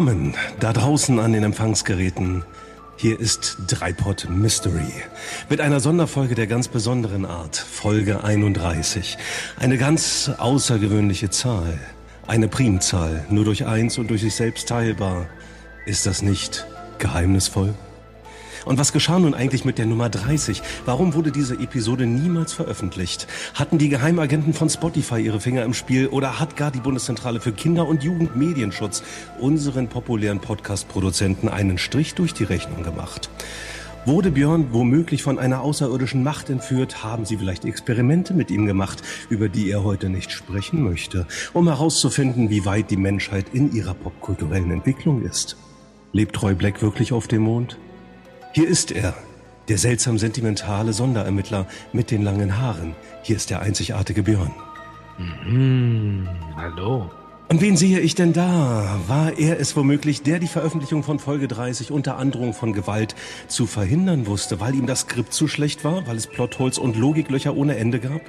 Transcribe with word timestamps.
Willkommen 0.00 0.34
da 0.60 0.72
draußen 0.72 1.18
an 1.18 1.34
den 1.34 1.44
Empfangsgeräten. 1.44 2.42
Hier 2.96 3.20
ist 3.20 3.58
Dreipod 3.66 4.28
Mystery 4.30 4.90
mit 5.50 5.60
einer 5.60 5.78
Sonderfolge 5.78 6.34
der 6.34 6.46
ganz 6.46 6.68
besonderen 6.68 7.26
Art, 7.26 7.56
Folge 7.56 8.24
31. 8.24 9.18
Eine 9.58 9.76
ganz 9.76 10.30
außergewöhnliche 10.38 11.28
Zahl, 11.28 11.78
eine 12.26 12.48
Primzahl, 12.48 13.26
nur 13.28 13.44
durch 13.44 13.66
eins 13.66 13.98
und 13.98 14.08
durch 14.08 14.22
sich 14.22 14.34
selbst 14.34 14.68
teilbar. 14.68 15.26
Ist 15.84 16.06
das 16.06 16.22
nicht 16.22 16.66
geheimnisvoll? 16.98 17.74
Und 18.64 18.78
was 18.78 18.92
geschah 18.92 19.18
nun 19.18 19.34
eigentlich 19.34 19.64
mit 19.64 19.78
der 19.78 19.86
Nummer 19.86 20.08
30? 20.08 20.62
Warum 20.84 21.14
wurde 21.14 21.32
diese 21.32 21.54
Episode 21.54 22.06
niemals 22.06 22.52
veröffentlicht? 22.52 23.26
Hatten 23.54 23.78
die 23.78 23.88
Geheimagenten 23.88 24.52
von 24.52 24.68
Spotify 24.68 25.20
ihre 25.20 25.40
Finger 25.40 25.64
im 25.64 25.74
Spiel 25.74 26.08
oder 26.08 26.38
hat 26.38 26.56
gar 26.56 26.70
die 26.70 26.80
Bundeszentrale 26.80 27.40
für 27.40 27.52
Kinder- 27.52 27.88
und 27.88 28.02
Jugendmedienschutz 28.02 29.02
unseren 29.38 29.88
populären 29.88 30.40
Podcast-Produzenten 30.40 31.48
einen 31.48 31.78
Strich 31.78 32.14
durch 32.14 32.34
die 32.34 32.44
Rechnung 32.44 32.82
gemacht? 32.82 33.30
Wurde 34.06 34.30
Björn 34.30 34.68
womöglich 34.72 35.22
von 35.22 35.38
einer 35.38 35.60
außerirdischen 35.60 36.22
Macht 36.22 36.48
entführt? 36.48 37.04
Haben 37.04 37.26
sie 37.26 37.36
vielleicht 37.36 37.66
Experimente 37.66 38.32
mit 38.32 38.50
ihm 38.50 38.64
gemacht, 38.64 39.02
über 39.28 39.50
die 39.50 39.70
er 39.70 39.84
heute 39.84 40.08
nicht 40.08 40.32
sprechen 40.32 40.82
möchte, 40.82 41.26
um 41.52 41.68
herauszufinden, 41.68 42.48
wie 42.48 42.64
weit 42.64 42.90
die 42.90 42.96
Menschheit 42.96 43.46
in 43.52 43.74
ihrer 43.74 43.92
popkulturellen 43.92 44.70
Entwicklung 44.70 45.22
ist? 45.22 45.58
Lebt 46.12 46.42
Roy 46.42 46.54
Black 46.54 46.80
wirklich 46.80 47.12
auf 47.12 47.28
dem 47.28 47.42
Mond? 47.42 47.76
Hier 48.52 48.66
ist 48.66 48.90
er, 48.90 49.14
der 49.68 49.78
seltsam 49.78 50.18
sentimentale 50.18 50.92
Sonderermittler 50.92 51.66
mit 51.92 52.10
den 52.10 52.22
langen 52.22 52.58
Haaren. 52.58 52.96
Hier 53.22 53.36
ist 53.36 53.50
der 53.50 53.60
einzigartige 53.60 54.24
Björn. 54.24 54.50
Mhm, 55.18 56.28
hallo. 56.56 57.08
Und 57.48 57.60
wen 57.60 57.76
sehe 57.76 58.00
ich 58.00 58.16
denn 58.16 58.32
da? 58.32 58.98
War 59.06 59.38
er 59.38 59.60
es 59.60 59.76
womöglich, 59.76 60.22
der 60.22 60.40
die 60.40 60.48
Veröffentlichung 60.48 61.04
von 61.04 61.20
Folge 61.20 61.46
30 61.46 61.92
unter 61.92 62.16
Androhung 62.16 62.52
von 62.52 62.72
Gewalt 62.72 63.14
zu 63.46 63.66
verhindern 63.66 64.26
wusste, 64.26 64.58
weil 64.58 64.74
ihm 64.74 64.86
das 64.86 65.00
Skript 65.00 65.32
zu 65.32 65.46
schlecht 65.46 65.84
war, 65.84 66.06
weil 66.08 66.16
es 66.16 66.26
Plotholes 66.26 66.78
und 66.78 66.96
Logiklöcher 66.96 67.56
ohne 67.56 67.76
Ende 67.76 68.00
gab? 68.00 68.20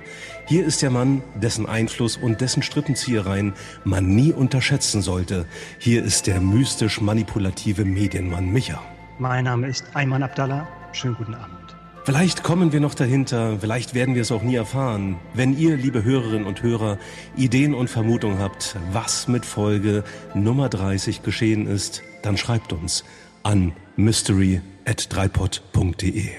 Hier 0.48 0.64
ist 0.66 0.84
der 0.84 0.92
Mann, 0.92 1.24
dessen 1.42 1.66
Einfluss 1.66 2.16
und 2.18 2.42
dessen 2.42 2.62
Strippenziehereien 2.62 3.54
man 3.84 4.06
nie 4.06 4.34
unterschätzen 4.34 5.02
sollte. 5.02 5.48
Hier 5.80 6.04
ist 6.04 6.28
der 6.28 6.42
mystisch 6.42 7.02
manipulative 7.02 7.86
Medienmann 7.86 8.52
Micha. 8.52 8.82
Mein 9.22 9.44
Name 9.44 9.68
ist 9.68 9.86
Ayman 9.94 10.24
Abdallah. 10.24 10.68
Schönen 10.94 11.14
guten 11.14 11.36
Abend. 11.36 11.76
Vielleicht 12.06 12.42
kommen 12.42 12.72
wir 12.72 12.80
noch 12.80 12.96
dahinter, 12.96 13.60
vielleicht 13.60 13.94
werden 13.94 14.16
wir 14.16 14.24
es 14.24 14.32
auch 14.32 14.42
nie 14.42 14.56
erfahren. 14.56 15.20
Wenn 15.36 15.56
ihr, 15.56 15.78
liebe 15.78 16.04
Hörerinnen 16.04 16.48
und 16.48 16.64
Hörer, 16.64 16.98
Ideen 17.38 17.76
und 17.76 17.88
Vermutungen 17.88 18.40
habt, 18.40 18.78
was 18.92 19.28
mit 19.28 19.46
Folge 19.46 20.04
Nummer 20.34 20.70
30 20.70 21.22
geschehen 21.22 21.68
ist, 21.68 22.02
dann 22.24 22.36
schreibt 22.36 22.74
uns 22.74 23.04
an 23.44 23.74
mystery@dreipod.de. 23.96 26.32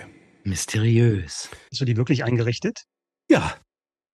Mysteriös. 0.43 1.51
Hast 1.71 1.81
du 1.81 1.85
die 1.85 1.97
wirklich 1.97 2.25
eingerichtet? 2.25 2.83
Ja. 3.31 3.55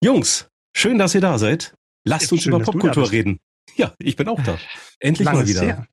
Jungs, 0.05 0.51
schön, 0.77 0.99
dass 0.99 1.15
ihr 1.15 1.23
da 1.23 1.39
seid. 1.39 1.73
Lasst 2.05 2.31
uns 2.33 2.43
schön, 2.43 2.53
über 2.53 2.63
Popkultur 2.63 3.11
reden. 3.11 3.41
Ja, 3.77 3.95
ich 3.99 4.17
bin 4.17 4.29
auch 4.29 4.43
da. 4.43 4.59
Endlich 5.01 5.25
Langes 5.25 5.41
mal 5.41 5.49
wieder. 5.49 5.63
Her. 5.63 5.87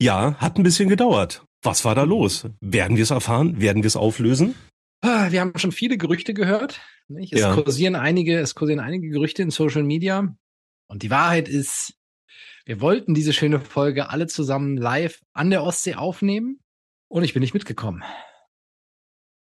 Ja, 0.00 0.36
hat 0.38 0.56
ein 0.56 0.62
bisschen 0.62 0.88
gedauert. 0.88 1.44
Was 1.66 1.84
war 1.84 1.96
da 1.96 2.04
los? 2.04 2.46
Werden 2.60 2.96
wir 2.96 3.02
es 3.02 3.10
erfahren? 3.10 3.60
Werden 3.60 3.82
wir 3.82 3.88
es 3.88 3.96
auflösen? 3.96 4.54
Ah, 5.00 5.32
wir 5.32 5.40
haben 5.40 5.58
schon 5.58 5.72
viele 5.72 5.98
Gerüchte 5.98 6.32
gehört. 6.32 6.80
Nicht? 7.08 7.32
Es, 7.32 7.40
ja. 7.40 7.54
kursieren 7.54 7.96
einige, 7.96 8.38
es 8.38 8.54
kursieren 8.54 8.78
einige 8.78 9.08
Gerüchte 9.08 9.42
in 9.42 9.50
Social 9.50 9.82
Media. 9.82 10.36
Und 10.86 11.02
die 11.02 11.10
Wahrheit 11.10 11.48
ist, 11.48 11.94
wir 12.66 12.80
wollten 12.80 13.14
diese 13.14 13.32
schöne 13.32 13.58
Folge 13.58 14.10
alle 14.10 14.28
zusammen 14.28 14.76
live 14.76 15.20
an 15.32 15.50
der 15.50 15.64
Ostsee 15.64 15.96
aufnehmen. 15.96 16.60
Und 17.08 17.24
ich 17.24 17.32
bin 17.32 17.40
nicht 17.40 17.54
mitgekommen. 17.54 18.04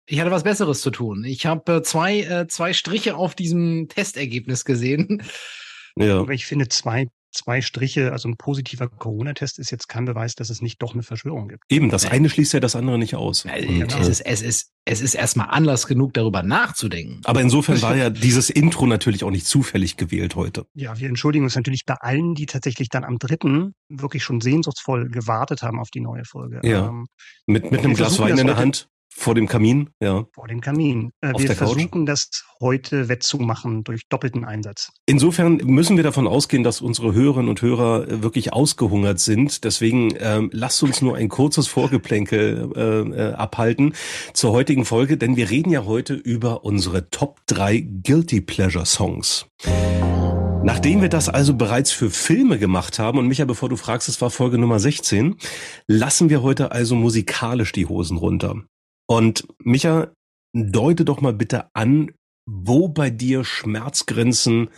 Ich 0.08 0.20
hatte 0.20 0.32
was 0.32 0.44
Besseres 0.44 0.82
zu 0.82 0.90
tun. 0.90 1.24
Ich 1.26 1.46
habe 1.46 1.76
äh, 1.76 1.82
zwei, 1.84 2.22
äh, 2.22 2.48
zwei 2.48 2.74
Striche 2.74 3.16
auf 3.18 3.36
diesem 3.36 3.88
Testergebnis 3.88 4.66
gesehen. 4.66 5.24
Ja. 5.96 6.20
Aber 6.20 6.34
ich 6.34 6.48
finde, 6.48 6.70
zwei 6.70 7.08
zwei 7.36 7.62
Striche, 7.62 8.12
also 8.12 8.28
ein 8.28 8.38
positiver 8.38 8.88
Corona-Test 8.88 9.60
ist 9.60 9.72
jetzt 9.72 9.88
kein 9.88 10.06
Beweis, 10.06 10.36
dass 10.36 10.50
es 10.50 10.62
nicht 10.62 10.82
doch 10.82 10.94
eine 10.94 11.04
Verschwörung 11.04 11.48
gibt. 11.48 11.64
Eben, 11.70 11.90
das 11.90 12.06
eine 12.06 12.30
schließt 12.30 12.54
ja 12.54 12.60
das 12.60 12.76
andere 12.76 12.98
nicht 12.98 13.16
aus. 13.16 13.44
Genau. 13.44 13.98
Es, 14.00 14.08
ist, 14.08 14.22
es, 14.22 14.42
ist, 14.42 14.72
es 14.86 15.02
ist 15.02 15.14
erstmal 15.14 15.48
Anlass 15.50 15.88
genug, 15.88 16.14
darüber 16.14 16.44
nachzudenken. 16.44 17.22
Aber 17.26 17.42
insofern 17.42 17.82
war 17.82 17.96
ja 17.96 18.10
dieses 18.10 18.50
Intro 18.50 18.88
natürlich 18.88 19.24
auch 19.24 19.32
nicht 19.32 19.46
zufällig 19.46 19.98
gewählt 19.98 20.36
heute. 20.36 20.66
Ja, 20.74 20.98
wir 20.98 21.10
entschuldigen 21.10 21.46
uns 21.46 21.56
natürlich 21.56 21.86
bei 21.86 21.96
allen, 21.96 22.36
die 22.36 22.46
tatsächlich 22.46 22.90
dann 22.90 23.04
am 23.04 23.18
dritten 23.18 23.74
wirklich 23.90 24.24
schon 24.24 24.42
sehnsuchtsvoll 24.42 25.10
gewartet 25.10 25.62
haben 25.62 25.80
auf 25.80 25.90
die 25.92 26.02
neue 26.02 26.26
Folge. 26.26 26.62
Ja. 26.64 26.88
Ähm, 26.88 27.06
mit, 27.46 27.72
mit 27.72 27.82
einem 27.82 27.94
Glas 27.94 28.20
Wein 28.20 28.38
in 28.38 28.48
der 28.48 28.58
Hand. 28.58 28.88
Vor 29.18 29.34
dem 29.34 29.48
Kamin, 29.48 29.90
ja. 30.02 30.26
Vor 30.34 30.48
dem 30.48 30.60
Kamin. 30.60 31.12
Äh, 31.22 31.32
Auf 31.32 31.42
wir 31.42 31.56
versuchen 31.56 32.06
Couch. 32.06 32.10
das 32.10 32.30
heute 32.60 33.08
wettzumachen 33.08 33.86
durch 33.86 34.10
doppelten 34.10 34.44
Einsatz. 34.44 34.92
Insofern 35.06 35.56
müssen 35.64 35.96
wir 35.96 36.04
davon 36.04 36.28
ausgehen, 36.28 36.64
dass 36.64 36.82
unsere 36.82 37.14
Hörerinnen 37.14 37.50
und 37.50 37.62
Hörer 37.62 38.08
äh, 38.08 38.24
wirklich 38.24 38.52
ausgehungert 38.52 39.20
sind. 39.20 39.64
Deswegen 39.64 40.14
ähm, 40.20 40.50
lasst 40.52 40.84
uns 40.84 41.02
nur 41.02 41.16
ein 41.16 41.30
kurzes 41.30 41.68
Vorgeplänkel 41.68 42.72
äh, 42.76 42.82
äh, 42.82 43.34
abhalten 43.34 43.94
zur 44.34 44.52
heutigen 44.52 44.84
Folge, 44.84 45.18
denn 45.18 45.38
wir 45.38 45.50
reden 45.50 45.72
ja 45.72 45.86
heute 45.86 46.14
über 46.14 46.66
unsere 46.66 47.10
Top 47.10 47.40
3 47.48 47.88
Guilty 48.04 48.42
Pleasure 48.42 48.86
Songs. 48.86 49.46
Nachdem 50.66 51.02
wir 51.02 51.10
das 51.10 51.30
also 51.30 51.54
bereits 51.54 51.92
für 51.92 52.10
Filme 52.10 52.60
gemacht 52.60 53.00
haben, 53.00 53.18
und 53.18 53.28
Micha, 53.28 53.46
bevor 53.46 53.70
du 53.70 53.78
fragst, 53.78 54.10
es 54.10 54.20
war 54.20 54.30
Folge 54.30 54.58
Nummer 54.58 54.80
16, 54.80 55.38
lassen 55.88 56.30
wir 56.30 56.42
heute 56.42 56.74
also 56.74 56.96
musikalisch 56.96 57.72
die 57.72 57.86
Hosen 57.86 58.18
runter. 58.18 58.64
Und 59.08 59.48
Micha, 59.60 60.14
deute 60.54 61.06
doch 61.06 61.22
mal 61.22 61.34
bitte 61.34 61.70
an, 61.74 62.12
wo 62.46 62.88
bei 62.88 63.10
dir 63.10 63.44
Schmerzgrenzen 63.44 64.70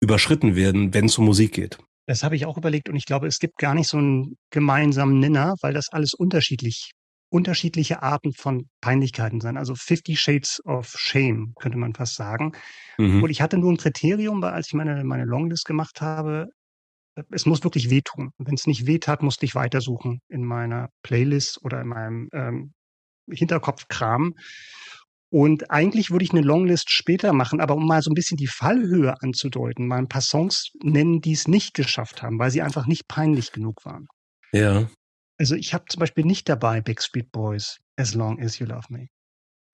überschritten 0.00 0.56
werden, 0.56 0.94
wenn 0.94 1.06
es 1.06 1.18
um 1.18 1.24
Musik 1.24 1.54
geht. 1.54 1.78
Das 2.06 2.22
habe 2.22 2.36
ich 2.36 2.44
auch 2.44 2.58
überlegt 2.58 2.88
und 2.88 2.96
ich 2.96 3.06
glaube, 3.06 3.26
es 3.26 3.38
gibt 3.38 3.56
gar 3.56 3.74
nicht 3.74 3.88
so 3.88 3.96
einen 3.96 4.36
gemeinsamen 4.50 5.18
Nenner, 5.18 5.54
weil 5.62 5.72
das 5.72 5.88
alles 5.90 6.12
unterschiedlich, 6.12 6.92
unterschiedliche 7.30 8.02
Arten 8.02 8.34
von 8.34 8.68
Peinlichkeiten 8.82 9.40
sind. 9.40 9.56
Also 9.56 9.74
50 9.74 10.20
Shades 10.20 10.60
of 10.66 10.94
Shame, 10.98 11.54
könnte 11.58 11.78
man 11.78 11.94
fast 11.94 12.16
sagen. 12.16 12.52
Mhm. 12.98 13.22
Und 13.22 13.30
ich 13.30 13.40
hatte 13.40 13.56
nur 13.56 13.72
ein 13.72 13.78
Kriterium, 13.78 14.44
als 14.44 14.66
ich 14.66 14.74
meine, 14.74 15.02
meine 15.04 15.24
Longlist 15.24 15.64
gemacht 15.64 16.02
habe. 16.02 16.48
Es 17.30 17.46
muss 17.46 17.64
wirklich 17.64 17.88
wehtun. 17.88 18.32
Wenn 18.38 18.54
es 18.54 18.66
nicht 18.66 18.86
wehtat, 18.86 19.22
musste 19.22 19.46
ich 19.46 19.54
weitersuchen 19.54 20.20
in 20.28 20.44
meiner 20.44 20.90
Playlist 21.02 21.64
oder 21.64 21.80
in 21.80 21.88
meinem 21.88 22.28
ähm, 22.32 22.73
Hinterkopfkram. 23.30 24.34
Und 25.30 25.70
eigentlich 25.72 26.12
würde 26.12 26.24
ich 26.24 26.30
eine 26.30 26.42
Longlist 26.42 26.90
später 26.90 27.32
machen, 27.32 27.60
aber 27.60 27.74
um 27.74 27.86
mal 27.86 28.02
so 28.02 28.10
ein 28.10 28.14
bisschen 28.14 28.36
die 28.36 28.46
Fallhöhe 28.46 29.20
anzudeuten, 29.20 29.88
mal 29.88 29.98
ein 29.98 30.08
paar 30.08 30.20
Songs 30.20 30.70
nennen, 30.80 31.20
die 31.20 31.32
es 31.32 31.48
nicht 31.48 31.74
geschafft 31.74 32.22
haben, 32.22 32.38
weil 32.38 32.52
sie 32.52 32.62
einfach 32.62 32.86
nicht 32.86 33.08
peinlich 33.08 33.50
genug 33.50 33.84
waren. 33.84 34.06
Ja. 34.52 34.88
Also 35.36 35.56
ich 35.56 35.74
habe 35.74 35.86
zum 35.88 35.98
Beispiel 35.98 36.24
nicht 36.24 36.48
dabei 36.48 36.80
Backstreet 36.80 37.32
Boys, 37.32 37.78
As 37.96 38.14
Long 38.14 38.40
As 38.40 38.60
You 38.60 38.66
Love 38.66 38.86
Me. 38.90 39.08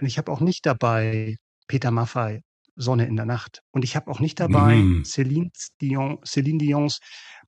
Und 0.00 0.06
ich 0.06 0.16
habe 0.16 0.32
auch 0.32 0.40
nicht 0.40 0.64
dabei 0.64 1.36
Peter 1.68 1.90
Maffay, 1.90 2.40
Sonne 2.76 3.06
in 3.06 3.16
der 3.16 3.26
Nacht. 3.26 3.60
Und 3.70 3.84
ich 3.84 3.96
habe 3.96 4.10
auch 4.10 4.20
nicht 4.20 4.40
dabei 4.40 4.76
mm. 4.76 5.04
Celine, 5.04 5.50
Dion, 5.82 6.18
Celine 6.24 6.56
Dions 6.56 7.00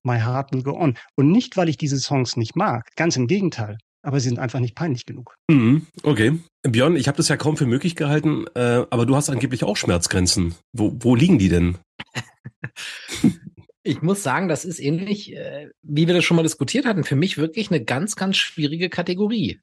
My 0.02 0.18
Heart 0.18 0.52
Will 0.52 0.62
Go 0.62 0.78
On. 0.78 0.98
Und 1.16 1.32
nicht, 1.32 1.56
weil 1.56 1.70
ich 1.70 1.78
diese 1.78 1.98
Songs 1.98 2.36
nicht 2.36 2.56
mag. 2.56 2.90
Ganz 2.96 3.16
im 3.16 3.26
Gegenteil 3.26 3.78
aber 4.02 4.20
sie 4.20 4.28
sind 4.28 4.38
einfach 4.38 4.60
nicht 4.60 4.74
peinlich 4.74 5.06
genug. 5.06 5.36
Mhm, 5.48 5.86
okay. 6.02 6.38
Björn, 6.62 6.96
ich 6.96 7.08
habe 7.08 7.16
das 7.16 7.28
ja 7.28 7.36
kaum 7.36 7.56
für 7.56 7.66
möglich 7.66 7.96
gehalten, 7.96 8.46
äh, 8.54 8.84
aber 8.90 9.06
du 9.06 9.16
hast 9.16 9.30
angeblich 9.30 9.64
auch 9.64 9.76
Schmerzgrenzen. 9.76 10.54
Wo, 10.72 10.92
wo 11.00 11.14
liegen 11.14 11.38
die 11.38 11.48
denn? 11.48 11.78
ich 13.82 14.02
muss 14.02 14.22
sagen, 14.22 14.48
das 14.48 14.64
ist 14.64 14.80
ähnlich, 14.80 15.34
äh, 15.34 15.70
wie 15.82 16.06
wir 16.06 16.14
das 16.14 16.24
schon 16.24 16.36
mal 16.36 16.42
diskutiert 16.42 16.84
hatten, 16.84 17.04
für 17.04 17.16
mich 17.16 17.38
wirklich 17.38 17.70
eine 17.70 17.84
ganz, 17.84 18.16
ganz 18.16 18.36
schwierige 18.36 18.90
Kategorie. 18.90 19.60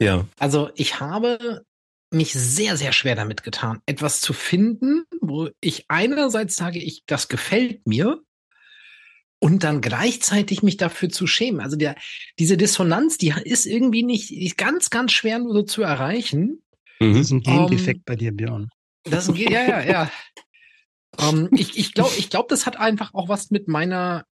Ja. 0.00 0.26
Also 0.38 0.70
ich 0.74 1.00
habe 1.00 1.64
mich 2.12 2.32
sehr, 2.32 2.76
sehr 2.76 2.92
schwer 2.92 3.14
damit 3.14 3.42
getan, 3.42 3.80
etwas 3.86 4.20
zu 4.20 4.32
finden, 4.32 5.04
wo 5.20 5.50
ich 5.60 5.86
einerseits 5.88 6.56
sage, 6.56 6.78
ich, 6.78 7.02
das 7.06 7.28
gefällt 7.28 7.86
mir, 7.86 8.22
und 9.38 9.64
dann 9.64 9.80
gleichzeitig 9.80 10.62
mich 10.62 10.76
dafür 10.76 11.08
zu 11.08 11.26
schämen. 11.26 11.60
Also 11.60 11.76
der, 11.76 11.96
diese 12.38 12.56
Dissonanz, 12.56 13.18
die 13.18 13.34
ist 13.44 13.66
irgendwie 13.66 14.02
nicht, 14.02 14.30
die 14.30 14.46
ist 14.46 14.58
ganz, 14.58 14.90
ganz 14.90 15.12
schwer 15.12 15.38
nur 15.38 15.52
so 15.52 15.62
zu 15.62 15.82
erreichen. 15.82 16.62
Mhm. 17.00 17.12
Das 17.12 17.20
ist 17.22 17.30
ein 17.32 17.42
Gendefekt 17.42 18.00
um, 18.00 18.04
bei 18.06 18.16
dir, 18.16 18.32
Björn. 18.32 18.68
Das 19.04 19.24
ist 19.24 19.30
ein, 19.30 19.36
ja, 19.36 19.62
ja, 19.62 19.82
ja. 19.82 20.10
um, 21.28 21.48
ich 21.52 21.78
ich 21.78 21.92
glaube, 21.92 22.12
ich 22.18 22.30
glaub, 22.30 22.48
das 22.48 22.66
hat 22.66 22.76
einfach 22.78 23.14
auch 23.14 23.28
was 23.28 23.50
mit 23.50 23.68
meiner 23.68 24.24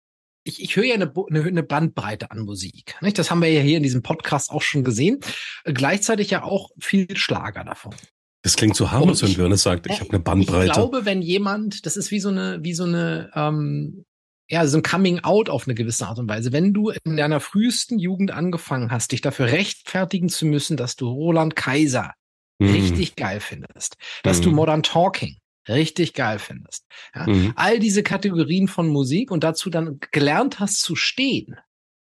ich, 0.45 0.61
ich 0.61 0.75
höre 0.75 0.83
ja 0.83 0.95
eine, 0.95 1.11
eine, 1.29 1.43
eine 1.43 1.63
Bandbreite 1.63 2.31
an 2.31 2.39
Musik. 2.39 2.95
Nicht? 3.01 3.17
Das 3.17 3.31
haben 3.31 3.41
wir 3.41 3.49
ja 3.49 3.61
hier 3.61 3.77
in 3.77 3.83
diesem 3.83 4.01
Podcast 4.01 4.51
auch 4.51 4.61
schon 4.61 4.83
gesehen. 4.83 5.19
Gleichzeitig 5.63 6.31
ja 6.31 6.43
auch 6.43 6.69
viel 6.79 7.15
Schlager 7.15 7.63
davon. 7.63 7.95
Das 8.41 8.57
klingt 8.57 8.75
so 8.75 8.91
harmlos, 8.91 9.23
wenn 9.23 9.33
Björn 9.33 9.53
es 9.53 9.63
sagt, 9.63 9.87
ich 9.87 10.01
habe 10.01 10.09
eine 10.09 10.19
Bandbreite. 10.19 10.65
Ich 10.65 10.73
glaube, 10.73 11.05
wenn 11.05 11.21
jemand, 11.21 11.85
das 11.85 11.95
ist 11.95 12.11
wie 12.11 12.19
so 12.19 12.27
eine, 12.27 12.59
wie 12.61 12.73
so 12.73 12.83
eine, 12.83 13.31
ähm, 13.35 14.03
ja, 14.49 14.67
so 14.67 14.77
ein 14.77 14.83
Coming 14.83 15.19
Out 15.21 15.49
auf 15.49 15.67
eine 15.67 15.75
gewisse 15.75 16.07
Art 16.07 16.19
und 16.19 16.29
Weise. 16.29 16.51
Wenn 16.51 16.73
du 16.73 16.89
in 16.89 17.17
deiner 17.17 17.39
frühesten 17.39 17.97
Jugend 17.97 18.31
angefangen 18.31 18.91
hast, 18.91 19.11
dich 19.11 19.21
dafür 19.21 19.47
rechtfertigen 19.47 20.29
zu 20.29 20.45
müssen, 20.45 20.77
dass 20.77 20.95
du 20.95 21.09
Roland 21.09 21.55
Kaiser 21.55 22.13
mm. 22.59 22.69
richtig 22.69 23.15
geil 23.15 23.39
findest, 23.39 23.95
dass 24.23 24.39
mm. 24.39 24.43
du 24.43 24.51
Modern 24.51 24.83
Talking 24.83 25.37
richtig 25.67 26.13
geil 26.13 26.39
findest. 26.39 26.85
Ja? 27.15 27.27
Mhm. 27.27 27.53
All 27.55 27.79
diese 27.79 28.03
Kategorien 28.03 28.67
von 28.67 28.87
Musik 28.87 29.31
und 29.31 29.43
dazu 29.43 29.69
dann 29.69 29.99
gelernt 30.11 30.59
hast 30.59 30.81
zu 30.81 30.95
stehen. 30.95 31.55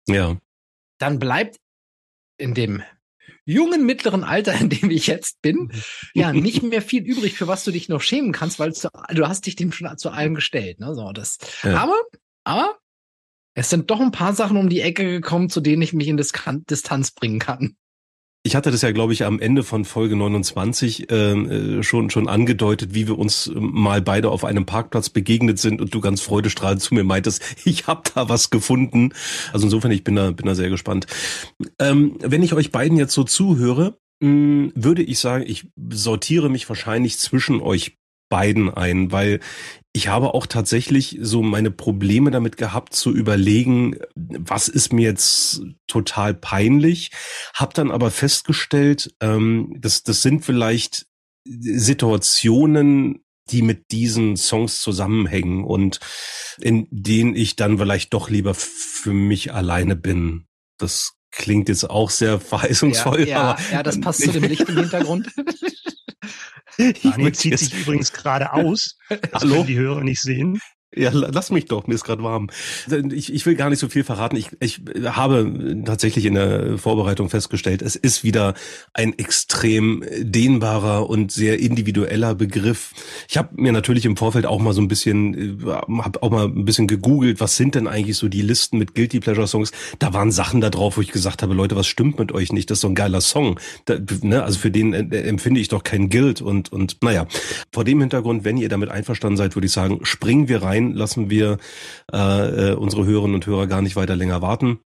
Ja. 0.08 0.38
Dann 0.98 1.20
bleibt 1.20 1.58
in 2.38 2.54
dem 2.54 2.84
jungen 3.46 3.86
mittleren 3.86 4.24
Alter, 4.24 4.54
in 4.60 4.70
dem 4.70 4.90
ich 4.90 5.08
jetzt 5.08 5.42
bin, 5.42 5.72
ja, 6.14 6.34
nicht 6.34 6.64
mehr 6.64 6.82
viel 6.82 7.04
übrig, 7.04 7.38
für 7.38 7.48
was 7.48 7.64
du 7.64 7.72
dich 7.72 7.90
noch 7.90 8.02
schämen 8.02 8.32
kannst, 8.32 8.60
weil 8.60 8.72
du, 8.72 8.90
du 9.14 9.28
hast 9.28 9.46
dich 9.46 9.56
dem 9.56 9.72
schon 9.72 9.98
zu 9.98 10.10
allem 10.10 10.36
gestellt. 10.36 10.80
Ne? 10.80 10.94
So, 10.96 11.12
das. 11.12 11.38
Ja. 11.64 11.78
Aber, 11.78 11.96
aber 12.46 12.78
es 13.56 13.70
sind 13.70 13.90
doch 13.90 14.00
ein 14.00 14.12
paar 14.12 14.34
Sachen 14.34 14.58
um 14.58 14.70
die 14.70 14.82
Ecke 14.82 15.06
gekommen, 15.06 15.50
zu 15.50 15.62
denen 15.62 15.82
ich 15.82 15.94
mich 15.94 16.08
in 16.08 16.18
Distanz 16.18 17.12
bringen 17.12 17.40
kann. 17.40 17.76
Ich 18.46 18.56
hatte 18.56 18.70
das 18.70 18.84
ja, 18.84 18.92
glaube 18.92 19.12
ich, 19.12 19.26
am 19.26 19.40
Ende 19.40 19.64
von 19.64 19.86
Folge 19.86 20.16
29 20.16 21.08
ähm, 21.10 21.50
äh, 21.50 21.84
schon 21.84 22.12
schon 22.12 22.30
angedeutet, 22.30 22.94
wie 22.94 23.08
wir 23.08 23.18
uns 23.18 23.48
ähm, 23.48 23.72
mal 23.74 24.04
beide 24.04 24.30
auf 24.30 24.46
einem 24.46 24.68
Parkplatz 24.68 25.10
begegnet 25.10 25.58
sind 25.58 25.82
und 25.82 25.96
du 25.96 26.00
ganz 26.00 26.22
freudestrahlend 26.22 26.80
zu 26.80 26.94
mir 26.94 27.04
meintest, 27.04 27.42
ich 27.66 27.88
habe 27.88 28.04
da 28.14 28.30
was 28.30 28.52
gefunden. 28.52 29.14
Also 29.52 29.66
insofern, 29.66 29.90
ich 29.90 30.04
bin 30.04 30.16
da 30.16 30.30
bin 30.30 30.46
da 30.46 30.54
sehr 30.54 30.70
gespannt. 30.70 31.08
Ähm, 31.80 32.20
wenn 32.22 32.44
ich 32.44 32.54
euch 32.54 32.72
beiden 32.72 33.00
jetzt 33.00 33.16
so 33.16 33.24
zuhöre, 33.24 33.98
mh, 34.20 34.30
hm, 34.30 34.74
würde 34.76 35.02
ich 35.02 35.18
sagen, 35.18 35.44
ich 35.48 35.66
sortiere 35.90 36.50
mich 36.50 36.70
wahrscheinlich 36.70 37.18
zwischen 37.18 37.62
euch 37.62 37.98
beiden 38.30 38.74
ein, 38.74 39.12
weil 39.12 39.40
ich 39.94 40.10
habe 40.10 40.34
auch 40.34 40.46
tatsächlich 40.46 41.18
so 41.22 41.42
meine 41.42 41.72
Probleme 41.72 42.30
damit 42.30 42.58
gehabt 42.58 42.94
zu 42.94 43.14
überlegen, 43.14 43.98
was 44.16 44.68
ist 44.68 44.92
mir 44.92 45.04
jetzt 45.04 45.62
total 45.88 46.34
peinlich, 46.34 47.12
habe 47.54 47.74
dann 47.74 47.92
aber 47.92 48.12
festgestellt, 48.12 49.16
ähm, 49.22 49.78
das, 49.80 50.04
das 50.04 50.22
sind 50.22 50.44
vielleicht 50.44 51.08
Situationen, 51.46 53.24
die 53.52 53.62
mit 53.62 53.92
diesen 53.92 54.36
Songs 54.36 54.82
zusammenhängen 54.82 55.64
und 55.64 56.00
in 56.60 56.88
denen 56.90 57.36
ich 57.36 57.56
dann 57.56 57.78
vielleicht 57.78 58.14
doch 58.14 58.30
lieber 58.30 58.54
für 58.54 59.14
mich 59.14 59.54
alleine 59.54 59.96
bin. 59.96 60.48
Das 60.78 61.14
klingt 61.32 61.70
jetzt 61.70 61.90
auch 61.90 62.10
sehr 62.10 62.40
verheißungsvoll. 62.40 63.28
Ja, 63.28 63.58
ja, 63.58 63.58
ja 63.72 63.84
das 63.84 64.02
passt 64.02 64.24
zu 64.24 64.32
dem 64.32 64.44
Licht 64.44 64.68
im 64.68 64.78
Hintergrund. 64.78 65.32
Daniel 66.78 67.34
zieht 67.34 67.60
sich 67.60 67.74
übrigens 67.74 68.12
gerade 68.12 68.54
aus. 68.54 68.98
Das 69.10 69.42
Hallo? 69.42 69.56
können 69.56 69.68
die 69.68 69.78
Hörer 69.78 70.02
nicht 70.02 70.22
sehen. 70.22 70.60
Ja, 70.94 71.10
lass 71.12 71.52
mich 71.52 71.66
doch, 71.66 71.88
mir 71.88 71.96
ist 71.96 72.06
gerade 72.06 72.24
warm. 72.24 72.50
Ich, 73.12 73.34
ich 73.34 73.46
will 73.46 73.56
gar 73.56 73.70
nicht 73.70 73.80
so 73.80 73.90
viel 73.90 74.06
verraten. 74.06 74.38
Ich, 74.38 74.52
ich 74.62 74.82
habe 75.04 75.82
tatsächlich 75.86 76.26
in 76.26 76.36
der 76.36 76.78
Vorbereitung 76.78 77.30
festgestellt, 77.30 77.82
es 77.82 77.98
ist 77.98 78.24
wieder 78.24 78.54
ein 78.94 79.18
extrem 79.18 80.06
dehnbarer 80.18 81.10
und 81.10 81.34
sehr 81.34 81.60
individueller 81.60 82.34
Begriff. 82.34 82.94
Ich 83.28 83.38
habe 83.38 83.50
mir 83.62 83.74
natürlich 83.74 84.06
im 84.06 84.16
Vorfeld 84.16 84.46
auch 84.46 84.60
mal 84.60 84.74
so 84.74 84.82
ein 84.82 84.88
bisschen, 84.88 85.62
habe 85.66 86.24
auch 86.24 86.30
mal 86.30 86.46
ein 86.46 86.64
bisschen 86.64 86.88
gegoogelt, 86.88 87.42
was 87.42 87.58
sind 87.58 87.76
denn 87.76 87.88
eigentlich 87.88 88.18
so 88.18 88.30
die 88.30 88.42
Listen 88.42 88.78
mit 88.78 88.96
Guilty 88.96 89.20
Pleasure 89.20 89.48
Songs? 89.48 89.74
Da 90.00 90.14
waren 90.14 90.32
Sachen 90.32 90.62
da 90.62 90.70
drauf, 90.70 90.96
wo 90.96 91.02
ich 91.02 91.12
gesagt 91.12 91.44
habe, 91.44 91.54
Leute, 91.54 91.76
was 91.76 91.88
stimmt 91.88 92.20
mit 92.20 92.32
euch 92.32 92.54
nicht? 92.54 92.70
Das 92.72 92.78
ist 92.78 92.82
so 92.82 92.88
ein 92.88 92.96
geiler 92.96 93.20
Song. 93.20 93.60
Da, 93.84 93.98
ne, 94.22 94.44
also 94.44 94.60
für 94.60 94.72
den 94.72 94.94
äh, 94.94 95.22
empfinde 95.24 95.60
ich 95.60 95.68
doch 95.68 95.84
kein 95.84 96.10
Guilt 96.10 96.42
und 96.42 96.72
und 96.72 97.04
naja. 97.04 97.28
Vor 97.74 97.84
dem 97.84 98.00
Hintergrund, 98.00 98.46
wenn 98.46 98.56
ihr 98.56 98.70
damit 98.70 98.90
einverstanden 98.90 99.36
seid, 99.36 99.56
würde 99.56 99.66
ich 99.66 99.74
sagen, 99.74 100.00
springen 100.04 100.48
wir 100.48 100.64
rein 100.64 100.75
lassen 100.80 101.30
wir 101.30 101.58
äh, 102.14 102.72
äh, 102.72 102.74
unsere 102.74 103.06
Hörerinnen 103.06 103.36
und 103.36 103.46
Hörer 103.46 103.68
gar 103.68 103.82
nicht 103.82 103.96
weiter 103.96 104.16
länger 104.16 104.42
warten. 104.42 104.80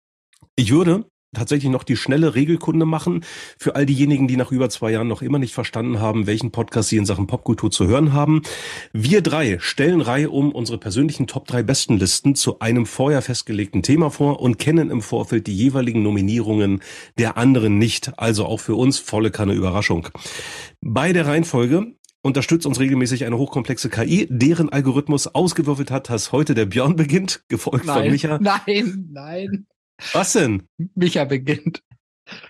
Ich 0.55 0.71
würde 0.71 1.05
tatsächlich 1.35 1.71
noch 1.71 1.83
die 1.83 1.95
schnelle 1.95 2.35
Regelkunde 2.35 2.85
machen 2.85 3.23
für 3.59 3.75
all 3.75 3.85
diejenigen, 3.85 4.27
die 4.27 4.37
nach 4.37 4.51
über 4.51 4.69
zwei 4.69 4.91
Jahren 4.91 5.07
noch 5.07 5.21
immer 5.21 5.39
nicht 5.39 5.53
verstanden 5.53 5.99
haben, 5.99 6.25
welchen 6.25 6.51
Podcast 6.51 6.89
sie 6.89 6.97
in 6.97 7.05
Sachen 7.05 7.27
Popkultur 7.27 7.69
zu 7.69 7.87
hören 7.87 8.13
haben. 8.13 8.41
Wir 8.93 9.21
drei 9.21 9.57
stellen 9.59 10.01
Reihe 10.01 10.29
um 10.29 10.51
unsere 10.51 10.77
persönlichen 10.77 11.27
Top 11.27 11.47
3 11.47 11.63
Bestenlisten 11.63 12.35
zu 12.35 12.59
einem 12.59 12.85
vorher 12.85 13.21
festgelegten 13.21 13.83
Thema 13.83 14.09
vor 14.09 14.39
und 14.39 14.57
kennen 14.57 14.89
im 14.89 15.01
Vorfeld 15.01 15.47
die 15.47 15.55
jeweiligen 15.55 16.01
Nominierungen 16.01 16.81
der 17.17 17.37
anderen 17.37 17.77
nicht. 17.77 18.17
Also 18.17 18.45
auch 18.45 18.59
für 18.59 18.75
uns 18.75 18.99
volle 18.99 19.31
Kanne 19.31 19.53
Überraschung. 19.53 20.07
Bei 20.81 21.11
der 21.11 21.27
Reihenfolge 21.27 21.96
unterstützt 22.23 22.65
uns 22.65 22.79
regelmäßig 22.79 23.25
eine 23.25 23.37
hochkomplexe 23.37 23.89
KI, 23.89 24.27
deren 24.29 24.69
Algorithmus 24.69 25.27
ausgewürfelt 25.27 25.91
hat, 25.91 26.09
dass 26.09 26.31
heute 26.31 26.53
der 26.55 26.65
Björn 26.65 26.95
beginnt, 26.95 27.43
gefolgt 27.47 27.85
nein, 27.85 28.03
von 28.03 28.11
Micha. 28.11 28.39
Nein, 28.39 29.09
nein. 29.11 29.67
Was 30.13 30.33
denn? 30.33 30.67
Micha 30.95 31.25
beginnt. 31.25 31.81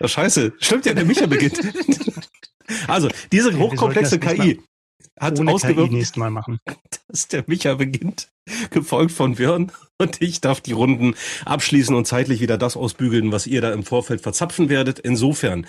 Oh, 0.00 0.08
scheiße, 0.08 0.52
stimmt 0.58 0.86
ja, 0.86 0.94
der 0.94 1.04
Micha 1.04 1.26
beginnt. 1.26 1.60
also, 2.88 3.08
diese 3.32 3.56
hochkomplexe 3.56 4.18
KI 4.18 4.60
hat 5.18 5.40
ausgewürfelt, 5.46 6.12
KI 6.12 6.18
Mal 6.18 6.30
machen. 6.30 6.58
dass 7.08 7.28
der 7.28 7.44
Micha 7.46 7.74
beginnt, 7.74 8.28
gefolgt 8.70 9.12
von 9.12 9.36
Björn 9.36 9.72
und 9.98 10.20
ich 10.20 10.40
darf 10.40 10.60
die 10.60 10.72
Runden 10.72 11.14
abschließen 11.44 11.94
und 11.94 12.06
zeitlich 12.06 12.40
wieder 12.40 12.58
das 12.58 12.76
ausbügeln, 12.76 13.32
was 13.32 13.46
ihr 13.46 13.60
da 13.60 13.72
im 13.72 13.84
Vorfeld 13.84 14.20
verzapfen 14.20 14.68
werdet. 14.68 14.98
Insofern, 14.98 15.66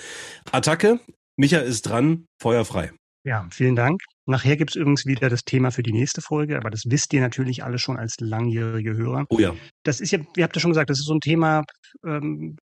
Attacke, 0.52 1.00
Micha 1.38 1.60
ist 1.60 1.84
dran, 1.84 2.26
Feuer 2.42 2.66
frei. 2.66 2.92
Ja, 3.30 3.48
vielen 3.52 3.76
Dank. 3.76 4.02
Nachher 4.26 4.58
gibt 4.58 4.72
es 4.72 4.76
übrigens 4.76 5.06
wieder 5.06 5.30
das 5.30 5.44
Thema 5.44 5.70
für 5.70 5.84
die 5.84 5.92
nächste 5.92 6.20
Folge, 6.20 6.58
aber 6.58 6.72
das 6.72 6.86
wisst 6.88 7.14
ihr 7.14 7.22
natürlich 7.22 7.64
alle 7.64 7.78
schon 7.78 7.96
als 7.96 8.16
langjährige 8.20 8.96
Hörer. 8.96 9.26
Oh 9.30 9.38
ja. 9.38 9.54
Das 9.84 10.02
ist 10.02 10.10
ja, 10.10 10.18
ihr 10.36 10.44
habt 10.44 10.56
ja 10.56 10.60
schon 10.60 10.72
gesagt, 10.72 10.90
das 10.90 10.98
ist 10.98 11.06
so 11.06 11.14
ein 11.14 11.20
Thema, 11.20 11.62
ähm, 12.04 12.58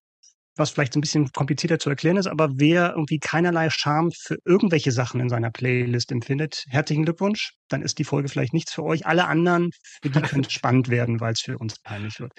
was 0.57 0.71
vielleicht 0.71 0.97
ein 0.97 1.03
bisschen 1.03 1.31
komplizierter 1.33 1.79
zu 1.79 1.91
erklären 1.91 2.17
ist, 2.17 2.29
aber 2.29 2.49
wer 2.57 2.93
irgendwie 2.93 3.19
keinerlei 3.19 3.69
Charme 3.69 4.11
für 4.19 4.39
irgendwelche 4.47 4.91
Sachen 4.91 5.21
in 5.21 5.29
seiner 5.29 5.51
Playlist 5.51 6.11
empfindet, 6.11 6.65
herzlichen 6.71 7.05
Glückwunsch. 7.05 7.53
Dann 7.69 7.83
ist 7.83 7.99
die 7.99 8.05
Folge 8.05 8.31
vielleicht 8.31 8.55
nichts 8.55 8.73
für 8.73 8.85
euch. 8.85 9.05
Alle 9.05 9.27
anderen, 9.27 9.69
für 10.01 10.09
die 10.09 10.23
könnte 10.23 10.49
es 10.49 10.53
spannend 10.55 10.89
werden, 10.89 11.21
weil 11.21 11.35
es 11.35 11.43
für 11.43 11.59
uns 11.59 11.79
peinlich 11.83 12.21
wird. 12.21 12.33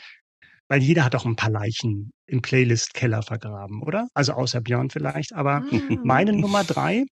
Weil 0.68 0.82
jeder 0.82 1.06
hat 1.06 1.14
auch 1.14 1.26
ein 1.26 1.36
paar 1.36 1.52
Leichen 1.52 2.10
im 2.26 2.42
Playlist-Keller 2.42 3.22
vergraben, 3.22 3.84
oder? 3.84 4.08
Also 4.16 4.34
außer 4.34 4.62
Björn 4.62 4.90
vielleicht. 4.90 5.32
Aber 5.34 5.60
mm. 5.60 6.00
meine 6.04 6.34
Nummer 6.34 6.64
drei 6.64 7.06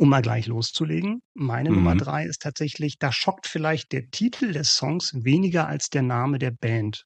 um 0.00 0.08
mal 0.08 0.22
gleich 0.22 0.46
loszulegen, 0.46 1.20
meine 1.34 1.68
mhm. 1.68 1.76
Nummer 1.76 1.94
drei 1.94 2.24
ist 2.24 2.40
tatsächlich, 2.40 2.96
da 2.98 3.12
schockt 3.12 3.46
vielleicht 3.46 3.92
der 3.92 4.10
Titel 4.10 4.52
des 4.52 4.74
Songs 4.74 5.12
weniger 5.24 5.68
als 5.68 5.90
der 5.90 6.00
Name 6.00 6.38
der 6.38 6.52
Band. 6.52 7.04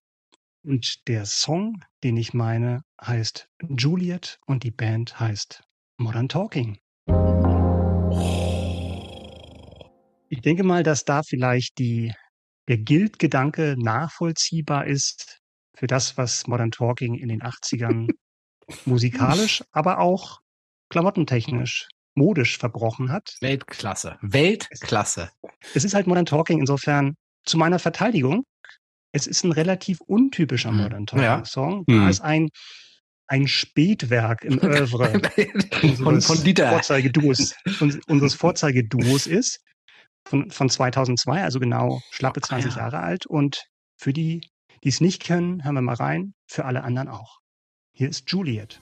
Und 0.64 1.08
der 1.08 1.26
Song, 1.26 1.82
den 2.04 2.16
ich 2.16 2.34
meine, 2.34 2.82
heißt 3.04 3.48
Juliet 3.68 4.38
und 4.46 4.62
die 4.62 4.70
Band 4.70 5.18
heißt 5.18 5.64
Modern 5.98 6.28
Talking. 6.28 6.78
Ich 10.28 10.40
denke 10.42 10.62
mal, 10.62 10.84
dass 10.84 11.04
da 11.04 11.24
vielleicht 11.24 11.78
die, 11.78 12.12
der 12.68 12.78
Guild-Gedanke 12.78 13.74
nachvollziehbar 13.76 14.86
ist 14.86 15.40
für 15.76 15.88
das, 15.88 16.16
was 16.16 16.46
Modern 16.46 16.70
Talking 16.70 17.16
in 17.16 17.28
den 17.28 17.42
80ern 17.42 18.08
musikalisch, 18.84 19.64
aber 19.72 19.98
auch 19.98 20.38
klamottentechnisch 20.90 21.88
modisch 22.14 22.59
verbrochen 22.59 23.11
hat. 23.11 23.37
Weltklasse. 23.40 24.18
Weltklasse. 24.23 25.30
Es 25.75 25.85
ist 25.85 25.94
halt 25.94 26.06
Modern 26.06 26.26
Talking 26.26 26.61
insofern 26.61 27.16
zu 27.44 27.59
meiner 27.59 27.78
Verteidigung. 27.78 28.44
Es 29.12 29.26
ist 29.26 29.44
ein 29.44 29.52
relativ 29.52 30.00
untypischer 30.00 30.71
hm. 30.71 30.78
Modern 30.78 31.06
Talking 31.06 31.44
Song. 31.44 31.85
Ja. 31.88 31.97
Da 31.97 32.02
hm. 32.02 32.09
ist 32.09 32.21
ein 32.21 32.49
ein 33.26 33.49
Spätwerk 33.49 34.44
im 34.44 34.59
Oeuvre 34.62 35.21
von, 35.97 36.21
von 36.21 36.44
Dieter. 36.44 36.71
Vorzeigeduos, 36.71 37.54
unseres 38.06 38.35
Vorzeigeduos 38.35 39.26
ist 39.26 39.61
von, 40.26 40.50
von 40.50 40.68
2002, 40.68 41.42
also 41.42 41.61
genau 41.61 42.00
schlappe 42.11 42.40
20 42.40 42.73
Ach, 42.73 42.76
ja. 42.76 42.83
Jahre 42.83 43.00
alt. 43.00 43.26
Und 43.26 43.64
für 43.97 44.12
die, 44.12 44.49
die 44.83 44.88
es 44.88 45.00
nicht 45.00 45.23
kennen, 45.23 45.64
hören 45.64 45.75
wir 45.75 45.83
mal 45.83 45.94
rein. 45.94 46.35
Für 46.47 46.64
alle 46.64 46.85
anderen 46.85 47.09
auch. 47.09 47.38
Hier 47.92 48.09
ist 48.09 48.30
Juliet. 48.30 48.80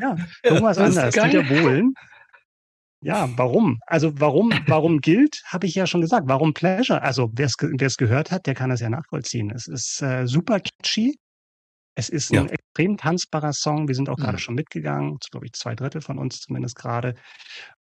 Ja, 0.00 0.16
irgendwas 0.42 0.76
ja, 0.78 0.84
anders. 0.84 1.14
Dieter 1.14 1.42
Bohlen. 1.42 1.94
Ja, 3.04 3.28
warum? 3.36 3.80
Also 3.86 4.12
warum, 4.20 4.52
warum 4.68 5.00
gilt, 5.00 5.42
habe 5.46 5.66
ich 5.66 5.74
ja 5.74 5.86
schon 5.86 6.00
gesagt. 6.00 6.28
Warum 6.28 6.54
Pleasure? 6.54 7.02
Also 7.02 7.30
wer 7.34 7.46
es 7.46 7.96
gehört 7.96 8.30
hat, 8.30 8.46
der 8.46 8.54
kann 8.54 8.70
das 8.70 8.80
ja 8.80 8.88
nachvollziehen. 8.88 9.50
Es 9.50 9.66
ist 9.66 10.00
äh, 10.02 10.26
super 10.26 10.60
catchy. 10.60 11.18
Es 11.94 12.08
ist 12.08 12.30
ein 12.30 12.46
ja. 12.46 12.52
extrem 12.52 12.96
tanzbarer 12.96 13.52
Song. 13.52 13.88
Wir 13.88 13.94
sind 13.96 14.08
auch 14.08 14.16
mhm. 14.16 14.22
gerade 14.22 14.38
schon 14.38 14.54
mitgegangen. 14.54 15.18
Glaube 15.30 15.46
ich 15.46 15.52
zwei 15.52 15.74
Drittel 15.74 16.00
von 16.00 16.18
uns 16.18 16.38
zumindest 16.38 16.76
gerade. 16.76 17.14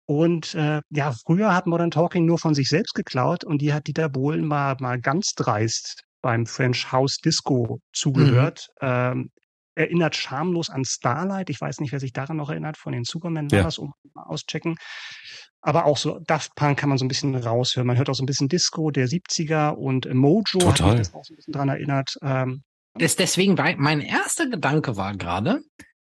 Und 0.05 0.55
äh, 0.55 0.81
ja, 0.89 1.13
früher 1.25 1.53
hat 1.53 1.67
Modern 1.67 1.91
Talking 1.91 2.25
nur 2.25 2.39
von 2.39 2.53
sich 2.53 2.69
selbst 2.69 2.93
geklaut 2.93 3.43
und 3.43 3.61
die 3.61 3.73
hat 3.73 3.87
Dieter 3.87 4.09
Bohlen 4.09 4.45
mal, 4.45 4.75
mal 4.79 4.99
ganz 4.99 5.33
dreist 5.35 6.03
beim 6.21 6.45
French 6.45 6.91
House 6.91 7.17
Disco 7.17 7.79
zugehört. 7.93 8.69
Mhm. 8.81 8.87
Ähm, 8.87 9.31
erinnert 9.79 10.15
schamlos 10.15 10.69
an 10.69 10.85
Starlight. 10.85 11.49
Ich 11.49 11.59
weiß 11.59 11.79
nicht, 11.79 11.91
wer 11.91 11.99
sich 11.99 12.13
daran 12.13 12.37
noch 12.37 12.49
erinnert, 12.49 12.77
von 12.77 12.93
den 12.93 13.03
Superman 13.03 13.51
war 13.51 13.59
ja. 13.59 13.69
um 13.77 13.93
mal 14.13 14.23
auschecken. 14.23 14.75
Aber 15.61 15.85
auch 15.85 15.97
so 15.97 16.19
Daft 16.19 16.55
Punk 16.55 16.79
kann 16.79 16.89
man 16.89 16.97
so 16.97 17.05
ein 17.05 17.09
bisschen 17.09 17.35
raushören. 17.35 17.87
Man 17.87 17.97
hört 17.97 18.09
auch 18.09 18.15
so 18.15 18.23
ein 18.23 18.27
bisschen 18.27 18.47
Disco 18.47 18.91
der 18.91 19.07
70er 19.07 19.71
und 19.71 20.13
Mojo 20.13 20.43
Total. 20.43 20.69
hat 20.69 20.97
mich 20.97 21.07
das 21.07 21.13
auch 21.13 21.25
so 21.25 21.33
ein 21.33 21.37
bisschen 21.37 21.53
dran 21.53 21.69
erinnert. 21.69 22.15
Ähm, 22.21 22.63
das, 22.93 23.15
deswegen 23.15 23.57
war 23.57 23.75
mein 23.77 24.01
erster 24.01 24.47
Gedanke 24.47 24.97
war 24.97 25.15
gerade, 25.15 25.61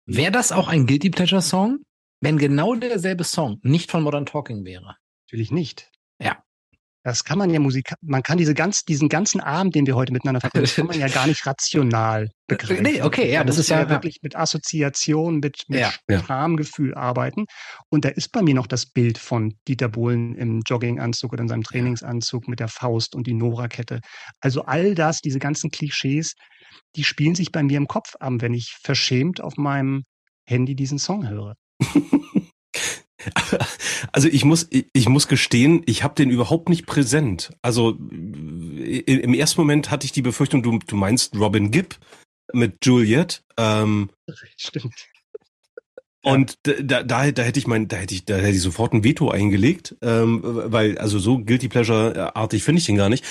wäre 0.06 0.32
das 0.32 0.52
auch 0.52 0.68
ein 0.68 0.86
Guilty 0.86 1.10
Pleasure 1.10 1.42
Song? 1.42 1.78
wenn 2.20 2.38
genau 2.38 2.74
derselbe 2.74 3.24
Song 3.24 3.58
nicht 3.62 3.90
von 3.90 4.02
Modern 4.02 4.26
Talking 4.26 4.64
wäre. 4.64 4.96
Natürlich 5.26 5.50
nicht. 5.50 5.90
Ja. 7.08 7.12
Das 7.12 7.24
kann 7.24 7.38
man 7.38 7.50
ja 7.50 7.58
Musik, 7.58 7.94
man 8.02 8.22
kann 8.22 8.36
diese 8.36 8.54
ganz, 8.54 8.84
diesen 8.84 9.08
ganzen 9.08 9.40
Abend, 9.40 9.74
den 9.74 9.86
wir 9.86 9.96
heute 9.96 10.12
miteinander 10.12 10.40
verbringen, 10.40 10.66
kann 10.66 10.86
man 10.86 11.00
ja 11.00 11.08
gar 11.08 11.26
nicht 11.26 11.46
rational 11.46 12.28
begreifen. 12.46 12.82
Nee, 12.82 13.02
okay, 13.02 13.32
ja, 13.32 13.44
das 13.44 13.58
ist 13.58 13.70
ja, 13.70 13.80
ja 13.80 13.88
wirklich 13.88 14.18
mit 14.22 14.36
Assoziation, 14.36 15.38
mit, 15.38 15.62
mit 15.68 15.80
ja, 15.80 15.92
Schamgefühl 16.20 16.94
arbeiten. 16.94 17.46
Und 17.88 18.04
da 18.04 18.10
ist 18.10 18.30
bei 18.30 18.42
mir 18.42 18.54
noch 18.54 18.66
das 18.66 18.86
Bild 18.86 19.18
von 19.18 19.54
Dieter 19.66 19.88
Bohlen 19.88 20.34
im 20.34 20.60
Jogginganzug 20.66 21.32
oder 21.32 21.42
in 21.42 21.48
seinem 21.48 21.62
Trainingsanzug 21.62 22.46
mit 22.46 22.60
der 22.60 22.68
Faust 22.68 23.14
und 23.14 23.26
die 23.26 23.34
Nora-Kette. 23.34 24.00
Also 24.40 24.64
all 24.64 24.94
das, 24.94 25.20
diese 25.20 25.38
ganzen 25.38 25.70
Klischees, 25.70 26.34
die 26.96 27.04
spielen 27.04 27.34
sich 27.34 27.52
bei 27.52 27.62
mir 27.62 27.78
im 27.78 27.86
Kopf 27.86 28.14
ab, 28.20 28.34
wenn 28.38 28.52
ich 28.52 28.76
verschämt 28.82 29.40
auf 29.40 29.56
meinem 29.56 30.04
Handy 30.46 30.74
diesen 30.74 30.98
Song 30.98 31.28
höre. 31.28 31.54
Also 34.12 34.28
ich 34.28 34.44
muss, 34.44 34.68
ich 34.70 35.08
muss 35.08 35.28
gestehen, 35.28 35.82
ich 35.86 36.02
habe 36.02 36.14
den 36.14 36.30
überhaupt 36.30 36.68
nicht 36.68 36.86
präsent. 36.86 37.50
Also 37.62 37.90
im 37.90 39.34
ersten 39.34 39.60
Moment 39.60 39.90
hatte 39.90 40.04
ich 40.04 40.12
die 40.12 40.22
Befürchtung, 40.22 40.62
du, 40.62 40.78
du 40.78 40.96
meinst 40.96 41.34
Robin 41.36 41.70
Gibb 41.70 41.96
mit 42.52 42.84
Juliet. 42.84 43.42
Ähm, 43.56 44.10
Stimmt. 44.56 44.94
Und 46.22 46.58
da, 46.64 47.02
da, 47.02 47.30
da 47.30 47.42
hätte 47.42 47.58
ich 47.58 47.66
mein, 47.66 47.88
da 47.88 47.96
hätte 47.96 48.14
ich, 48.14 48.24
da 48.24 48.36
hätte 48.36 48.56
ich 48.56 48.62
sofort 48.62 48.92
ein 48.92 49.04
Veto 49.04 49.30
eingelegt, 49.30 49.96
ähm, 50.02 50.40
weil 50.42 50.98
also 50.98 51.18
so 51.18 51.38
guilty 51.38 51.68
pleasure 51.68 52.34
artig 52.36 52.64
finde 52.64 52.80
ich 52.80 52.86
den 52.86 52.96
gar 52.96 53.08
nicht. 53.08 53.24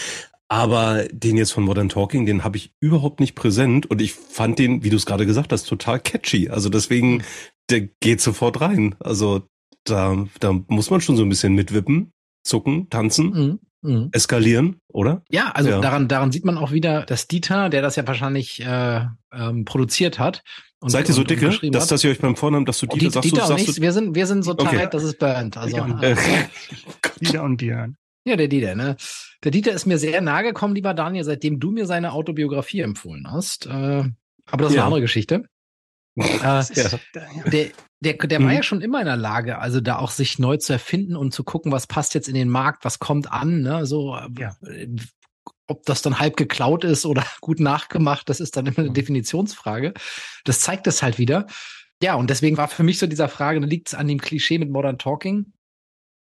Aber 0.50 1.06
den 1.12 1.36
jetzt 1.36 1.52
von 1.52 1.66
Modern 1.66 1.90
Talking, 1.90 2.26
den 2.26 2.46
habe 2.46 2.56
ich 2.56 2.72
überhaupt 2.80 3.20
nicht 3.20 3.36
präsent 3.36 3.86
und 3.86 4.02
ich 4.02 4.14
fand 4.14 4.58
den, 4.58 4.84
wie 4.84 4.90
du 4.90 4.96
es 4.96 5.06
gerade 5.06 5.26
gesagt 5.26 5.52
hast, 5.52 5.66
total 5.66 6.00
catchy. 6.00 6.50
Also 6.50 6.70
deswegen, 6.70 7.20
hm. 7.20 7.26
der 7.70 7.82
geht 8.00 8.22
sofort 8.22 8.62
rein. 8.62 8.96
Also 9.00 9.44
da, 9.90 10.26
da 10.40 10.54
muss 10.68 10.90
man 10.90 11.02
schon 11.02 11.18
so 11.18 11.24
ein 11.24 11.30
bisschen 11.30 11.54
mitwippen, 11.54 12.14
zucken, 12.44 12.90
tanzen. 12.90 13.30
Mhm. 13.30 13.60
Mhm. 13.84 14.10
Eskalieren, 14.12 14.82
oder? 14.88 15.24
Ja, 15.30 15.52
also 15.52 15.70
ja. 15.70 15.80
daran 15.80 16.08
daran 16.08 16.32
sieht 16.32 16.46
man 16.46 16.58
auch 16.58 16.72
wieder, 16.72 17.06
dass 17.06 17.28
Dieter, 17.28 17.70
der 17.70 17.84
das 17.84 17.96
ja 17.96 18.08
wahrscheinlich 18.08 18.60
äh, 18.60 19.06
ähm, 19.32 19.66
produziert 19.66 20.18
hat. 20.18 20.44
Und, 20.80 20.90
Seid 20.90 21.08
ihr 21.08 21.14
so 21.14 21.24
dicke, 21.24 21.50
dass, 21.70 21.88
dass 21.88 22.04
ihr 22.04 22.10
euch 22.10 22.20
beim 22.20 22.36
Vornamen, 22.36 22.66
dass 22.66 22.80
du 22.80 22.88
Dieter, 22.88 22.98
Dieter 22.98 23.12
sagst, 23.12 23.26
Dieter 23.26 23.42
du, 23.42 23.48
sagst 23.48 23.68
nicht, 23.68 23.82
wir 23.82 23.94
sind 23.94 24.16
wir 24.16 24.26
sind 24.28 24.44
so 24.44 24.52
okay. 24.52 24.78
tight, 24.78 24.94
dass 24.94 25.04
es 25.04 25.18
burnt. 25.18 25.58
Also 25.58 25.78
äh, 25.78 26.16
Dieter 27.22 27.44
und 27.44 27.58
Björn. 27.58 27.98
Ja, 28.26 28.36
der 28.36 28.48
Dieter, 28.48 28.76
ne? 28.76 28.98
Der 29.44 29.52
Dieter 29.52 29.72
ist 29.72 29.86
mir 29.86 29.98
sehr 29.98 30.22
nahe 30.22 30.44
gekommen, 30.44 30.76
lieber 30.76 30.94
Daniel, 30.94 31.24
seitdem 31.24 31.60
du 31.60 31.72
mir 31.72 31.86
seine 31.86 32.12
Autobiografie 32.12 32.82
empfohlen 32.82 33.32
hast. 33.32 33.68
Äh, 33.68 33.70
aber 33.70 34.64
das 34.64 34.70
ist 34.70 34.76
ja. 34.76 34.82
eine 34.82 34.86
andere 34.86 35.02
Geschichte. 35.02 35.44
äh, 36.16 36.26
ja. 36.42 36.64
Der, 37.52 37.68
der, 38.00 38.14
der 38.14 38.40
mhm. 38.40 38.46
war 38.46 38.54
ja 38.54 38.64
schon 38.64 38.82
immer 38.82 39.00
in 39.00 39.06
der 39.06 39.18
Lage, 39.18 39.60
also 39.60 39.82
da 39.82 39.98
auch 39.98 40.12
sich 40.12 40.40
neu 40.40 40.58
zu 40.58 40.74
erfinden 40.74 41.16
und 41.16 41.34
zu 41.34 41.44
gucken, 41.44 41.72
was 41.72 41.88
passt 41.88 42.14
jetzt 42.14 42.28
in 42.28 42.36
den 42.36 42.50
Markt, 42.50 42.86
was 42.86 43.00
kommt 43.00 43.32
an, 43.32 43.62
ne? 43.62 43.86
So, 43.86 44.16
äh, 44.16 44.30
ja. 44.40 44.56
ob 45.68 45.84
das 45.86 46.02
dann 46.02 46.20
halb 46.20 46.38
geklaut 46.38 46.84
ist 46.84 47.06
oder 47.06 47.24
gut 47.42 47.60
nachgemacht, 47.60 48.30
das 48.30 48.40
ist 48.40 48.56
dann 48.56 48.68
immer 48.68 48.80
eine 48.80 48.90
mhm. 48.90 48.96
Definitionsfrage. 48.96 49.94
Das 50.44 50.60
zeigt 50.60 50.88
es 50.88 51.02
halt 51.02 51.18
wieder. 51.18 51.48
Ja, 52.02 52.14
und 52.14 52.30
deswegen 52.30 52.58
war 52.58 52.68
für 52.68 52.84
mich 52.84 53.00
so 53.00 53.08
dieser 53.08 53.28
Frage, 53.28 53.60
liegt 53.60 53.88
es 53.88 53.94
an 53.96 54.08
dem 54.08 54.22
Klischee 54.22 54.60
mit 54.60 54.70
Modern 54.70 55.00
Talking 55.00 55.54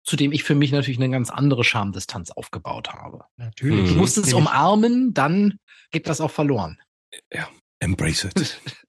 zu 0.03 0.15
dem 0.15 0.31
ich 0.31 0.43
für 0.43 0.55
mich 0.55 0.71
natürlich 0.71 0.99
eine 0.99 1.09
ganz 1.09 1.29
andere 1.29 1.63
Schamdistanz 1.63 2.31
aufgebaut 2.31 2.89
habe. 2.89 3.25
Natürlich. 3.37 3.91
Du 3.91 3.95
musst 3.97 4.17
es 4.17 4.33
umarmen, 4.33 5.13
dann 5.13 5.59
geht 5.91 6.07
das 6.07 6.21
auch 6.21 6.31
verloren. 6.31 6.79
Ja, 7.31 7.47
embrace 7.79 8.25
it. 8.25 8.61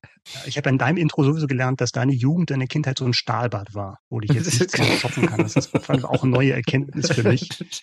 Ich 0.46 0.56
habe 0.56 0.68
in 0.70 0.78
deinem 0.78 0.96
Intro 0.98 1.24
sowieso 1.24 1.46
gelernt, 1.46 1.80
dass 1.80 1.90
deine 1.90 2.12
Jugend, 2.12 2.50
deine 2.50 2.66
Kindheit 2.66 2.98
so 2.98 3.04
ein 3.04 3.12
Stahlbad 3.12 3.74
war, 3.74 3.98
wo 4.08 4.20
ich 4.20 4.30
jetzt 4.32 4.60
nicht 4.60 4.78
mehr 4.78 4.96
shoppen 4.96 5.26
kann. 5.26 5.42
Das 5.42 5.56
ist 5.56 5.74
auch 5.74 6.22
eine 6.22 6.32
neue 6.32 6.52
Erkenntnis 6.52 7.12
für 7.12 7.28
mich. 7.28 7.48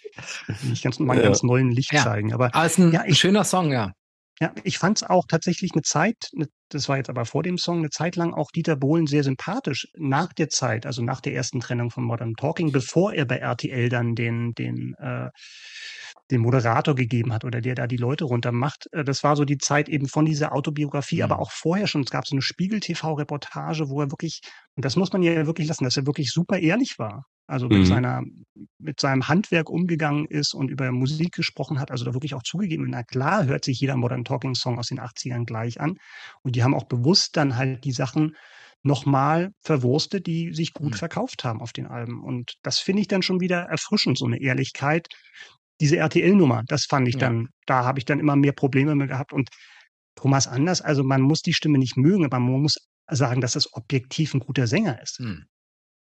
Ich 0.73 0.81
ganz, 0.81 0.99
mal 0.99 1.17
ja. 1.17 1.23
ganz 1.23 1.43
neuen 1.43 1.71
Licht 1.71 1.93
ja. 1.93 2.03
zeigen. 2.03 2.33
Aber, 2.33 2.53
Aber 2.53 2.65
es 2.65 2.73
ist 2.73 2.79
ein 2.79 2.91
ja, 2.91 3.03
ich, 3.05 3.19
schöner 3.19 3.43
Song, 3.43 3.71
ja. 3.71 3.93
Ja, 4.41 4.53
ich 4.63 4.77
fand 4.77 4.97
es 4.97 5.03
auch 5.03 5.25
tatsächlich 5.27 5.71
eine 5.73 5.81
Zeit, 5.81 6.29
eine, 6.33 6.47
das 6.69 6.87
war 6.87 6.97
jetzt 6.97 7.09
aber 7.09 7.25
vor 7.25 7.43
dem 7.43 7.57
Song, 7.57 7.79
eine 7.79 7.89
Zeit 7.89 8.15
lang 8.15 8.33
auch 8.33 8.51
Dieter 8.51 8.77
Bohlen 8.77 9.05
sehr 9.05 9.23
sympathisch. 9.23 9.87
Nach 9.97 10.31
der 10.31 10.49
Zeit, 10.49 10.85
also 10.85 11.01
nach 11.01 11.19
der 11.19 11.33
ersten 11.33 11.59
Trennung 11.59 11.91
von 11.91 12.03
Modern 12.05 12.35
Talking, 12.35 12.71
bevor 12.71 13.13
er 13.13 13.25
bei 13.25 13.37
RTL 13.37 13.89
dann 13.89 14.15
den, 14.15 14.53
den, 14.53 14.95
äh, 14.99 15.29
den 16.31 16.41
Moderator 16.41 16.95
gegeben 16.95 17.33
hat 17.33 17.43
oder 17.43 17.61
der 17.61 17.75
da 17.75 17.87
die 17.87 17.97
Leute 17.97 18.25
runtermacht. 18.25 18.87
Äh, 18.91 19.03
das 19.03 19.23
war 19.23 19.35
so 19.35 19.45
die 19.45 19.57
Zeit 19.57 19.89
eben 19.89 20.07
von 20.07 20.25
dieser 20.25 20.53
Autobiografie, 20.53 21.17
mhm. 21.17 21.23
aber 21.23 21.39
auch 21.39 21.51
vorher 21.51 21.87
schon. 21.87 22.01
Es 22.01 22.11
gab 22.11 22.27
so 22.27 22.35
eine 22.35 22.41
Spiegel-TV-Reportage, 22.41 23.89
wo 23.89 24.01
er 24.01 24.11
wirklich, 24.11 24.41
und 24.75 24.85
das 24.85 24.95
muss 24.95 25.11
man 25.11 25.23
ja 25.23 25.45
wirklich 25.45 25.67
lassen, 25.67 25.83
dass 25.83 25.97
er 25.97 26.05
wirklich 26.05 26.31
super 26.31 26.59
ehrlich 26.59 26.99
war 26.99 27.25
also 27.49 27.67
mit 27.67 27.79
mhm. 27.79 27.85
seiner, 27.85 28.23
mit 28.77 28.99
seinem 28.99 29.27
Handwerk 29.27 29.69
umgegangen 29.69 30.25
ist 30.25 30.53
und 30.53 30.69
über 30.69 30.91
Musik 30.91 31.33
gesprochen 31.33 31.79
hat, 31.79 31.89
also 31.89 32.05
da 32.05 32.13
wirklich 32.13 32.35
auch 32.35 32.43
zugegeben, 32.43 32.87
na 32.89 33.03
klar 33.03 33.45
hört 33.45 33.65
sich 33.65 33.79
jeder 33.79 33.97
Modern 33.97 34.23
Talking 34.23 34.53
Song 34.53 34.77
aus 34.77 34.87
den 34.87 34.99
80ern 34.99 35.45
gleich 35.45 35.81
an. 35.81 35.97
Und 36.43 36.55
die 36.55 36.63
haben 36.63 36.75
auch 36.75 36.83
bewusst 36.83 37.37
dann 37.37 37.55
halt 37.55 37.83
die 37.83 37.91
Sachen 37.91 38.35
nochmal 38.83 39.51
verwurstet, 39.61 40.27
die 40.27 40.53
sich 40.53 40.73
gut 40.73 40.91
mhm. 40.91 40.97
verkauft 40.97 41.43
haben 41.43 41.61
auf 41.61 41.73
den 41.73 41.87
Alben. 41.87 42.23
Und 42.23 42.53
das 42.61 42.77
finde 42.77 43.01
ich 43.01 43.07
dann 43.07 43.23
schon 43.23 43.39
wieder 43.39 43.61
erfrischend, 43.61 44.19
so 44.19 44.25
eine 44.25 44.39
Ehrlichkeit. 44.39 45.07
Diese 45.79 45.97
RTL-Nummer, 45.97 46.63
das 46.67 46.85
fand 46.85 47.07
ich 47.07 47.15
ja. 47.15 47.21
dann, 47.21 47.49
da 47.65 47.85
habe 47.85 47.99
ich 47.99 48.05
dann 48.05 48.19
immer 48.19 48.35
mehr 48.35 48.51
Probleme 48.51 48.95
mit 48.95 49.09
gehabt. 49.09 49.33
Und 49.33 49.49
Thomas 50.15 50.47
Anders, 50.47 50.81
also 50.81 51.03
man 51.03 51.21
muss 51.21 51.41
die 51.41 51.53
Stimme 51.53 51.77
nicht 51.77 51.95
mögen, 51.95 52.25
aber 52.25 52.39
man 52.39 52.61
muss 52.61 52.77
sagen, 53.09 53.41
dass 53.41 53.55
es 53.55 53.73
objektiv 53.73 54.33
ein 54.33 54.39
guter 54.39 54.67
Sänger 54.67 55.01
ist. 55.01 55.19
Mhm. 55.19 55.45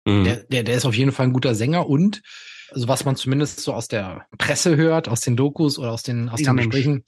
Mhm. 0.05 0.24
Der, 0.24 0.36
der, 0.43 0.63
der 0.63 0.75
ist 0.75 0.86
auf 0.86 0.96
jeden 0.96 1.12
Fall 1.12 1.27
ein 1.27 1.34
guter 1.34 1.53
Sänger 1.53 1.88
und, 1.88 2.22
also 2.72 2.88
was 2.88 3.05
man 3.05 3.15
zumindest 3.15 3.60
so 3.60 3.74
aus 3.74 3.88
der 3.88 4.25
Presse 4.38 4.75
hört, 4.75 5.07
aus 5.07 5.22
den 5.22 5.36
Dokus 5.36 5.77
oder 5.77 5.91
aus 5.91 6.03
den, 6.03 6.29
aus 6.29 6.41
den 6.41 6.55
Gesprächen, 6.55 7.03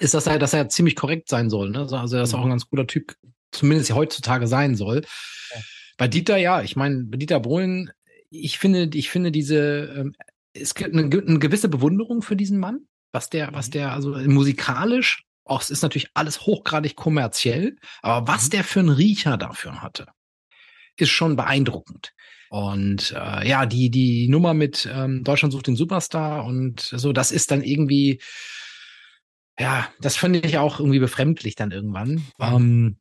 ist, 0.00 0.14
dass 0.14 0.26
er, 0.26 0.38
dass 0.38 0.54
er 0.54 0.68
ziemlich 0.68 0.96
korrekt 0.96 1.28
sein 1.28 1.50
soll. 1.50 1.70
Ne? 1.70 1.80
Also 1.90 2.16
er 2.16 2.22
ist 2.22 2.32
mhm. 2.32 2.38
auch 2.38 2.44
ein 2.44 2.50
ganz 2.50 2.68
guter 2.68 2.86
Typ, 2.86 3.14
zumindest 3.50 3.92
heutzutage 3.92 4.46
sein 4.46 4.74
soll. 4.74 5.02
Ja. 5.54 5.60
Bei 5.98 6.08
Dieter, 6.08 6.38
ja, 6.38 6.62
ich 6.62 6.74
meine, 6.74 7.04
bei 7.04 7.18
Dieter 7.18 7.40
Bohlen, 7.40 7.90
ich 8.30 8.58
finde, 8.58 8.88
ich 8.94 9.10
finde 9.10 9.30
diese, 9.30 9.94
ähm, 9.94 10.14
es 10.54 10.74
gibt 10.74 10.94
eine, 10.94 11.02
eine 11.04 11.38
gewisse 11.38 11.68
Bewunderung 11.68 12.22
für 12.22 12.36
diesen 12.36 12.58
Mann, 12.58 12.86
was 13.12 13.30
der, 13.30 13.52
was 13.52 13.68
mhm. 13.68 13.72
der, 13.72 13.92
also 13.92 14.10
musikalisch, 14.10 15.24
auch 15.44 15.60
es 15.60 15.70
ist 15.70 15.82
natürlich 15.82 16.10
alles 16.14 16.42
hochgradig 16.42 16.96
kommerziell, 16.96 17.76
aber 18.00 18.28
was 18.28 18.46
mhm. 18.46 18.50
der 18.50 18.64
für 18.64 18.80
einen 18.80 18.88
Riecher 18.90 19.36
dafür 19.36 19.82
hatte, 19.82 20.06
ist 20.96 21.10
schon 21.10 21.36
beeindruckend. 21.36 22.12
Und 22.50 23.14
äh, 23.16 23.48
ja, 23.48 23.64
die, 23.64 23.90
die 23.90 24.28
Nummer 24.28 24.52
mit 24.52 24.88
ähm, 24.92 25.24
Deutschland 25.24 25.52
sucht 25.52 25.68
den 25.68 25.76
Superstar 25.76 26.44
und 26.44 26.80
so, 26.80 27.14
das 27.14 27.32
ist 27.32 27.50
dann 27.50 27.62
irgendwie, 27.62 28.20
ja, 29.58 29.88
das 30.00 30.16
finde 30.16 30.40
ich 30.40 30.58
auch 30.58 30.78
irgendwie 30.78 30.98
befremdlich 30.98 31.54
dann 31.54 31.70
irgendwann. 31.70 32.26
Ähm, 32.38 32.98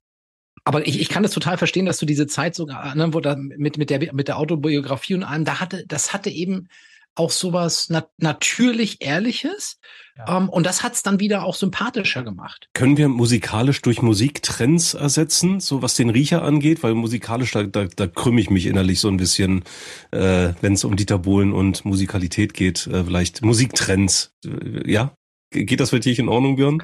aber 0.63 0.87
ich, 0.87 1.01
ich 1.01 1.09
kann 1.09 1.23
das 1.23 1.33
total 1.33 1.57
verstehen, 1.57 1.85
dass 1.85 1.97
du 1.97 2.05
diese 2.05 2.27
Zeit 2.27 2.55
sogar, 2.55 2.95
ne, 2.95 3.13
wo 3.13 3.19
da 3.19 3.35
mit, 3.35 3.77
mit 3.77 3.89
der 3.89 4.13
mit 4.13 4.27
der 4.29 4.37
Autobiografie 4.37 5.15
und 5.15 5.23
allem, 5.23 5.43
da 5.43 5.59
hatte, 5.59 5.85
das 5.85 6.13
hatte 6.13 6.29
eben 6.29 6.69
auch 7.15 7.31
sowas 7.31 7.89
nat 7.89 8.09
natürlich 8.17 9.01
Ehrliches. 9.01 9.79
Ja. 10.17 10.37
Um, 10.37 10.43
ähm, 10.43 10.49
und 10.49 10.65
das 10.65 10.83
hat's 10.83 11.03
dann 11.03 11.19
wieder 11.19 11.43
auch 11.43 11.55
sympathischer 11.55 12.23
gemacht. 12.23 12.69
Können 12.73 12.97
wir 12.97 13.07
musikalisch 13.07 13.81
durch 13.81 14.01
Musiktrends 14.01 14.93
ersetzen, 14.93 15.59
so 15.59 15.81
was 15.81 15.95
den 15.95 16.09
Riecher 16.09 16.43
angeht? 16.43 16.83
Weil 16.83 16.93
musikalisch, 16.93 17.51
da, 17.51 17.63
da, 17.63 17.85
da 17.85 18.07
krümme 18.07 18.41
ich 18.41 18.49
mich 18.49 18.65
innerlich 18.65 18.99
so 18.99 19.07
ein 19.07 19.17
bisschen, 19.17 19.63
äh, 20.11 20.53
wenn 20.61 20.73
es 20.73 20.83
um 20.83 20.95
Dieter 20.95 21.19
Bohlen 21.19 21.53
und 21.53 21.85
Musikalität 21.85 22.53
geht. 22.53 22.87
Äh, 22.87 23.05
vielleicht 23.05 23.41
Musiktrends. 23.41 24.33
Äh, 24.45 24.91
ja? 24.91 25.15
Geht 25.51 25.79
das 25.79 25.89
für 25.89 25.99
dich 25.99 26.19
in 26.19 26.29
Ordnung, 26.29 26.55
Björn? 26.55 26.83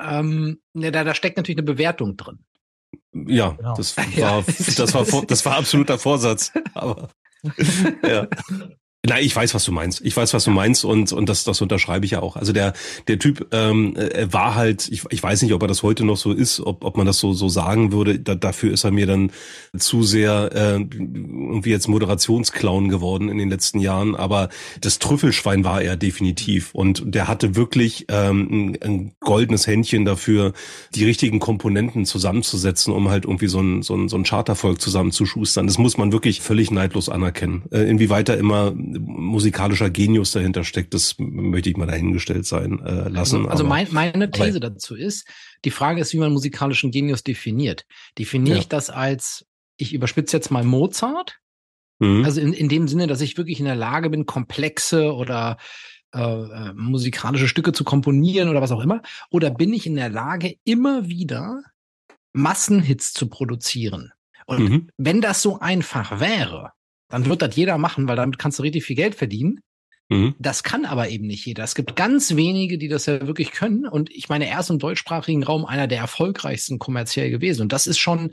Ähm, 0.00 0.60
ne, 0.74 0.92
da, 0.92 1.04
da 1.04 1.14
steckt 1.14 1.36
natürlich 1.36 1.58
eine 1.58 1.64
Bewertung 1.66 2.16
drin. 2.16 2.38
Ja, 3.12 3.50
genau. 3.50 3.74
das 3.74 3.96
war, 3.96 4.44
das 4.44 4.94
war, 4.94 5.26
das 5.26 5.44
war 5.44 5.56
absoluter 5.56 5.98
Vorsatz. 5.98 6.52
Aber 6.74 7.08
ja. 8.02 8.28
Na, 9.08 9.20
ich 9.20 9.36
weiß, 9.36 9.54
was 9.54 9.64
du 9.64 9.70
meinst. 9.70 10.00
Ich 10.04 10.16
weiß, 10.16 10.34
was 10.34 10.44
du 10.44 10.50
meinst 10.50 10.84
und 10.84 11.12
und 11.12 11.28
das 11.28 11.44
das 11.44 11.60
unterschreibe 11.60 12.04
ich 12.04 12.12
ja 12.12 12.22
auch. 12.22 12.34
Also 12.34 12.52
der 12.52 12.72
der 13.06 13.20
Typ 13.20 13.46
ähm, 13.52 13.94
er 13.94 14.32
war 14.32 14.56
halt, 14.56 14.88
ich, 14.90 15.04
ich 15.10 15.22
weiß 15.22 15.42
nicht, 15.42 15.52
ob 15.52 15.62
er 15.62 15.68
das 15.68 15.84
heute 15.84 16.04
noch 16.04 16.16
so 16.16 16.32
ist, 16.32 16.58
ob 16.58 16.84
ob 16.84 16.96
man 16.96 17.06
das 17.06 17.18
so 17.18 17.32
so 17.32 17.48
sagen 17.48 17.92
würde. 17.92 18.18
Da, 18.18 18.34
dafür 18.34 18.72
ist 18.72 18.82
er 18.82 18.90
mir 18.90 19.06
dann 19.06 19.30
zu 19.78 20.02
sehr 20.02 20.50
äh, 20.52 20.80
irgendwie 20.80 21.70
jetzt 21.70 21.86
Moderationsclown 21.86 22.88
geworden 22.88 23.28
in 23.28 23.38
den 23.38 23.48
letzten 23.48 23.78
Jahren. 23.78 24.16
Aber 24.16 24.48
das 24.80 24.98
Trüffelschwein 24.98 25.62
war 25.62 25.82
er 25.82 25.96
definitiv 25.96 26.74
und 26.74 27.02
der 27.06 27.28
hatte 27.28 27.54
wirklich 27.54 28.06
ähm, 28.08 28.48
ein, 28.50 28.82
ein 28.82 29.12
goldenes 29.20 29.68
Händchen 29.68 30.04
dafür, 30.04 30.52
die 30.96 31.04
richtigen 31.04 31.38
Komponenten 31.38 32.06
zusammenzusetzen, 32.06 32.92
um 32.92 33.08
halt 33.08 33.24
irgendwie 33.24 33.46
so 33.46 33.60
ein 33.60 33.82
so 33.82 33.94
ein, 33.94 34.08
so 34.08 34.16
ein 34.16 34.24
Chartervolk 34.24 34.80
zusammenzuschustern. 34.80 35.68
Das 35.68 35.78
muss 35.78 35.96
man 35.96 36.10
wirklich 36.10 36.40
völlig 36.40 36.72
neidlos 36.72 37.08
anerkennen. 37.08 37.62
Äh, 37.70 37.88
inwieweit 37.88 38.28
er 38.28 38.36
immer 38.38 38.74
musikalischer 38.98 39.90
Genius 39.90 40.32
dahinter 40.32 40.64
steckt, 40.64 40.94
das 40.94 41.16
möchte 41.18 41.70
ich 41.70 41.76
mal 41.76 41.86
dahingestellt 41.86 42.46
sein 42.46 42.80
äh, 42.84 43.08
lassen. 43.08 43.40
Also, 43.40 43.48
also 43.48 43.64
mein, 43.64 43.88
meine 43.90 44.30
These 44.30 44.58
aber, 44.58 44.70
dazu 44.70 44.94
ist, 44.94 45.26
die 45.64 45.70
Frage 45.70 46.00
ist, 46.00 46.12
wie 46.12 46.18
man 46.18 46.32
musikalischen 46.32 46.90
Genius 46.90 47.22
definiert. 47.24 47.86
Definiere 48.18 48.56
ja. 48.56 48.60
ich 48.62 48.68
das 48.68 48.90
als, 48.90 49.46
ich 49.76 49.92
überspitze 49.92 50.36
jetzt 50.36 50.50
mal 50.50 50.64
Mozart? 50.64 51.38
Mhm. 51.98 52.24
Also 52.24 52.40
in, 52.40 52.52
in 52.52 52.68
dem 52.68 52.88
Sinne, 52.88 53.06
dass 53.06 53.20
ich 53.20 53.36
wirklich 53.36 53.58
in 53.58 53.66
der 53.66 53.76
Lage 53.76 54.10
bin, 54.10 54.26
komplexe 54.26 55.14
oder 55.14 55.56
äh, 56.14 56.20
äh, 56.20 56.72
musikalische 56.74 57.48
Stücke 57.48 57.72
zu 57.72 57.84
komponieren 57.84 58.48
oder 58.48 58.62
was 58.62 58.72
auch 58.72 58.82
immer? 58.82 59.02
Oder 59.30 59.50
bin 59.50 59.74
ich 59.74 59.86
in 59.86 59.96
der 59.96 60.08
Lage, 60.08 60.56
immer 60.64 61.08
wieder 61.08 61.62
Massenhits 62.32 63.12
zu 63.12 63.28
produzieren? 63.28 64.12
Und 64.46 64.68
mhm. 64.70 64.90
wenn 64.96 65.20
das 65.20 65.42
so 65.42 65.58
einfach 65.58 66.20
wäre, 66.20 66.72
dann 67.08 67.26
wird 67.26 67.42
das 67.42 67.56
jeder 67.56 67.78
machen, 67.78 68.08
weil 68.08 68.16
damit 68.16 68.38
kannst 68.38 68.58
du 68.58 68.62
richtig 68.62 68.84
viel 68.84 68.96
Geld 68.96 69.14
verdienen. 69.14 69.60
Mhm. 70.08 70.34
Das 70.38 70.62
kann 70.62 70.84
aber 70.84 71.08
eben 71.08 71.26
nicht 71.26 71.46
jeder. 71.46 71.64
Es 71.64 71.74
gibt 71.74 71.96
ganz 71.96 72.36
wenige, 72.36 72.78
die 72.78 72.88
das 72.88 73.06
ja 73.06 73.26
wirklich 73.26 73.50
können. 73.52 73.86
Und 73.86 74.10
ich 74.10 74.28
meine, 74.28 74.48
er 74.48 74.60
ist 74.60 74.70
im 74.70 74.78
deutschsprachigen 74.78 75.42
Raum 75.42 75.64
einer 75.64 75.86
der 75.86 75.98
erfolgreichsten 75.98 76.78
kommerziell 76.78 77.30
gewesen. 77.30 77.62
Und 77.62 77.72
das 77.72 77.86
ist 77.86 77.98
schon, 77.98 78.30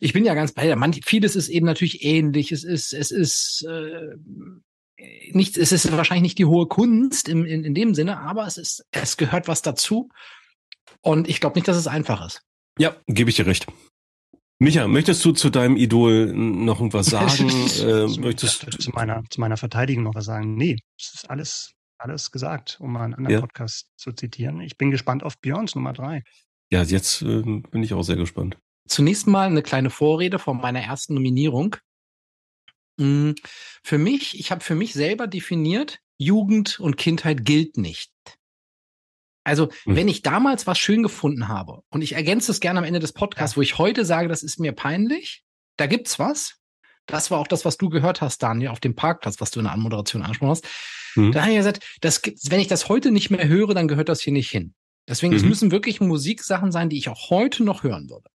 ich 0.00 0.12
bin 0.12 0.24
ja 0.24 0.34
ganz 0.34 0.52
bei 0.52 0.66
dir. 0.66 0.76
Manch, 0.76 1.00
vieles 1.04 1.34
ist 1.34 1.48
eben 1.48 1.66
natürlich 1.66 2.04
ähnlich. 2.04 2.52
Es 2.52 2.62
ist, 2.62 2.92
es 2.92 3.10
ist 3.10 3.66
äh, 3.68 4.16
nichts, 5.32 5.56
es 5.56 5.72
ist 5.72 5.90
wahrscheinlich 5.92 6.22
nicht 6.22 6.38
die 6.38 6.44
hohe 6.44 6.66
Kunst 6.66 7.28
im, 7.28 7.44
in, 7.44 7.64
in 7.64 7.74
dem 7.74 7.94
Sinne, 7.94 8.18
aber 8.18 8.46
es 8.46 8.56
ist, 8.56 8.84
es 8.92 9.16
gehört 9.16 9.48
was 9.48 9.62
dazu. 9.62 10.08
Und 11.00 11.28
ich 11.28 11.40
glaube 11.40 11.56
nicht, 11.56 11.66
dass 11.66 11.76
es 11.76 11.88
einfach 11.88 12.24
ist. 12.24 12.42
Ja, 12.78 12.96
gebe 13.06 13.30
ich 13.30 13.36
dir 13.36 13.46
recht. 13.46 13.66
Micha, 14.62 14.86
möchtest 14.86 15.24
du 15.24 15.32
zu 15.32 15.50
deinem 15.50 15.76
Idol 15.76 16.32
noch 16.32 16.78
irgendwas 16.78 17.06
sagen? 17.10 17.48
äh, 17.48 18.20
möchtest 18.20 18.62
du 18.62 18.70
zu 18.78 18.90
meiner, 18.90 19.24
zu 19.28 19.40
meiner 19.40 19.56
Verteidigung 19.56 20.04
noch 20.04 20.14
was 20.14 20.26
sagen? 20.26 20.54
Nee, 20.54 20.76
es 20.96 21.14
ist 21.14 21.28
alles, 21.28 21.72
alles 21.98 22.30
gesagt, 22.30 22.76
um 22.78 22.92
mal 22.92 23.02
einen 23.02 23.14
anderen 23.14 23.34
ja. 23.34 23.40
Podcast 23.40 23.88
zu 23.96 24.12
zitieren. 24.12 24.60
Ich 24.60 24.78
bin 24.78 24.92
gespannt 24.92 25.24
auf 25.24 25.36
Björns 25.40 25.74
Nummer 25.74 25.92
drei. 25.92 26.22
Ja, 26.70 26.84
jetzt 26.84 27.22
äh, 27.22 27.42
bin 27.42 27.82
ich 27.82 27.92
auch 27.92 28.04
sehr 28.04 28.14
gespannt. 28.14 28.56
Zunächst 28.86 29.26
mal 29.26 29.48
eine 29.48 29.62
kleine 29.62 29.90
Vorrede 29.90 30.38
von 30.38 30.58
meiner 30.58 30.80
ersten 30.80 31.14
Nominierung. 31.14 31.74
Hm, 33.00 33.34
für 33.82 33.98
mich, 33.98 34.38
ich 34.38 34.52
habe 34.52 34.62
für 34.62 34.76
mich 34.76 34.92
selber 34.92 35.26
definiert, 35.26 35.98
Jugend 36.18 36.78
und 36.78 36.96
Kindheit 36.96 37.44
gilt 37.44 37.78
nicht. 37.78 38.12
Also, 39.44 39.68
mhm. 39.84 39.96
wenn 39.96 40.08
ich 40.08 40.22
damals 40.22 40.66
was 40.66 40.78
schön 40.78 41.02
gefunden 41.02 41.48
habe, 41.48 41.82
und 41.90 42.02
ich 42.02 42.12
ergänze 42.12 42.52
es 42.52 42.60
gerne 42.60 42.78
am 42.78 42.84
Ende 42.84 43.00
des 43.00 43.12
Podcasts, 43.12 43.54
ja. 43.54 43.56
wo 43.58 43.62
ich 43.62 43.78
heute 43.78 44.04
sage, 44.04 44.28
das 44.28 44.42
ist 44.42 44.60
mir 44.60 44.72
peinlich, 44.72 45.42
da 45.76 45.86
gibt's 45.86 46.18
was. 46.18 46.58
Das 47.06 47.32
war 47.32 47.40
auch 47.40 47.48
das, 47.48 47.64
was 47.64 47.78
du 47.78 47.88
gehört 47.88 48.20
hast, 48.20 48.42
Daniel, 48.42 48.70
auf 48.70 48.78
dem 48.78 48.94
Parkplatz, 48.94 49.40
was 49.40 49.50
du 49.50 49.58
in 49.58 49.64
der 49.64 49.72
Anmoderation 49.72 50.22
angesprochen 50.22 50.50
hast. 50.50 50.68
Mhm. 51.16 51.32
Da 51.32 51.42
habe 51.42 51.50
ich 51.50 51.56
gesagt, 51.56 51.84
das, 52.00 52.22
wenn 52.48 52.60
ich 52.60 52.68
das 52.68 52.88
heute 52.88 53.10
nicht 53.10 53.30
mehr 53.30 53.48
höre, 53.48 53.74
dann 53.74 53.88
gehört 53.88 54.08
das 54.08 54.20
hier 54.20 54.32
nicht 54.32 54.50
hin. 54.50 54.74
Deswegen, 55.08 55.32
mhm. 55.32 55.38
es 55.38 55.44
müssen 55.44 55.72
wirklich 55.72 56.00
Musiksachen 56.00 56.70
sein, 56.70 56.88
die 56.88 56.98
ich 56.98 57.08
auch 57.08 57.30
heute 57.30 57.64
noch 57.64 57.82
hören 57.82 58.08
würde. 58.08 58.30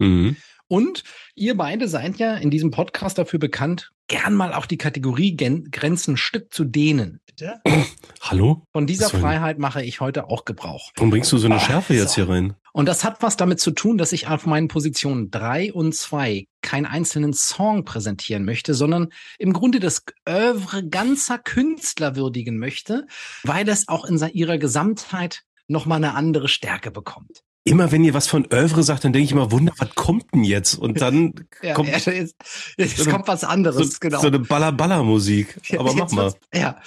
Mhm. 0.00 0.36
Und 0.74 1.04
ihr 1.36 1.56
beide 1.56 1.86
seid 1.86 2.16
ja 2.16 2.34
in 2.34 2.50
diesem 2.50 2.72
Podcast 2.72 3.16
dafür 3.16 3.38
bekannt, 3.38 3.92
gern 4.08 4.34
mal 4.34 4.52
auch 4.52 4.66
die 4.66 4.76
Kategoriegrenzen 4.76 6.14
ein 6.14 6.16
Stück 6.16 6.52
zu 6.52 6.64
dehnen. 6.64 7.20
Bitte? 7.26 7.60
Hallo? 8.20 8.66
Von 8.72 8.88
dieser 8.88 9.08
Freiheit 9.08 9.60
mache 9.60 9.84
ich 9.84 10.00
heute 10.00 10.28
auch 10.28 10.44
Gebrauch. 10.44 10.90
Warum 10.96 11.10
bringst 11.10 11.30
du 11.30 11.38
so 11.38 11.46
eine 11.46 11.60
Schärfe 11.60 11.94
jetzt 11.94 12.16
hier 12.16 12.28
rein? 12.28 12.56
Und 12.72 12.86
das 12.86 13.04
hat 13.04 13.22
was 13.22 13.36
damit 13.36 13.60
zu 13.60 13.70
tun, 13.70 13.98
dass 13.98 14.10
ich 14.10 14.26
auf 14.26 14.46
meinen 14.46 14.66
Positionen 14.66 15.30
drei 15.30 15.72
und 15.72 15.94
zwei 15.94 16.48
keinen 16.60 16.86
einzelnen 16.86 17.34
Song 17.34 17.84
präsentieren 17.84 18.44
möchte, 18.44 18.74
sondern 18.74 19.10
im 19.38 19.52
Grunde 19.52 19.78
das 19.78 20.02
Oeuvre 20.28 20.84
ganzer 20.84 21.38
Künstler 21.38 22.16
würdigen 22.16 22.58
möchte, 22.58 23.06
weil 23.44 23.68
es 23.68 23.86
auch 23.86 24.04
in 24.06 24.18
ihrer 24.32 24.58
Gesamtheit 24.58 25.44
nochmal 25.68 25.98
eine 25.98 26.16
andere 26.16 26.48
Stärke 26.48 26.90
bekommt 26.90 27.44
immer 27.64 27.90
wenn 27.90 28.04
ihr 28.04 28.14
was 28.14 28.26
von 28.26 28.46
Oeuvre 28.52 28.82
sagt, 28.82 29.04
dann 29.04 29.12
denke 29.12 29.24
ich 29.24 29.32
immer, 29.32 29.50
Wunder, 29.50 29.72
was 29.78 29.94
kommt 29.94 30.32
denn 30.34 30.44
jetzt? 30.44 30.74
Und 30.74 31.00
dann 31.00 31.34
ja, 31.62 31.74
kommt, 31.74 31.88
ja, 31.88 32.12
jetzt, 32.12 32.36
jetzt 32.76 32.96
so 32.98 33.10
kommt 33.10 33.26
was 33.26 33.42
anderes, 33.42 33.94
so, 33.94 33.98
genau. 34.00 34.20
So 34.20 34.28
eine 34.28 34.38
Baller-Baller-Musik. 34.38 35.60
Aber 35.78 35.90
ja, 35.90 35.96
mach 35.96 36.10
mal. 36.12 36.34
Ja. 36.52 36.80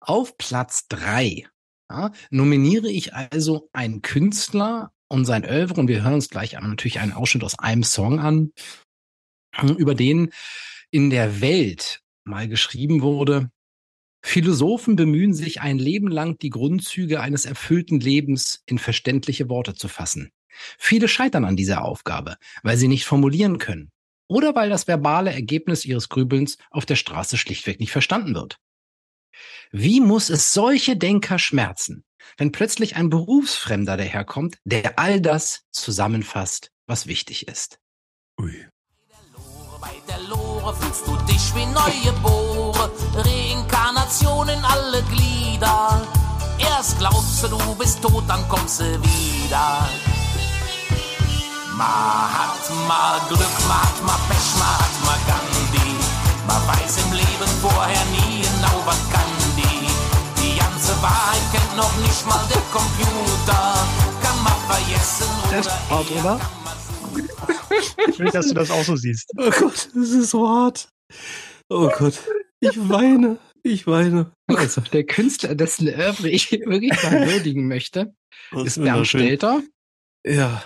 Auf 0.00 0.36
Platz 0.38 0.86
drei 0.88 1.46
ja, 1.90 2.12
nominiere 2.30 2.90
ich 2.90 3.14
also 3.14 3.68
einen 3.72 4.02
Künstler 4.02 4.92
und 5.08 5.24
sein 5.24 5.44
Oeuvre 5.44 5.80
und 5.80 5.88
wir 5.88 6.02
hören 6.02 6.14
uns 6.14 6.28
gleich 6.28 6.52
natürlich 6.52 7.00
einen 7.00 7.12
Ausschnitt 7.12 7.44
aus 7.44 7.58
einem 7.58 7.82
Song 7.82 8.20
an, 8.20 8.52
über 9.78 9.94
den 9.94 10.30
in 10.90 11.10
der 11.10 11.40
Welt 11.40 12.00
mal 12.24 12.48
geschrieben 12.48 13.00
wurde, 13.00 13.50
Philosophen 14.20 14.96
bemühen 14.96 15.34
sich 15.34 15.60
ein 15.60 15.78
Leben 15.78 16.08
lang, 16.08 16.38
die 16.38 16.50
Grundzüge 16.50 17.20
eines 17.20 17.46
erfüllten 17.46 18.00
Lebens 18.00 18.62
in 18.66 18.78
verständliche 18.78 19.48
Worte 19.48 19.74
zu 19.74 19.88
fassen. 19.88 20.30
Viele 20.78 21.08
scheitern 21.08 21.44
an 21.44 21.56
dieser 21.56 21.84
Aufgabe, 21.84 22.36
weil 22.62 22.76
sie 22.76 22.88
nicht 22.88 23.04
formulieren 23.04 23.58
können 23.58 23.90
oder 24.28 24.54
weil 24.54 24.68
das 24.68 24.86
verbale 24.86 25.32
Ergebnis 25.32 25.84
ihres 25.84 26.08
Grübelns 26.08 26.58
auf 26.70 26.86
der 26.86 26.96
Straße 26.96 27.36
schlichtweg 27.36 27.80
nicht 27.80 27.92
verstanden 27.92 28.34
wird. 28.34 28.58
Wie 29.70 30.00
muss 30.00 30.30
es 30.30 30.52
solche 30.52 30.96
Denker 30.96 31.38
schmerzen, 31.38 32.04
wenn 32.36 32.52
plötzlich 32.52 32.96
ein 32.96 33.10
Berufsfremder 33.10 33.96
daherkommt, 33.96 34.58
der 34.64 34.98
all 34.98 35.20
das 35.20 35.62
zusammenfasst, 35.70 36.70
was 36.86 37.06
wichtig 37.06 37.48
ist? 37.48 37.78
Ui. 38.40 38.66
Bei 39.80 39.94
der 40.08 40.20
Lore 40.28 40.74
fühlst 40.74 41.06
du 41.06 41.16
dich 41.26 41.54
wie 41.54 41.66
neue 41.66 42.12
Bohre, 42.20 42.90
In 44.20 44.64
alle 44.64 45.02
Glieder. 45.02 46.00
Erst 46.58 46.98
glaubst 46.98 47.42
du, 47.42 47.48
du 47.48 47.74
bist 47.74 48.02
tot, 48.02 48.24
dann 48.26 48.48
kommst 48.48 48.80
du 48.80 48.84
wieder. 48.84 49.86
Mahatma 51.76 53.20
Glück, 53.28 53.40
Mahatma 53.68 54.18
Pech, 54.28 54.56
Mahatma 54.58 55.14
Gandhi. 55.28 55.94
Man 56.46 56.66
weiß 56.66 56.98
im 57.04 57.12
Leben 57.12 57.50
vorher 57.60 58.04
nie 58.06 58.40
genau, 58.40 58.82
was 58.86 58.98
kann 59.10 59.30
die. 59.56 59.86
Die 60.42 60.58
ganze 60.58 61.00
Wahrheit 61.02 61.42
kennt 61.52 61.76
noch 61.76 61.94
nicht 61.98 62.26
mal 62.26 62.40
der 62.48 62.62
Computer. 62.72 63.74
Kann 64.22 64.42
man 64.42 64.54
vergessen 64.66 65.28
oder, 65.90 66.20
oder? 66.20 66.40
Ich 68.08 68.18
will, 68.18 68.30
dass 68.30 68.48
du 68.48 68.54
das 68.54 68.70
auch 68.70 68.84
so 68.84 68.96
siehst. 68.96 69.30
Oh 69.36 69.50
Gott, 69.50 69.90
das 69.94 70.08
ist 70.08 70.30
so 70.30 70.48
hart. 70.48 70.88
Oh 71.68 71.88
Gott, 71.98 72.14
ich 72.60 72.88
weine. 72.88 73.38
Ich 73.68 73.86
weine. 73.86 74.32
Also, 74.56 74.80
der 74.80 75.04
Künstler, 75.04 75.54
dessen 75.54 75.88
Oeuvre 75.88 76.30
ich 76.30 76.50
wirklich 76.50 77.02
mal 77.02 77.28
würdigen 77.28 77.68
möchte, 77.68 78.14
das 78.50 78.64
ist 78.64 78.82
Bernd 78.82 79.06
Stelter. 79.06 79.62
Ja. 80.26 80.62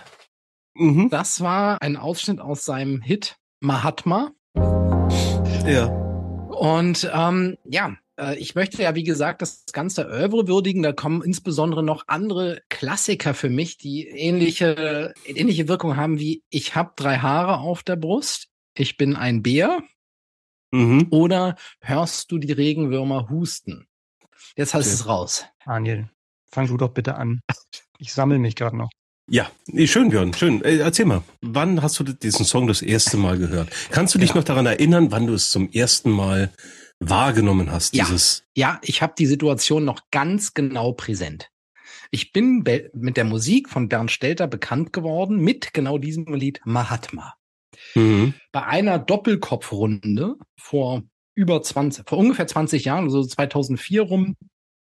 Mhm. 0.75 1.11
Das 1.11 1.41
war 1.41 1.83
ein 1.83 1.97
Ausschnitt 1.97 2.41
aus 2.41 2.65
seinem 2.65 3.03
Hit 3.03 3.37
Mahatma. 3.61 4.31
Ja. 5.67 5.87
Und 5.87 7.11
ähm, 7.13 7.59
ja, 7.65 7.97
äh, 8.17 8.39
ich 8.39 8.55
möchte 8.55 8.81
ja, 8.81 8.95
wie 8.95 9.03
gesagt, 9.03 9.43
das 9.43 9.65
ganze 9.73 10.07
Oeuvre 10.07 10.47
würdigen. 10.47 10.85
Da 10.85 10.93
kommen 10.93 11.23
insbesondere 11.23 11.83
noch 11.83 12.05
andere 12.07 12.63
Klassiker 12.69 13.35
für 13.35 13.51
mich, 13.51 13.79
die 13.79 14.07
ähnliche, 14.07 15.13
ähnliche 15.27 15.67
Wirkung 15.67 15.97
haben 15.97 16.21
wie 16.21 16.45
Ich 16.51 16.77
habe 16.77 16.93
drei 16.95 17.19
Haare 17.19 17.59
auf 17.59 17.83
der 17.83 17.97
Brust, 17.97 18.47
ich 18.79 18.97
bin 18.97 19.17
ein 19.17 19.43
Bär. 19.43 19.83
Mhm. 20.73 21.07
Oder 21.11 21.57
hörst 21.81 22.33
du 22.33 22.39
die 22.39 22.53
Regenwürmer 22.53 23.29
husten? 23.29 23.87
Jetzt 24.57 24.75
hast 24.75 24.87
okay. 24.87 24.95
es 24.95 25.07
raus. 25.07 25.45
Daniel, 25.65 26.11
fang 26.51 26.67
du 26.67 26.77
doch 26.77 26.91
bitte 26.91 27.15
an. 27.15 27.41
Ich 27.99 28.13
sammle 28.13 28.39
mich 28.39 28.57
gerade 28.57 28.77
noch. 28.77 28.91
Ja, 29.31 29.51
schön, 29.85 30.11
Björn, 30.11 30.35
schön. 30.35 30.63
Äh, 30.65 30.79
erzähl 30.79 31.07
mal, 31.07 31.23
wann 31.41 31.81
hast 31.81 31.99
du 32.01 32.05
diesen 32.05 32.45
Song 32.45 32.67
das 32.67 32.83
erste 32.83 33.17
Mal 33.17 33.39
gehört? 33.39 33.71
Kannst 33.91 34.15
du 34.15 34.19
dich 34.19 34.31
ja. 34.31 34.37
noch 34.37 34.45
daran 34.45 34.67
erinnern, 34.67 35.13
wann 35.13 35.27
du 35.27 35.35
es 35.35 35.51
zum 35.51 35.71
ersten 35.71 36.11
Mal 36.11 36.53
wahrgenommen 36.99 37.71
hast, 37.71 37.95
ja, 37.95 38.05
dieses. 38.05 38.45
Ja, 38.57 38.81
ich 38.83 39.03
habe 39.03 39.15
die 39.17 39.27
Situation 39.27 39.85
noch 39.85 40.01
ganz 40.11 40.55
genau 40.55 40.93
präsent. 40.93 41.51
Ich 42.11 42.33
bin 42.33 42.65
mit 42.93 43.17
der 43.17 43.25
Musik 43.25 43.69
von 43.69 43.89
Bernd 43.89 44.11
Stelter 44.11 44.47
bekannt 44.47 44.93
geworden 44.93 45.39
mit 45.39 45.73
genau 45.73 45.99
diesem 45.99 46.35
Lied 46.35 46.61
Mahatma. 46.65 47.35
Mhm. 47.95 48.35
Bei 48.53 48.65
einer 48.65 48.99
Doppelkopfrunde 48.99 50.37
vor 50.57 51.03
über 51.35 51.63
20, 51.63 52.09
vor 52.09 52.19
ungefähr 52.19 52.47
20 52.47 52.85
Jahren, 52.85 53.05
also 53.05 53.25
2004 53.25 54.03
rum, 54.03 54.37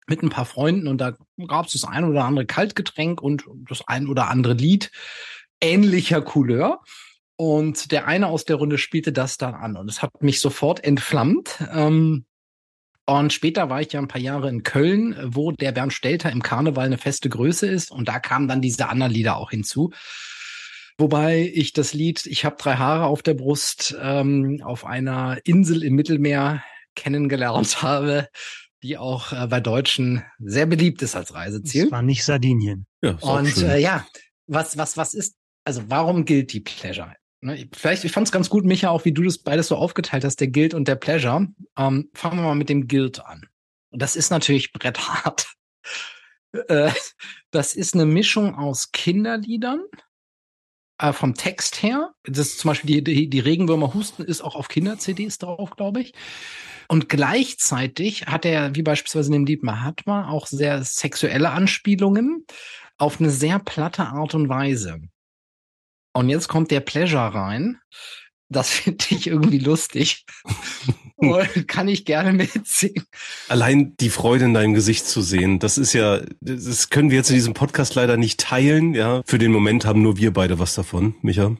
mit 0.08 0.22
ein 0.22 0.30
paar 0.30 0.46
Freunden 0.46 0.88
und 0.88 0.98
da 0.98 1.16
gab 1.46 1.66
es 1.66 1.72
das 1.72 1.84
ein 1.84 2.04
oder 2.04 2.24
andere 2.24 2.46
Kaltgetränk 2.46 3.20
und 3.20 3.44
das 3.68 3.86
ein 3.86 4.06
oder 4.06 4.28
andere 4.28 4.54
Lied 4.54 4.90
ähnlicher 5.60 6.22
Couleur. 6.22 6.80
Und 7.36 7.92
der 7.92 8.08
eine 8.08 8.26
aus 8.26 8.44
der 8.44 8.56
Runde 8.56 8.78
spielte 8.78 9.12
das 9.12 9.36
dann 9.36 9.54
an 9.54 9.76
und 9.76 9.88
es 9.88 10.02
hat 10.02 10.22
mich 10.22 10.40
sofort 10.40 10.82
entflammt. 10.82 11.62
Ähm, 11.72 12.24
und 13.06 13.32
später 13.32 13.70
war 13.70 13.80
ich 13.80 13.92
ja 13.92 14.00
ein 14.00 14.08
paar 14.08 14.20
Jahre 14.20 14.48
in 14.48 14.64
Köln, 14.64 15.16
wo 15.24 15.52
der 15.52 15.72
Bernd 15.72 15.92
Stelter 15.92 16.32
im 16.32 16.42
Karneval 16.42 16.86
eine 16.86 16.98
feste 16.98 17.28
Größe 17.28 17.66
ist. 17.66 17.90
Und 17.90 18.08
da 18.08 18.18
kamen 18.18 18.48
dann 18.48 18.60
diese 18.60 18.88
anderen 18.88 19.12
Lieder 19.12 19.36
auch 19.36 19.50
hinzu. 19.50 19.92
Wobei 20.98 21.50
ich 21.54 21.72
das 21.72 21.94
Lied 21.94 22.26
Ich 22.26 22.44
habe 22.44 22.56
drei 22.58 22.74
Haare 22.74 23.06
auf 23.06 23.22
der 23.22 23.34
Brust 23.34 23.96
ähm, 24.00 24.60
auf 24.64 24.84
einer 24.84 25.38
Insel 25.44 25.84
im 25.84 25.94
Mittelmeer 25.94 26.64
kennengelernt 26.96 27.82
habe, 27.82 28.28
die 28.82 28.98
auch 28.98 29.32
äh, 29.32 29.46
bei 29.46 29.60
Deutschen 29.60 30.24
sehr 30.38 30.66
beliebt 30.66 31.00
ist 31.02 31.14
als 31.14 31.34
Reiseziel. 31.34 31.84
Das 31.84 31.92
war 31.92 32.02
nicht 32.02 32.24
Sardinien. 32.24 32.86
Ja, 33.02 33.12
und 33.20 33.56
äh, 33.58 33.78
ja, 33.78 34.06
was, 34.48 34.76
was, 34.76 34.96
was 34.96 35.14
ist, 35.14 35.36
also 35.64 35.82
warum 35.88 36.24
gilt 36.24 36.52
die 36.52 36.60
Pleasure? 36.60 37.14
Ne, 37.40 37.68
vielleicht, 37.72 38.02
ich 38.04 38.10
fand 38.10 38.26
es 38.26 38.32
ganz 38.32 38.50
gut, 38.50 38.64
Micha, 38.64 38.90
auch 38.90 39.04
wie 39.04 39.12
du 39.12 39.22
das 39.22 39.38
beides 39.38 39.68
so 39.68 39.76
aufgeteilt 39.76 40.24
hast, 40.24 40.40
der 40.40 40.48
Guild 40.48 40.74
und 40.74 40.88
der 40.88 40.96
Pleasure. 40.96 41.46
Ähm, 41.76 42.10
fangen 42.14 42.38
wir 42.38 42.42
mal 42.42 42.56
mit 42.56 42.68
dem 42.68 42.88
Guild 42.88 43.24
an. 43.24 43.46
Und 43.90 44.02
das 44.02 44.16
ist 44.16 44.30
natürlich 44.30 44.72
bretthart. 44.72 45.46
äh, 46.68 46.90
das 47.52 47.74
ist 47.74 47.94
eine 47.94 48.06
Mischung 48.06 48.56
aus 48.56 48.90
Kinderliedern, 48.90 49.84
äh, 50.98 51.12
vom 51.12 51.34
Text 51.34 51.82
her. 51.82 52.12
Das 52.24 52.48
ist 52.48 52.58
zum 52.58 52.70
Beispiel 52.70 53.02
die, 53.02 53.04
die, 53.04 53.30
die 53.30 53.40
Regenwürmer 53.40 53.94
husten 53.94 54.22
ist 54.22 54.42
auch 54.42 54.56
auf 54.56 54.68
Kinder-CDs 54.68 55.38
drauf, 55.38 55.70
glaube 55.76 56.00
ich. 56.00 56.14
Und 56.88 57.08
gleichzeitig 57.08 58.26
hat 58.26 58.44
er, 58.44 58.74
wie 58.74 58.82
beispielsweise 58.82 59.28
in 59.28 59.32
dem 59.32 59.46
Lied 59.46 59.62
Mahatma, 59.62 60.30
auch 60.30 60.46
sehr 60.46 60.82
sexuelle 60.82 61.50
Anspielungen 61.50 62.46
auf 62.96 63.20
eine 63.20 63.30
sehr 63.30 63.58
platte 63.58 64.06
Art 64.06 64.34
und 64.34 64.48
Weise. 64.48 65.00
Und 66.12 66.28
jetzt 66.30 66.48
kommt 66.48 66.70
der 66.70 66.80
Pleasure 66.80 67.34
rein. 67.34 67.78
Das 68.50 68.70
finde 68.70 69.04
ich 69.10 69.26
irgendwie 69.26 69.58
lustig. 69.58 70.24
Und 71.16 71.66
kann 71.66 71.88
ich 71.88 72.04
gerne 72.04 72.32
mitsingen. 72.32 73.04
Allein 73.48 73.96
die 73.98 74.08
Freude 74.08 74.44
in 74.44 74.54
deinem 74.54 74.74
Gesicht 74.74 75.04
zu 75.04 75.20
sehen, 75.20 75.58
das 75.58 75.76
ist 75.76 75.92
ja, 75.92 76.20
das 76.40 76.90
können 76.90 77.10
wir 77.10 77.16
jetzt 77.16 77.30
in 77.30 77.34
diesem 77.34 77.54
Podcast 77.54 77.96
leider 77.96 78.16
nicht 78.16 78.38
teilen, 78.38 78.94
ja. 78.94 79.22
Für 79.26 79.38
den 79.38 79.50
Moment 79.50 79.84
haben 79.84 80.00
nur 80.00 80.16
wir 80.16 80.32
beide 80.32 80.60
was 80.60 80.76
davon, 80.76 81.16
Micha. 81.22 81.56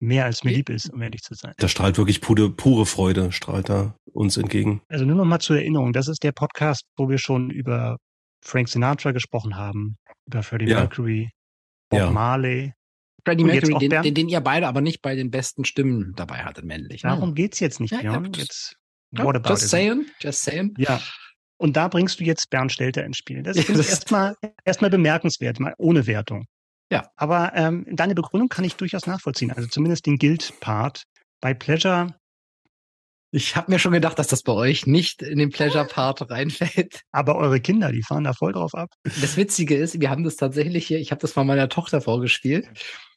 Mehr 0.00 0.26
als 0.26 0.44
mir 0.44 0.52
lieb 0.52 0.68
ist, 0.68 0.90
um 0.92 1.00
ehrlich 1.02 1.22
zu 1.22 1.34
sein. 1.34 1.54
Da 1.56 1.68
strahlt 1.68 1.98
wirklich 1.98 2.20
pure, 2.20 2.50
pure 2.50 2.86
Freude, 2.86 3.32
strahlt 3.32 3.68
da 3.68 3.96
uns 4.12 4.36
entgegen. 4.36 4.82
Also 4.88 5.04
nur 5.04 5.16
noch 5.16 5.24
mal 5.24 5.40
zur 5.40 5.56
Erinnerung, 5.56 5.92
das 5.92 6.08
ist 6.08 6.22
der 6.22 6.32
Podcast, 6.32 6.84
wo 6.96 7.08
wir 7.08 7.18
schon 7.18 7.50
über 7.50 7.96
Frank 8.44 8.68
Sinatra 8.68 9.12
gesprochen 9.12 9.56
haben, 9.56 9.96
über 10.26 10.42
Freddie 10.42 10.68
ja. 10.68 10.78
Mercury, 10.78 11.30
Bob 11.90 12.00
ja. 12.00 12.10
Marley, 12.10 12.72
Freddie 13.24 13.44
Mercury, 13.44 13.88
den, 13.88 14.02
den, 14.02 14.14
den, 14.14 14.28
ihr 14.28 14.40
beide 14.40 14.68
aber 14.68 14.80
nicht 14.80 15.02
bei 15.02 15.14
den 15.14 15.30
besten 15.30 15.64
Stimmen 15.64 16.12
dabei 16.16 16.38
hattet, 16.38 16.64
männlich. 16.64 17.02
Ne? 17.04 17.10
Darum 17.10 17.34
geht's 17.34 17.60
jetzt 17.60 17.80
nicht, 17.80 17.92
ja, 17.92 18.00
Björn. 18.00 18.32
Ja, 18.34 18.40
jetzt, 18.40 18.76
what 19.12 19.36
about 19.36 19.50
just 19.50 19.64
it? 19.64 19.68
saying, 19.70 20.06
just 20.20 20.42
saying. 20.42 20.74
Ja. 20.78 21.00
Und 21.56 21.76
da 21.76 21.88
bringst 21.88 22.20
du 22.20 22.24
jetzt 22.24 22.48
Bernd 22.50 22.72
Stelter 22.72 23.04
ins 23.04 23.18
Spiel. 23.18 23.42
Das 23.42 23.56
ist 23.56 23.68
ja, 23.68 23.76
erstmal 23.76 24.36
erstmal 24.64 24.90
bemerkenswert, 24.90 25.60
mal 25.60 25.74
ohne 25.78 26.06
Wertung. 26.06 26.46
Ja. 26.90 27.10
Aber 27.16 27.52
ähm, 27.54 27.86
deine 27.90 28.14
Begründung 28.14 28.48
kann 28.48 28.64
ich 28.64 28.76
durchaus 28.76 29.06
nachvollziehen. 29.06 29.52
Also 29.52 29.68
zumindest 29.68 30.06
den 30.06 30.16
Guild-Part. 30.16 31.04
Bei 31.40 31.54
Pleasure 31.54 32.14
ich 33.32 33.54
habe 33.54 33.70
mir 33.70 33.78
schon 33.78 33.92
gedacht, 33.92 34.18
dass 34.18 34.26
das 34.26 34.42
bei 34.42 34.52
euch 34.52 34.86
nicht 34.86 35.22
in 35.22 35.38
den 35.38 35.50
Pleasure-Part 35.50 36.30
reinfällt. 36.30 37.02
Aber 37.12 37.36
eure 37.36 37.60
Kinder, 37.60 37.92
die 37.92 38.02
fahren 38.02 38.24
da 38.24 38.32
voll 38.32 38.52
drauf 38.52 38.74
ab. 38.74 38.90
Das 39.04 39.36
Witzige 39.36 39.76
ist, 39.76 40.00
wir 40.00 40.10
haben 40.10 40.24
das 40.24 40.36
tatsächlich 40.36 40.86
hier, 40.86 40.98
ich 40.98 41.12
habe 41.12 41.20
das 41.20 41.36
mal 41.36 41.44
meiner 41.44 41.68
Tochter 41.68 42.00
vorgespielt. 42.00 42.68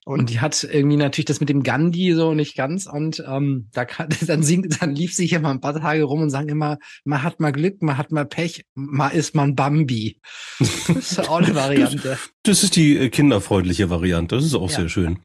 Und 0.06 0.30
die 0.30 0.42
hat 0.42 0.64
irgendwie 0.64 0.98
natürlich 0.98 1.26
das 1.26 1.40
mit 1.40 1.50
dem 1.50 1.64
Gandhi 1.64 2.14
so 2.14 2.34
nicht 2.34 2.58
ganz 2.58 2.88
und 2.88 3.24
ähm, 3.26 3.70
da 3.72 3.86
kann, 3.86 4.10
dann 4.28 4.44
singt, 4.44 4.82
dann 4.82 4.96
lief 4.96 5.14
sie 5.14 5.26
hier 5.26 5.40
mal 5.40 5.52
ein 5.52 5.62
paar 5.62 5.80
Tage 5.80 6.04
rum 6.04 6.22
und 6.22 6.30
sagen 6.30 6.50
immer, 6.50 6.78
man 7.06 7.24
hat 7.24 7.40
mal 7.40 7.52
Glück, 7.52 7.82
man 7.82 7.98
hat 7.98 8.12
mal 8.12 8.26
Pech, 8.26 8.66
mal 8.76 9.10
ist 9.10 9.34
man 9.34 9.56
Bambi. 9.56 10.20
Das 10.60 11.12
ist 11.12 11.30
auch 11.30 11.42
eine 11.42 11.56
Variante. 11.56 12.18
Das, 12.46 12.62
ist 12.62 12.76
die 12.76 12.98
äh, 12.98 13.10
kinderfreundliche 13.10 13.90
Variante. 13.90 14.36
Das 14.36 14.44
ist 14.44 14.54
auch 14.54 14.70
ja. 14.70 14.76
sehr 14.76 14.90
schön. 14.90 15.20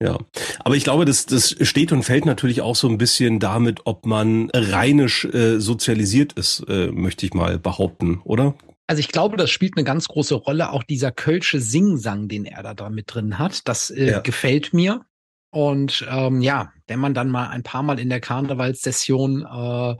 Ja, 0.00 0.18
aber 0.58 0.74
ich 0.74 0.82
glaube, 0.82 1.04
das, 1.04 1.26
das 1.26 1.54
steht 1.62 1.92
und 1.92 2.02
fällt 2.02 2.26
natürlich 2.26 2.62
auch 2.62 2.74
so 2.74 2.88
ein 2.88 2.98
bisschen 2.98 3.38
damit, 3.38 3.82
ob 3.84 4.06
man 4.06 4.50
rheinisch 4.52 5.24
äh, 5.24 5.60
sozialisiert 5.60 6.32
ist, 6.32 6.64
äh, 6.68 6.90
möchte 6.90 7.26
ich 7.26 7.34
mal 7.34 7.60
behaupten, 7.60 8.20
oder? 8.24 8.56
Also 8.88 9.00
ich 9.00 9.08
glaube, 9.08 9.36
das 9.36 9.50
spielt 9.50 9.76
eine 9.76 9.84
ganz 9.84 10.08
große 10.08 10.34
Rolle, 10.34 10.72
auch 10.72 10.82
dieser 10.82 11.12
kölsche 11.12 11.60
Singsang, 11.60 12.26
den 12.26 12.46
er 12.46 12.62
da, 12.62 12.72
da 12.72 12.88
mit 12.88 13.14
drin 13.14 13.38
hat. 13.38 13.68
Das 13.68 13.90
äh, 13.90 14.12
ja. 14.12 14.20
gefällt 14.20 14.72
mir. 14.72 15.04
Und 15.50 16.06
ähm, 16.10 16.40
ja, 16.40 16.72
wenn 16.86 16.98
man 16.98 17.12
dann 17.12 17.28
mal 17.30 17.48
ein 17.48 17.62
paar 17.62 17.82
Mal 17.82 18.00
in 18.00 18.08
der 18.08 18.20
Karnevalssession 18.20 19.42
äh, 19.42 19.94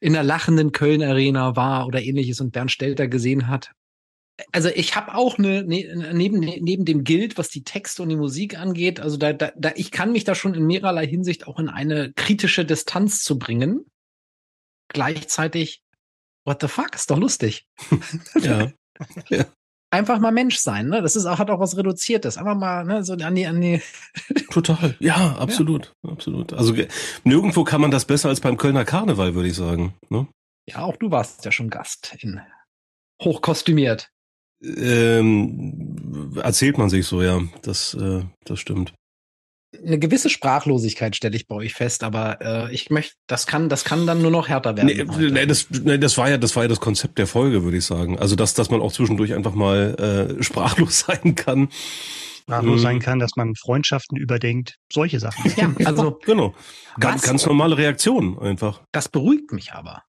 in 0.00 0.12
der 0.12 0.22
lachenden 0.22 0.70
Köln 0.70 1.02
Arena 1.02 1.56
war 1.56 1.86
oder 1.86 2.00
ähnliches 2.00 2.40
und 2.40 2.52
Bernd 2.52 2.70
Stelter 2.70 3.08
gesehen 3.08 3.48
hat. 3.48 3.72
Also 4.52 4.70
ich 4.70 4.96
habe 4.96 5.14
auch 5.14 5.36
eine 5.36 5.64
ne, 5.64 6.12
neben 6.14 6.38
neben 6.38 6.84
dem 6.84 7.04
Guild, 7.04 7.36
was 7.36 7.48
die 7.48 7.64
Texte 7.64 8.02
und 8.02 8.08
die 8.08 8.16
Musik 8.16 8.58
angeht, 8.58 9.00
also 9.00 9.18
da, 9.18 9.34
da, 9.34 9.52
da 9.56 9.72
ich 9.74 9.90
kann 9.90 10.12
mich 10.12 10.24
da 10.24 10.34
schon 10.34 10.54
in 10.54 10.66
mehrerlei 10.66 11.06
Hinsicht 11.06 11.46
auch 11.46 11.58
in 11.58 11.68
eine 11.68 12.12
kritische 12.14 12.64
Distanz 12.64 13.22
zu 13.22 13.38
bringen. 13.38 13.84
Gleichzeitig 14.88 15.82
what 16.50 16.60
the 16.60 16.68
fuck, 16.68 16.94
ist 16.94 17.10
doch 17.10 17.18
lustig. 17.18 17.66
ja. 18.40 18.72
ja. 19.28 19.44
Einfach 19.92 20.20
mal 20.20 20.30
Mensch 20.30 20.58
sein, 20.58 20.88
ne? 20.88 21.02
Das 21.02 21.16
ist 21.16 21.26
auch, 21.26 21.38
hat 21.38 21.50
auch 21.50 21.58
was 21.58 21.76
Reduziertes. 21.76 22.36
Einfach 22.36 22.56
mal, 22.56 22.84
ne, 22.84 23.02
so 23.04 23.14
an 23.14 23.34
die, 23.34 23.46
an 23.46 23.60
die. 23.60 23.80
Total. 24.50 24.96
Ja, 25.00 25.36
absolut. 25.38 25.94
Ja. 26.02 26.12
Absolut. 26.12 26.52
Also 26.52 26.74
nirgendwo 27.24 27.64
kann 27.64 27.80
man 27.80 27.90
das 27.90 28.04
besser 28.04 28.28
als 28.28 28.40
beim 28.40 28.56
Kölner 28.56 28.84
Karneval, 28.84 29.34
würde 29.34 29.48
ich 29.48 29.56
sagen. 29.56 29.94
Ne? 30.08 30.28
Ja, 30.68 30.80
auch 30.80 30.96
du 30.96 31.10
warst 31.10 31.44
ja 31.44 31.50
schon 31.50 31.70
Gast 31.70 32.16
in 32.20 32.40
hochkostümiert. 33.22 34.10
Ähm, 34.62 36.36
erzählt 36.40 36.78
man 36.78 36.90
sich 36.90 37.06
so, 37.06 37.22
ja. 37.22 37.40
Das, 37.62 37.94
äh, 37.94 38.22
das 38.44 38.60
stimmt 38.60 38.92
eine 39.78 39.98
gewisse 39.98 40.30
Sprachlosigkeit 40.30 41.14
stelle 41.14 41.36
ich 41.36 41.46
bei 41.46 41.54
euch 41.54 41.74
fest, 41.74 42.02
aber 42.02 42.40
äh, 42.40 42.74
ich 42.74 42.90
möchte, 42.90 43.14
das 43.26 43.46
kann, 43.46 43.68
das 43.68 43.84
kann 43.84 44.06
dann 44.06 44.20
nur 44.20 44.30
noch 44.30 44.48
härter 44.48 44.76
werden. 44.76 44.86
Nee, 44.86 45.30
nee, 45.30 45.46
das, 45.46 45.68
nee, 45.70 45.98
das 45.98 46.18
war 46.18 46.28
ja, 46.28 46.38
das 46.38 46.56
war 46.56 46.64
ja 46.64 46.68
das 46.68 46.80
Konzept 46.80 47.18
der 47.18 47.26
Folge, 47.26 47.62
würde 47.62 47.76
ich 47.76 47.84
sagen. 47.84 48.18
Also 48.18 48.36
dass, 48.36 48.54
dass 48.54 48.70
man 48.70 48.80
auch 48.80 48.92
zwischendurch 48.92 49.34
einfach 49.34 49.54
mal 49.54 50.36
äh, 50.38 50.42
sprachlos 50.42 51.00
sein 51.06 51.34
kann. 51.36 51.68
Sprachlos 52.42 52.80
mhm. 52.80 52.82
sein 52.82 52.98
kann, 52.98 53.18
dass 53.20 53.36
man 53.36 53.54
Freundschaften 53.54 54.16
überdenkt, 54.16 54.76
solche 54.92 55.20
Sachen. 55.20 55.52
Ja, 55.56 55.72
also 55.84 56.18
genau. 56.24 56.54
Ganz, 56.98 57.22
ganz 57.22 57.46
normale 57.46 57.76
Reaktion 57.76 58.38
einfach. 58.38 58.82
Das 58.90 59.08
beruhigt 59.08 59.52
mich 59.52 59.72
aber. 59.72 60.02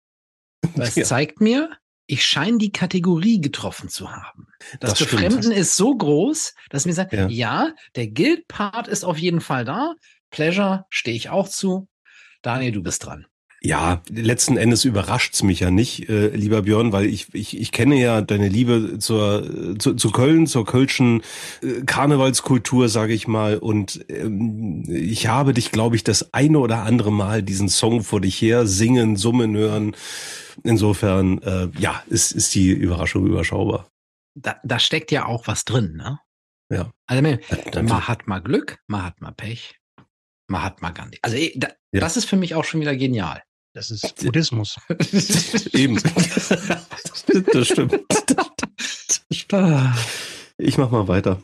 Das 0.75 0.95
ja. 0.95 1.03
zeigt 1.03 1.39
mir, 1.39 1.69
ich 2.07 2.25
scheine 2.25 2.57
die 2.57 2.71
Kategorie 2.71 3.39
getroffen 3.39 3.89
zu 3.89 4.11
haben. 4.11 4.47
Das, 4.79 4.91
das 4.91 4.99
Befremden 4.99 5.43
stimmt. 5.43 5.57
ist 5.57 5.75
so 5.75 5.95
groß, 5.95 6.53
dass 6.69 6.85
mir 6.85 6.93
sagt, 6.93 7.13
ja, 7.13 7.27
ja 7.27 7.73
der 7.95 8.07
Guild-Part 8.07 8.87
ist 8.87 9.03
auf 9.03 9.17
jeden 9.17 9.41
Fall 9.41 9.65
da. 9.65 9.93
Pleasure 10.29 10.85
stehe 10.89 11.15
ich 11.15 11.29
auch 11.29 11.47
zu. 11.47 11.87
Daniel, 12.41 12.71
du 12.71 12.83
bist 12.83 13.05
dran. 13.05 13.25
Ja, 13.63 14.01
letzten 14.09 14.57
Endes 14.57 14.85
überrascht's 14.85 15.43
mich 15.43 15.59
ja 15.59 15.69
nicht, 15.69 16.09
äh, 16.09 16.29
lieber 16.29 16.63
Björn, 16.63 16.93
weil 16.93 17.05
ich, 17.05 17.27
ich, 17.33 17.55
ich 17.55 17.71
kenne 17.71 18.01
ja 18.01 18.21
deine 18.21 18.49
Liebe 18.49 18.97
zur, 18.97 19.77
zu, 19.77 19.93
zu 19.93 20.09
Köln, 20.09 20.47
zur 20.47 20.65
kölschen 20.65 21.21
äh, 21.61 21.83
Karnevalskultur, 21.85 22.89
sage 22.89 23.13
ich 23.13 23.27
mal. 23.27 23.59
Und 23.59 24.03
ähm, 24.09 24.83
ich 24.89 25.27
habe 25.27 25.53
dich, 25.53 25.71
glaube 25.71 25.95
ich, 25.95 26.03
das 26.03 26.33
eine 26.33 26.57
oder 26.57 26.81
andere 26.85 27.11
Mal 27.11 27.43
diesen 27.43 27.69
Song 27.69 28.01
vor 28.01 28.19
dich 28.19 28.41
her 28.41 28.65
singen, 28.65 29.15
summen 29.15 29.55
hören. 29.55 29.95
Insofern, 30.63 31.41
äh, 31.41 31.69
ja, 31.79 32.03
ist, 32.07 32.31
ist 32.31 32.53
die 32.53 32.69
Überraschung 32.69 33.25
überschaubar. 33.25 33.89
Da, 34.35 34.59
da 34.63 34.79
steckt 34.79 35.11
ja 35.11 35.25
auch 35.25 35.47
was 35.47 35.65
drin, 35.65 35.95
ne? 35.95 36.19
Ja. 36.71 36.91
Also 37.05 37.21
man, 37.21 37.39
man 37.85 38.07
hat 38.07 38.27
mal 38.27 38.39
Glück, 38.39 38.79
man 38.87 39.03
hat 39.03 39.19
mal 39.19 39.31
Pech, 39.31 39.75
man 40.47 40.63
hat 40.63 40.81
mal 40.81 40.91
Gandhi. 40.91 41.19
Also 41.21 41.37
da, 41.55 41.67
ja. 41.91 41.99
das 41.99 42.15
ist 42.15 42.25
für 42.25 42.37
mich 42.37 42.55
auch 42.55 42.63
schon 42.63 42.79
wieder 42.79 42.95
genial. 42.95 43.43
Das 43.73 43.89
ist 43.89 44.15
Buddhismus. 44.23 44.77
Eben. 45.73 45.95
das 47.53 47.67
stimmt. 47.67 47.99
Ich 50.57 50.77
mach 50.77 50.91
mal 50.91 51.07
weiter. 51.07 51.41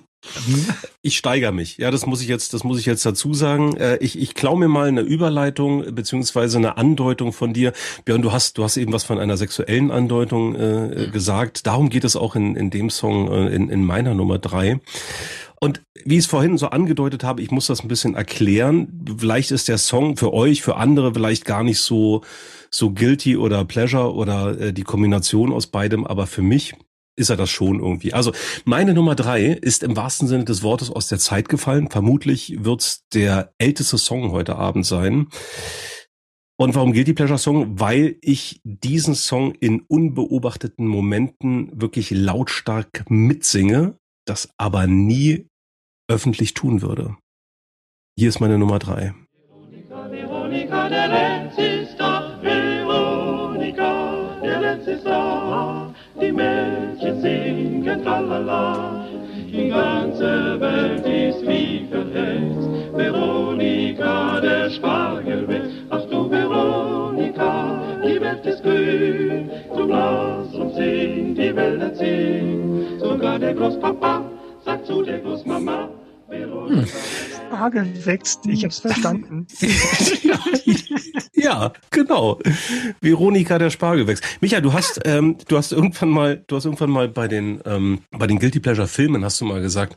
Ich 1.02 1.18
steigere 1.18 1.52
mich. 1.52 1.78
Ja, 1.78 1.92
das 1.92 2.06
muss 2.06 2.22
ich 2.22 2.28
jetzt, 2.28 2.54
das 2.54 2.64
muss 2.64 2.80
ich 2.80 2.86
jetzt 2.86 3.06
dazu 3.06 3.34
sagen. 3.34 3.78
Äh, 3.78 3.98
ich, 3.98 4.20
ich 4.20 4.34
klau 4.34 4.56
mir 4.56 4.68
mal 4.68 4.88
eine 4.88 5.02
Überleitung 5.02 5.96
beziehungsweise 5.96 6.58
eine 6.58 6.78
Andeutung 6.78 7.34
von 7.34 7.54
dir. 7.54 7.74
Björn, 8.06 8.22
du 8.22 8.32
hast, 8.32 8.58
du 8.58 8.64
hast 8.64 8.78
eben 8.78 8.94
was 8.94 9.04
von 9.04 9.20
einer 9.20 9.38
sexuellen 9.38 9.92
Andeutung 9.92 10.56
äh, 10.56 11.10
gesagt. 11.12 11.68
Darum 11.68 11.90
geht 11.90 12.04
es 12.04 12.16
auch 12.16 12.36
in, 12.36 12.56
in 12.56 12.70
dem 12.70 12.90
Song, 12.90 13.32
äh, 13.32 13.48
in, 13.56 13.70
in 13.70 13.86
meiner 13.86 14.14
Nummer 14.16 14.40
drei. 14.40 14.80
Und 15.60 15.82
wie 16.06 16.16
ich 16.16 16.26
es 16.26 16.28
vorhin 16.28 16.58
so 16.58 16.68
angedeutet 16.68 17.24
habe, 17.24 17.42
ich 17.42 17.50
muss 17.50 17.68
das 17.68 17.82
ein 17.82 17.88
bisschen 17.88 18.16
erklären. 18.16 19.06
Vielleicht 19.18 19.52
ist 19.52 19.68
der 19.68 19.78
Song 19.78 20.18
für 20.18 20.34
euch, 20.34 20.62
für 20.62 20.76
andere 20.76 21.14
vielleicht 21.14 21.46
gar 21.46 21.64
nicht 21.64 21.80
so 21.80 22.22
so 22.70 22.92
guilty 22.92 23.38
oder 23.38 23.64
pleasure 23.66 24.14
oder 24.14 24.60
äh, 24.60 24.74
die 24.74 24.84
Kombination 24.84 25.54
aus 25.54 25.68
beidem, 25.68 26.06
aber 26.06 26.28
für 26.28 26.42
mich 26.42 26.76
ist 27.18 27.30
er 27.30 27.36
das 27.36 27.50
schon 27.50 27.80
irgendwie. 27.80 28.14
Also 28.14 28.32
meine 28.64 28.94
Nummer 28.94 29.16
drei 29.16 29.46
ist 29.48 29.84
im 29.84 29.98
wahrsten 29.98 30.28
Sinne 30.28 30.46
des 30.46 30.64
Wortes 30.64 30.90
aus 30.90 31.08
der 31.08 31.18
Zeit 31.18 31.50
gefallen. 31.50 31.90
Vermutlich 31.90 32.64
wird's 32.64 33.06
der 33.14 33.54
älteste 33.58 33.98
Song 33.98 34.32
heute 34.32 34.56
Abend 34.56 34.86
sein. 34.86 35.28
Und 36.60 36.74
warum 36.76 36.94
gilt 36.94 37.08
die 37.08 37.14
Pleasure 37.14 37.38
Song? 37.38 37.80
Weil 37.80 38.18
ich 38.22 38.62
diesen 38.64 39.16
Song 39.16 39.54
in 39.54 39.82
unbeobachteten 39.82 40.88
Momenten 40.88 41.70
wirklich 41.74 42.12
lautstark 42.12 43.06
mitsinge, 43.10 43.98
das 44.26 44.50
aber 44.58 44.88
nie 44.88 45.48
öffentlich 46.10 46.54
tun 46.54 46.82
würde. 46.82 47.16
Hier 48.18 48.30
ist 48.30 48.40
meine 48.40 48.58
Nummer 48.58 48.80
drei. 48.80 49.14
Veronika, 49.48 50.10
Veronika, 50.10 50.90
tralala. 58.08 59.06
Die 59.52 59.70
ganze 59.70 60.60
Welt 60.60 61.06
ist 61.06 61.42
wie 61.48 61.88
verhext. 61.92 62.68
Veronika, 62.96 64.40
der 64.42 64.70
Spargel 64.70 65.48
weg. 65.48 65.64
Ach 65.90 66.04
du 66.10 66.30
Veronika, 66.30 67.80
die 68.04 68.20
Welt 68.22 68.46
ist 68.46 68.64
grün. 68.64 69.50
Du 69.76 69.88
blas 69.88 70.54
und 70.54 70.74
sing, 70.76 71.36
die 71.36 71.56
Wälder 71.56 71.94
ziehen. 71.94 73.00
Sogar 73.00 73.40
der 73.40 73.54
Großpapa 73.54 74.24
sagt 74.66 74.86
zu 74.86 75.02
der 75.02 75.20
Großmama. 75.20 75.90
Hm. 76.30 76.86
Spargel 76.86 78.06
wächst, 78.06 78.46
ich 78.46 78.66
hab's 78.66 78.80
verstanden. 78.80 79.48
ja, 81.48 81.72
genau. 81.92 82.40
Veronika 83.00 83.58
der 83.58 83.70
Spargel 83.70 84.06
wächst. 84.06 84.24
Micha, 84.42 84.60
du 84.60 84.74
hast, 84.74 85.00
ähm, 85.06 85.38
du 85.48 85.58
hast 85.58 85.72
irgendwann 85.72 86.10
mal, 86.10 86.44
du 86.48 86.58
hast 86.58 86.66
irgendwann 86.66 86.90
mal 86.90 87.08
bei 87.08 87.30
den, 87.30 87.62
ähm, 87.66 88.00
bei 88.12 88.28
den 88.28 88.40
Guilty 88.40 88.60
Pleasure 88.60 88.88
Filmen 88.88 89.24
hast 89.24 89.40
du 89.40 89.46
mal 89.46 89.62
gesagt, 89.62 89.96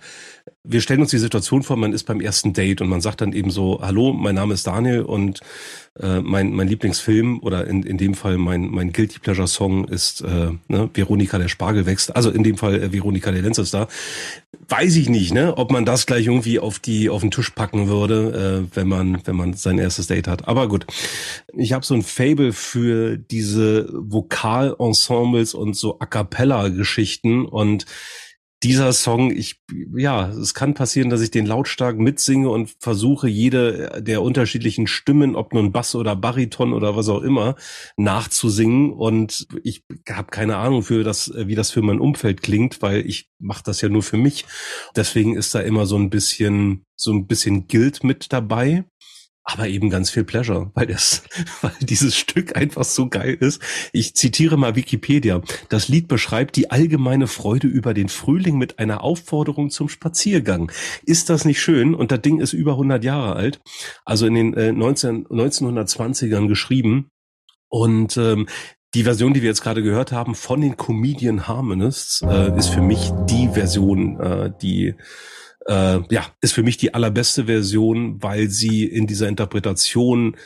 wir 0.62 0.80
stellen 0.80 1.00
uns 1.00 1.10
die 1.10 1.18
Situation 1.18 1.62
vor, 1.62 1.76
man 1.76 1.92
ist 1.92 2.04
beim 2.04 2.20
ersten 2.20 2.52
Date 2.52 2.80
und 2.80 2.88
man 2.88 3.00
sagt 3.00 3.20
dann 3.20 3.32
eben 3.32 3.50
so, 3.50 3.80
hallo, 3.82 4.12
mein 4.12 4.34
Name 4.34 4.54
ist 4.54 4.66
Daniel 4.66 5.02
und 5.02 5.40
äh, 5.98 6.20
mein, 6.20 6.52
mein 6.52 6.68
Lieblingsfilm 6.68 7.40
oder 7.40 7.66
in, 7.66 7.82
in 7.82 7.98
dem 7.98 8.14
Fall 8.14 8.38
mein, 8.38 8.68
mein 8.70 8.92
Guilty 8.92 9.18
Pleasure 9.18 9.48
Song 9.48 9.86
ist 9.86 10.20
äh, 10.20 10.50
ne, 10.68 10.90
Veronika 10.94 11.38
der 11.38 11.48
Spargel 11.48 11.84
wächst. 11.86 12.14
Also 12.14 12.30
in 12.30 12.44
dem 12.44 12.56
Fall 12.56 12.80
äh, 12.80 12.92
Veronika 12.92 13.32
der 13.32 13.42
Lenz 13.42 13.58
ist 13.58 13.74
da. 13.74 13.88
Weiß 14.68 14.94
ich 14.96 15.08
nicht, 15.08 15.34
ne, 15.34 15.56
ob 15.56 15.72
man 15.72 15.84
das 15.84 16.06
gleich 16.06 16.26
irgendwie 16.26 16.60
auf 16.60 16.78
die 16.78 17.10
auf 17.10 17.22
den 17.22 17.30
Tisch 17.30 17.50
packen 17.50 17.88
würde, 17.88 18.66
äh, 18.70 18.76
wenn 18.76 18.86
man 18.86 19.20
wenn 19.24 19.36
man 19.36 19.54
sein 19.54 19.78
erstes 19.78 20.06
Date 20.06 20.28
hat. 20.28 20.46
Aber 20.46 20.68
gut, 20.68 20.86
ich 21.54 21.72
habe 21.72 21.84
so 21.84 21.94
ein 21.94 22.02
Fable 22.02 22.52
für 22.52 23.16
diese 23.16 23.88
Vokalensembles 23.92 25.54
und 25.54 25.76
so 25.76 25.98
A 26.00 26.06
cappella 26.06 26.68
Geschichten 26.68 27.46
und 27.46 27.86
dieser 28.62 28.92
Song, 28.92 29.30
ich, 29.30 29.62
ja, 29.96 30.28
es 30.28 30.52
kann 30.52 30.74
passieren, 30.74 31.08
dass 31.08 31.22
ich 31.22 31.30
den 31.30 31.46
lautstark 31.46 31.98
mitsinge 31.98 32.50
und 32.50 32.70
versuche, 32.78 33.26
jede 33.26 34.02
der 34.02 34.20
unterschiedlichen 34.20 34.86
Stimmen, 34.86 35.34
ob 35.34 35.54
nun 35.54 35.72
Bass 35.72 35.94
oder 35.94 36.14
Bariton 36.14 36.74
oder 36.74 36.94
was 36.94 37.08
auch 37.08 37.22
immer, 37.22 37.56
nachzusingen. 37.96 38.92
Und 38.92 39.46
ich 39.64 39.84
habe 40.10 40.30
keine 40.30 40.58
Ahnung 40.58 40.82
für 40.82 41.04
das, 41.04 41.32
wie 41.34 41.54
das 41.54 41.70
für 41.70 41.80
mein 41.80 42.00
Umfeld 42.00 42.42
klingt, 42.42 42.82
weil 42.82 43.06
ich 43.06 43.30
mache 43.38 43.62
das 43.64 43.80
ja 43.80 43.88
nur 43.88 44.02
für 44.02 44.18
mich. 44.18 44.44
Deswegen 44.94 45.36
ist 45.36 45.54
da 45.54 45.60
immer 45.60 45.86
so 45.86 45.96
ein 45.96 46.10
bisschen, 46.10 46.84
so 46.96 47.12
ein 47.12 47.26
bisschen 47.26 47.66
Guild 47.66 48.04
mit 48.04 48.30
dabei 48.30 48.84
aber 49.44 49.68
eben 49.68 49.90
ganz 49.90 50.10
viel 50.10 50.24
Pleasure, 50.24 50.70
weil 50.74 50.86
das, 50.86 51.22
weil 51.62 51.72
dieses 51.80 52.16
Stück 52.16 52.56
einfach 52.56 52.84
so 52.84 53.08
geil 53.08 53.36
ist. 53.40 53.60
Ich 53.92 54.14
zitiere 54.14 54.56
mal 54.56 54.76
Wikipedia. 54.76 55.40
Das 55.68 55.88
Lied 55.88 56.08
beschreibt 56.08 56.56
die 56.56 56.70
allgemeine 56.70 57.26
Freude 57.26 57.66
über 57.66 57.94
den 57.94 58.08
Frühling 58.08 58.58
mit 58.58 58.78
einer 58.78 59.02
Aufforderung 59.02 59.70
zum 59.70 59.88
Spaziergang. 59.88 60.70
Ist 61.04 61.30
das 61.30 61.44
nicht 61.44 61.60
schön? 61.60 61.94
Und 61.94 62.12
das 62.12 62.20
Ding 62.20 62.40
ist 62.40 62.52
über 62.52 62.72
100 62.72 63.02
Jahre 63.04 63.34
alt, 63.36 63.60
also 64.04 64.26
in 64.26 64.34
den 64.34 64.54
äh, 64.54 64.72
19, 64.72 65.26
1920ern 65.26 66.48
geschrieben. 66.48 67.08
Und 67.68 68.16
ähm, 68.16 68.46
die 68.94 69.04
Version, 69.04 69.32
die 69.32 69.42
wir 69.42 69.48
jetzt 69.48 69.62
gerade 69.62 69.82
gehört 69.82 70.10
haben 70.10 70.34
von 70.34 70.60
den 70.60 70.76
Comedian 70.76 71.46
Harmonists, 71.46 72.22
äh, 72.22 72.56
ist 72.58 72.68
für 72.68 72.82
mich 72.82 73.12
die 73.28 73.48
Version, 73.48 74.18
äh, 74.18 74.52
die 74.60 74.94
äh, 75.70 76.02
ja, 76.10 76.26
ist 76.40 76.52
für 76.52 76.64
mich 76.64 76.76
die 76.76 76.94
allerbeste 76.94 77.44
Version, 77.46 78.22
weil 78.22 78.50
sie 78.50 78.84
in 78.84 79.06
dieser 79.06 79.28
Interpretation 79.28 80.36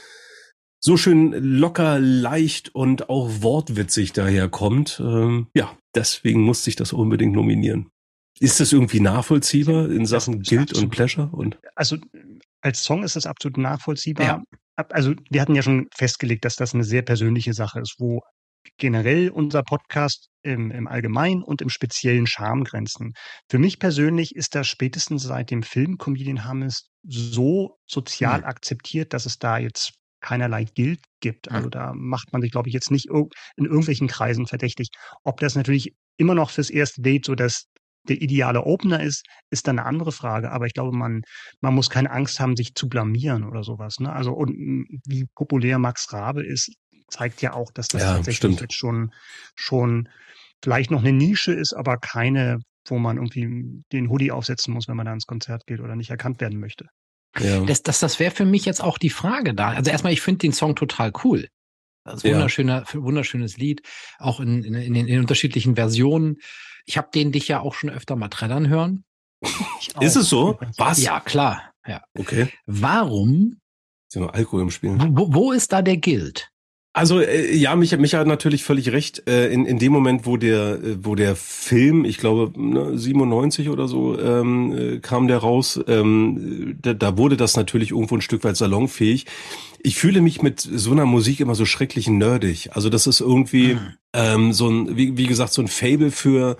so 0.80 0.98
schön 0.98 1.32
locker, 1.32 1.98
leicht 1.98 2.74
und 2.74 3.08
auch 3.08 3.30
wortwitzig 3.40 4.12
daherkommt. 4.12 5.00
Ähm, 5.02 5.46
ja, 5.54 5.76
deswegen 5.94 6.42
musste 6.42 6.68
ich 6.68 6.76
das 6.76 6.92
unbedingt 6.92 7.32
nominieren. 7.32 7.88
Ist 8.38 8.60
das 8.60 8.72
irgendwie 8.72 9.00
nachvollziehbar 9.00 9.88
in 9.90 10.04
Sachen 10.04 10.42
Guild 10.42 10.74
und 10.74 10.90
Pleasure? 10.90 11.30
Und 11.32 11.58
also 11.74 11.96
als 12.60 12.84
Song 12.84 13.02
ist 13.02 13.16
es 13.16 13.26
absolut 13.26 13.56
nachvollziehbar. 13.56 14.26
Ja. 14.26 14.42
Also 14.90 15.14
wir 15.30 15.40
hatten 15.40 15.54
ja 15.54 15.62
schon 15.62 15.88
festgelegt, 15.94 16.44
dass 16.44 16.56
das 16.56 16.74
eine 16.74 16.84
sehr 16.84 17.02
persönliche 17.02 17.54
Sache 17.54 17.80
ist, 17.80 17.94
wo 17.98 18.20
generell 18.78 19.30
unser 19.30 19.62
Podcast 19.62 20.28
im, 20.42 20.70
im 20.70 20.86
Allgemeinen 20.86 21.42
und 21.42 21.62
im 21.62 21.68
speziellen 21.68 22.26
Schamgrenzen. 22.26 23.12
Für 23.48 23.58
mich 23.58 23.78
persönlich 23.78 24.34
ist 24.34 24.54
das 24.54 24.66
spätestens 24.66 25.22
seit 25.22 25.50
dem 25.50 25.62
Film 25.62 25.98
Comedian 25.98 26.44
Hammes 26.44 26.88
so 27.02 27.78
sozial 27.86 28.40
mhm. 28.40 28.46
akzeptiert, 28.46 29.12
dass 29.12 29.26
es 29.26 29.38
da 29.38 29.58
jetzt 29.58 29.94
keinerlei 30.20 30.64
Guild 30.64 31.00
gibt. 31.20 31.50
Also 31.50 31.68
da 31.68 31.92
macht 31.94 32.32
man 32.32 32.40
sich, 32.40 32.50
glaube 32.50 32.68
ich, 32.68 32.74
jetzt 32.74 32.90
nicht 32.90 33.08
in 33.10 33.64
irgendwelchen 33.66 34.08
Kreisen 34.08 34.46
verdächtig. 34.46 34.88
Ob 35.22 35.38
das 35.38 35.54
natürlich 35.54 35.94
immer 36.16 36.34
noch 36.34 36.50
fürs 36.50 36.70
erste 36.70 37.02
Date 37.02 37.26
so 37.26 37.34
dass 37.34 37.66
der 38.08 38.20
ideale 38.20 38.64
Opener 38.64 39.02
ist, 39.02 39.24
ist 39.50 39.66
dann 39.66 39.78
eine 39.78 39.88
andere 39.88 40.12
Frage. 40.12 40.50
Aber 40.52 40.66
ich 40.66 40.74
glaube, 40.74 40.96
man, 40.96 41.22
man 41.60 41.74
muss 41.74 41.90
keine 41.90 42.10
Angst 42.10 42.38
haben, 42.40 42.56
sich 42.56 42.74
zu 42.74 42.88
blamieren 42.88 43.44
oder 43.44 43.62
sowas. 43.62 43.98
Ne? 43.98 44.12
Also, 44.12 44.32
und 44.32 44.50
wie 45.06 45.26
populär 45.34 45.78
Max 45.78 46.12
Rabe 46.12 46.44
ist, 46.44 46.72
zeigt 47.14 47.42
ja 47.42 47.52
auch, 47.52 47.70
dass 47.70 47.88
das 47.88 48.02
ja, 48.02 48.16
tatsächlich 48.16 48.36
stimmt. 48.38 48.60
jetzt 48.60 48.74
schon, 48.74 49.12
schon 49.54 50.08
vielleicht 50.62 50.90
noch 50.90 51.00
eine 51.00 51.12
Nische 51.12 51.52
ist, 51.52 51.72
aber 51.72 51.96
keine, 51.96 52.60
wo 52.86 52.98
man 52.98 53.16
irgendwie 53.16 53.82
den 53.92 54.10
Hoodie 54.10 54.32
aufsetzen 54.32 54.74
muss, 54.74 54.88
wenn 54.88 54.96
man 54.96 55.06
da 55.06 55.12
ins 55.12 55.26
Konzert 55.26 55.66
geht 55.66 55.80
oder 55.80 55.96
nicht 55.96 56.10
erkannt 56.10 56.40
werden 56.40 56.58
möchte. 56.58 56.86
Ja. 57.38 57.60
Das, 57.64 57.82
das, 57.82 58.00
das 58.00 58.20
wäre 58.20 58.30
für 58.30 58.44
mich 58.44 58.64
jetzt 58.64 58.82
auch 58.82 58.98
die 58.98 59.10
Frage 59.10 59.54
da. 59.54 59.70
Also 59.70 59.90
erstmal, 59.90 60.12
ich 60.12 60.20
finde 60.20 60.38
den 60.38 60.52
Song 60.52 60.76
total 60.76 61.12
cool. 61.24 61.48
Also 62.04 62.28
wunderschöner, 62.28 62.84
ja. 62.92 63.02
wunderschönes 63.02 63.56
Lied, 63.56 63.82
auch 64.18 64.40
in, 64.40 64.62
in, 64.62 64.74
in, 64.74 64.94
in 64.94 65.20
unterschiedlichen 65.20 65.74
Versionen. 65.74 66.36
Ich 66.84 66.98
habe 66.98 67.08
den 67.14 67.32
dich 67.32 67.48
ja 67.48 67.60
auch 67.60 67.74
schon 67.74 67.90
öfter 67.90 68.14
mal 68.14 68.28
trällern 68.28 68.68
hören. 68.68 69.04
Ist 70.00 70.16
es 70.16 70.28
so? 70.28 70.58
Was? 70.76 71.02
Ja, 71.02 71.20
klar. 71.20 71.70
Ja. 71.86 72.02
Okay. 72.16 72.48
Warum? 72.66 73.58
Ist 74.08 74.14
ja 74.14 74.20
nur 74.22 74.34
Alkohol 74.34 74.62
im 74.62 74.70
Spiel. 74.70 74.96
Wo, 74.98 75.32
wo 75.32 75.52
ist 75.52 75.72
da 75.72 75.82
der 75.82 75.96
Guild? 75.96 76.50
Also 76.94 77.20
äh, 77.20 77.52
ja, 77.52 77.74
mich, 77.74 77.96
mich 77.98 78.14
hat 78.14 78.28
natürlich 78.28 78.62
völlig 78.62 78.92
recht. 78.92 79.28
Äh, 79.28 79.48
in, 79.48 79.66
in 79.66 79.80
dem 79.80 79.92
Moment, 79.92 80.26
wo 80.26 80.36
der, 80.36 80.74
äh, 80.74 80.96
wo 81.02 81.16
der 81.16 81.34
Film, 81.34 82.04
ich 82.04 82.18
glaube 82.18 82.52
ne, 82.56 82.96
97 82.96 83.68
oder 83.68 83.88
so, 83.88 84.16
ähm, 84.18 84.72
äh, 84.78 84.98
kam 85.00 85.26
der 85.26 85.38
raus, 85.38 85.80
ähm, 85.88 86.78
da, 86.80 86.94
da 86.94 87.18
wurde 87.18 87.36
das 87.36 87.56
natürlich 87.56 87.90
irgendwo 87.90 88.14
ein 88.14 88.20
Stück 88.20 88.44
weit 88.44 88.56
salonfähig. 88.56 89.26
Ich 89.82 89.96
fühle 89.96 90.20
mich 90.20 90.40
mit 90.40 90.60
so 90.60 90.92
einer 90.92 91.04
Musik 91.04 91.40
immer 91.40 91.56
so 91.56 91.64
schrecklich 91.64 92.08
nerdig. 92.08 92.70
Also 92.74 92.88
das 92.90 93.08
ist 93.08 93.20
irgendwie 93.20 93.74
mhm. 93.74 93.80
ähm, 94.12 94.52
so 94.52 94.68
ein, 94.68 94.96
wie, 94.96 95.16
wie 95.16 95.26
gesagt, 95.26 95.52
so 95.52 95.62
ein 95.62 95.68
Fable 95.68 96.12
für 96.12 96.56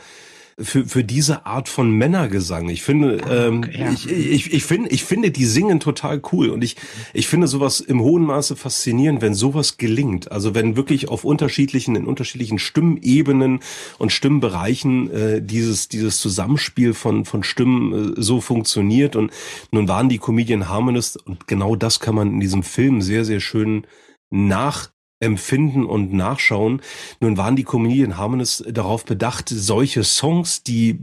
für, 0.58 0.86
für 0.86 1.04
diese 1.04 1.46
Art 1.46 1.68
von 1.68 1.90
Männergesang. 1.90 2.68
Ich 2.68 2.82
finde, 2.82 3.20
ah, 3.24 3.46
ähm, 3.46 3.64
ja. 3.76 3.90
ich, 3.90 4.08
ich, 4.10 4.52
ich 4.52 4.64
finde, 4.64 4.90
ich 4.90 5.04
finde, 5.04 5.30
die 5.30 5.46
singen 5.46 5.80
total 5.80 6.22
cool 6.32 6.50
und 6.50 6.62
ich, 6.62 6.76
ich 7.12 7.26
finde 7.26 7.46
sowas 7.46 7.80
im 7.80 8.00
hohen 8.00 8.24
Maße 8.24 8.56
faszinierend, 8.56 9.20
wenn 9.20 9.34
sowas 9.34 9.76
gelingt. 9.78 10.30
Also 10.30 10.54
wenn 10.54 10.76
wirklich 10.76 11.08
auf 11.08 11.24
unterschiedlichen, 11.24 11.96
in 11.96 12.06
unterschiedlichen 12.06 12.58
Stimmebenen 12.58 13.60
und 13.98 14.12
Stimmbereichen 14.12 15.10
äh, 15.10 15.42
dieses, 15.42 15.88
dieses 15.88 16.20
Zusammenspiel 16.20 16.94
von, 16.94 17.24
von 17.24 17.42
Stimmen 17.42 18.14
äh, 18.16 18.22
so 18.22 18.40
funktioniert 18.40 19.16
und 19.16 19.32
nun 19.70 19.88
waren 19.88 20.08
die 20.08 20.18
Comedian 20.18 20.68
Harmonists 20.68 21.16
und 21.16 21.46
genau 21.48 21.74
das 21.76 22.00
kann 22.00 22.14
man 22.14 22.32
in 22.34 22.40
diesem 22.40 22.62
Film 22.62 23.02
sehr, 23.02 23.24
sehr 23.24 23.40
schön 23.40 23.86
nach 24.30 24.93
empfinden 25.20 25.84
und 25.84 26.12
nachschauen. 26.12 26.82
Nun 27.20 27.36
waren 27.36 27.56
die 27.56 27.64
Comedian 27.64 28.18
Harmonists 28.18 28.64
darauf 28.68 29.04
bedacht, 29.04 29.48
solche 29.48 30.04
Songs, 30.04 30.62
die 30.62 31.00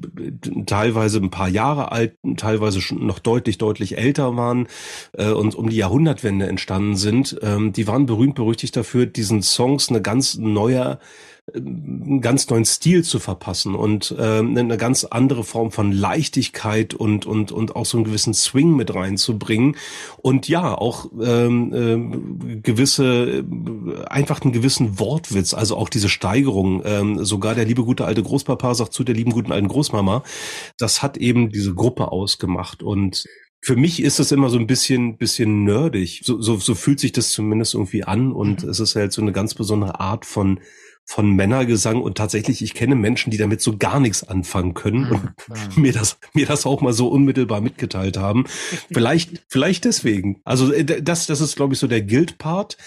teilweise 0.66 1.20
ein 1.20 1.32
paar 1.32 1.50
Jahre 1.50 1.92
alt, 1.92 2.16
teilweise 2.38 2.82
schon 2.82 3.06
noch 3.06 3.20
deutlich, 3.20 3.58
deutlich 3.58 3.98
älter 3.98 4.36
waren 4.36 4.68
äh, 5.14 5.32
und 5.32 5.56
um 5.56 5.70
die 5.70 5.78
Jahrhundertwende 5.78 6.48
entstanden 6.48 6.96
sind, 6.96 7.38
ähm, 7.42 7.74
die 7.74 7.88
waren 7.88 8.06
berühmt 8.06 8.36
berüchtigt 8.36 8.76
dafür, 8.76 9.06
diesen 9.06 9.42
Songs 9.42 9.90
eine 9.90 10.02
ganz 10.02 10.38
neue 10.38 11.00
einen 11.56 12.22
ganz 12.22 12.50
neuen 12.50 12.66
Stil 12.66 13.04
zu 13.04 13.20
verpassen 13.20 13.76
und 13.76 14.16
äh, 14.18 14.40
eine 14.40 14.78
ganz 14.78 15.04
andere 15.04 15.44
Form 15.44 15.72
von 15.72 15.92
Leichtigkeit 15.92 16.94
und 16.94 17.26
und 17.26 17.52
und 17.52 17.76
auch 17.76 17.86
so 17.86 17.98
einen 17.98 18.06
gewissen 18.06 18.34
Swing 18.34 18.76
mit 18.76 18.94
reinzubringen 18.94 19.76
und 20.22 20.48
ja 20.48 20.78
auch 20.78 21.10
ähm, 21.22 21.74
äh, 21.74 22.58
gewisse 22.62 23.44
einfach 24.08 24.42
einen 24.42 24.54
gewissen 24.54 25.00
Wortwitz, 25.00 25.54
also 25.54 25.78
auch 25.78 25.90
diese 25.90 26.10
Steigerung. 26.10 26.82
Ähm, 26.86 27.24
sogar 27.24 27.56
der 27.56 27.66
liebe 27.66 27.84
gute 27.84 28.06
alte 28.06 28.24
Großpapa 28.24 28.74
sagt 28.76 28.94
zu 28.94 29.04
der 29.04 29.16
lieben 29.16 29.32
guten 29.32 29.52
alten 29.52 29.68
Großmama, 29.68 30.24
das 30.78 31.02
hat 31.02 31.18
eben 31.18 31.50
diese 31.50 31.74
Gruppe 31.74 32.12
ausgemacht 32.12 32.84
und 32.84 33.26
für 33.64 33.76
mich 33.76 34.02
ist 34.02 34.20
das 34.20 34.32
immer 34.32 34.50
so 34.50 34.58
ein 34.58 34.66
bisschen, 34.66 35.18
bisschen 35.18 35.64
nerdig. 35.64 36.22
So, 36.24 36.42
so, 36.42 36.58
so 36.58 36.74
fühlt 36.74 37.00
sich 37.00 37.12
das 37.12 37.32
zumindest 37.32 37.76
irgendwie 37.76 38.04
an 38.04 38.32
und 38.32 38.64
mhm. 38.64 38.70
es 38.70 38.80
ist 38.80 38.96
halt 38.96 39.14
so 39.14 39.22
eine 39.22 39.32
ganz 39.32 39.54
besondere 39.54 40.00
Art 40.00 40.26
von 40.26 40.60
von 41.12 41.30
Männergesang 41.36 42.02
und 42.02 42.18
tatsächlich, 42.18 42.62
ich 42.62 42.74
kenne 42.74 42.96
Menschen, 42.96 43.32
die 43.32 43.38
damit 43.38 43.60
so 43.60 43.76
gar 43.76 44.00
nichts 44.00 44.24
anfangen 44.24 44.74
können 44.74 45.12
und 45.12 45.24
mhm. 45.26 45.34
mir 45.82 45.92
das, 45.92 46.18
mir 46.34 46.46
das 46.46 46.66
auch 46.66 46.80
mal 46.80 46.94
so 46.94 47.10
unmittelbar 47.10 47.60
mitgeteilt 47.60 48.16
haben. 48.16 48.46
vielleicht, 48.94 49.44
vielleicht 49.50 49.84
deswegen. 49.84 50.40
Also 50.46 50.72
äh, 50.72 50.86
das, 50.86 51.26
das 51.26 51.42
ist, 51.42 51.58
glaube 51.58 51.74
ich, 51.74 51.80
so 51.82 51.88
der 51.88 52.02
Guild-Part 52.02 52.78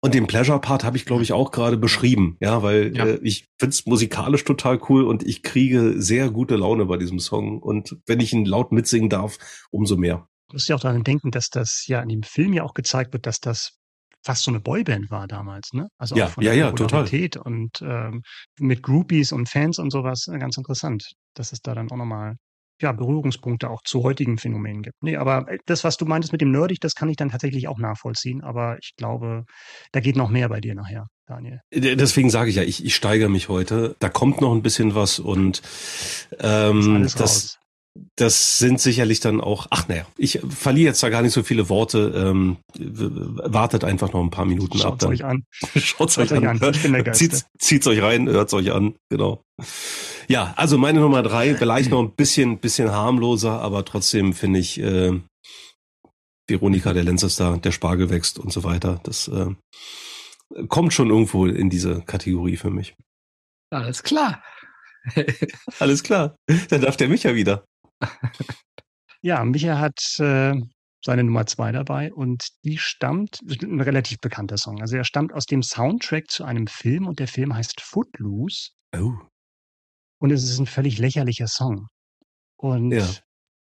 und 0.00 0.14
den 0.14 0.26
Pleasure-Part 0.26 0.82
habe 0.82 0.96
ich, 0.96 1.04
glaube 1.04 1.24
ich, 1.24 1.34
auch 1.34 1.50
gerade 1.50 1.76
beschrieben. 1.76 2.38
Ja, 2.40 2.62
weil 2.62 2.96
ja. 2.96 3.04
Äh, 3.04 3.20
ich 3.22 3.48
find's 3.58 3.84
musikalisch 3.84 4.44
total 4.44 4.80
cool 4.88 5.04
und 5.04 5.22
ich 5.22 5.42
kriege 5.42 6.00
sehr 6.00 6.30
gute 6.30 6.56
Laune 6.56 6.86
bei 6.86 6.96
diesem 6.96 7.18
Song 7.18 7.58
und 7.58 7.98
wenn 8.06 8.20
ich 8.20 8.32
ihn 8.32 8.46
laut 8.46 8.72
mitsingen 8.72 9.10
darf, 9.10 9.36
umso 9.70 9.98
mehr. 9.98 10.26
Du 10.48 10.54
musst 10.54 10.70
ja 10.70 10.76
auch 10.76 10.80
daran 10.80 11.04
denken, 11.04 11.30
dass 11.30 11.50
das 11.50 11.84
ja 11.86 12.00
in 12.00 12.08
dem 12.08 12.22
Film 12.22 12.54
ja 12.54 12.62
auch 12.62 12.72
gezeigt 12.72 13.12
wird, 13.12 13.26
dass 13.26 13.40
das 13.40 13.78
fast 14.24 14.44
so 14.44 14.50
eine 14.50 14.60
Boyband 14.60 15.10
war 15.10 15.26
damals, 15.26 15.72
ne? 15.72 15.88
Also 15.98 16.16
ja, 16.16 16.26
auch 16.26 16.30
von 16.30 16.44
ja, 16.44 16.50
der 16.50 16.58
ja, 16.58 16.72
total. 16.72 17.06
und 17.44 17.82
ähm, 17.82 18.22
mit 18.58 18.82
Groupies 18.82 19.32
und 19.32 19.48
Fans 19.48 19.78
und 19.78 19.90
sowas 19.90 20.26
äh, 20.28 20.38
ganz 20.38 20.56
interessant, 20.56 21.12
dass 21.34 21.52
es 21.52 21.60
da 21.60 21.74
dann 21.74 21.90
auch 21.90 21.96
nochmal 21.96 22.36
ja, 22.80 22.92
Berührungspunkte 22.92 23.70
auch 23.70 23.82
zu 23.84 24.02
heutigen 24.02 24.38
Phänomenen 24.38 24.82
gibt. 24.82 24.96
Nee, 25.02 25.16
aber 25.16 25.48
äh, 25.48 25.58
das, 25.66 25.84
was 25.84 25.96
du 25.96 26.06
meintest 26.06 26.32
mit 26.32 26.40
dem 26.40 26.50
Nerdig, 26.50 26.80
das 26.80 26.94
kann 26.94 27.08
ich 27.08 27.16
dann 27.16 27.30
tatsächlich 27.30 27.68
auch 27.68 27.78
nachvollziehen. 27.78 28.42
Aber 28.42 28.78
ich 28.80 28.94
glaube, 28.96 29.44
da 29.92 30.00
geht 30.00 30.16
noch 30.16 30.28
mehr 30.28 30.48
bei 30.48 30.60
dir 30.60 30.74
nachher, 30.74 31.06
Daniel. 31.26 31.60
Deswegen 31.72 32.30
sage 32.30 32.50
ich 32.50 32.56
ja, 32.56 32.62
ich, 32.62 32.84
ich 32.84 32.94
steigere 32.94 33.28
mich 33.28 33.48
heute. 33.48 33.94
Da 34.00 34.08
kommt 34.08 34.40
noch 34.40 34.52
ein 34.52 34.62
bisschen 34.62 34.94
was 34.94 35.18
und 35.18 35.62
ähm, 36.40 37.08
das, 37.16 37.58
das, 38.16 38.58
sind 38.58 38.80
sicherlich 38.80 39.20
dann 39.20 39.40
auch, 39.40 39.66
ach 39.70 39.88
naja, 39.88 40.06
ich 40.16 40.40
verliere 40.48 40.88
jetzt 40.88 41.02
da 41.02 41.10
gar 41.10 41.22
nicht 41.22 41.32
so 41.32 41.42
viele 41.42 41.68
Worte. 41.68 42.12
Ähm, 42.14 42.56
wartet 42.76 43.84
einfach 43.84 44.12
noch 44.12 44.22
ein 44.22 44.30
paar 44.30 44.44
Minuten 44.44 44.78
Schaut 44.78 44.94
ab. 44.94 45.00
Schaut 45.02 45.10
euch 45.10 45.24
an. 45.24 45.44
Schaut 45.76 46.18
euch 46.18 46.32
an. 46.32 46.46
an. 46.46 46.74
Ich 46.74 46.82
bin 46.82 46.92
der 46.92 47.12
Zieht, 47.12 47.44
zieht's 47.58 47.86
euch 47.86 48.02
rein, 48.02 48.28
hört's 48.28 48.54
euch 48.54 48.72
an. 48.72 48.94
Genau. 49.10 49.42
Ja, 50.28 50.54
also 50.56 50.78
meine 50.78 51.00
Nummer 51.00 51.22
drei, 51.22 51.54
vielleicht 51.54 51.90
noch 51.90 52.00
ein 52.00 52.14
bisschen, 52.14 52.58
bisschen 52.58 52.90
harmloser, 52.90 53.60
aber 53.60 53.84
trotzdem 53.84 54.32
finde 54.32 54.60
ich 54.60 54.80
äh, 54.80 55.20
Veronika, 56.48 56.92
der 56.92 57.04
Lenzester, 57.04 57.58
der 57.58 57.72
Spargel 57.72 58.10
wächst 58.10 58.38
und 58.38 58.52
so 58.52 58.64
weiter. 58.64 59.00
Das 59.04 59.28
äh, 59.28 59.54
kommt 60.68 60.92
schon 60.92 61.10
irgendwo 61.10 61.46
in 61.46 61.70
diese 61.70 62.02
Kategorie 62.02 62.56
für 62.56 62.70
mich. 62.70 62.94
Alles 63.70 64.02
klar. 64.02 64.42
Alles 65.78 66.02
klar. 66.02 66.36
Dann 66.70 66.80
darf 66.80 66.96
der 66.96 67.08
Micha 67.08 67.34
wieder. 67.34 67.64
Ja, 69.24 69.42
Micha 69.42 69.78
hat 69.78 69.98
äh, 70.18 70.52
seine 71.02 71.24
Nummer 71.24 71.46
zwei 71.46 71.72
dabei 71.72 72.12
und 72.12 72.46
die 72.62 72.76
stammt, 72.76 73.40
ein 73.62 73.80
relativ 73.80 74.18
bekannter 74.20 74.58
Song. 74.58 74.82
Also 74.82 74.98
er 74.98 75.04
stammt 75.04 75.32
aus 75.32 75.46
dem 75.46 75.62
Soundtrack 75.62 76.28
zu 76.28 76.44
einem 76.44 76.66
Film 76.66 77.06
und 77.06 77.20
der 77.20 77.26
Film 77.26 77.54
heißt 77.54 77.80
Footloose. 77.80 78.72
Oh. 78.94 79.14
Und 80.20 80.30
es 80.30 80.44
ist 80.44 80.58
ein 80.58 80.66
völlig 80.66 80.98
lächerlicher 80.98 81.46
Song. 81.46 81.86
Und 82.58 82.90
ja. 82.90 83.08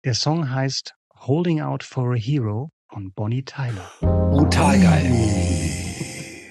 der 0.05 0.15
Song 0.15 0.51
heißt 0.51 0.95
Holding 1.17 1.61
Out 1.61 1.83
for 1.83 2.13
a 2.13 2.17
Hero 2.17 2.71
von 2.93 3.13
Bonnie 3.13 3.45
Tyler. 3.45 3.91
Brutal 4.01 4.81
geil. 4.81 5.11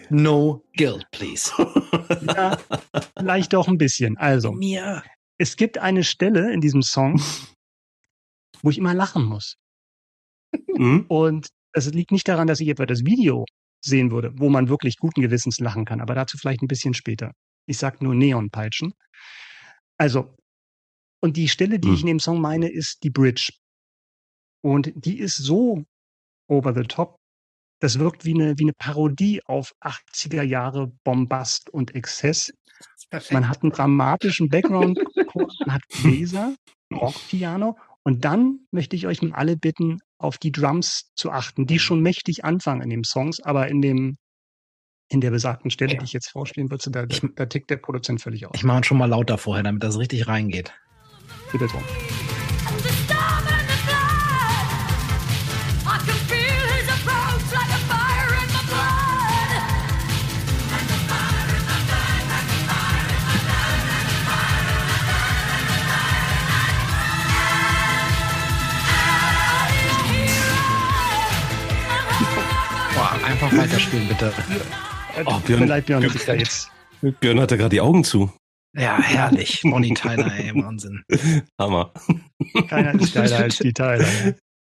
No 0.09 0.61
guilt, 0.75 1.05
please. 1.11 1.51
Ja, 2.21 2.57
vielleicht 3.17 3.53
doch 3.53 3.67
ein 3.67 3.77
bisschen. 3.77 4.17
Also, 4.17 4.51
Mir. 4.51 5.03
es 5.37 5.55
gibt 5.55 5.77
eine 5.77 6.03
Stelle 6.03 6.51
in 6.51 6.59
diesem 6.59 6.81
Song, 6.81 7.21
wo 8.61 8.69
ich 8.69 8.77
immer 8.77 8.93
lachen 8.93 9.23
muss. 9.23 9.55
Mhm. 10.67 11.05
Und 11.07 11.47
es 11.73 11.91
liegt 11.93 12.11
nicht 12.11 12.27
daran, 12.27 12.47
dass 12.47 12.59
ich 12.59 12.67
etwa 12.69 12.85
das 12.85 13.05
Video 13.05 13.45
sehen 13.83 14.11
würde, 14.11 14.31
wo 14.35 14.49
man 14.49 14.69
wirklich 14.69 14.97
guten 14.97 15.21
Gewissens 15.21 15.59
lachen 15.59 15.85
kann, 15.85 16.01
aber 16.01 16.15
dazu 16.15 16.37
vielleicht 16.37 16.61
ein 16.61 16.67
bisschen 16.67 16.93
später. 16.93 17.31
Ich 17.65 17.77
sag 17.77 18.01
nur 18.01 18.15
Neonpeitschen. 18.15 18.93
Also, 19.97 20.35
und 21.21 21.37
die 21.37 21.47
Stelle, 21.47 21.79
die 21.79 21.89
mhm. 21.89 21.93
ich 21.93 22.01
in 22.01 22.07
dem 22.07 22.19
Song 22.19 22.41
meine, 22.41 22.69
ist 22.69 23.03
die 23.03 23.09
Bridge. 23.09 23.51
Und 24.61 24.91
die 24.95 25.19
ist 25.19 25.37
so 25.37 25.83
over 26.49 26.73
the 26.73 26.83
top. 26.83 27.15
Das 27.81 27.99
wirkt 27.99 28.25
wie 28.25 28.33
eine, 28.33 28.57
wie 28.57 28.63
eine 28.63 28.73
Parodie 28.73 29.41
auf 29.45 29.71
80er 29.81 30.43
Jahre 30.43 30.91
Bombast 31.05 31.69
und 31.69 31.95
Exzess. 31.95 32.51
Man 33.31 33.47
hat 33.47 33.63
einen 33.63 33.71
dramatischen 33.71 34.49
Background, 34.49 34.99
man 35.33 35.73
hat 35.73 35.81
Bläser, 36.03 36.55
Rockpiano 36.91 37.77
und 38.03 38.25
dann 38.25 38.59
möchte 38.71 38.95
ich 38.95 39.07
euch 39.07 39.21
mal 39.21 39.33
alle 39.33 39.57
bitten, 39.57 39.99
auf 40.17 40.37
die 40.37 40.51
Drums 40.51 41.11
zu 41.15 41.31
achten, 41.31 41.65
die 41.65 41.79
schon 41.79 42.01
mächtig 42.01 42.43
anfangen 42.43 42.81
in 42.81 42.89
den 42.89 43.03
Songs, 43.03 43.39
aber 43.39 43.67
in 43.67 43.81
dem 43.81 44.17
in 45.11 45.21
der 45.21 45.31
besagten 45.31 45.71
Stelle, 45.71 45.97
die 45.97 46.03
ich 46.03 46.13
jetzt 46.13 46.29
vorspielen 46.29 46.69
würde, 46.69 46.91
da, 46.91 47.05
da 47.05 47.45
tickt 47.47 47.71
der 47.71 47.77
Produzent 47.77 48.21
völlig 48.21 48.45
aus. 48.45 48.51
Ich 48.55 48.63
mache 48.63 48.83
schon 48.83 48.97
mal 48.97 49.07
lauter 49.07 49.39
vorher, 49.39 49.63
damit 49.63 49.81
das 49.81 49.97
richtig 49.97 50.27
reingeht. 50.27 50.71
Bitte 51.51 51.65
drum. 51.65 51.83
Einfach 73.41 73.57
weiterspielen, 73.57 74.05
bitte. 74.09 74.33
Oh, 75.23 75.39
Björn, 75.39 75.65
leid, 75.65 75.85
Björn, 75.85 76.01
Björn, 76.01 76.19
da 76.25 76.33
jetzt. 76.33 76.69
Björn 77.21 77.39
hatte 77.39 77.57
gerade 77.57 77.69
die 77.69 77.79
Augen 77.79 78.03
zu. 78.03 78.29
Ja, 78.75 79.01
herrlich. 79.01 79.61
Bonnie 79.63 79.93
Tyler, 79.93 80.29
ey, 80.35 80.53
Wahnsinn. 80.55 81.05
Hammer. 81.57 81.93
Keiner 82.67 82.99
ist 82.99 83.13
geiler 83.13 83.37
als 83.37 83.59
die 83.59 83.71
Tyler. 83.71 84.05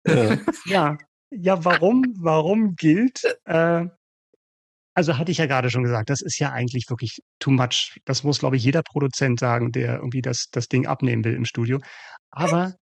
Ja. 0.07 0.39
ja, 0.67 0.99
ja, 1.33 1.65
warum, 1.65 2.05
warum 2.21 2.77
gilt, 2.77 3.25
äh, 3.47 3.87
also 4.95 5.19
hatte 5.19 5.33
ich 5.33 5.39
ja 5.39 5.47
gerade 5.47 5.71
schon 5.71 5.83
gesagt, 5.83 6.09
das 6.09 6.23
ist 6.23 6.39
ja 6.39 6.53
eigentlich 6.53 6.89
wirklich 6.89 7.19
too 7.41 7.51
much. 7.51 7.99
Das 8.05 8.23
muss, 8.23 8.39
glaube 8.39 8.59
ich, 8.59 8.63
jeder 8.63 8.85
Produzent 8.85 9.41
sagen, 9.41 9.73
der 9.73 9.97
irgendwie 9.97 10.23
das, 10.23 10.51
das 10.53 10.69
Ding 10.69 10.87
abnehmen 10.87 11.25
will 11.25 11.35
im 11.35 11.47
Studio. 11.47 11.81
Aber 12.31 12.77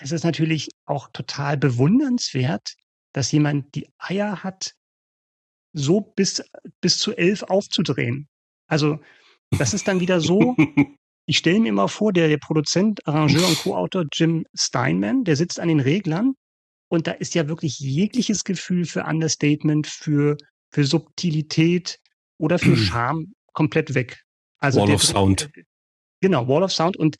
es 0.00 0.12
ist 0.12 0.24
natürlich 0.24 0.70
auch 0.86 1.10
total 1.12 1.58
bewundernswert, 1.58 2.72
dass 3.12 3.30
jemand 3.32 3.74
die 3.74 3.86
Eier 3.98 4.42
hat, 4.42 4.72
so 5.74 6.00
bis, 6.00 6.42
bis 6.80 6.98
zu 6.98 7.14
elf 7.14 7.42
aufzudrehen. 7.42 8.28
Also 8.66 8.98
das 9.50 9.74
ist 9.74 9.86
dann 9.86 10.00
wieder 10.00 10.20
so, 10.20 10.56
ich 11.26 11.38
stelle 11.38 11.60
mir 11.60 11.68
immer 11.68 11.88
vor, 11.88 12.12
der, 12.12 12.28
der 12.28 12.38
Produzent, 12.38 13.06
Arrangeur 13.06 13.46
und 13.46 13.58
Co-Autor 13.58 14.04
Jim 14.12 14.46
Steinman, 14.54 15.24
der 15.24 15.36
sitzt 15.36 15.60
an 15.60 15.68
den 15.68 15.80
Reglern 15.80 16.34
und 16.88 17.06
da 17.06 17.12
ist 17.12 17.34
ja 17.34 17.48
wirklich 17.48 17.78
jegliches 17.78 18.44
Gefühl 18.44 18.84
für 18.84 19.04
Understatement, 19.04 19.86
für, 19.86 20.36
für 20.70 20.84
Subtilität 20.84 21.98
oder 22.38 22.58
für 22.58 22.76
Charme 22.76 23.32
komplett 23.52 23.94
weg. 23.94 24.22
Also 24.58 24.80
Wall 24.80 24.86
der, 24.86 24.96
of 24.96 25.02
Sound. 25.02 25.50
Genau, 26.20 26.48
Wall 26.48 26.62
of 26.62 26.72
Sound 26.72 26.96
und 26.96 27.16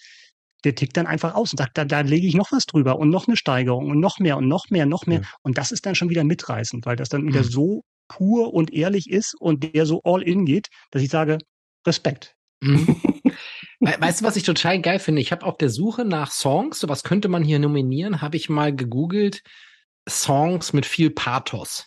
der 0.64 0.74
tickt 0.74 0.96
dann 0.96 1.06
einfach 1.06 1.34
aus 1.34 1.52
und 1.52 1.58
sagt, 1.58 1.76
da, 1.76 1.84
da 1.84 2.00
lege 2.00 2.26
ich 2.26 2.34
noch 2.34 2.50
was 2.50 2.64
drüber 2.64 2.98
und 2.98 3.10
noch 3.10 3.28
eine 3.28 3.36
Steigerung 3.36 3.90
und 3.90 4.00
noch 4.00 4.18
mehr 4.18 4.38
und 4.38 4.48
noch 4.48 4.70
mehr, 4.70 4.86
noch 4.86 5.06
mehr. 5.06 5.20
Ja. 5.20 5.28
Und 5.42 5.58
das 5.58 5.72
ist 5.72 5.84
dann 5.84 5.94
schon 5.94 6.08
wieder 6.08 6.24
mitreißend, 6.24 6.86
weil 6.86 6.96
das 6.96 7.10
dann 7.10 7.26
wieder 7.26 7.42
mhm. 7.42 7.48
so 7.48 7.84
pur 8.14 8.54
und 8.54 8.72
ehrlich 8.72 9.10
ist 9.10 9.34
und 9.40 9.74
der 9.74 9.86
so 9.86 10.00
all 10.04 10.22
in 10.22 10.44
geht, 10.46 10.68
dass 10.92 11.02
ich 11.02 11.10
sage, 11.10 11.38
Respekt. 11.84 12.36
Mhm. 12.60 12.86
weißt 13.80 14.20
du, 14.20 14.24
was 14.24 14.36
ich 14.36 14.44
total 14.44 14.80
geil 14.80 15.00
finde? 15.00 15.20
Ich 15.20 15.32
habe 15.32 15.44
auf 15.44 15.58
der 15.58 15.68
Suche 15.68 16.04
nach 16.04 16.30
Songs, 16.30 16.78
so 16.78 16.88
was 16.88 17.02
könnte 17.02 17.28
man 17.28 17.42
hier 17.42 17.58
nominieren, 17.58 18.22
habe 18.22 18.36
ich 18.36 18.48
mal 18.48 18.74
gegoogelt, 18.74 19.42
Songs 20.08 20.72
mit 20.72 20.86
viel 20.86 21.10
Pathos. 21.10 21.86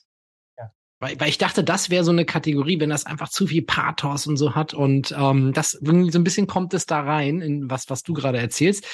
Ja. 0.57 0.71
Weil, 0.99 1.17
weil 1.19 1.29
ich 1.29 1.37
dachte, 1.37 1.63
das 1.63 1.89
wäre 1.89 2.03
so 2.03 2.11
eine 2.11 2.25
Kategorie, 2.25 2.79
wenn 2.81 2.89
das 2.89 3.05
einfach 3.05 3.29
zu 3.29 3.47
viel 3.47 3.61
Pathos 3.61 4.27
und 4.27 4.35
so 4.35 4.53
hat. 4.53 4.73
Und 4.73 5.15
ähm, 5.17 5.53
das 5.53 5.71
so 5.71 5.91
ein 5.91 6.23
bisschen 6.23 6.47
kommt 6.47 6.73
es 6.73 6.87
da 6.87 6.99
rein, 6.99 7.41
in 7.41 7.69
was, 7.69 7.89
was 7.89 8.03
du 8.03 8.13
gerade 8.13 8.39
erzählst. 8.39 8.85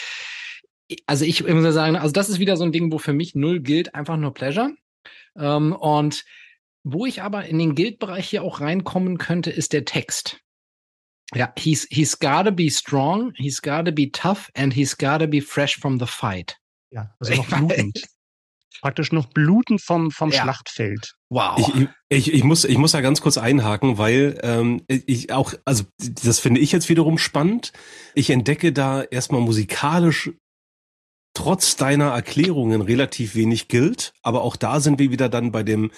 Also 1.07 1.25
ich 1.25 1.43
muss 1.47 1.73
sagen, 1.73 1.95
also 1.95 2.11
das 2.11 2.29
ist 2.29 2.39
wieder 2.39 2.57
so 2.57 2.63
ein 2.63 2.71
Ding, 2.71 2.91
wo 2.91 2.99
für 2.99 3.13
mich 3.13 3.33
null 3.33 3.59
gilt, 3.59 3.95
einfach 3.95 4.17
nur 4.17 4.35
Pleasure. 4.35 4.71
Ähm, 5.35 5.73
und 5.73 6.25
wo 6.83 7.05
ich 7.05 7.21
aber 7.21 7.45
in 7.45 7.59
den 7.59 7.75
Guild-Bereich 7.75 8.29
hier 8.29 8.43
auch 8.43 8.61
reinkommen 8.61 9.17
könnte, 9.17 9.49
ist 9.49 9.73
der 9.73 9.85
Text. 9.85 10.39
Ja, 11.33 11.51
he's, 11.57 11.87
he's 11.89 12.19
gotta 12.19 12.51
be 12.51 12.69
strong, 12.69 13.33
he's 13.35 13.61
gotta 13.61 13.91
be 13.91 14.11
tough 14.11 14.51
and 14.55 14.73
he's 14.73 14.97
gotta 14.97 15.25
be 15.25 15.41
fresh 15.41 15.77
from 15.77 15.99
the 15.99 16.05
fight. 16.05 16.57
Ja, 16.91 17.15
also 17.19 17.33
noch 17.35 17.47
blutend. 17.57 18.03
Praktisch 18.81 19.11
noch 19.13 19.27
blutend 19.27 19.81
vom, 19.81 20.11
vom 20.11 20.29
ja. 20.31 20.41
Schlachtfeld. 20.41 21.15
Wow. 21.29 21.57
Ich, 21.57 21.87
ich, 22.09 22.33
ich, 22.33 22.43
muss, 22.43 22.65
ich 22.65 22.77
muss 22.77 22.91
da 22.91 23.01
ganz 23.01 23.21
kurz 23.21 23.37
einhaken, 23.37 23.97
weil 23.97 24.37
ähm, 24.43 24.83
ich 24.87 25.31
auch, 25.31 25.53
also 25.63 25.85
das 25.97 26.39
finde 26.39 26.59
ich 26.59 26.71
jetzt 26.71 26.89
wiederum 26.89 27.17
spannend. 27.17 27.71
Ich 28.13 28.29
entdecke 28.29 28.73
da 28.73 29.01
erstmal 29.03 29.41
musikalisch 29.41 30.31
trotz 31.33 31.75
deiner 31.75 32.09
Erklärungen 32.09 32.81
relativ 32.81 33.35
wenig 33.35 33.67
gilt. 33.67 34.13
Aber 34.21 34.43
auch 34.43 34.55
da 34.55 34.79
sind 34.79 34.99
wir 34.99 35.11
wieder 35.11 35.29
dann 35.29 35.51
bei 35.51 35.63
dem, 35.63 35.91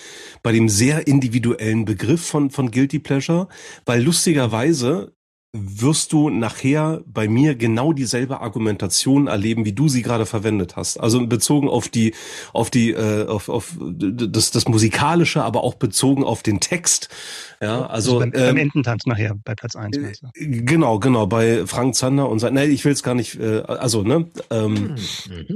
bei 0.44 0.52
dem 0.52 0.70
sehr 0.70 1.08
individuellen 1.08 1.86
Begriff 1.86 2.26
von, 2.26 2.50
von 2.50 2.72
Guilty 2.72 3.00
Pleasure, 3.00 3.48
weil 3.86 4.02
lustigerweise 4.02 5.14
wirst 5.56 6.12
du 6.14 6.30
nachher 6.30 7.02
bei 7.06 7.28
mir 7.28 7.56
genau 7.56 7.94
dieselbe 7.94 8.42
Argumentation 8.42 9.28
erleben, 9.28 9.66
wie 9.66 9.74
du 9.74 9.88
sie 9.88 10.02
gerade 10.02 10.26
verwendet 10.26 10.76
hast. 10.76 10.98
Also 10.98 11.26
bezogen 11.26 11.70
auf 11.70 11.88
die, 11.88 12.14
auf 12.54 12.70
die, 12.70 12.92
äh, 12.92 13.28
auf, 13.28 13.50
auf 13.50 13.76
das, 13.80 14.52
das 14.52 14.68
musikalische, 14.68 15.44
aber 15.44 15.64
auch 15.64 15.76
bezogen 15.76 16.24
auf 16.24 16.44
den 16.44 16.60
Text. 16.60 17.10
Ja, 17.62 17.86
also, 17.86 18.20
also 18.20 18.20
beim, 18.20 18.32
ähm, 18.36 18.46
beim 18.48 18.58
Ententanz 18.58 19.06
nachher 19.06 19.36
bei 19.44 19.56
Platz 19.56 19.76
eins. 19.76 19.98
Äh, 19.98 20.14
genau, 20.34 21.00
genau 21.00 21.26
bei 21.26 21.66
Frank 21.66 21.96
Zander 21.96 22.30
und 22.30 22.40
sein. 22.40 22.54
Nee, 22.54 22.66
ich 22.66 22.84
will 22.84 22.92
es 22.92 23.02
gar 23.02 23.16
nicht. 23.16 23.40
Äh, 23.40 23.62
also 23.62 24.04
ne. 24.04 24.28
Ähm, 24.52 24.96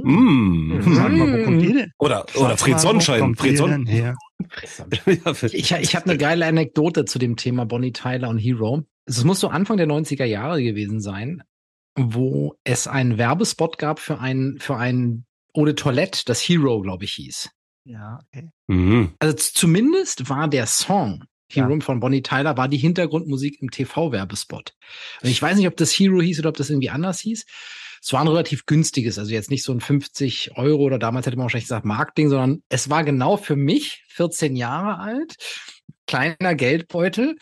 mhm. 0.02 0.80
Mm. 0.80 0.94
Sag 0.94 1.12
mal, 1.12 1.40
wo 1.40 1.44
kommt 1.44 1.62
ihr 1.62 1.74
denn? 1.74 1.92
Oder 1.98 2.24
oder 2.34 2.56
Fred 2.56 2.80
Sonnenschein. 2.80 3.34
Fred 3.34 3.58
Sonnenschein. 3.58 4.16
ich 5.52 5.72
ich 5.72 5.96
habe 5.96 6.06
eine 6.06 6.18
geile 6.18 6.46
Anekdote 6.46 7.04
zu 7.04 7.18
dem 7.18 7.36
Thema 7.36 7.64
Bonnie 7.66 7.92
Tyler 7.92 8.28
und 8.28 8.38
Hero. 8.38 8.84
Es 9.06 9.24
muss 9.24 9.40
so 9.40 9.48
Anfang 9.48 9.76
der 9.76 9.88
90er 9.88 10.24
Jahre 10.24 10.62
gewesen 10.62 11.00
sein, 11.00 11.42
wo 11.96 12.56
es 12.64 12.86
einen 12.86 13.18
Werbespot 13.18 13.78
gab 13.78 13.98
für 13.98 14.20
ein, 14.20 14.58
für 14.60 14.76
ein 14.76 15.24
de 15.56 15.74
Toilette, 15.74 16.22
das 16.26 16.40
Hero, 16.40 16.80
glaube 16.80 17.04
ich, 17.04 17.12
hieß. 17.14 17.50
Ja, 17.84 18.20
okay. 18.26 18.50
Mhm. 18.68 19.14
Also 19.18 19.36
zumindest 19.36 20.28
war 20.28 20.48
der 20.48 20.66
Song 20.66 21.24
Hero 21.50 21.74
ja. 21.74 21.80
von 21.80 22.00
Bonnie 22.00 22.22
Tyler 22.22 22.56
war 22.56 22.68
die 22.68 22.78
Hintergrundmusik 22.78 23.60
im 23.60 23.70
TV-Werbespot. 23.70 24.74
Und 25.22 25.28
ich 25.28 25.42
weiß 25.42 25.56
nicht, 25.56 25.66
ob 25.66 25.76
das 25.76 25.90
Hero 25.90 26.20
hieß 26.20 26.38
oder 26.38 26.50
ob 26.50 26.56
das 26.56 26.70
irgendwie 26.70 26.90
anders 26.90 27.20
hieß. 27.20 27.44
Es 28.02 28.12
war 28.12 28.22
ein 28.22 28.28
relativ 28.28 28.64
günstiges, 28.64 29.18
also 29.18 29.32
jetzt 29.32 29.50
nicht 29.50 29.62
so 29.62 29.72
ein 29.72 29.80
50 29.80 30.56
Euro 30.56 30.82
oder 30.82 30.98
damals 30.98 31.26
hätte 31.26 31.36
man 31.36 31.44
wahrscheinlich 31.44 31.66
gesagt 31.66 31.84
Marketing, 31.84 32.30
sondern 32.30 32.62
es 32.70 32.88
war 32.88 33.04
genau 33.04 33.36
für 33.36 33.56
mich, 33.56 34.04
14 34.08 34.56
Jahre 34.56 34.98
alt, 34.98 35.36
kleiner 36.06 36.54
Geldbeutel 36.54 37.36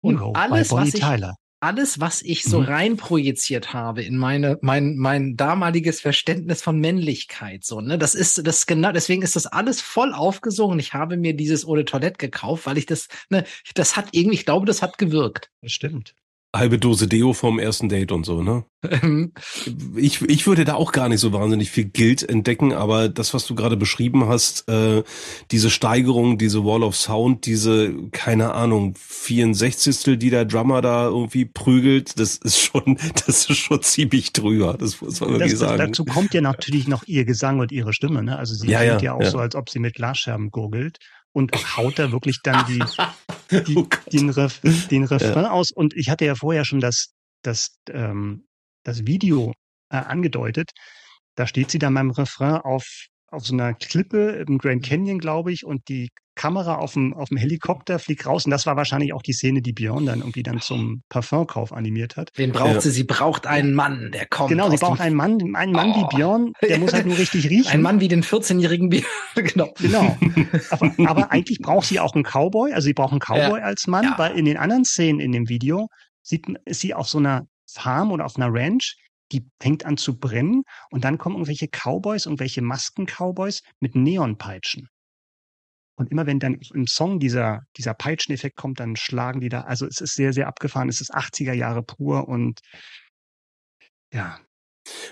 und 0.00 0.18
Hero 0.18 0.32
alles, 0.32 0.70
was 0.70 0.94
ich, 0.94 1.00
Tyler. 1.00 1.34
alles, 1.58 1.98
was 1.98 2.22
ich 2.22 2.44
so 2.44 2.60
mhm. 2.60 2.66
rein 2.66 2.96
projiziert 2.96 3.74
habe 3.74 4.02
in 4.04 4.16
meine, 4.16 4.58
mein, 4.62 4.96
mein 4.96 5.36
damaliges 5.36 6.00
Verständnis 6.00 6.62
von 6.62 6.78
Männlichkeit, 6.78 7.64
so, 7.64 7.80
ne, 7.80 7.98
das 7.98 8.14
ist, 8.14 8.46
das 8.46 8.66
genau, 8.66 8.92
deswegen 8.92 9.22
ist 9.22 9.34
das 9.34 9.46
alles 9.46 9.80
voll 9.80 10.14
aufgesungen. 10.14 10.78
Ich 10.78 10.94
habe 10.94 11.16
mir 11.16 11.34
dieses 11.34 11.66
Eau 11.66 11.74
de 11.74 11.84
Toilette 11.84 12.18
gekauft, 12.18 12.66
weil 12.66 12.78
ich 12.78 12.86
das, 12.86 13.08
ne, 13.28 13.44
das 13.74 13.96
hat 13.96 14.10
irgendwie, 14.12 14.36
ich 14.36 14.46
glaube, 14.46 14.66
das 14.66 14.82
hat 14.82 14.98
gewirkt. 14.98 15.50
Das 15.62 15.72
stimmt 15.72 16.14
halbe 16.58 16.78
Dose 16.78 17.06
Deo 17.06 17.32
vom 17.32 17.58
ersten 17.58 17.88
Date 17.88 18.12
und 18.12 18.24
so, 18.24 18.42
ne? 18.42 18.64
Ähm. 19.02 19.32
ich, 19.96 20.22
ich 20.22 20.46
würde 20.46 20.64
da 20.64 20.74
auch 20.74 20.92
gar 20.92 21.08
nicht 21.08 21.20
so 21.20 21.32
wahnsinnig 21.32 21.70
viel 21.70 21.86
Guild 21.86 22.28
entdecken, 22.28 22.72
aber 22.72 23.08
das, 23.08 23.34
was 23.34 23.46
du 23.46 23.54
gerade 23.54 23.76
beschrieben 23.76 24.28
hast, 24.28 24.68
äh, 24.68 25.02
diese 25.50 25.70
Steigerung, 25.70 26.38
diese 26.38 26.64
Wall 26.64 26.82
of 26.82 26.96
Sound, 26.96 27.46
diese, 27.46 27.94
keine 28.12 28.54
Ahnung, 28.54 28.94
64. 28.96 30.18
die 30.18 30.30
der 30.30 30.44
Drummer 30.44 30.82
da 30.82 31.06
irgendwie 31.06 31.44
prügelt, 31.44 32.18
das 32.18 32.36
ist 32.36 32.60
schon, 32.60 32.98
das 33.26 33.48
ist 33.50 33.56
schon 33.56 33.82
ziemlich 33.82 34.32
drüber, 34.32 34.76
das 34.78 35.00
muss 35.00 35.20
man 35.20 35.30
wirklich 35.30 35.52
das, 35.52 35.60
sagen. 35.60 35.78
Dazu 35.78 36.04
kommt 36.04 36.34
ja 36.34 36.40
natürlich 36.40 36.88
noch 36.88 37.04
ihr 37.06 37.24
Gesang 37.24 37.60
und 37.60 37.72
ihre 37.72 37.92
Stimme, 37.92 38.22
ne? 38.22 38.38
Also 38.38 38.54
sie 38.54 38.68
ja, 38.68 38.80
klingt 38.80 39.02
ja, 39.02 39.12
ja 39.12 39.14
auch 39.14 39.22
ja. 39.22 39.30
so, 39.30 39.38
als 39.38 39.54
ob 39.54 39.70
sie 39.70 39.78
mit 39.78 39.94
Glasscherben 39.94 40.50
gurgelt 40.50 40.98
und 41.36 41.76
haut 41.76 41.98
da 41.98 42.12
wirklich 42.12 42.40
dann 42.42 42.64
die, 42.66 42.82
die 43.66 43.76
oh 43.76 43.86
den, 44.10 44.30
Ref, 44.30 44.58
den 44.88 45.04
Refrain 45.04 45.44
ja. 45.44 45.50
aus. 45.50 45.70
Und 45.70 45.94
ich 45.94 46.08
hatte 46.08 46.24
ja 46.24 46.34
vorher 46.34 46.64
schon 46.64 46.80
das, 46.80 47.12
das, 47.42 47.76
ähm, 47.90 48.46
das 48.84 49.06
Video 49.06 49.52
äh, 49.90 49.98
angedeutet. 49.98 50.70
Da 51.34 51.46
steht 51.46 51.70
sie 51.70 51.78
dann 51.78 51.92
beim 51.92 52.10
Refrain 52.10 52.56
auf 52.56 52.86
auf 53.28 53.44
so 53.44 53.54
einer 53.54 53.74
Klippe 53.74 54.44
im 54.46 54.56
Grand 54.56 54.84
Canyon, 54.84 55.18
glaube 55.18 55.52
ich, 55.52 55.66
und 55.66 55.88
die 55.88 56.10
Kamera 56.36 56.76
auf 56.76 56.92
dem, 56.92 57.14
auf 57.14 57.30
dem 57.30 57.38
Helikopter 57.38 57.98
fliegt 57.98 58.26
raus. 58.26 58.44
Und 58.44 58.50
das 58.50 58.66
war 58.66 58.76
wahrscheinlich 58.76 59.12
auch 59.12 59.22
die 59.22 59.32
Szene, 59.32 59.62
die 59.62 59.72
Björn 59.72 60.06
dann 60.06 60.20
irgendwie 60.20 60.42
dann 60.42 60.60
zum 60.60 61.02
Parfumkauf 61.08 61.72
animiert 61.72 62.16
hat. 62.16 62.30
Den 62.38 62.52
braucht 62.52 62.74
ja. 62.74 62.80
sie. 62.80 62.90
Sie 62.90 63.04
braucht 63.04 63.46
einen 63.46 63.74
Mann, 63.74 64.12
der 64.12 64.26
kommt. 64.26 64.50
Genau, 64.50 64.70
sie 64.70 64.76
braucht 64.76 65.00
einen 65.00 65.16
Mann, 65.16 65.38
einen 65.54 65.72
Mann 65.72 65.92
oh. 65.92 66.02
wie 66.02 66.16
Björn, 66.16 66.52
der 66.62 66.78
muss 66.78 66.92
halt 66.92 67.06
nur 67.06 67.18
richtig 67.18 67.50
riechen. 67.50 67.72
Ein 67.72 67.82
Mann 67.82 68.00
wie 68.00 68.08
den 68.08 68.22
14-jährigen 68.22 68.90
Björn. 68.90 69.06
genau. 69.34 69.72
Genau. 69.78 70.16
Aber, 70.70 70.92
aber, 71.06 71.32
eigentlich 71.32 71.58
braucht 71.58 71.86
sie 71.86 71.98
auch 71.98 72.14
einen 72.14 72.24
Cowboy. 72.24 72.72
Also 72.72 72.86
sie 72.86 72.94
braucht 72.94 73.12
einen 73.12 73.20
Cowboy 73.20 73.58
ja. 73.58 73.64
als 73.64 73.86
Mann, 73.86 74.04
ja. 74.04 74.14
weil 74.18 74.38
in 74.38 74.44
den 74.44 74.58
anderen 74.58 74.84
Szenen 74.84 75.20
in 75.20 75.32
dem 75.32 75.48
Video 75.48 75.88
sieht, 76.22 76.46
ist 76.66 76.80
sie 76.80 76.94
auf 76.94 77.08
so 77.08 77.18
einer 77.18 77.46
Farm 77.68 78.12
oder 78.12 78.24
auf 78.26 78.36
einer 78.36 78.52
Ranch 78.52 78.96
die 79.32 79.44
fängt 79.60 79.84
an 79.84 79.96
zu 79.96 80.18
brennen 80.18 80.62
und 80.90 81.04
dann 81.04 81.18
kommen 81.18 81.34
irgendwelche 81.34 81.66
Cowboys, 81.66 82.26
irgendwelche 82.26 82.62
Masken-Cowboys 82.62 83.62
mit 83.80 83.96
Neonpeitschen. 83.96 84.88
Und 85.96 86.10
immer 86.10 86.26
wenn 86.26 86.38
dann 86.38 86.60
im 86.74 86.86
Song 86.86 87.18
dieser, 87.18 87.62
dieser 87.76 87.94
Peitscheneffekt 87.94 88.56
kommt, 88.56 88.80
dann 88.80 88.96
schlagen 88.96 89.40
die 89.40 89.48
da, 89.48 89.62
also 89.62 89.86
es 89.86 90.00
ist 90.00 90.14
sehr, 90.14 90.32
sehr 90.32 90.46
abgefahren, 90.46 90.88
es 90.88 91.00
ist 91.00 91.14
80er 91.14 91.54
Jahre 91.54 91.82
pur 91.82 92.28
und 92.28 92.60
ja. 94.12 94.38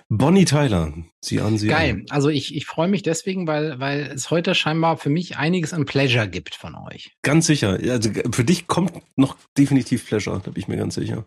Bonnie 0.08 0.44
Tyler, 0.44 0.92
Sie 1.20 1.40
an 1.40 1.58
Sie. 1.58 1.66
Geil. 1.68 1.90
An. 1.90 2.06
Also 2.10 2.28
ich, 2.28 2.54
ich 2.54 2.66
freue 2.66 2.86
mich 2.86 3.02
deswegen, 3.02 3.46
weil, 3.46 3.80
weil 3.80 4.02
es 4.14 4.30
heute 4.30 4.54
scheinbar 4.54 4.98
für 4.98 5.10
mich 5.10 5.36
einiges 5.36 5.72
an 5.72 5.84
Pleasure 5.84 6.28
gibt 6.28 6.54
von 6.54 6.76
euch. 6.76 7.10
Ganz 7.22 7.46
sicher. 7.46 7.78
Also 7.82 8.10
für 8.30 8.44
dich 8.44 8.66
kommt 8.66 8.92
noch 9.16 9.36
definitiv 9.58 10.06
Pleasure, 10.06 10.40
da 10.44 10.50
bin 10.50 10.60
ich 10.60 10.68
mir 10.68 10.76
ganz 10.76 10.94
sicher. 10.94 11.26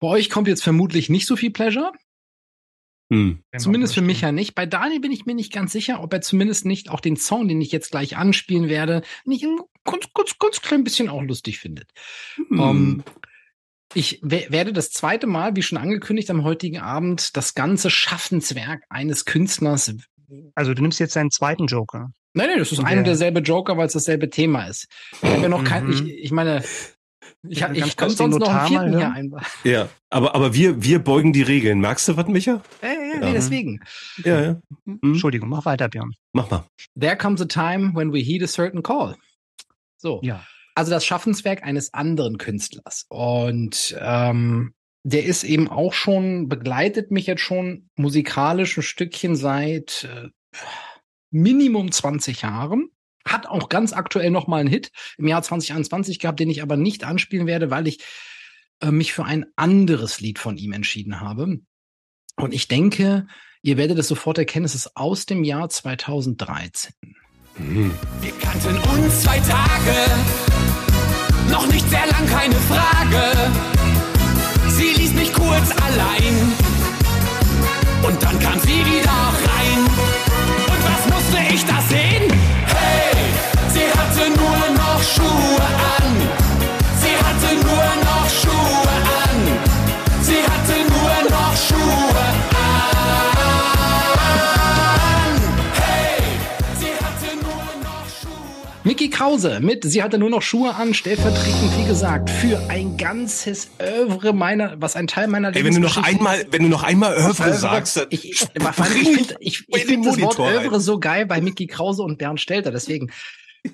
Bei 0.00 0.08
euch 0.08 0.28
kommt 0.28 0.48
jetzt 0.48 0.62
vermutlich 0.62 1.08
nicht 1.08 1.26
so 1.26 1.36
viel 1.36 1.50
Pleasure. 1.50 1.92
Hm. 3.10 3.42
Zumindest 3.56 3.94
für 3.94 4.00
mich 4.00 4.22
ja 4.22 4.32
nicht. 4.32 4.54
Bei 4.54 4.66
Daniel 4.66 5.00
bin 5.00 5.12
ich 5.12 5.26
mir 5.26 5.34
nicht 5.34 5.52
ganz 5.52 5.72
sicher, 5.72 6.02
ob 6.02 6.12
er 6.12 6.20
zumindest 6.20 6.64
nicht 6.64 6.90
auch 6.90 7.00
den 7.00 7.16
Song, 7.16 7.48
den 7.48 7.60
ich 7.60 7.70
jetzt 7.70 7.90
gleich 7.90 8.16
anspielen 8.16 8.68
werde, 8.68 9.02
nicht 9.24 9.44
ein 9.44 9.58
ganz, 9.84 10.06
ganz, 10.14 10.38
ganz 10.38 10.60
klein 10.62 10.84
bisschen 10.84 11.08
auch 11.08 11.22
lustig 11.22 11.58
findet. 11.58 11.90
Hm. 12.36 12.60
Um, 12.60 12.60
ähm, 12.60 13.04
ich 13.96 14.18
werde 14.22 14.72
das 14.72 14.90
zweite 14.90 15.26
Mal, 15.26 15.54
wie 15.54 15.62
schon 15.62 15.78
angekündigt 15.78 16.28
am 16.30 16.42
heutigen 16.42 16.78
Abend, 16.78 17.36
das 17.36 17.54
ganze 17.54 17.90
Schaffenswerk 17.90 18.82
eines 18.88 19.24
Künstlers. 19.24 19.94
Also 20.56 20.74
du 20.74 20.82
nimmst 20.82 20.98
jetzt 20.98 21.14
deinen 21.14 21.30
zweiten 21.30 21.66
Joker. 21.66 22.10
Nein, 22.32 22.48
nein, 22.48 22.58
das 22.58 22.72
ist 22.72 22.80
ein 22.80 22.98
und 22.98 23.06
derselbe 23.06 23.38
Joker, 23.38 23.76
weil 23.76 23.86
es 23.86 23.92
dasselbe 23.92 24.28
Thema 24.28 24.66
ist. 24.66 24.88
Ich 25.22 25.28
habe 25.28 25.42
ja 25.42 25.48
noch 25.48 25.62
kein, 25.62 25.88
ich, 25.88 26.02
mhm. 26.02 26.08
ich 26.08 26.32
meine, 26.32 26.64
ich, 27.48 27.62
hab, 27.62 27.74
ich 27.74 27.96
könnte 27.96 28.14
sonst 28.14 28.38
noch 28.38 28.48
einen 28.48 28.68
vierten 28.68 28.96
hier 28.96 29.12
einbauen. 29.12 29.42
Ja, 29.64 29.88
aber, 30.10 30.34
aber 30.34 30.54
wir, 30.54 30.82
wir 30.82 30.98
beugen 30.98 31.32
die 31.32 31.42
Regeln. 31.42 31.80
Magst 31.80 32.08
du 32.08 32.16
was, 32.16 32.26
Micha? 32.26 32.62
Ja, 32.82 32.88
ja, 32.88 33.14
ja. 33.14 33.20
Nee, 33.20 33.32
deswegen. 33.32 33.80
Ja, 34.24 34.40
ja. 34.40 34.60
Mhm. 34.84 34.98
Entschuldigung, 35.02 35.48
mach 35.48 35.64
weiter, 35.64 35.88
Björn. 35.88 36.12
Mach 36.32 36.50
mal. 36.50 36.64
There 36.98 37.16
comes 37.16 37.40
a 37.40 37.46
time 37.46 37.94
when 37.94 38.12
we 38.12 38.18
heed 38.18 38.42
a 38.42 38.46
certain 38.46 38.82
call. 38.82 39.16
So. 39.96 40.20
Ja. 40.22 40.44
Also 40.74 40.90
das 40.90 41.04
Schaffenswerk 41.04 41.62
eines 41.62 41.94
anderen 41.94 42.38
Künstlers. 42.38 43.06
Und 43.08 43.96
ähm, 44.00 44.74
der 45.04 45.24
ist 45.24 45.44
eben 45.44 45.68
auch 45.68 45.92
schon, 45.92 46.48
begleitet 46.48 47.10
mich 47.10 47.26
jetzt 47.26 47.42
schon 47.42 47.88
musikalisch 47.96 48.76
ein 48.76 48.82
Stückchen 48.82 49.36
seit 49.36 50.08
äh, 50.10 50.28
Minimum 51.30 51.92
20 51.92 52.42
Jahren. 52.42 52.88
Hat 53.26 53.46
auch 53.46 53.68
ganz 53.68 53.92
aktuell 53.92 54.30
noch 54.30 54.46
mal 54.46 54.58
einen 54.58 54.68
Hit 54.68 54.90
im 55.18 55.26
Jahr 55.26 55.42
2021 55.42 56.18
gehabt, 56.18 56.40
den 56.40 56.50
ich 56.50 56.62
aber 56.62 56.76
nicht 56.76 57.04
anspielen 57.04 57.46
werde, 57.46 57.70
weil 57.70 57.86
ich 57.86 58.04
äh, 58.80 58.90
mich 58.90 59.12
für 59.12 59.24
ein 59.24 59.46
anderes 59.56 60.20
Lied 60.20 60.38
von 60.38 60.56
ihm 60.56 60.72
entschieden 60.72 61.20
habe. 61.20 61.60
Und 62.36 62.54
ich 62.54 62.68
denke, 62.68 63.26
ihr 63.62 63.76
werdet 63.76 63.98
es 63.98 64.08
sofort 64.08 64.38
erkennen, 64.38 64.64
es 64.64 64.74
ist 64.74 64.96
aus 64.96 65.26
dem 65.26 65.44
Jahr 65.44 65.68
2013. 65.68 66.92
Mhm. 67.56 67.92
Wir 68.20 68.32
kannten 68.32 68.76
uns 68.76 69.22
zwei 69.22 69.38
Tage, 69.38 69.94
noch 71.50 71.66
nicht 71.68 71.88
sehr 71.88 72.06
lang, 72.06 72.26
keine 72.26 72.56
Frage. 72.56 73.52
Sie 74.68 74.92
ließ 75.00 75.14
mich 75.14 75.32
kurz 75.32 75.70
allein 75.70 76.52
und 78.06 78.22
dann 78.22 78.38
kam 78.40 78.58
sie 78.60 78.84
wieder 78.84 79.10
rein. 79.10 79.78
Und 79.78 80.84
was 80.84 81.14
musste 81.14 81.54
ich 81.54 81.64
Schuhe 85.14 85.66
an. 85.98 86.14
Sie 86.98 87.14
hatte 87.24 87.54
nur 87.54 87.88
noch 88.02 88.28
Schuhe 88.28 88.94
an. 89.22 89.38
Sie 90.22 90.42
hatte 90.42 90.76
nur 90.90 91.30
noch 91.30 91.56
Schuhe 91.56 92.24
an. 92.50 93.00
Hey, 95.74 96.22
sie 96.80 96.94
hatte 97.04 97.36
nur 97.36 97.64
noch 97.84 98.06
Schuhe. 98.08 98.82
Mickey 98.82 99.08
Krause 99.08 99.60
mit 99.60 99.84
Sie 99.84 100.02
hatte 100.02 100.18
nur 100.18 100.30
noch 100.30 100.42
Schuhe 100.42 100.74
an, 100.74 100.94
stellvertretend, 100.94 101.78
wie 101.78 101.86
gesagt, 101.86 102.28
für 102.28 102.58
ein 102.68 102.96
ganzes 102.96 103.70
Övre 103.80 104.32
meiner, 104.32 104.74
was 104.80 104.96
ein 104.96 105.06
Teil 105.06 105.28
meiner 105.28 105.54
Ey, 105.54 105.64
wenn 105.64 105.74
du 105.74 105.80
noch 105.80 105.96
einmal, 105.96 106.44
wenn 106.50 106.62
du 106.62 106.68
noch 106.68 106.82
einmal 106.82 107.14
Övre 107.14 107.54
sagst, 107.54 107.98
dann 107.98 108.06
ich, 108.10 108.24
ich, 108.32 108.48
ich, 109.38 109.64
ich 109.68 109.84
finde 109.84 110.08
das 110.08 110.20
Wort 110.20 110.40
Övre 110.40 110.80
so 110.80 110.98
geil 110.98 111.24
bei 111.24 111.40
Micky 111.40 111.68
Krause 111.68 112.02
und 112.02 112.18
Bernd 112.18 112.40
Stelter, 112.40 112.72
deswegen 112.72 113.12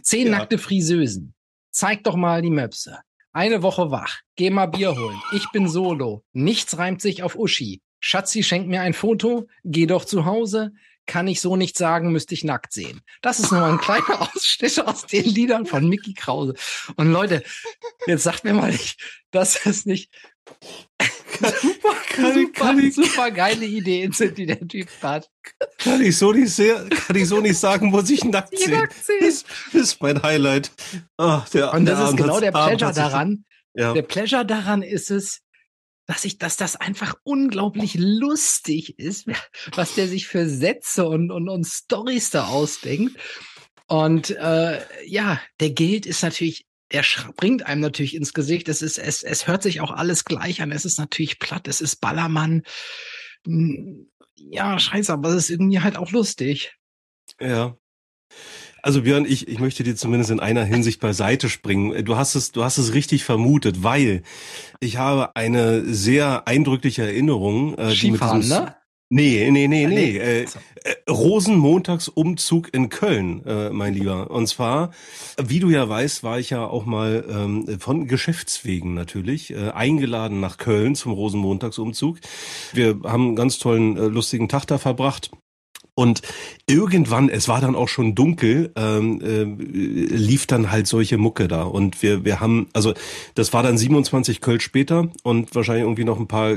zehn 0.02 0.26
ja. 0.28 0.38
nackte 0.38 0.58
Friseusen. 0.58 1.34
Zeig 1.70 2.04
doch 2.04 2.16
mal 2.16 2.42
die 2.42 2.50
Möpse. 2.50 2.98
Eine 3.32 3.62
Woche 3.62 3.90
wach. 3.90 4.18
Geh 4.36 4.50
mal 4.50 4.66
Bier 4.66 4.96
holen. 4.96 5.20
Ich 5.32 5.50
bin 5.52 5.68
solo. 5.68 6.24
Nichts 6.32 6.78
reimt 6.78 7.00
sich 7.00 7.22
auf 7.22 7.36
Uschi. 7.36 7.80
Schatzi 8.00 8.42
schenkt 8.42 8.68
mir 8.68 8.80
ein 8.80 8.92
Foto. 8.92 9.46
Geh 9.62 9.86
doch 9.86 10.04
zu 10.04 10.24
Hause 10.24 10.72
kann 11.10 11.26
ich 11.26 11.40
so 11.40 11.56
nicht 11.56 11.76
sagen, 11.76 12.12
müsste 12.12 12.34
ich 12.34 12.44
nackt 12.44 12.72
sehen. 12.72 13.00
Das 13.20 13.40
ist 13.40 13.50
nur 13.50 13.64
ein 13.64 13.78
kleiner 13.78 14.22
Ausschnitt 14.36 14.78
aus 14.86 15.06
den 15.06 15.24
Liedern 15.24 15.66
von 15.66 15.88
Mickey 15.88 16.14
Krause. 16.14 16.54
Und 16.94 17.10
Leute, 17.10 17.42
jetzt 18.06 18.22
sagt 18.22 18.44
mir 18.44 18.54
mal 18.54 18.70
nicht, 18.70 19.00
dass 19.32 19.66
es 19.66 19.86
nicht 19.86 20.12
super, 21.40 21.94
kann, 22.08 22.34
super, 22.34 22.52
kann 22.52 22.78
ich, 22.78 22.94
super 22.94 23.30
geile 23.30 23.64
Ideen 23.64 24.12
sind, 24.12 24.36
die 24.36 24.46
der 24.46 24.66
Typ 24.66 24.88
hat. 25.02 25.30
Kann 25.78 26.00
ich 26.02 26.16
so 26.16 26.32
nicht 26.32 26.52
sehr, 26.52 26.88
kann 26.88 27.16
ich 27.16 27.28
so 27.28 27.40
nicht 27.40 27.58
sagen, 27.58 27.90
muss 27.90 28.10
ich 28.10 28.24
nackt 28.24 28.56
sehen. 28.56 28.72
Nackt 28.72 29.04
sehen. 29.04 29.18
Das, 29.20 29.44
ist 29.72 30.02
mein 30.02 30.22
Highlight. 30.22 30.70
Ach, 31.16 31.48
der, 31.48 31.72
Und 31.72 31.86
das 31.86 31.98
der 31.98 32.08
ist 32.08 32.16
genau 32.16 32.40
der 32.40 32.52
Pleasure 32.52 32.92
daran. 32.92 33.44
Ja. 33.74 33.92
Der 33.92 34.02
Pleasure 34.02 34.44
daran 34.44 34.82
ist 34.82 35.10
es, 35.10 35.40
dass 36.06 36.24
ich, 36.24 36.38
dass 36.38 36.56
das 36.56 36.76
einfach 36.76 37.14
unglaublich 37.22 37.94
lustig 37.94 38.98
ist, 38.98 39.26
was 39.74 39.94
der 39.94 40.08
sich 40.08 40.26
für 40.26 40.48
Sätze 40.48 41.06
und, 41.08 41.30
und, 41.30 41.48
und 41.48 41.64
Stories 41.64 42.30
da 42.30 42.48
ausdenkt. 42.48 43.16
Und 43.86 44.30
äh, 44.30 44.80
ja, 45.06 45.40
der 45.60 45.70
Geld 45.70 46.06
ist 46.06 46.22
natürlich, 46.22 46.66
der 46.92 47.02
springt 47.02 47.66
einem 47.66 47.80
natürlich 47.80 48.14
ins 48.14 48.32
Gesicht. 48.32 48.68
Es 48.68 48.82
ist, 48.82 48.98
es, 48.98 49.22
es 49.22 49.46
hört 49.46 49.62
sich 49.62 49.80
auch 49.80 49.90
alles 49.90 50.24
gleich 50.24 50.60
an. 50.62 50.72
Es 50.72 50.84
ist 50.84 50.98
natürlich 50.98 51.38
platt, 51.38 51.68
es 51.68 51.80
ist 51.80 51.96
Ballermann. 51.96 52.62
Hm, 53.46 54.10
ja, 54.36 54.78
scheiße, 54.78 55.12
aber 55.12 55.30
es 55.30 55.44
ist 55.44 55.50
irgendwie 55.50 55.80
halt 55.80 55.96
auch 55.96 56.10
lustig. 56.10 56.76
Ja. 57.40 57.76
Also 58.82 59.02
Björn, 59.02 59.26
ich, 59.26 59.46
ich 59.46 59.58
möchte 59.58 59.82
dir 59.82 59.94
zumindest 59.94 60.30
in 60.30 60.40
einer 60.40 60.64
Hinsicht 60.64 61.00
beiseite 61.00 61.50
springen. 61.50 62.04
Du 62.04 62.16
hast 62.16 62.34
es, 62.34 62.52
du 62.52 62.64
hast 62.64 62.78
es 62.78 62.94
richtig 62.94 63.24
vermutet, 63.24 63.82
weil 63.82 64.22
ich 64.80 64.96
habe 64.96 65.36
eine 65.36 65.84
sehr 65.84 66.48
eindrückliche 66.48 67.02
Erinnerung. 67.02 67.76
Äh, 67.76 67.94
Skifahren, 67.94 68.48
ne? 68.48 68.76
Nee, 69.12 69.50
nee, 69.50 69.66
nee, 69.66 69.86
nee. 69.88 70.18
Äh, 70.18 70.42
äh, 70.42 71.10
Rosenmontagsumzug 71.10 72.72
in 72.72 72.90
Köln, 72.90 73.44
äh, 73.44 73.70
mein 73.70 73.92
Lieber. 73.92 74.30
Und 74.30 74.46
zwar, 74.46 74.92
wie 75.36 75.58
du 75.58 75.68
ja 75.68 75.88
weißt, 75.88 76.22
war 76.22 76.38
ich 76.38 76.50
ja 76.50 76.64
auch 76.64 76.86
mal 76.86 77.24
ähm, 77.28 77.80
von 77.80 78.06
Geschäftswegen 78.06 78.94
natürlich 78.94 79.52
äh, 79.52 79.70
eingeladen 79.70 80.38
nach 80.38 80.58
Köln 80.58 80.94
zum 80.94 81.10
Rosenmontagsumzug. 81.10 82.18
Wir 82.72 83.00
haben 83.04 83.28
einen 83.28 83.36
ganz 83.36 83.58
tollen, 83.58 83.96
äh, 83.96 84.06
lustigen 84.06 84.48
Tag 84.48 84.66
da 84.66 84.78
verbracht. 84.78 85.32
Und 85.94 86.22
irgendwann, 86.66 87.28
es 87.28 87.48
war 87.48 87.60
dann 87.60 87.74
auch 87.74 87.88
schon 87.88 88.14
dunkel, 88.14 88.72
ähm, 88.76 89.20
äh, 89.20 89.44
lief 89.44 90.46
dann 90.46 90.70
halt 90.70 90.86
solche 90.86 91.18
Mucke 91.18 91.48
da. 91.48 91.62
Und 91.62 92.02
wir, 92.02 92.24
wir 92.24 92.40
haben, 92.40 92.68
also 92.72 92.94
das 93.34 93.52
war 93.52 93.62
dann 93.62 93.76
27 93.76 94.40
Kölsch 94.40 94.64
später 94.64 95.08
und 95.22 95.54
wahrscheinlich 95.54 95.84
irgendwie 95.84 96.04
noch 96.04 96.18
ein 96.18 96.28
paar 96.28 96.56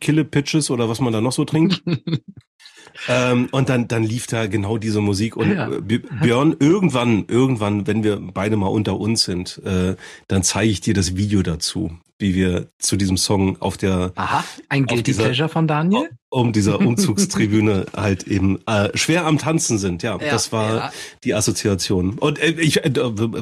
Kille-Pitches 0.00 0.70
oder 0.70 0.88
was 0.88 1.00
man 1.00 1.12
da 1.12 1.20
noch 1.20 1.32
so 1.32 1.44
trinkt. 1.44 1.82
ähm, 3.08 3.48
und 3.52 3.68
dann, 3.68 3.88
dann 3.88 4.02
lief 4.02 4.26
da 4.26 4.46
genau 4.46 4.78
diese 4.78 5.00
Musik. 5.00 5.36
Und 5.36 5.52
ja. 5.52 5.68
Björn, 5.68 6.56
irgendwann, 6.58 7.24
irgendwann, 7.28 7.86
wenn 7.86 8.04
wir 8.04 8.20
beide 8.20 8.56
mal 8.56 8.68
unter 8.68 8.98
uns 8.98 9.24
sind, 9.24 9.60
äh, 9.64 9.96
dann 10.28 10.42
zeige 10.42 10.70
ich 10.70 10.80
dir 10.80 10.94
das 10.94 11.16
Video 11.16 11.42
dazu 11.42 11.92
wie 12.22 12.34
wir 12.36 12.68
zu 12.78 12.96
diesem 12.96 13.18
Song 13.18 13.60
auf 13.60 13.76
der 13.76 14.12
Aha, 14.14 14.44
ein 14.68 14.86
Guilty 14.86 15.12
Pleasure 15.12 15.48
von 15.48 15.66
Daniel? 15.66 16.08
Um 16.32 16.54
dieser 16.54 16.80
Umzugstribüne 16.86 17.84
halt 17.94 18.26
eben 18.26 18.58
äh, 18.66 18.96
schwer 18.96 19.26
am 19.26 19.36
Tanzen 19.36 19.76
sind. 19.76 20.02
Ja, 20.02 20.16
ja 20.18 20.30
das 20.30 20.50
war 20.50 20.76
ja. 20.76 20.92
die 21.24 21.34
Assoziation. 21.34 22.18
Und 22.18 22.38
äh, 22.38 22.52
ich 22.52 22.82
äh, 22.82 22.92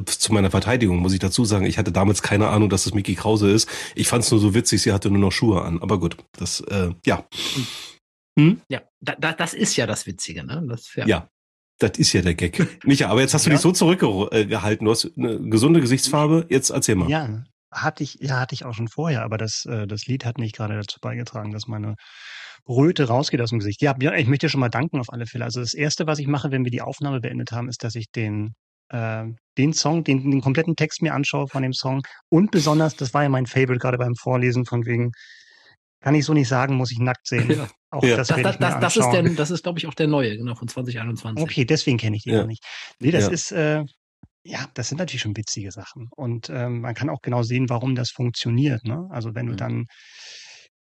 zu 0.05 0.33
meiner 0.33 0.51
Verteidigung 0.51 0.99
muss 0.99 1.13
ich 1.13 1.21
dazu 1.21 1.45
sagen, 1.45 1.67
ich 1.67 1.79
hatte 1.79 1.93
damals 1.93 2.21
keine 2.21 2.49
Ahnung, 2.49 2.69
dass 2.69 2.83
das 2.83 2.93
Mickey 2.93 3.15
Krause 3.15 3.49
ist. 3.49 3.69
Ich 3.95 4.09
fand 4.09 4.25
es 4.25 4.31
nur 4.33 4.41
so 4.41 4.55
witzig, 4.55 4.83
sie 4.83 4.93
hatte 4.93 5.09
nur 5.09 5.21
noch 5.21 5.31
Schuhe 5.31 5.63
an. 5.63 5.81
Aber 5.81 6.01
gut, 6.01 6.17
das 6.37 6.63
äh, 6.63 6.91
ja. 7.07 7.25
Hm? 8.37 8.61
Ja, 8.69 8.83
da, 9.01 9.15
da, 9.15 9.35
das 9.35 9.55
ist 9.55 9.77
ja 9.77 9.87
das 9.87 10.07
Witzige, 10.07 10.45
ne? 10.45 10.61
Das, 10.69 10.93
ja. 10.97 11.07
ja. 11.07 11.29
Das 11.79 11.97
ist 11.97 12.13
ja 12.13 12.23
der 12.23 12.35
Gag. 12.35 12.85
Micha, 12.85 13.09
aber 13.09 13.21
jetzt 13.21 13.35
hast 13.35 13.47
du 13.47 13.51
ja. 13.51 13.55
dich 13.55 13.63
so 13.63 13.71
zurückgehalten. 13.71 14.85
Du 14.85 14.91
hast 14.91 15.13
eine 15.17 15.39
gesunde 15.39 15.81
Gesichtsfarbe. 15.81 16.47
Jetzt 16.49 16.71
erzähl 16.71 16.97
mal. 16.97 17.09
Ja, 17.09 17.45
hatte 17.73 18.03
ich, 18.03 18.19
ja, 18.21 18.41
hatte 18.41 18.55
ich 18.55 18.65
auch 18.65 18.75
schon 18.75 18.89
vorher, 18.89 19.23
aber 19.23 19.39
das, 19.39 19.65
äh, 19.67 19.87
das 19.87 20.07
Lied 20.07 20.25
hat 20.25 20.39
nicht 20.39 20.57
gerade 20.57 20.75
dazu 20.75 20.99
beigetragen, 21.01 21.53
dass 21.53 21.69
meine 21.69 21.95
Röte 22.71 23.09
rausgeht 23.09 23.41
aus 23.41 23.51
dem 23.51 23.59
Gesicht. 23.59 23.83
Ja, 23.83 23.93
Björn, 23.93 24.19
ich 24.19 24.29
möchte 24.29 24.47
dir 24.47 24.51
schon 24.51 24.61
mal 24.61 24.69
danken 24.69 25.01
auf 25.01 25.13
alle 25.13 25.27
Fälle. 25.27 25.45
Also 25.45 25.61
das 25.61 25.75
erste, 25.75 26.07
was 26.07 26.19
ich 26.19 26.27
mache, 26.27 26.51
wenn 26.51 26.65
wir 26.65 26.71
die 26.71 26.83
Aufnahme 26.83 27.21
beendet 27.21 27.53
haben, 27.53 27.69
ist, 27.69 27.83
dass 27.83 27.97
ich 27.97 28.11
den, 28.11 28.55
äh, 28.89 29.25
den 29.59 29.73
Song, 29.73 30.05
den, 30.05 30.31
den 30.31 30.41
kompletten 30.41 30.77
Text 30.77 31.03
mir 31.03 31.13
anschaue 31.13 31.49
von 31.49 31.63
dem 31.63 31.73
Song 31.73 32.03
und 32.31 32.51
besonders, 32.51 32.97
das 32.97 33.13
war 33.13 33.25
ja 33.25 33.29
mein 33.29 33.47
Favorite 33.47 33.79
gerade 33.79 33.99
beim 33.99 34.15
Vorlesen 34.15 34.65
von 34.65 34.87
wegen, 34.87 35.11
kann 36.01 36.15
ich 36.15 36.25
so 36.25 36.33
nicht 36.33 36.49
sagen, 36.49 36.77
muss 36.77 36.93
ich 36.93 36.99
nackt 36.99 37.27
sehen. 37.27 37.51
Ja. 37.51 37.69
Auch 37.91 38.05
ja. 38.05 38.17
das, 38.17 38.29
das, 38.29 38.41
das, 38.41 38.59
das, 38.59 38.81
das 38.81 38.97
ist 38.97 39.11
der, 39.11 39.23
das 39.23 39.51
ist, 39.51 39.65
glaube 39.65 39.81
ich, 39.81 39.87
auch 39.89 39.95
der 39.95 40.07
neue, 40.07 40.37
genau, 40.37 40.55
von 40.55 40.69
2021. 40.69 41.43
Okay, 41.43 41.65
deswegen 41.65 41.99
kenne 41.99 42.17
ich 42.17 42.23
den 42.23 42.35
ja. 42.35 42.41
noch 42.41 42.47
nicht. 42.47 42.65
Nee, 43.01 43.11
das 43.11 43.25
ja. 43.25 43.31
ist, 43.31 43.51
äh, 43.51 43.85
ja, 44.45 44.65
das 44.75 44.89
sind 44.89 44.99
natürlich 44.99 45.23
schon 45.23 45.37
witzige 45.37 45.71
Sachen. 45.71 46.09
Und 46.17 46.49
ähm, 46.51 46.81
man 46.81 46.95
kann 46.95 47.11
auch 47.11 47.21
genau 47.21 47.43
sehen, 47.43 47.69
warum 47.69 47.95
das 47.95 48.11
funktioniert. 48.11 48.85
Ne? 48.85 49.09
Also 49.11 49.35
wenn 49.35 49.47
du 49.47 49.53
mhm. 49.53 49.57
dann 49.59 49.87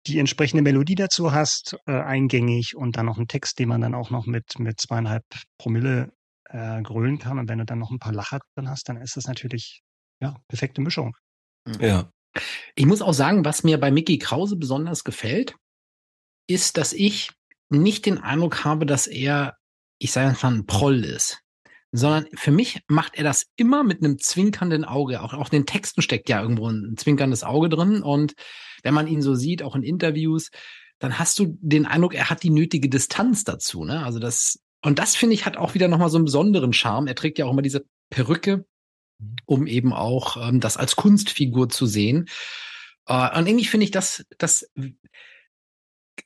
die 0.06 0.20
entsprechende 0.20 0.64
Melodie 0.64 0.96
dazu 0.96 1.32
hast, 1.34 1.78
äh, 1.86 1.92
eingängig 1.92 2.76
und 2.76 2.98
dann 2.98 3.08
noch 3.08 3.18
einen 3.18 3.28
Text, 3.28 3.60
den 3.60 3.70
man 3.70 3.82
dann 3.82 3.96
auch 3.96 4.10
noch 4.10 4.26
mit, 4.26 4.60
mit 4.60 4.80
zweieinhalb 4.80 5.26
Promille 5.58 6.14
äh, 6.46 6.82
grölen 6.82 7.20
kann. 7.20 7.40
Und 7.40 7.50
wenn 7.50 7.58
du 7.58 7.66
dann 7.66 7.80
noch 7.80 7.92
ein 7.92 8.00
paar 8.00 8.14
Lacher 8.14 8.40
drin 8.56 8.70
hast, 8.70 8.88
dann 8.90 8.98
ist 8.98 9.18
das 9.18 9.28
natürlich, 9.28 9.82
ja, 10.22 10.36
perfekte 10.48 10.82
Mischung. 10.82 11.16
Mhm. 11.66 11.82
Ja. 11.82 12.12
Ich 12.76 12.86
muss 12.86 13.02
auch 13.02 13.14
sagen, 13.14 13.44
was 13.44 13.64
mir 13.64 13.80
bei 13.80 13.92
Mickey 13.92 14.18
Krause 14.18 14.56
besonders 14.56 15.04
gefällt, 15.04 15.56
ist, 16.48 16.78
dass 16.78 16.94
ich 16.94 17.32
nicht 17.70 18.06
den 18.06 18.20
Eindruck 18.20 18.64
habe, 18.64 18.86
dass 18.86 19.08
er, 19.08 19.58
ich 20.00 20.12
sage 20.12 20.30
einfach, 20.30 20.50
ein 20.50 20.66
Proll 20.66 21.04
ist 21.04 21.44
sondern 21.92 22.28
für 22.34 22.52
mich 22.52 22.82
macht 22.88 23.16
er 23.16 23.24
das 23.24 23.48
immer 23.56 23.84
mit 23.84 24.04
einem 24.04 24.20
zwinkernden 24.20 24.84
Auge. 24.84 25.22
Auch, 25.22 25.34
auch 25.34 25.52
in 25.52 25.60
den 25.60 25.66
Texten 25.66 26.02
steckt 26.02 26.30
ja 26.30 26.42
irgendwo 26.42 26.68
ein 26.70 26.96
zwinkerndes 26.98 27.44
Auge 27.44 27.70
drin. 27.70 28.02
Und 28.02 28.34
wenn 28.84 28.94
man 28.94 29.08
ihn 29.08 29.22
so 29.22 29.36
sieht, 29.36 29.64
auch 29.64 29.76
in 29.76 29.84
Interviews, 29.84 30.50
dann 31.00 31.20
hast 31.20 31.40
du 31.40 31.58
den 31.62 31.86
Eindruck, 31.86 32.14
er 32.14 32.30
hat 32.30 32.44
die 32.44 32.50
nötige 32.50 32.90
Distanz 32.90 33.44
dazu. 33.44 33.84
Ne? 33.84 34.04
Also 34.04 34.20
das, 34.20 34.60
und 34.84 35.00
das 35.00 35.16
finde 35.16 35.36
ich 35.36 35.46
hat 35.46 35.58
auch 35.58 35.74
wieder 35.74 35.88
nochmal 35.88 36.10
so 36.10 36.18
einen 36.18 36.26
besonderen 36.26 36.74
Charme. 36.74 37.08
Er 37.08 37.16
trägt 37.16 37.38
ja 37.38 37.46
auch 37.46 37.52
immer 37.52 37.62
diese 37.62 37.86
Perücke, 38.10 38.66
mhm. 39.20 39.36
um 39.46 39.68
eben 39.68 39.94
auch 39.94 40.50
ähm, 40.50 40.60
das 40.60 40.78
als 40.78 40.96
Kunstfigur 40.96 41.70
zu 41.70 41.86
sehen. 41.86 42.28
Äh, 43.08 43.38
und 43.38 43.48
irgendwie 43.48 43.66
finde 43.66 43.86
ich 43.86 43.92
das, 43.92 44.26
das 44.38 44.70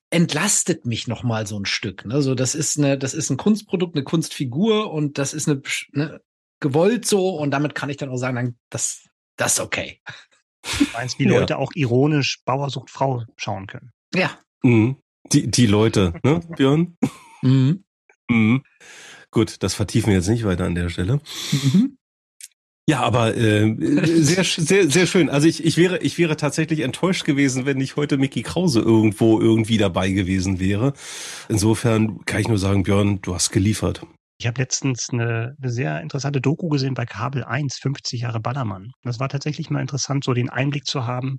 entlastet 0.09 0.85
mich 0.85 1.07
noch 1.07 1.23
mal 1.23 1.47
so 1.47 1.57
ein 1.59 1.65
Stück. 1.65 2.05
Ne? 2.05 2.21
So, 2.21 2.35
das 2.35 2.55
ist 2.55 2.77
eine, 2.77 2.97
das 2.97 3.13
ist 3.13 3.29
ein 3.29 3.37
Kunstprodukt, 3.37 3.95
eine 3.95 4.03
Kunstfigur 4.03 4.91
und 4.91 5.17
das 5.17 5.33
ist 5.33 5.47
eine, 5.47 5.61
ne, 5.91 6.21
gewollt 6.59 7.05
so 7.05 7.37
und 7.37 7.51
damit 7.51 7.75
kann 7.75 7.89
ich 7.89 7.97
dann 7.97 8.09
auch 8.09 8.17
sagen, 8.17 8.35
dann, 8.35 8.55
das, 8.69 9.07
das 9.37 9.53
ist 9.53 9.59
okay. 9.59 10.01
Du 10.79 10.85
meinst, 10.93 11.19
wie 11.19 11.25
Leute 11.25 11.53
ja. 11.53 11.59
auch 11.59 11.71
ironisch 11.75 12.41
Bauer 12.45 12.69
sucht 12.69 12.89
Frau 12.89 13.23
schauen 13.37 13.67
können. 13.67 13.91
Ja. 14.13 14.37
Mhm. 14.63 14.97
Die, 15.31 15.49
die 15.49 15.65
Leute, 15.65 16.13
ne, 16.23 16.41
Björn? 16.57 16.97
Mhm. 17.41 17.83
Mhm. 18.29 18.63
Gut, 19.31 19.63
das 19.63 19.73
vertiefen 19.73 20.07
wir 20.07 20.15
jetzt 20.15 20.27
nicht 20.27 20.43
weiter 20.43 20.65
an 20.65 20.75
der 20.75 20.89
Stelle. 20.89 21.21
Mhm. 21.51 21.97
Ja, 22.89 23.01
aber 23.01 23.35
äh, 23.37 23.75
sehr, 24.05 24.43
sehr, 24.43 24.89
sehr 24.89 25.07
schön. 25.07 25.29
Also 25.29 25.47
ich, 25.47 25.63
ich 25.63 25.77
wäre, 25.77 25.99
ich 25.99 26.17
wäre 26.17 26.35
tatsächlich 26.35 26.81
enttäuscht 26.81 27.25
gewesen, 27.25 27.65
wenn 27.65 27.77
nicht 27.77 27.95
heute 27.95 28.17
Mickey 28.17 28.41
Krause 28.41 28.79
irgendwo 28.81 29.39
irgendwie 29.39 29.77
dabei 29.77 30.11
gewesen 30.11 30.59
wäre. 30.59 30.93
Insofern 31.47 32.25
kann 32.25 32.41
ich 32.41 32.47
nur 32.47 32.57
sagen, 32.57 32.83
Björn, 32.83 33.21
du 33.21 33.35
hast 33.35 33.51
geliefert. 33.51 34.05
Ich 34.39 34.47
habe 34.47 34.59
letztens 34.59 35.09
eine, 35.11 35.55
eine 35.61 35.71
sehr 35.71 36.01
interessante 36.01 36.41
Doku 36.41 36.67
gesehen 36.67 36.95
bei 36.95 37.05
Kabel 37.05 37.43
1, 37.43 37.77
50 37.79 38.21
Jahre 38.21 38.39
Ballermann. 38.39 38.87
Das 39.03 39.19
war 39.19 39.29
tatsächlich 39.29 39.69
mal 39.69 39.81
interessant, 39.81 40.23
so 40.23 40.33
den 40.33 40.49
Einblick 40.49 40.85
zu 40.85 41.05
haben, 41.05 41.37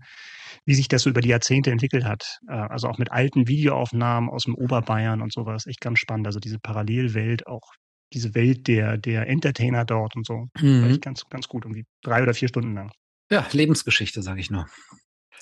wie 0.66 0.74
sich 0.74 0.86
das 0.86 1.02
so 1.02 1.10
über 1.10 1.20
die 1.20 1.30
Jahrzehnte 1.30 1.72
entwickelt 1.72 2.04
hat. 2.04 2.38
Äh, 2.48 2.52
also 2.52 2.86
auch 2.86 2.98
mit 2.98 3.10
alten 3.10 3.48
Videoaufnahmen 3.48 4.30
aus 4.30 4.44
dem 4.44 4.54
Oberbayern 4.54 5.20
und 5.20 5.32
sowas. 5.32 5.66
Echt 5.66 5.80
ganz 5.80 5.98
spannend. 5.98 6.28
Also 6.28 6.38
diese 6.38 6.60
Parallelwelt 6.60 7.48
auch 7.48 7.72
diese 8.14 8.34
Welt 8.34 8.68
der, 8.68 8.96
der 8.96 9.28
Entertainer 9.28 9.84
dort 9.84 10.16
und 10.16 10.26
so. 10.26 10.48
Mhm. 10.60 10.82
War 10.82 10.90
ich 10.90 11.00
ganz, 11.00 11.28
ganz 11.28 11.48
gut, 11.48 11.64
irgendwie 11.64 11.84
drei 12.02 12.22
oder 12.22 12.34
vier 12.34 12.48
Stunden 12.48 12.74
lang. 12.74 12.92
Ja, 13.30 13.46
Lebensgeschichte, 13.52 14.22
sage 14.22 14.40
ich 14.40 14.50
nur. 14.50 14.66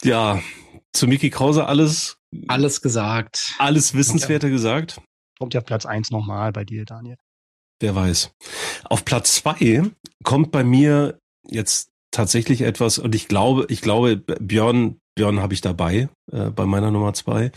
Ja, 0.02 0.40
zu 0.92 1.06
Miki 1.06 1.30
Krause 1.30 1.66
alles. 1.66 2.16
Alles 2.48 2.80
gesagt. 2.80 3.54
Alles 3.58 3.94
Wissenswerte 3.94 4.46
ja. 4.46 4.52
gesagt. 4.52 5.00
Kommt 5.38 5.54
ja 5.54 5.60
Platz 5.60 5.86
eins 5.86 6.10
nochmal 6.10 6.52
bei 6.52 6.64
dir, 6.64 6.84
Daniel. 6.84 7.16
wer 7.80 7.94
weiß. 7.94 8.32
Auf 8.84 9.04
Platz 9.04 9.34
zwei 9.36 9.82
kommt 10.22 10.52
bei 10.52 10.62
mir 10.62 11.18
jetzt 11.48 11.90
tatsächlich 12.10 12.62
etwas, 12.62 12.98
und 12.98 13.14
ich 13.14 13.28
glaube, 13.28 13.66
ich 13.68 13.80
glaube, 13.80 14.16
Björn, 14.18 14.98
Björn 15.14 15.40
habe 15.40 15.54
ich 15.54 15.60
dabei, 15.60 16.08
äh, 16.30 16.50
bei 16.50 16.66
meiner 16.66 16.90
Nummer 16.90 17.14
zwei. 17.14 17.50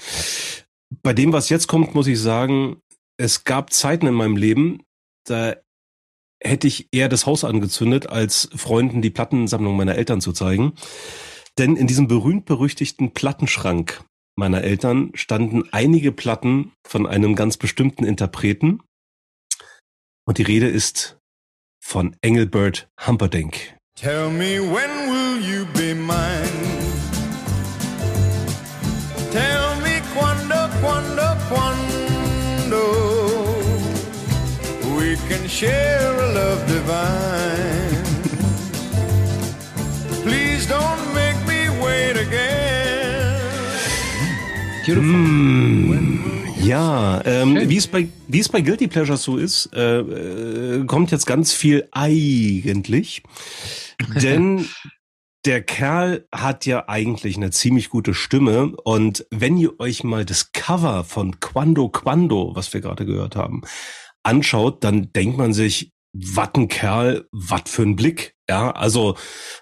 Bei 1.02 1.14
dem, 1.14 1.34
was 1.34 1.50
jetzt 1.50 1.68
kommt, 1.68 1.96
muss 1.96 2.08
ich 2.08 2.20
sagen, 2.20 2.78
es 3.18 3.44
gab 3.44 3.74
Zeiten 3.74 4.08
in 4.08 4.14
meinem 4.14 4.38
Leben, 4.38 4.84
da 5.26 5.56
hätte 6.42 6.68
ich 6.68 6.90
eher 6.92 7.10
das 7.10 7.26
Haus 7.26 7.44
angezündet, 7.44 8.08
als 8.08 8.50
Freunden 8.56 9.02
die 9.02 9.10
Plattensammlung 9.10 9.76
meiner 9.76 9.96
Eltern 9.96 10.22
zu 10.22 10.34
zeigen. 10.34 10.74
Denn 11.58 11.76
in 11.76 11.88
diesem 11.88 12.08
berühmt-berüchtigten 12.08 13.12
Plattenschrank 13.14 14.04
meiner 14.36 14.64
Eltern 14.64 15.12
standen 15.14 15.64
einige 15.72 16.12
Platten 16.12 16.74
von 16.86 17.06
einem 17.06 17.36
ganz 17.36 17.58
bestimmten 17.58 18.04
Interpreten. 18.04 18.82
Und 20.26 20.38
die 20.38 20.44
Rede 20.44 20.68
ist 20.68 21.18
von 21.80 22.16
Engelbert 22.22 22.90
Humperdinck. 23.06 23.76
Tell 23.96 24.30
me 24.30 24.60
when 24.60 24.90
will 25.12 25.40
you 25.46 25.66
be 25.74 25.94
mine? 25.94 26.50
Tell 29.32 29.63
can 35.44 35.50
share 35.50 36.20
a 36.20 36.34
love 36.34 36.66
divine. 36.68 38.04
Please 40.24 40.66
don't 40.68 41.14
make 41.14 41.38
me 41.46 41.70
wait 41.84 42.16
again. 42.16 43.36
Beautiful. 44.86 45.04
Mm. 45.04 46.20
Ja, 46.64 47.22
ähm, 47.26 47.70
wie 47.70 47.76
es 47.76 47.88
bei 47.88 48.08
wie 48.30 48.40
es 48.40 48.48
bei 48.48 48.62
Guilty 48.62 48.88
Pleasure 48.88 49.18
so 49.18 49.36
ist, 49.36 49.70
äh, 49.74 50.00
äh, 50.00 50.86
kommt 50.86 51.12
jetzt 51.12 51.26
ganz 51.26 51.52
viel 51.52 51.90
eigentlich, 51.92 53.22
denn 54.16 54.66
der 55.46 55.62
Kerl 55.62 56.26
hat 56.32 56.66
ja 56.66 56.88
eigentlich 56.88 57.36
eine 57.36 57.52
ziemlich 57.52 57.90
gute 57.90 58.14
Stimme 58.14 58.74
und 58.86 59.26
wenn 59.30 59.58
ihr 59.58 59.78
euch 59.82 60.06
mal 60.06 60.24
das 60.24 60.54
Cover 60.54 61.04
von 61.04 61.42
Quando 61.42 61.90
Quando, 61.90 62.56
was 62.56 62.74
wir 62.74 62.80
gerade 62.80 63.06
gehört 63.06 63.36
haben, 63.36 63.64
anschaut, 64.24 64.84
dann 64.84 65.12
denkt 65.14 65.38
man 65.38 65.54
sich, 65.54 65.92
was 66.14 66.50
ein 66.56 66.68
Kerl, 66.68 67.26
was 67.32 67.64
für 67.66 67.82
ein 67.84 67.96
Blick. 67.96 68.36
Ja, 68.50 68.72
also 68.72 69.16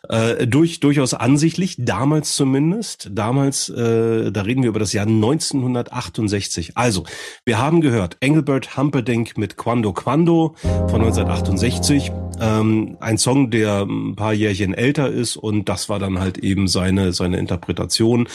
äh, 0.10 0.48
durch, 0.48 0.80
durchaus 0.80 1.14
ansichtlich, 1.14 1.76
damals 1.78 2.36
zumindest. 2.36 3.10
Damals, 3.14 3.70
äh, 3.70 4.32
da 4.32 4.42
reden 4.42 4.64
wir 4.64 4.70
über 4.70 4.80
das 4.80 4.92
Jahr 4.92 5.06
1968. 5.06 6.78
Also, 6.78 7.06
wir 7.46 7.60
haben 7.60 7.82
gehört, 7.82 8.18
Engelbert 8.22 8.76
Humperdinck 8.78 9.38
mit 9.38 9.56
Quando 9.56 9.94
Quando 9.94 10.56
von 10.62 11.02
1968. 11.02 12.12
Ähm, 12.40 12.98
ein 13.00 13.20
Song, 13.20 13.52
der 13.52 13.84
ein 13.84 14.16
paar 14.16 14.34
Jährchen 14.34 14.74
älter 14.74 15.10
ist 15.10 15.38
und 15.38 15.70
das 15.70 15.88
war 15.88 16.00
dann 16.00 16.20
halt 16.20 16.40
eben 16.40 16.68
seine, 16.68 17.14
seine 17.14 17.38
Interpretation. 17.38 18.28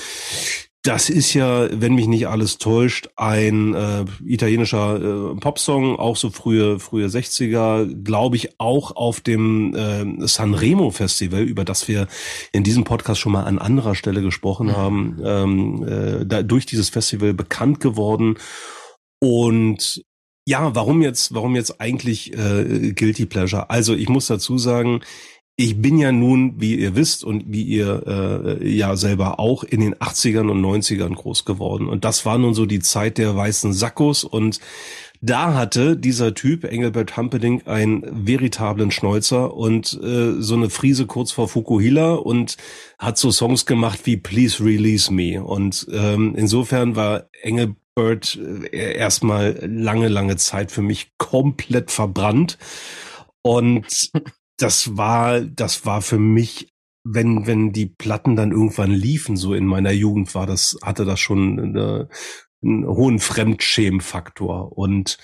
Das 0.87 1.11
ist 1.11 1.35
ja, 1.35 1.69
wenn 1.73 1.97
mich 1.97 2.07
nicht 2.07 2.29
alles 2.29 2.59
täuscht, 2.59 3.09
ein 3.17 3.75
äh, 3.75 4.05
italienischer 4.25 5.33
äh, 5.33 5.35
Popsong, 5.35 5.97
auch 5.97 6.15
so 6.15 6.31
frühe 6.31 6.79
frühe 6.79 7.09
60er, 7.09 7.93
glaube 8.05 8.37
ich, 8.37 8.61
auch 8.61 8.95
auf 8.95 9.21
dem 9.21 9.75
äh, 9.75 10.29
Sanremo 10.29 10.93
Festival, 10.93 11.43
über 11.43 11.65
das 11.65 11.89
wir 11.89 12.07
in 12.53 12.63
diesem 12.63 12.85
Podcast 12.85 13.21
schon 13.21 13.33
mal 13.33 13.43
an 13.43 13.59
anderer 13.59 13.97
Stelle 13.97 14.23
gesprochen 14.23 14.69
mhm. 14.69 14.77
haben, 14.77 15.21
ähm, 15.25 15.83
äh, 15.89 16.25
da, 16.25 16.45
durch 16.45 16.67
dieses 16.67 16.89
Festival 16.89 17.35
bekannt 17.35 17.81
geworden. 17.81 18.37
Und 19.21 20.05
ja, 20.47 20.77
warum 20.77 21.03
jetzt, 21.03 21.35
warum 21.35 21.57
jetzt 21.57 21.81
eigentlich 21.81 22.33
äh, 22.33 22.93
Guilty 22.93 23.27
Pleasure? 23.27 23.71
Also 23.71 23.93
ich 23.93 24.09
muss 24.09 24.29
dazu 24.29 24.57
sagen, 24.57 25.01
ich 25.59 25.81
bin 25.81 25.99
ja 25.99 26.13
nun, 26.13 26.61
wie 26.61 26.75
ihr 26.75 26.95
wisst 26.97 27.25
und 27.25 27.45
wie 27.47 27.63
ihr 27.63 28.03
äh, 28.07 28.69
ja 28.69 28.95
selber 28.95 29.41
auch, 29.41 29.65
in 29.65 29.81
den 29.81 29.95
80ern 29.95 30.51
und 30.51 30.61
90ern 30.63 31.15
groß 31.15 31.47
geworden. 31.47 31.89
Und 31.89 32.05
das 32.05 32.27
war 32.27 32.37
nun 32.37 32.53
so 32.53 32.67
die 32.67 32.81
Zeit 32.81 33.17
der 33.17 33.35
weißen 33.35 33.73
Sackos. 33.73 34.23
Und 34.23 34.61
da 35.23 35.55
hatte 35.55 35.97
dieser 35.97 36.35
Typ, 36.35 36.65
Engelbert 36.65 37.17
Humperdinck, 37.17 37.67
einen 37.67 38.27
veritablen 38.27 38.91
Schnäuzer 38.91 39.55
und 39.55 39.99
äh, 40.03 40.35
so 40.43 40.55
eine 40.57 40.69
Friese 40.69 41.07
kurz 41.07 41.33
vor 41.33 41.49
Fukuhila 41.49 42.17
und 42.17 42.59
hat 42.99 43.17
so 43.17 43.31
Songs 43.31 43.65
gemacht 43.65 44.01
wie 44.05 44.19
Please 44.19 44.63
Release 44.63 45.11
Me. 45.11 45.43
Und 45.43 45.87
ähm, 45.91 46.35
insofern 46.37 46.97
war 46.97 47.31
Engelbert 47.41 48.39
äh, 48.73 48.95
erstmal 48.99 49.59
lange, 49.67 50.09
lange 50.09 50.37
Zeit 50.37 50.71
für 50.71 50.83
mich 50.83 51.13
komplett 51.17 51.91
verbrannt. 51.91 52.59
Und 53.41 54.13
das 54.57 54.97
war, 54.97 55.41
das 55.41 55.87
war 55.87 56.03
für 56.03 56.19
mich, 56.19 56.73
wenn, 57.05 57.47
wenn 57.47 57.73
die 57.73 57.87
Platten 57.87 58.37
dann 58.37 58.53
irgendwann 58.53 58.91
liefen, 58.91 59.37
so 59.37 59.55
in 59.55 59.67
meiner 59.67 59.93
Jugend 59.93 60.35
war 60.35 60.47
das, 60.47 60.77
hatte 60.83 61.05
das 61.05 61.21
schon 61.21 61.59
eine, 61.61 62.09
einen 62.63 62.87
hohen 62.87 63.19
Fremdschämfaktor 63.19 64.77
und 64.77 65.19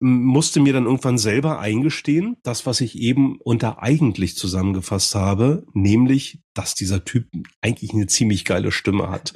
musste 0.00 0.60
mir 0.60 0.72
dann 0.72 0.86
irgendwann 0.86 1.18
selber 1.18 1.60
eingestehen, 1.60 2.36
das, 2.42 2.66
was 2.66 2.80
ich 2.80 2.98
eben 2.98 3.38
unter 3.40 3.82
eigentlich 3.82 4.36
zusammengefasst 4.36 5.14
habe, 5.14 5.64
nämlich, 5.72 6.40
dass 6.52 6.74
dieser 6.74 7.04
Typ 7.04 7.28
eigentlich 7.60 7.92
eine 7.92 8.06
ziemlich 8.06 8.44
geile 8.44 8.72
Stimme 8.72 9.08
hat. 9.08 9.34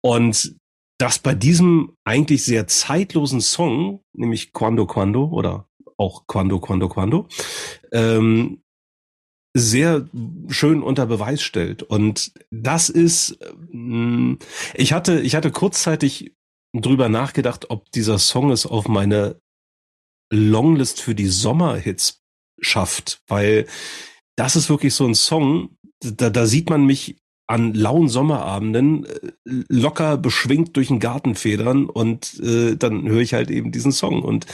Und 0.00 0.56
dass 0.98 1.20
bei 1.20 1.34
diesem 1.34 1.92
eigentlich 2.04 2.44
sehr 2.44 2.66
zeitlosen 2.66 3.40
Song, 3.40 4.02
nämlich 4.12 4.52
Quando 4.52 4.86
Quando 4.86 5.26
oder 5.26 5.67
auch 5.98 6.26
Quando, 6.26 6.60
Quando, 6.60 6.88
Quando, 6.88 7.28
ähm, 7.92 8.62
sehr 9.54 10.08
schön 10.48 10.82
unter 10.82 11.06
Beweis 11.06 11.42
stellt. 11.42 11.82
Und 11.82 12.32
das 12.50 12.88
ist, 12.88 13.38
ähm, 13.72 14.38
ich 14.74 14.92
hatte, 14.92 15.20
ich 15.20 15.34
hatte 15.34 15.50
kurzzeitig 15.50 16.34
drüber 16.72 17.08
nachgedacht, 17.08 17.70
ob 17.70 17.90
dieser 17.92 18.18
Song 18.18 18.50
es 18.50 18.66
auf 18.66 18.88
meine 18.88 19.40
Longlist 20.30 21.00
für 21.00 21.14
die 21.14 21.26
Sommerhits 21.26 22.22
schafft, 22.60 23.22
weil 23.26 23.66
das 24.36 24.56
ist 24.56 24.68
wirklich 24.68 24.94
so 24.94 25.06
ein 25.06 25.14
Song, 25.14 25.76
da, 26.00 26.30
da 26.30 26.46
sieht 26.46 26.70
man 26.70 26.84
mich 26.84 27.16
an 27.46 27.72
lauen 27.72 28.08
Sommerabenden 28.08 29.06
äh, 29.06 29.32
locker 29.68 30.18
beschwingt 30.18 30.76
durch 30.76 30.88
den 30.88 31.00
Garten 31.00 31.34
federn 31.34 31.86
und 31.86 32.38
äh, 32.40 32.76
dann 32.76 33.08
höre 33.08 33.20
ich 33.20 33.32
halt 33.32 33.50
eben 33.50 33.72
diesen 33.72 33.90
Song 33.90 34.22
und 34.22 34.46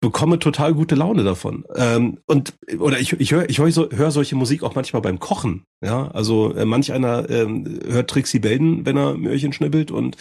bekomme 0.00 0.38
total 0.38 0.74
gute 0.74 0.94
Laune 0.94 1.24
davon. 1.24 1.64
Ähm, 1.74 2.18
und 2.26 2.54
oder 2.78 2.98
ich, 2.98 3.12
ich 3.14 3.32
höre 3.32 3.48
ich 3.48 3.58
hör, 3.58 3.70
so, 3.70 3.90
hör 3.90 4.10
solche 4.10 4.36
Musik 4.36 4.62
auch 4.62 4.74
manchmal 4.74 5.02
beim 5.02 5.18
Kochen. 5.18 5.64
Ja, 5.84 6.08
also 6.08 6.54
äh, 6.54 6.64
manch 6.64 6.92
einer 6.92 7.28
ähm, 7.30 7.80
hört 7.86 8.10
Trixie 8.10 8.38
Belden, 8.38 8.86
wenn 8.86 8.96
er 8.96 9.14
Möhrchen 9.16 9.52
schnibbelt 9.52 9.90
und 9.90 10.16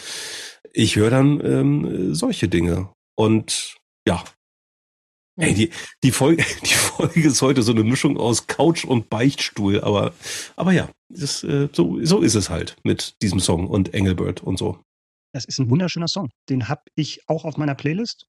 ich 0.74 0.96
höre 0.96 1.10
dann 1.10 1.44
ähm, 1.44 2.14
solche 2.14 2.48
Dinge. 2.48 2.90
Und 3.16 3.78
ja. 4.08 4.24
Ey, 5.38 5.54
die, 5.54 5.70
die, 6.04 6.12
Folge, 6.12 6.44
die 6.64 6.74
Folge 6.74 7.28
ist 7.28 7.42
heute 7.42 7.64
so 7.64 7.72
eine 7.72 7.84
Mischung 7.84 8.18
aus 8.18 8.48
Couch 8.48 8.84
und 8.84 9.10
Beichtstuhl, 9.10 9.82
aber, 9.82 10.14
aber 10.58 10.74
ja, 10.74 10.90
das, 11.08 11.44
äh, 11.44 11.70
so, 11.72 12.04
so 12.04 12.20
ist 12.20 12.36
es 12.36 12.50
halt 12.50 12.76
mit 12.84 13.22
diesem 13.22 13.40
Song 13.40 13.68
und 13.68 13.94
Engelbert 13.94 14.42
und 14.42 14.60
so. 14.60 14.80
Das 15.34 15.46
ist 15.46 15.60
ein 15.60 15.70
wunderschöner 15.70 16.08
Song. 16.08 16.30
Den 16.50 16.68
habe 16.68 16.82
ich 16.96 17.22
auch 17.28 17.46
auf 17.46 17.58
meiner 17.58 17.76
Playlist 17.76 18.26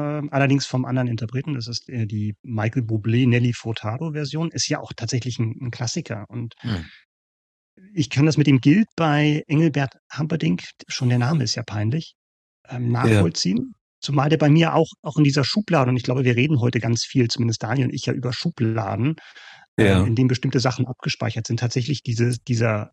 allerdings 0.00 0.66
vom 0.66 0.84
anderen 0.84 1.08
Interpreten. 1.08 1.54
Das 1.54 1.68
ist 1.68 1.88
äh, 1.88 2.06
die 2.06 2.34
Michael 2.42 2.82
Bublé 2.82 3.28
Nelly 3.28 3.52
Furtado 3.52 4.12
Version. 4.12 4.50
Ist 4.50 4.68
ja 4.68 4.80
auch 4.80 4.92
tatsächlich 4.94 5.38
ein, 5.38 5.54
ein 5.60 5.70
Klassiker. 5.70 6.24
Und 6.28 6.54
hm. 6.60 6.84
ich 7.94 8.08
kann 8.08 8.26
das 8.26 8.36
mit 8.36 8.46
dem 8.46 8.60
Gilt 8.60 8.88
bei 8.96 9.42
Engelbert 9.48 9.94
Hamperdinck, 10.10 10.62
schon 10.88 11.10
der 11.10 11.18
Name 11.18 11.44
ist 11.44 11.54
ja 11.54 11.62
peinlich, 11.62 12.14
ähm, 12.68 12.90
nachvollziehen. 12.90 13.58
Ja. 13.58 13.78
Zumal 14.00 14.30
der 14.30 14.38
bei 14.38 14.48
mir 14.48 14.74
auch, 14.74 14.88
auch 15.02 15.16
in 15.16 15.24
dieser 15.24 15.44
Schublade, 15.44 15.90
und 15.90 15.96
ich 15.96 16.02
glaube, 16.02 16.24
wir 16.24 16.34
reden 16.34 16.60
heute 16.60 16.80
ganz 16.80 17.04
viel, 17.04 17.28
zumindest 17.28 17.62
Daniel 17.62 17.86
und 17.86 17.94
ich 17.94 18.06
ja 18.06 18.12
über 18.12 18.32
Schubladen, 18.32 19.16
äh, 19.76 19.86
ja. 19.86 20.02
äh, 20.02 20.06
in 20.06 20.16
denen 20.16 20.28
bestimmte 20.28 20.58
Sachen 20.58 20.86
abgespeichert 20.86 21.46
sind, 21.46 21.60
tatsächlich 21.60 22.02
diese, 22.02 22.38
dieser 22.48 22.92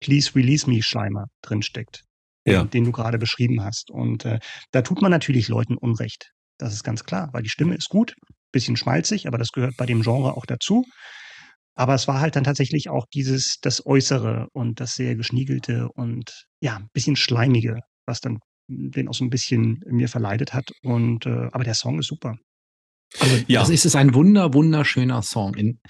Please 0.00 0.34
Release 0.34 0.68
Me 0.68 0.82
Schleimer 0.82 1.26
drinsteckt. 1.42 2.04
Ja. 2.46 2.62
Den, 2.62 2.70
den 2.70 2.84
du 2.84 2.92
gerade 2.92 3.18
beschrieben 3.18 3.62
hast. 3.62 3.90
Und 3.90 4.24
äh, 4.24 4.38
da 4.70 4.80
tut 4.80 5.02
man 5.02 5.10
natürlich 5.10 5.48
Leuten 5.48 5.76
Unrecht. 5.76 6.32
Das 6.60 6.74
ist 6.74 6.84
ganz 6.84 7.04
klar, 7.04 7.30
weil 7.32 7.42
die 7.42 7.48
Stimme 7.48 7.74
ist 7.74 7.88
gut, 7.88 8.14
bisschen 8.52 8.76
schmalzig, 8.76 9.26
aber 9.26 9.38
das 9.38 9.52
gehört 9.52 9.76
bei 9.76 9.86
dem 9.86 10.02
Genre 10.02 10.36
auch 10.36 10.46
dazu. 10.46 10.84
Aber 11.74 11.94
es 11.94 12.06
war 12.06 12.20
halt 12.20 12.36
dann 12.36 12.44
tatsächlich 12.44 12.90
auch 12.90 13.06
dieses, 13.14 13.58
das 13.62 13.86
Äußere 13.86 14.48
und 14.52 14.80
das 14.80 14.94
sehr 14.94 15.14
geschniegelte 15.16 15.88
und 15.94 16.46
ja, 16.60 16.76
ein 16.76 16.88
bisschen 16.92 17.16
schleimige, 17.16 17.78
was 18.06 18.20
dann 18.20 18.38
den 18.68 19.08
auch 19.08 19.14
so 19.14 19.24
ein 19.24 19.30
bisschen 19.30 19.80
mir 19.86 20.08
verleidet 20.08 20.52
hat. 20.52 20.70
Und 20.82 21.26
äh, 21.26 21.48
aber 21.52 21.64
der 21.64 21.74
Song 21.74 21.98
ist 21.98 22.08
super. 22.08 22.36
Also 23.18 23.36
ja. 23.48 23.60
das 23.60 23.70
ist 23.70 23.86
es 23.86 23.96
ein 23.96 24.14
wunder, 24.14 24.52
wunderschöner 24.52 25.22
Song. 25.22 25.54
In, 25.54 25.80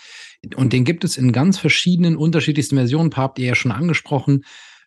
und 0.54 0.72
den 0.72 0.84
gibt 0.84 1.04
es 1.04 1.16
in 1.16 1.32
ganz 1.32 1.58
verschiedenen, 1.58 2.16
unterschiedlichsten 2.16 2.76
Versionen. 2.76 3.08
Ein 3.08 3.10
paar 3.10 3.24
habt 3.24 3.38
ihr 3.38 3.46
ja 3.46 3.54
schon 3.54 3.72
angesprochen, 3.72 4.42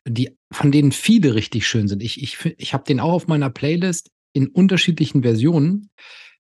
die, 0.07 0.31
von 0.51 0.71
denen 0.71 0.91
viele 0.91 1.35
richtig 1.35 1.67
schön 1.67 1.87
sind. 1.87 2.01
Ich, 2.01 2.21
ich, 2.21 2.37
ich 2.57 2.73
habe 2.73 2.85
den 2.85 2.99
auch 2.99 3.13
auf 3.13 3.27
meiner 3.27 3.49
Playlist 3.49 4.09
in 4.33 4.47
unterschiedlichen 4.47 5.21
Versionen. 5.23 5.89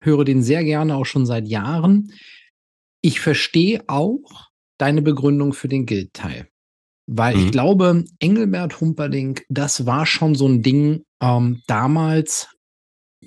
höre 0.01 0.25
den 0.25 0.43
sehr 0.43 0.63
gerne 0.63 0.97
auch 0.97 1.07
schon 1.07 1.27
seit 1.27 1.47
Jahren. 1.47 2.13
Ich 3.01 3.21
verstehe 3.21 3.83
auch 3.89 4.51
deine 4.79 5.03
Begründung 5.03 5.53
für 5.53 5.69
den 5.69 5.87
Guild-Teil. 5.87 6.49
Weil 7.07 7.37
mhm. 7.37 7.45
ich 7.45 7.53
glaube, 7.53 8.05
Engelbert 8.19 8.81
Humperling, 8.81 9.41
das 9.49 9.87
war 9.87 10.07
schon 10.07 10.35
so 10.35 10.47
ein 10.49 10.63
Ding 10.63 11.05
ähm, 11.21 11.63
damals. 11.67 12.49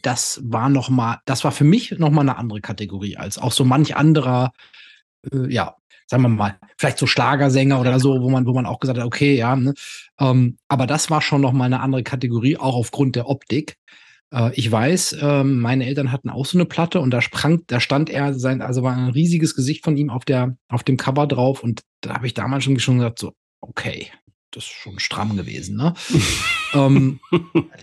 Das 0.01 0.41
war 0.43 0.69
noch 0.69 0.89
mal, 0.89 1.19
das 1.25 1.43
war 1.43 1.51
für 1.51 1.63
mich 1.63 1.91
noch 1.97 2.11
mal 2.11 2.21
eine 2.21 2.37
andere 2.37 2.61
Kategorie 2.61 3.17
als 3.17 3.37
auch 3.37 3.51
so 3.51 3.65
manch 3.65 3.95
anderer, 3.95 4.51
äh, 5.31 5.51
ja, 5.51 5.75
sagen 6.07 6.23
wir 6.23 6.29
mal, 6.29 6.59
vielleicht 6.77 6.97
so 6.97 7.07
Schlagersänger 7.07 7.79
oder 7.79 7.99
so, 7.99 8.21
wo 8.21 8.29
man, 8.29 8.45
wo 8.45 8.53
man 8.53 8.65
auch 8.65 8.79
gesagt 8.79 8.99
hat, 8.99 9.05
okay, 9.05 9.35
ja, 9.35 9.55
ne? 9.55 9.73
ähm, 10.19 10.57
aber 10.67 10.87
das 10.87 11.09
war 11.09 11.21
schon 11.21 11.41
noch 11.41 11.53
mal 11.53 11.65
eine 11.65 11.81
andere 11.81 12.03
Kategorie, 12.03 12.57
auch 12.57 12.75
aufgrund 12.75 13.15
der 13.15 13.27
Optik. 13.27 13.77
Äh, 14.31 14.51
ich 14.53 14.71
weiß, 14.71 15.13
äh, 15.13 15.43
meine 15.43 15.85
Eltern 15.85 16.11
hatten 16.11 16.29
auch 16.29 16.45
so 16.45 16.57
eine 16.57 16.65
Platte 16.65 16.99
und 16.99 17.11
da 17.11 17.21
sprang, 17.21 17.63
da 17.67 17.79
stand 17.79 18.09
er 18.09 18.33
sein, 18.33 18.61
also 18.61 18.83
war 18.83 18.95
ein 18.95 19.09
riesiges 19.09 19.55
Gesicht 19.55 19.83
von 19.83 19.97
ihm 19.97 20.09
auf 20.09 20.25
der, 20.25 20.55
auf 20.67 20.83
dem 20.83 20.97
Cover 20.97 21.27
drauf 21.27 21.63
und 21.63 21.81
da 22.01 22.15
habe 22.15 22.27
ich 22.27 22.33
damals 22.33 22.63
schon, 22.63 22.79
schon 22.79 22.97
gesagt, 22.97 23.19
so, 23.19 23.33
okay, 23.61 24.07
das 24.51 24.63
ist 24.63 24.71
schon 24.71 24.99
stramm 24.99 25.37
gewesen, 25.37 25.77
ne? 25.77 25.93
ähm, 26.73 27.19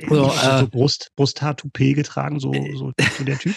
so, 0.09 0.27
äh, 0.27 0.61
so 0.61 0.69
Brust, 0.69 1.13
Brusthaar-Toupet 1.17 1.95
getragen, 1.95 2.41
so, 2.41 2.53
so, 2.53 2.93
so, 3.19 3.25
der 3.25 3.39
Typ? 3.39 3.55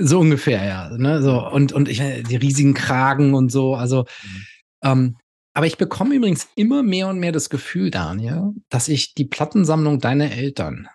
So 0.00 0.20
ungefähr, 0.20 0.64
ja. 0.64 0.96
Ne? 0.96 1.22
So, 1.22 1.46
und, 1.50 1.72
und 1.72 1.88
ich, 1.88 1.98
die 1.98 2.36
riesigen 2.36 2.72
Kragen 2.72 3.34
und 3.34 3.50
so, 3.50 3.74
also 3.74 4.04
mhm. 4.22 4.46
ähm, 4.82 5.16
aber 5.54 5.66
ich 5.66 5.78
bekomme 5.78 6.14
übrigens 6.14 6.48
immer 6.54 6.82
mehr 6.82 7.08
und 7.08 7.18
mehr 7.18 7.32
das 7.32 7.48
Gefühl, 7.48 7.90
Daniel, 7.90 8.52
dass 8.68 8.88
ich 8.88 9.14
die 9.14 9.24
Plattensammlung 9.24 10.00
deiner 10.00 10.30
Eltern, 10.30 10.86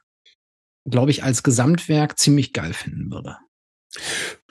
glaube 0.90 1.12
ich, 1.12 1.24
als 1.24 1.44
Gesamtwerk 1.44 2.18
ziemlich 2.18 2.54
geil 2.54 2.74
finden 2.74 3.12
würde. 3.12 3.38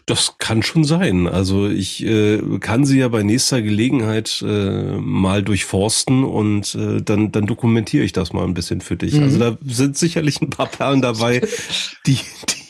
Das 0.07 0.39
kann 0.39 0.63
schon 0.63 0.83
sein. 0.83 1.29
Also 1.29 1.69
ich 1.69 2.05
äh, 2.05 2.41
kann 2.59 2.85
sie 2.85 2.99
ja 2.99 3.09
bei 3.09 3.23
nächster 3.23 3.63
Gelegenheit 3.63 4.43
äh, 4.45 4.97
mal 4.97 5.43
durchforsten 5.43 6.25
und 6.25 6.75
äh, 6.75 7.01
dann, 7.01 7.31
dann 7.31 7.47
dokumentiere 7.47 8.05
ich 8.05 8.13
das 8.13 8.33
mal 8.33 8.45
ein 8.45 8.55
bisschen 8.55 8.81
für 8.81 8.97
dich. 8.97 9.15
Also 9.15 9.37
mhm. 9.37 9.43
Also 9.43 9.59
da 9.63 9.73
sind 9.73 9.97
sicherlich 9.97 10.41
ein 10.41 10.51
paar 10.51 10.67
Perlen 10.67 11.01
dabei, 11.01 11.47
die, 12.07 12.19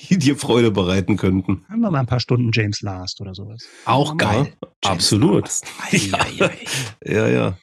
die 0.08 0.18
dir 0.18 0.36
Freude 0.36 0.70
bereiten 0.70 1.16
könnten. 1.16 1.64
Haben 1.68 1.80
wir 1.80 1.90
mal 1.90 2.00
ein 2.00 2.06
paar 2.06 2.20
Stunden 2.20 2.50
James 2.52 2.82
Last 2.82 3.20
oder 3.20 3.34
sowas. 3.34 3.62
Auch 3.86 4.16
geil. 4.16 4.52
Ja, 4.84 4.90
absolut. 4.90 5.48
Ja, 5.92 6.50
ja, 7.04 7.28
ja. 7.28 7.58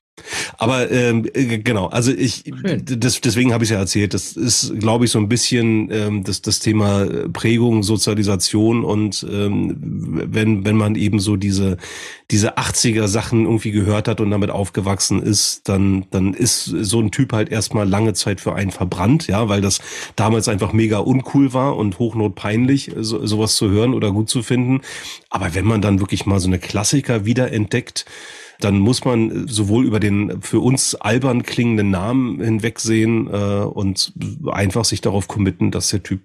Aber 0.57 0.89
ähm, 0.91 1.27
äh, 1.33 1.59
genau, 1.59 1.87
also 1.87 2.11
ich 2.11 2.43
das, 2.83 3.21
deswegen 3.21 3.53
habe 3.53 3.63
ich 3.63 3.69
ja 3.69 3.77
erzählt, 3.77 4.13
das 4.13 4.33
ist, 4.33 4.79
glaube 4.79 5.05
ich, 5.05 5.11
so 5.11 5.19
ein 5.19 5.29
bisschen 5.29 5.89
ähm, 5.91 6.23
das, 6.23 6.41
das 6.41 6.59
Thema 6.59 7.05
Prägung, 7.31 7.83
Sozialisation 7.83 8.83
und 8.83 9.25
ähm, 9.29 9.77
wenn, 9.79 10.65
wenn 10.65 10.75
man 10.75 10.95
eben 10.95 11.19
so 11.19 11.35
diese, 11.35 11.77
diese 12.31 12.57
80er 12.57 13.07
Sachen 13.07 13.45
irgendwie 13.45 13.71
gehört 13.71 14.07
hat 14.07 14.19
und 14.19 14.31
damit 14.31 14.49
aufgewachsen 14.49 15.21
ist, 15.21 15.69
dann, 15.69 16.05
dann 16.11 16.33
ist 16.33 16.65
so 16.65 16.99
ein 16.99 17.11
Typ 17.11 17.33
halt 17.33 17.49
erstmal 17.49 17.87
lange 17.87 18.13
Zeit 18.13 18.41
für 18.41 18.55
einen 18.55 18.71
verbrannt, 18.71 19.27
ja, 19.27 19.47
weil 19.49 19.61
das 19.61 19.79
damals 20.15 20.47
einfach 20.47 20.73
mega 20.73 20.97
uncool 20.97 21.53
war 21.53 21.77
und 21.77 21.99
hochnotpeinlich, 21.99 22.91
so, 22.97 23.25
sowas 23.25 23.55
zu 23.55 23.69
hören 23.69 23.93
oder 23.93 24.11
gut 24.11 24.29
zu 24.29 24.43
finden. 24.43 24.81
Aber 25.29 25.53
wenn 25.55 25.65
man 25.65 25.81
dann 25.81 25.99
wirklich 25.99 26.25
mal 26.25 26.39
so 26.39 26.47
eine 26.47 26.59
Klassiker 26.59 27.25
wiederentdeckt, 27.25 28.05
dann 28.59 28.79
muss 28.79 29.05
man 29.05 29.47
sowohl 29.47 29.85
über 29.85 29.99
den 29.99 30.41
für 30.41 30.59
uns 30.59 30.95
albern 30.95 31.43
klingenden 31.43 31.91
Namen 31.91 32.41
hinwegsehen 32.41 33.27
äh, 33.27 33.63
und 33.65 34.13
einfach 34.47 34.85
sich 34.85 35.01
darauf 35.01 35.27
committen, 35.27 35.71
dass 35.71 35.89
der 35.89 36.03
Typ 36.03 36.21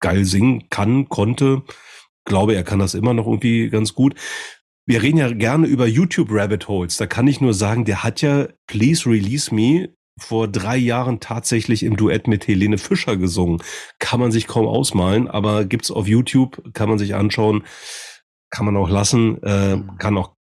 geil 0.00 0.24
singen 0.24 0.68
kann, 0.70 1.08
konnte. 1.08 1.62
Glaube, 2.26 2.54
er 2.54 2.64
kann 2.64 2.78
das 2.78 2.94
immer 2.94 3.14
noch 3.14 3.26
irgendwie 3.26 3.68
ganz 3.68 3.94
gut. 3.94 4.14
Wir 4.86 5.02
reden 5.02 5.18
ja 5.18 5.30
gerne 5.30 5.66
über 5.66 5.86
YouTube 5.86 6.28
Rabbit 6.30 6.68
Holes. 6.68 6.96
Da 6.96 7.06
kann 7.06 7.26
ich 7.26 7.40
nur 7.40 7.54
sagen, 7.54 7.84
der 7.84 8.02
hat 8.02 8.20
ja 8.20 8.48
Please 8.66 9.08
Release 9.08 9.54
Me 9.54 9.90
vor 10.18 10.46
drei 10.46 10.76
Jahren 10.76 11.20
tatsächlich 11.20 11.82
im 11.82 11.96
Duett 11.96 12.28
mit 12.28 12.46
Helene 12.46 12.78
Fischer 12.78 13.16
gesungen. 13.16 13.62
Kann 13.98 14.20
man 14.20 14.30
sich 14.30 14.46
kaum 14.46 14.66
ausmalen, 14.66 15.28
aber 15.28 15.64
gibt's 15.64 15.90
auf 15.90 16.06
YouTube, 16.06 16.62
kann 16.72 16.88
man 16.88 16.98
sich 16.98 17.14
anschauen, 17.14 17.64
kann 18.50 18.66
man 18.66 18.76
auch 18.76 18.88
lassen, 18.88 19.42
äh, 19.42 19.78
kann 19.98 20.16
auch 20.16 20.33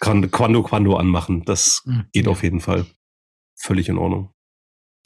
kann 0.00 0.30
Quando 0.30 0.62
Quando 0.62 0.96
anmachen. 0.96 1.44
Das 1.44 1.82
mhm. 1.84 2.06
geht 2.12 2.28
auf 2.28 2.42
jeden 2.42 2.60
Fall. 2.60 2.86
Völlig 3.56 3.88
in 3.88 3.98
Ordnung. 3.98 4.32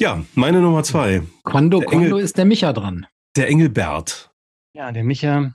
Ja, 0.01 0.25
meine 0.35 0.61
Nummer 0.61 0.83
zwei. 0.85 1.23
Quando 1.45 1.79
der 1.79 1.89
Quando 1.89 2.17
Engel, 2.17 2.25
ist 2.25 2.39
der 2.39 2.45
Micha 2.45 2.73
dran. 2.73 3.07
Der 3.37 3.49
Engelbert. 3.49 4.31
Ja, 4.75 4.93
der 4.93 5.05
Micha. 5.05 5.55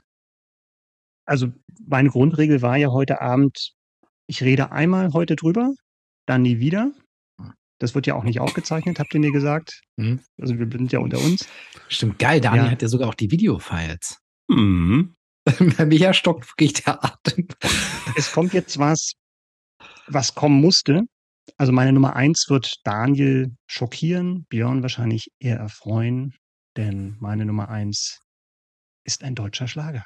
Also 1.26 1.52
meine 1.86 2.08
Grundregel 2.08 2.62
war 2.62 2.76
ja 2.76 2.88
heute 2.88 3.20
Abend, 3.20 3.74
ich 4.26 4.42
rede 4.42 4.72
einmal 4.72 5.12
heute 5.12 5.36
drüber, 5.36 5.74
dann 6.26 6.42
nie 6.42 6.58
wieder. 6.58 6.92
Das 7.78 7.94
wird 7.94 8.06
ja 8.06 8.14
auch 8.14 8.24
nicht 8.24 8.40
aufgezeichnet, 8.40 8.98
habt 8.98 9.14
ihr 9.14 9.20
mir 9.20 9.32
gesagt. 9.32 9.82
Mhm. 9.96 10.20
Also 10.40 10.58
wir 10.58 10.68
sind 10.70 10.92
ja 10.92 10.98
unter 10.98 11.18
uns. 11.18 11.48
Stimmt, 11.88 12.18
geil. 12.18 12.40
Dani 12.40 12.58
ja. 12.58 12.70
hat 12.70 12.82
ja 12.82 12.88
sogar 12.88 13.08
auch 13.08 13.14
die 13.14 13.30
Videofiles. 13.30 14.18
Mhm. 14.48 15.14
Bei 15.76 15.86
mir 15.86 16.12
stockt 16.12 16.48
wirklich 16.48 16.74
der 16.84 17.02
Atem. 17.04 17.48
Es 18.16 18.32
kommt 18.32 18.52
jetzt 18.52 18.78
was, 18.78 19.12
was 20.06 20.34
kommen 20.34 20.60
musste. 20.60 21.02
Also 21.56 21.72
meine 21.72 21.92
Nummer 21.92 22.14
eins 22.16 22.46
wird 22.48 22.76
Daniel 22.84 23.54
schockieren, 23.66 24.44
Björn 24.48 24.82
wahrscheinlich 24.82 25.30
eher 25.38 25.56
erfreuen, 25.58 26.34
denn 26.76 27.16
meine 27.20 27.44
Nummer 27.44 27.68
eins 27.68 28.20
ist 29.04 29.24
ein 29.24 29.34
deutscher 29.34 29.68
Schlager. 29.68 30.04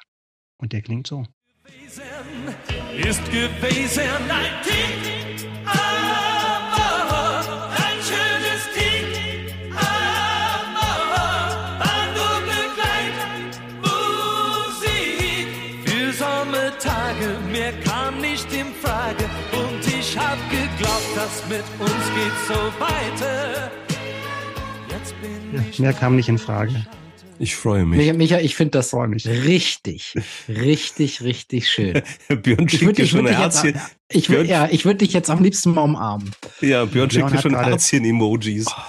Und 0.57 0.73
der 0.73 0.81
klingt 0.81 1.07
so. 1.07 1.25
Ist 2.97 3.25
gewesen 3.31 4.03
19 4.27 5.12
mit 21.53 21.63
uns 21.79 21.91
geht 22.15 22.47
so 22.47 22.55
weiter. 22.81 23.71
Ja, 25.53 25.61
mehr 25.77 25.93
kam 25.93 26.15
nicht 26.15 26.27
in 26.27 26.39
Frage. 26.39 26.87
Ich 27.37 27.55
freue 27.55 27.85
mich. 27.85 28.13
Micha, 28.13 28.39
ich 28.39 28.55
finde 28.55 28.71
das 28.71 28.93
richtig, 28.95 30.15
richtig, 30.47 31.21
richtig 31.21 31.69
schön. 31.69 32.01
Björn 32.41 32.67
schickt 32.67 32.97
dir 32.97 33.05
schon 33.05 33.27
ein 33.27 33.35
Herzchen. 33.35 33.75
Jetzt, 33.75 33.97
ich 34.09 34.29
würd, 34.29 34.47
ja, 34.47 34.67
ich 34.71 34.85
würde 34.85 34.99
dich 34.99 35.13
jetzt 35.13 35.29
am 35.29 35.43
liebsten 35.43 35.75
mal 35.75 35.81
umarmen. 35.81 36.31
Ja, 36.61 36.85
Björn 36.85 37.11
schickt 37.11 37.31
dir 37.31 37.39
schon 37.39 37.55
Herzchen-Emojis. 37.55 38.65
Oh, 38.67 38.81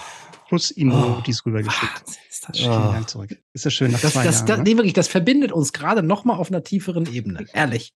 plus 0.48 0.70
Emojis 0.70 1.42
oh, 1.44 1.48
rübergeschickt. 1.48 2.02
Ist 2.30 2.48
das 2.48 2.58
schön. 2.58 2.70
Oh. 2.70 3.04
zurück. 3.04 3.36
Ist 3.52 3.66
das 3.66 3.74
schön 3.74 3.90
nach 3.92 4.00
das, 4.00 4.12
zwei 4.14 4.24
das, 4.24 4.36
Jahren, 4.36 4.46
das, 4.46 4.58
ne? 4.58 4.64
nee, 4.64 4.76
wirklich, 4.76 4.94
das 4.94 5.08
verbindet 5.08 5.52
uns 5.52 5.74
gerade 5.74 6.02
noch 6.02 6.24
mal 6.24 6.36
auf 6.36 6.48
einer 6.48 6.62
tieferen 6.64 7.12
Ebene. 7.12 7.44
Ehrlich. 7.52 7.92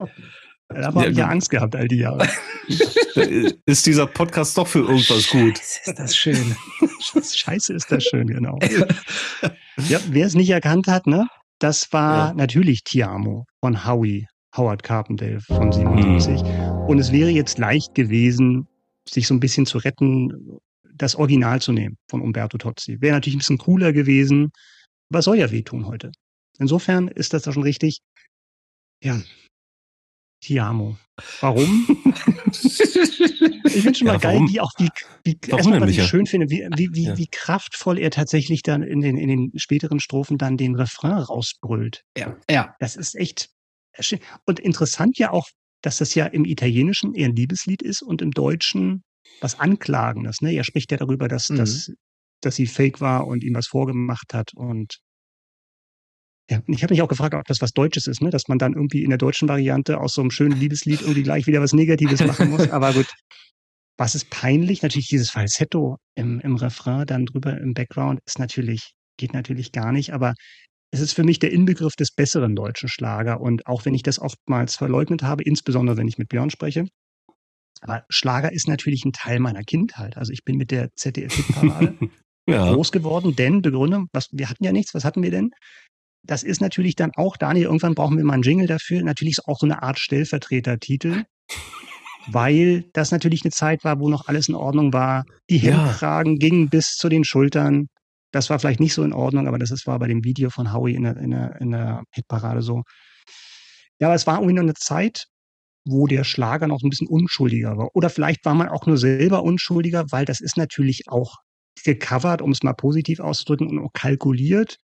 Da 0.69 0.87
habe 0.87 1.09
ich 1.09 1.17
ja 1.17 1.29
Angst 1.29 1.51
gehabt 1.51 1.75
all 1.75 1.89
die 1.89 1.97
Jahre. 1.97 2.29
ist 3.67 3.87
dieser 3.87 4.07
Podcast 4.07 4.59
doch 4.59 4.67
für 4.67 4.81
irgendwas 4.81 5.29
gut? 5.31 5.59
Scheiße, 5.59 5.91
ist 5.91 5.99
das 5.99 6.17
schön. 6.17 6.57
Scheiße 7.35 7.73
ist 7.73 7.91
das 7.91 8.05
schön, 8.05 8.27
genau. 8.27 8.59
ja, 9.89 9.99
wer 10.09 10.27
es 10.27 10.35
nicht 10.35 10.51
erkannt 10.51 10.87
hat, 10.87 11.07
ne? 11.07 11.27
Das 11.59 11.93
war 11.93 12.29
ja. 12.29 12.35
natürlich 12.35 12.85
Tiamo 12.85 13.47
von 13.61 13.87
Howie, 13.87 14.27
Howard 14.57 14.83
Carpendale 14.83 15.41
von 15.41 15.73
77. 15.73 16.43
Mhm. 16.43 16.49
Und 16.87 16.99
es 16.99 17.13
wäre 17.13 17.31
jetzt 17.31 17.59
leicht 17.59 17.95
gewesen, 17.95 18.69
sich 19.09 19.27
so 19.27 19.35
ein 19.35 19.41
bisschen 19.41 19.65
zu 19.65 19.79
retten, 19.79 20.61
das 20.95 21.17
Original 21.17 21.63
zu 21.63 21.73
nehmen 21.73 21.97
von 22.11 22.21
Umberto 22.21 22.59
Tozzi. 22.59 23.01
Wäre 23.01 23.15
natürlich 23.15 23.37
ein 23.37 23.41
bisschen 23.41 23.59
cooler 23.59 23.93
gewesen, 23.95 24.51
aber 25.11 25.23
soll 25.23 25.39
ja 25.39 25.51
wehtun 25.51 25.87
heute. 25.87 26.13
Insofern 26.59 27.09
ist 27.09 27.33
das 27.33 27.43
da 27.43 27.53
schon 27.53 27.63
richtig. 27.63 28.01
Ja, 29.03 29.19
Tiamo. 30.41 30.97
Warum? 31.41 31.87
ich 33.65 33.83
finde 33.83 33.95
schon 33.95 34.07
mal 34.07 34.15
ja, 34.15 34.19
geil, 34.19 34.41
wie 34.49 34.61
auch 34.61 34.71
wie, 34.79 34.89
wie 35.25 35.39
erstmal, 35.49 35.81
was 35.81 35.91
ich 35.91 36.05
schön 36.05 36.27
finde, 36.27 36.49
wie, 36.49 36.69
wie, 36.77 36.89
wie, 36.93 37.05
ja. 37.05 37.19
wie 37.19 37.27
kraftvoll 37.27 37.99
er 37.99 38.11
tatsächlich 38.11 38.63
dann 38.63 38.83
in 38.83 39.01
den, 39.01 39.17
in 39.17 39.29
den 39.29 39.53
späteren 39.57 40.01
Strophen 40.01 40.39
dann 40.39 40.57
den 40.57 40.77
Refrain 40.77 41.19
rausbrüllt. 41.19 42.05
Ja. 42.17 42.37
Ja. 42.49 42.75
Das 42.79 42.97
ist 42.97 43.17
echt 43.17 43.51
schön. 43.99 44.21
Und 44.47 44.61
interessant 44.61 45.19
ja 45.19 45.33
auch, 45.33 45.49
dass 45.83 45.99
das 45.99 46.15
ja 46.15 46.27
im 46.27 46.45
Italienischen 46.45 47.15
eher 47.15 47.29
ein 47.29 47.37
Liebeslied 47.37 47.83
ist 47.83 48.03
und 48.03 48.23
im 48.23 48.31
Deutschen 48.31 49.03
was 49.41 49.59
Anklagendes. 49.59 50.41
Ne? 50.41 50.53
Er 50.53 50.65
spricht 50.65 50.91
ja 50.91 50.99
darüber, 50.99 51.29
dass, 51.29 51.49
mhm. 51.49 51.57
dass, 51.57 51.93
dass 52.41 52.57
sie 52.57 52.67
fake 52.67 53.01
war 53.01 53.27
und 53.27 53.45
ihm 53.45 53.55
was 53.55 53.67
vorgemacht 53.67 54.35
hat 54.35 54.51
und 54.55 54.99
ja, 56.51 56.59
und 56.59 56.73
ich 56.75 56.83
habe 56.83 56.95
mich 56.95 57.03
auch 57.03 57.09
gefragt, 57.09 57.35
ob 57.35 57.45
das 57.47 57.61
was 57.61 57.73
Deutsches 57.73 58.07
ist, 58.07 58.23
ne? 58.23 58.31
dass 58.31 58.49
man 58.49 58.59
dann 58.59 58.73
irgendwie 58.73 59.03
in 59.03 59.11
der 59.11 59.19
deutschen 59.19 59.49
Variante 59.49 60.01
aus 60.01 60.15
so 60.15 60.23
einem 60.23 60.31
schönen 60.31 60.59
Liebeslied 60.59 61.03
irgendwie 61.03 61.23
gleich 61.23 61.47
wieder 61.47 61.61
was 61.61 61.75
Negatives 61.75 62.25
machen 62.25 62.51
muss. 62.51 62.71
Aber 62.71 62.93
gut, 62.95 63.07
was 63.99 64.15
ist 64.15 64.31
peinlich? 64.31 64.83
Natürlich 64.83 65.09
dieses 65.09 65.31
Falsetto 65.31 65.99
im, 66.15 66.41
im 66.41 66.57
Refrain 66.57 67.07
dann 67.07 67.27
drüber 67.27 67.59
im 67.59 67.75
Background 67.75 68.21
ist 68.27 68.39
natürlich, 68.39 68.93
geht 69.19 69.35
natürlich 69.35 69.73
gar 69.73 69.93
nicht. 69.93 70.15
Aber 70.15 70.35
es 70.91 71.01
ist 71.01 71.13
für 71.13 71.25
mich 71.25 71.39
der 71.39 71.53
Inbegriff 71.53 71.97
des 71.97 72.13
besseren 72.13 72.57
deutschen 72.57 72.89
Schlager. 72.89 73.41
Und 73.41 73.67
auch 73.67 73.85
wenn 73.85 73.95
ich 73.95 74.03
das 74.03 74.19
oftmals 74.19 74.77
verleugnet 74.77 75.23
habe, 75.23 75.43
insbesondere 75.43 75.99
wenn 75.99 76.09
ich 76.09 76.17
mit 76.17 76.31
Björn 76.31 76.49
spreche, 76.49 76.87
aber 77.81 78.05
Schlager 78.09 78.53
ist 78.53 78.69
natürlich 78.69 79.05
ein 79.05 79.13
Teil 79.13 79.39
meiner 79.39 79.63
Kindheit. 79.63 80.17
Also 80.17 80.33
ich 80.33 80.45
bin 80.45 80.57
mit 80.57 80.71
der 80.71 80.89
ZDF-Hitparade 80.97 81.95
ja. 82.49 82.73
groß 82.73 82.91
geworden, 82.91 83.37
denn 83.37 83.63
Begründung, 83.63 84.09
was, 84.13 84.29
wir 84.33 84.49
hatten 84.49 84.65
ja 84.65 84.73
nichts, 84.73 84.95
was 84.95 85.05
hatten 85.05 85.23
wir 85.23 85.31
denn? 85.31 85.51
Das 86.23 86.43
ist 86.43 86.61
natürlich 86.61 86.97
dann 86.97 87.13
auch, 87.17 87.37
Daniel, 87.37 87.67
irgendwann 87.67 87.95
brauchen 87.95 88.17
wir 88.17 88.25
mal 88.25 88.35
einen 88.35 88.43
Jingle 88.43 88.67
dafür, 88.67 89.03
natürlich 89.03 89.39
auch 89.47 89.59
so 89.59 89.67
eine 89.67 89.83
Art 89.83 89.99
Stellvertretertitel, 89.99 91.25
weil 92.27 92.85
das 92.93 93.11
natürlich 93.11 93.43
eine 93.45 93.53
Zeit 93.53 93.85
war, 93.85 94.01
wo 94.01 94.09
noch 94.09 94.29
alles 94.29 94.49
in 94.49 94.55
Ordnung 94.55 94.93
war. 94.93 95.25
Die 95.49 95.59
Hemdkragen 95.59 96.35
ja. 96.35 96.39
gingen 96.39 96.69
bis 96.69 96.97
zu 96.97 97.09
den 97.09 97.25
Schultern. 97.25 97.87
Das 98.31 98.51
war 98.51 98.59
vielleicht 98.59 98.81
nicht 98.81 98.93
so 98.93 99.03
in 99.03 99.15
Ordnung, 99.15 99.49
aber 99.49 99.59
das 99.59 99.71
ist, 99.71 99.87
war 99.87 99.99
bei 99.99 100.09
dem 100.09 100.23
Video 100.25 100.51
von 100.51 100.73
Howie 100.73 100.95
in 100.95 101.05
der, 101.05 101.17
in 101.17 101.31
der, 101.31 101.61
in 101.61 101.71
der 101.71 102.03
Hitparade 102.11 102.61
so. 102.61 102.83
Ja, 103.99 104.09
aber 104.09 104.15
es 104.15 104.27
war 104.27 104.37
irgendwie 104.37 104.55
noch 104.55 104.63
eine 104.63 104.75
Zeit, 104.75 105.25
wo 105.87 106.07
der 106.07 106.25
Schlager 106.25 106.67
noch 106.67 106.83
ein 106.83 106.91
bisschen 106.91 107.09
unschuldiger 107.09 107.79
war. 107.79 107.89
Oder 107.95 108.11
vielleicht 108.11 108.45
war 108.45 108.55
man 108.55 108.69
auch 108.69 108.87
nur 108.87 108.99
selber 108.99 109.43
unschuldiger, 109.43 110.05
weil 110.11 110.27
das 110.27 110.41
ist 110.41 110.59
natürlich 110.59 111.05
auch 111.09 111.37
gecovert, 111.85 112.43
um 112.43 112.51
es 112.51 112.63
mal 112.63 112.75
positiv 112.75 113.21
auszudrücken, 113.21 113.69
und 113.69 113.79
auch 113.79 113.93
kalkuliert 113.93 114.79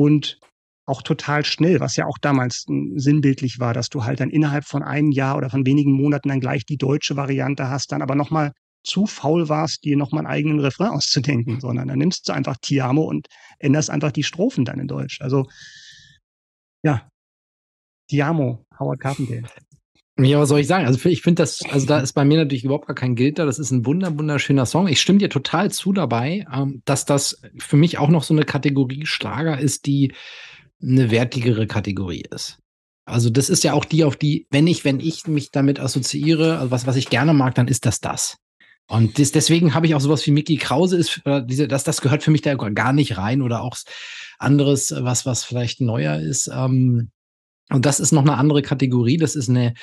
und 0.00 0.38
auch 0.86 1.02
total 1.02 1.44
schnell, 1.44 1.78
was 1.78 1.96
ja 1.96 2.06
auch 2.06 2.16
damals 2.18 2.64
sinnbildlich 2.66 3.60
war, 3.60 3.74
dass 3.74 3.90
du 3.90 4.04
halt 4.04 4.20
dann 4.20 4.30
innerhalb 4.30 4.64
von 4.64 4.82
einem 4.82 5.12
Jahr 5.12 5.36
oder 5.36 5.50
von 5.50 5.66
wenigen 5.66 5.92
Monaten 5.92 6.30
dann 6.30 6.40
gleich 6.40 6.64
die 6.64 6.78
deutsche 6.78 7.16
Variante 7.16 7.68
hast, 7.68 7.92
dann 7.92 8.00
aber 8.00 8.14
nochmal 8.14 8.52
zu 8.82 9.06
faul 9.06 9.50
warst, 9.50 9.84
dir 9.84 9.98
nochmal 9.98 10.24
einen 10.24 10.32
eigenen 10.32 10.60
Refrain 10.60 10.88
auszudenken, 10.88 11.60
sondern 11.60 11.88
dann 11.88 11.98
nimmst 11.98 12.28
du 12.28 12.32
einfach 12.32 12.56
Tiamo 12.62 13.02
und 13.02 13.28
änderst 13.58 13.90
einfach 13.90 14.10
die 14.10 14.24
Strophen 14.24 14.64
dann 14.64 14.80
in 14.80 14.88
Deutsch. 14.88 15.20
Also, 15.20 15.46
ja, 16.82 17.06
Tiamo, 18.08 18.64
Howard 18.78 19.00
Carpendale. 19.00 19.48
Ja, 20.18 20.38
was 20.38 20.50
soll 20.50 20.60
ich 20.60 20.66
sagen? 20.66 20.86
Also 20.86 21.08
ich 21.08 21.22
finde 21.22 21.42
das, 21.42 21.62
also 21.70 21.86
da 21.86 22.00
ist 22.00 22.12
bei 22.12 22.24
mir 22.24 22.38
natürlich 22.38 22.64
überhaupt 22.64 22.86
gar 22.86 22.96
kein 22.96 23.14
Gilder. 23.14 23.46
Das 23.46 23.58
ist 23.58 23.70
ein 23.70 23.86
wunder, 23.86 24.18
wunderschöner 24.18 24.66
Song. 24.66 24.86
Ich 24.88 25.00
stimme 25.00 25.18
dir 25.18 25.30
total 25.30 25.70
zu 25.70 25.92
dabei, 25.92 26.46
ähm, 26.52 26.82
dass 26.84 27.06
das 27.06 27.40
für 27.58 27.76
mich 27.76 27.98
auch 27.98 28.08
noch 28.08 28.22
so 28.22 28.34
eine 28.34 28.44
Kategorie 28.44 29.06
Schlager 29.06 29.58
ist, 29.58 29.86
die 29.86 30.12
eine 30.82 31.10
wertigere 31.10 31.66
Kategorie 31.66 32.24
ist. 32.30 32.58
Also 33.06 33.30
das 33.30 33.48
ist 33.48 33.64
ja 33.64 33.72
auch 33.72 33.84
die, 33.84 34.04
auf 34.04 34.16
die, 34.16 34.46
wenn 34.50 34.66
ich, 34.66 34.84
wenn 34.84 35.00
ich 35.00 35.26
mich 35.26 35.50
damit 35.50 35.80
assoziiere, 35.80 36.58
also 36.58 36.70
was, 36.70 36.86
was 36.86 36.96
ich 36.96 37.08
gerne 37.08 37.32
mag, 37.32 37.54
dann 37.54 37.68
ist 37.68 37.86
das 37.86 38.00
das. 38.00 38.36
Und 38.88 39.18
das, 39.18 39.32
deswegen 39.32 39.74
habe 39.74 39.86
ich 39.86 39.94
auch 39.94 40.00
sowas 40.00 40.26
wie 40.26 40.32
Mickey 40.32 40.56
Krause 40.56 40.96
ist, 40.96 41.22
diese, 41.44 41.68
das, 41.68 41.84
das 41.84 42.00
gehört 42.00 42.22
für 42.22 42.30
mich 42.30 42.42
da 42.42 42.54
gar 42.54 42.92
nicht 42.92 43.16
rein 43.16 43.40
oder 43.40 43.62
auch 43.62 43.76
anderes, 44.38 44.92
was, 44.96 45.26
was 45.26 45.44
vielleicht 45.44 45.80
neuer 45.80 46.18
ist. 46.18 46.50
Ähm, 46.52 47.10
und 47.70 47.86
das 47.86 48.00
ist 48.00 48.12
noch 48.12 48.22
eine 48.22 48.36
andere 48.36 48.62
Kategorie. 48.62 49.16
Das 49.16 49.36
ist 49.36 49.48
eine, 49.48 49.74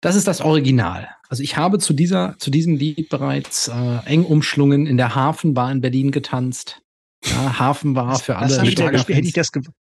das 0.00 0.16
ist 0.16 0.26
das 0.26 0.40
Original. 0.40 1.08
Also 1.28 1.42
ich 1.42 1.56
habe 1.56 1.78
zu 1.78 1.92
dieser, 1.92 2.36
zu 2.38 2.50
diesem 2.50 2.76
Lied 2.76 3.08
bereits 3.08 3.68
äh, 3.68 3.98
eng 4.06 4.24
umschlungen 4.24 4.86
in 4.86 4.96
der 4.96 5.14
Hafenbar 5.14 5.72
in 5.72 5.80
Berlin 5.80 6.10
getanzt. 6.10 6.82
Ja, 7.24 7.58
Hafen 7.58 7.94
war 7.96 8.18
für 8.18 8.36
alle. 8.36 8.56
Hätte 8.56 8.68
ich 8.68 8.74
das, 8.74 9.06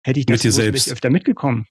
hätte 0.03 0.21
ich 0.21 0.27
das 0.27 0.35
mit 0.35 0.45
dir 0.45 0.53
selbst 0.53 0.91
öfter 0.91 1.11
mitgekommen. 1.11 1.67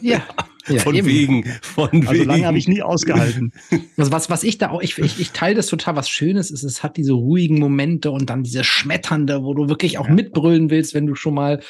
ja. 0.00 0.22
Ja, 0.68 0.82
von 0.82 0.94
eben. 0.94 1.06
wegen, 1.06 1.44
von 1.62 1.88
also 1.88 2.12
wegen. 2.12 2.24
lange 2.26 2.46
habe 2.46 2.58
ich 2.58 2.68
nie 2.68 2.82
ausgehalten. 2.82 3.54
Also 3.96 4.12
was, 4.12 4.28
was 4.28 4.42
ich 4.42 4.58
da 4.58 4.68
auch, 4.68 4.82
ich, 4.82 4.98
ich, 4.98 5.18
ich 5.18 5.30
teile 5.30 5.54
das 5.54 5.66
total, 5.66 5.96
was 5.96 6.10
Schönes 6.10 6.50
ist, 6.50 6.62
es 6.62 6.82
hat 6.82 6.98
diese 6.98 7.14
ruhigen 7.14 7.58
Momente 7.58 8.10
und 8.10 8.28
dann 8.28 8.42
diese 8.42 8.64
schmetternde, 8.64 9.42
wo 9.44 9.54
du 9.54 9.70
wirklich 9.70 9.96
auch 9.96 10.08
ja. 10.08 10.12
mitbrüllen 10.12 10.68
willst, 10.68 10.92
wenn 10.92 11.06
du 11.06 11.14
schon 11.14 11.32
mal 11.32 11.62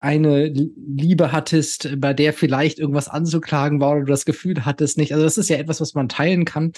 eine 0.00 0.46
Liebe 0.46 1.32
hattest, 1.32 1.88
bei 1.98 2.14
der 2.14 2.32
vielleicht 2.32 2.78
irgendwas 2.78 3.08
anzuklagen 3.08 3.80
war 3.80 3.92
oder 3.92 4.00
du 4.00 4.06
das 4.06 4.24
Gefühl 4.24 4.64
hattest 4.64 4.96
nicht. 4.96 5.12
Also 5.12 5.24
das 5.24 5.38
ist 5.38 5.48
ja 5.48 5.56
etwas, 5.56 5.80
was 5.80 5.94
man 5.94 6.08
teilen 6.08 6.44
kann. 6.44 6.72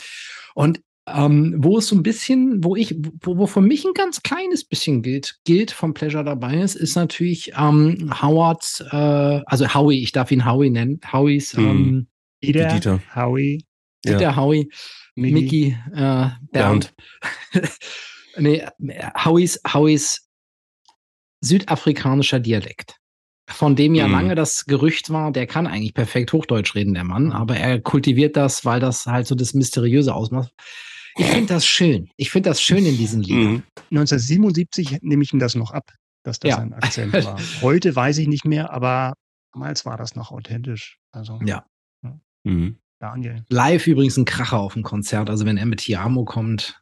Und 0.54 0.80
ähm, 1.06 1.56
wo 1.58 1.78
es 1.78 1.88
so 1.88 1.96
ein 1.96 2.02
bisschen, 2.02 2.62
wo 2.62 2.76
ich, 2.76 2.94
wo, 3.22 3.38
wo 3.38 3.46
für 3.46 3.60
mich 3.60 3.84
ein 3.84 3.94
ganz 3.94 4.22
kleines 4.22 4.64
bisschen 4.64 5.02
gilt, 5.02 5.38
gilt 5.44 5.70
vom 5.70 5.92
Pleasure 5.92 6.24
dabei 6.24 6.60
ist, 6.60 6.76
ist 6.76 6.94
natürlich 6.94 7.52
ähm, 7.58 8.12
Howards, 8.22 8.84
äh, 8.90 9.40
also 9.46 9.74
Howie, 9.74 10.02
ich 10.02 10.12
darf 10.12 10.30
ihn 10.30 10.44
Howie 10.44 10.70
nennen, 10.70 11.00
Howies, 11.12 11.56
hm. 11.56 11.66
ähm, 11.66 12.06
Dieter, 12.42 12.68
Dieter, 12.68 13.00
Howie, 13.14 13.64
Dieter, 14.04 14.20
ja. 14.20 14.36
Howie, 14.36 14.70
Mickey, 15.14 15.76
äh, 15.94 16.28
Bernd. 16.52 16.94
nee, 18.36 18.64
Howies, 19.24 19.60
Howies 19.72 20.28
südafrikanischer 21.42 22.40
Dialekt 22.40 22.99
von 23.50 23.76
dem 23.76 23.94
ja 23.94 24.06
mhm. 24.06 24.12
lange 24.12 24.34
das 24.34 24.64
Gerücht 24.66 25.10
war, 25.10 25.32
der 25.32 25.46
kann 25.46 25.66
eigentlich 25.66 25.94
perfekt 25.94 26.32
Hochdeutsch 26.32 26.74
reden, 26.74 26.94
der 26.94 27.04
Mann, 27.04 27.32
aber 27.32 27.56
er 27.56 27.80
kultiviert 27.80 28.36
das, 28.36 28.64
weil 28.64 28.80
das 28.80 29.06
halt 29.06 29.26
so 29.26 29.34
das 29.34 29.54
Mysteriöse 29.54 30.14
ausmacht. 30.14 30.52
Ich 31.16 31.26
finde 31.26 31.54
das 31.54 31.66
schön. 31.66 32.08
Ich 32.16 32.30
finde 32.30 32.50
das 32.50 32.62
schön 32.62 32.86
in 32.86 32.96
diesen 32.96 33.22
Liedern. 33.22 33.52
Mhm. 33.52 33.62
1977 33.90 34.98
nehme 35.02 35.22
ich 35.22 35.32
ihm 35.32 35.38
das 35.38 35.54
noch 35.54 35.72
ab, 35.72 35.92
dass 36.22 36.38
das 36.38 36.50
ja. 36.50 36.58
ein 36.58 36.72
Akzent 36.72 37.12
war. 37.12 37.38
Heute 37.62 37.94
weiß 37.94 38.18
ich 38.18 38.28
nicht 38.28 38.44
mehr, 38.44 38.72
aber 38.72 39.14
damals 39.52 39.84
war 39.84 39.96
das 39.96 40.14
noch 40.14 40.30
authentisch. 40.30 40.98
Also, 41.12 41.40
ja. 41.44 41.64
ja. 42.02 42.20
Mhm. 42.44 42.78
Daniel. 43.00 43.44
Live 43.48 43.86
übrigens 43.86 44.16
ein 44.16 44.24
Kracher 44.24 44.58
auf 44.58 44.74
dem 44.74 44.82
Konzert. 44.82 45.30
Also 45.30 45.46
wenn 45.46 45.56
er 45.56 45.66
mit 45.66 45.80
Tiamo 45.80 46.24
kommt. 46.24 46.80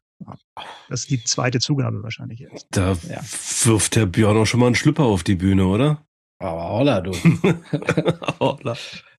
Das 0.88 1.02
ist 1.02 1.10
die 1.10 1.22
zweite 1.22 1.60
Zugabe 1.60 2.02
wahrscheinlich 2.02 2.40
jetzt. 2.40 2.66
Da 2.72 2.94
ja. 3.08 3.20
wirft 3.62 3.94
der 3.94 4.06
Björn 4.06 4.36
auch 4.36 4.46
schon 4.46 4.58
mal 4.58 4.66
einen 4.66 4.74
Schlüpper 4.74 5.04
auf 5.04 5.22
die 5.22 5.36
Bühne, 5.36 5.66
oder? 5.66 6.04
Aber 6.40 6.70
holla, 6.70 7.00
du. 7.00 7.12
holla. 8.40 8.76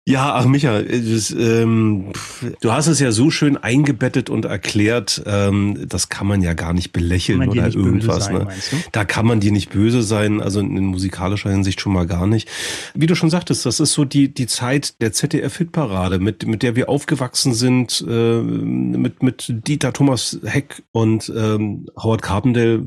Ja, 0.10 0.34
ach 0.34 0.46
Micha, 0.46 0.82
das, 0.82 1.30
ähm, 1.30 2.14
du 2.62 2.72
hast 2.72 2.88
es 2.88 3.00
ja 3.00 3.12
so 3.12 3.30
schön 3.30 3.58
eingebettet 3.58 4.32
und 4.32 4.46
erklärt, 4.46 5.22
ähm, 5.28 5.86
das 5.88 6.10
kann 6.10 6.26
man 6.26 6.42
ja 6.42 6.54
gar 6.54 6.74
nicht 6.74 6.94
belächeln 6.94 7.48
oder 7.48 7.66
nicht 7.66 7.76
irgendwas. 7.76 8.26
Sein, 8.26 8.34
ne? 8.34 8.48
Da 8.92 9.06
kann 9.06 9.28
man 9.28 9.40
dir 9.40 9.52
nicht 9.52 9.70
böse 9.70 10.02
sein, 10.02 10.42
also 10.42 10.62
in, 10.62 10.76
in, 10.76 10.86
musikalischer 10.86 11.52
Hinsicht 11.52 11.80
schon 11.80 11.94
mal 11.94 12.08
gar 12.08 12.26
nicht. 12.26 12.50
Wie 12.96 13.06
du 13.06 13.14
schon 13.14 13.30
sagtest, 13.30 13.68
das 13.68 13.80
ist 13.80 13.94
so 13.94 14.04
die, 14.04 14.34
die 14.34 14.48
Zeit 14.48 15.00
der 15.00 15.14
ZDF-Hitparade, 15.14 16.18
mit, 16.18 16.44
mit 16.48 16.64
der 16.64 16.76
wir 16.76 16.90
aufgewachsen 16.90 17.54
sind, 17.54 18.04
äh, 18.10 18.42
mit, 18.42 19.22
mit 19.22 19.54
Dieter 19.68 19.94
Thomas 19.94 20.40
Heck 20.44 20.82
und 20.92 21.32
ähm, 21.38 21.86
Howard 21.96 22.24
Carpendale 22.24 22.84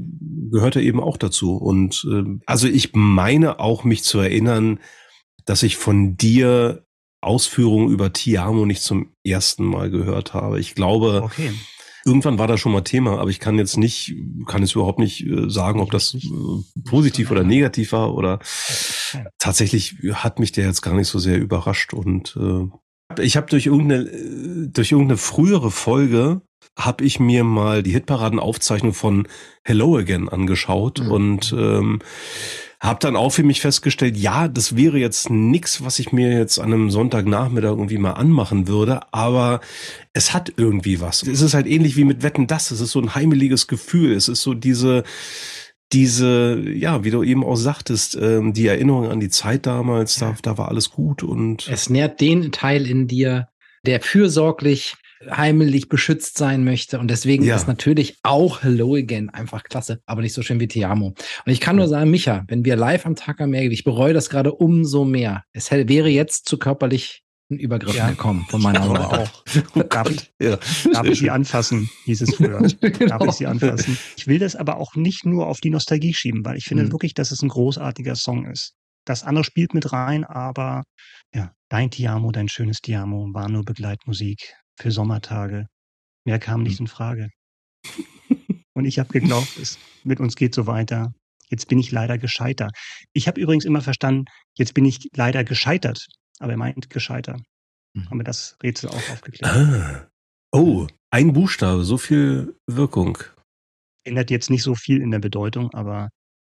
gehörte 0.50 0.80
eben 0.80 0.98
auch 0.98 1.18
dazu. 1.18 1.54
Und 1.54 2.04
äh, 2.10 2.24
also 2.46 2.66
ich 2.66 2.90
meine 2.94 3.60
auch 3.60 3.84
mich 3.84 4.02
zu 4.02 4.18
erinnern, 4.18 4.80
dass 5.44 5.62
ich 5.62 5.76
von 5.76 6.16
dir 6.16 6.84
Ausführungen 7.22 7.88
über 7.88 8.12
Tiamo 8.12 8.66
nicht 8.66 8.82
zum 8.82 9.14
ersten 9.24 9.64
Mal 9.64 9.90
gehört 9.90 10.34
habe. 10.34 10.58
Ich 10.58 10.74
glaube, 10.74 11.22
okay. 11.22 11.52
irgendwann 12.04 12.38
war 12.38 12.48
das 12.48 12.60
schon 12.60 12.72
mal 12.72 12.82
Thema, 12.82 13.18
aber 13.18 13.30
ich 13.30 13.38
kann 13.38 13.58
jetzt 13.58 13.76
nicht, 13.76 14.14
kann 14.46 14.62
jetzt 14.62 14.74
überhaupt 14.74 14.98
nicht 14.98 15.24
äh, 15.26 15.48
sagen, 15.48 15.80
ob 15.80 15.90
das 15.90 16.14
äh, 16.14 16.80
positiv 16.84 17.30
oder 17.30 17.44
negativ 17.44 17.92
war 17.92 18.14
oder 18.14 18.40
tatsächlich 19.38 19.96
hat 20.12 20.40
mich 20.40 20.52
der 20.52 20.66
jetzt 20.66 20.82
gar 20.82 20.94
nicht 20.94 21.08
so 21.08 21.18
sehr 21.18 21.38
überrascht 21.38 21.94
und 21.94 22.36
äh, 22.36 23.22
ich 23.22 23.36
habe 23.36 23.46
durch 23.46 23.66
irgendeine 23.66 24.02
äh, 24.04 24.68
durch 24.68 24.90
irgendeine 24.92 25.18
frühere 25.18 25.70
Folge 25.70 26.42
habe 26.76 27.04
ich 27.04 27.20
mir 27.20 27.44
mal 27.44 27.82
die 27.82 27.92
Hitparadenaufzeichnung 27.92 28.94
von 28.94 29.28
Hello 29.62 29.96
Again 29.96 30.28
angeschaut 30.28 31.00
mhm. 31.00 31.10
und 31.10 31.54
ähm, 31.56 32.00
hab 32.82 32.98
dann 32.98 33.14
auch 33.14 33.30
für 33.30 33.44
mich 33.44 33.60
festgestellt, 33.60 34.16
ja, 34.16 34.48
das 34.48 34.76
wäre 34.76 34.98
jetzt 34.98 35.30
nix, 35.30 35.84
was 35.84 36.00
ich 36.00 36.10
mir 36.12 36.36
jetzt 36.36 36.58
an 36.58 36.72
einem 36.72 36.90
Sonntagnachmittag 36.90 37.70
irgendwie 37.70 37.96
mal 37.96 38.14
anmachen 38.14 38.66
würde, 38.66 39.00
aber 39.12 39.60
es 40.12 40.34
hat 40.34 40.52
irgendwie 40.56 41.00
was. 41.00 41.22
Es 41.22 41.42
ist 41.42 41.54
halt 41.54 41.68
ähnlich 41.68 41.96
wie 41.96 42.02
mit 42.02 42.24
Wetten 42.24 42.48
das. 42.48 42.72
Es 42.72 42.80
ist 42.80 42.90
so 42.90 43.00
ein 43.00 43.14
heimeliges 43.14 43.68
Gefühl. 43.68 44.12
Es 44.12 44.26
ist 44.26 44.42
so 44.42 44.52
diese, 44.52 45.04
diese, 45.92 46.60
ja, 46.74 47.04
wie 47.04 47.12
du 47.12 47.22
eben 47.22 47.44
auch 47.44 47.54
sagtest, 47.54 48.18
ähm, 48.20 48.52
die 48.52 48.66
Erinnerung 48.66 49.08
an 49.08 49.20
die 49.20 49.30
Zeit 49.30 49.66
damals, 49.66 50.16
da, 50.16 50.34
da 50.42 50.58
war 50.58 50.68
alles 50.68 50.90
gut 50.90 51.22
und. 51.22 51.68
Es 51.68 51.88
nährt 51.88 52.20
den 52.20 52.50
Teil 52.50 52.88
in 52.88 53.06
dir, 53.06 53.46
der 53.86 54.00
fürsorglich 54.00 54.96
heimlich 55.30 55.88
beschützt 55.88 56.38
sein 56.38 56.64
möchte. 56.64 56.98
Und 56.98 57.08
deswegen 57.08 57.44
ja. 57.44 57.56
ist 57.56 57.68
natürlich 57.68 58.18
auch 58.22 58.62
Hello 58.62 58.94
Again 58.94 59.30
einfach 59.30 59.64
klasse, 59.64 60.00
aber 60.06 60.22
nicht 60.22 60.34
so 60.34 60.42
schön 60.42 60.60
wie 60.60 60.68
Tiamo. 60.68 61.08
Und 61.08 61.52
ich 61.52 61.60
kann 61.60 61.76
nur 61.76 61.88
sagen, 61.88 62.10
Micha, 62.10 62.44
wenn 62.48 62.64
wir 62.64 62.76
live 62.76 63.06
am 63.06 63.16
Tag 63.16 63.40
am 63.40 63.52
ich 63.52 63.84
bereue 63.84 64.14
das 64.14 64.30
gerade 64.30 64.52
umso 64.52 65.04
mehr. 65.04 65.44
Es 65.52 65.70
wäre 65.70 66.08
jetzt 66.08 66.48
zu 66.48 66.58
körperlich 66.58 67.22
Übergriffen 67.58 67.98
ja. 67.98 68.10
gekommen 68.10 68.46
von 68.48 68.62
meiner 68.62 68.82
Seite. 68.86 69.08
auch. 69.08 69.44
Darf 69.88 70.10
ich, 70.10 70.32
ja. 70.40 70.58
darf 70.92 71.06
ich 71.06 71.18
sie 71.18 71.30
anfassen, 71.30 71.90
hieß 72.04 72.22
es 72.22 72.34
früher. 72.36 72.60
genau. 72.80 73.06
Darf 73.18 73.26
ich 73.26 73.32
sie 73.32 73.46
anfassen. 73.46 73.98
Ich 74.16 74.26
will 74.26 74.38
das 74.38 74.56
aber 74.56 74.78
auch 74.78 74.94
nicht 74.94 75.26
nur 75.26 75.46
auf 75.46 75.60
die 75.60 75.70
Nostalgie 75.70 76.14
schieben, 76.14 76.44
weil 76.44 76.56
ich 76.56 76.64
finde 76.64 76.84
mhm. 76.84 76.92
wirklich, 76.92 77.14
dass 77.14 77.30
es 77.30 77.42
ein 77.42 77.48
großartiger 77.48 78.16
Song 78.16 78.46
ist. 78.46 78.74
Das 79.04 79.24
andere 79.24 79.44
spielt 79.44 79.74
mit 79.74 79.92
rein, 79.92 80.24
aber 80.24 80.84
ja, 81.34 81.52
dein 81.68 81.90
Tiamo, 81.90 82.30
dein 82.30 82.48
schönes 82.48 82.80
Tiamo 82.80 83.28
war 83.32 83.48
nur 83.48 83.64
Begleitmusik 83.64 84.54
für 84.78 84.90
Sommertage. 84.90 85.66
Mehr 86.24 86.38
kam 86.38 86.62
nicht 86.62 86.78
hm. 86.78 86.84
in 86.84 86.88
Frage. 86.88 87.30
Und 88.74 88.84
ich 88.84 88.98
habe 88.98 89.12
geglaubt, 89.12 89.58
es 89.60 89.78
mit 90.04 90.20
uns 90.20 90.36
geht 90.36 90.54
so 90.54 90.66
weiter. 90.66 91.12
Jetzt 91.50 91.68
bin 91.68 91.78
ich 91.78 91.90
leider 91.90 92.16
gescheitert. 92.16 92.74
Ich 93.12 93.28
habe 93.28 93.40
übrigens 93.40 93.66
immer 93.66 93.82
verstanden, 93.82 94.24
jetzt 94.56 94.72
bin 94.72 94.86
ich 94.86 95.08
leider 95.14 95.44
gescheitert. 95.44 96.06
Aber 96.38 96.52
er 96.52 96.56
meint 96.56 96.88
gescheiter. 96.88 97.38
Mhm. 97.94 98.08
Haben 98.08 98.18
wir 98.20 98.24
das 98.24 98.56
Rätsel 98.62 98.88
auch 98.88 99.10
aufgeklärt. 99.10 99.54
Ah. 99.54 100.08
Oh, 100.52 100.86
ein 101.10 101.32
Buchstabe, 101.32 101.84
so 101.84 101.98
viel 101.98 102.58
Wirkung. 102.66 103.18
Ändert 104.04 104.30
jetzt 104.30 104.50
nicht 104.50 104.62
so 104.62 104.74
viel 104.74 105.00
in 105.00 105.10
der 105.10 105.18
Bedeutung, 105.18 105.72
aber. 105.74 106.08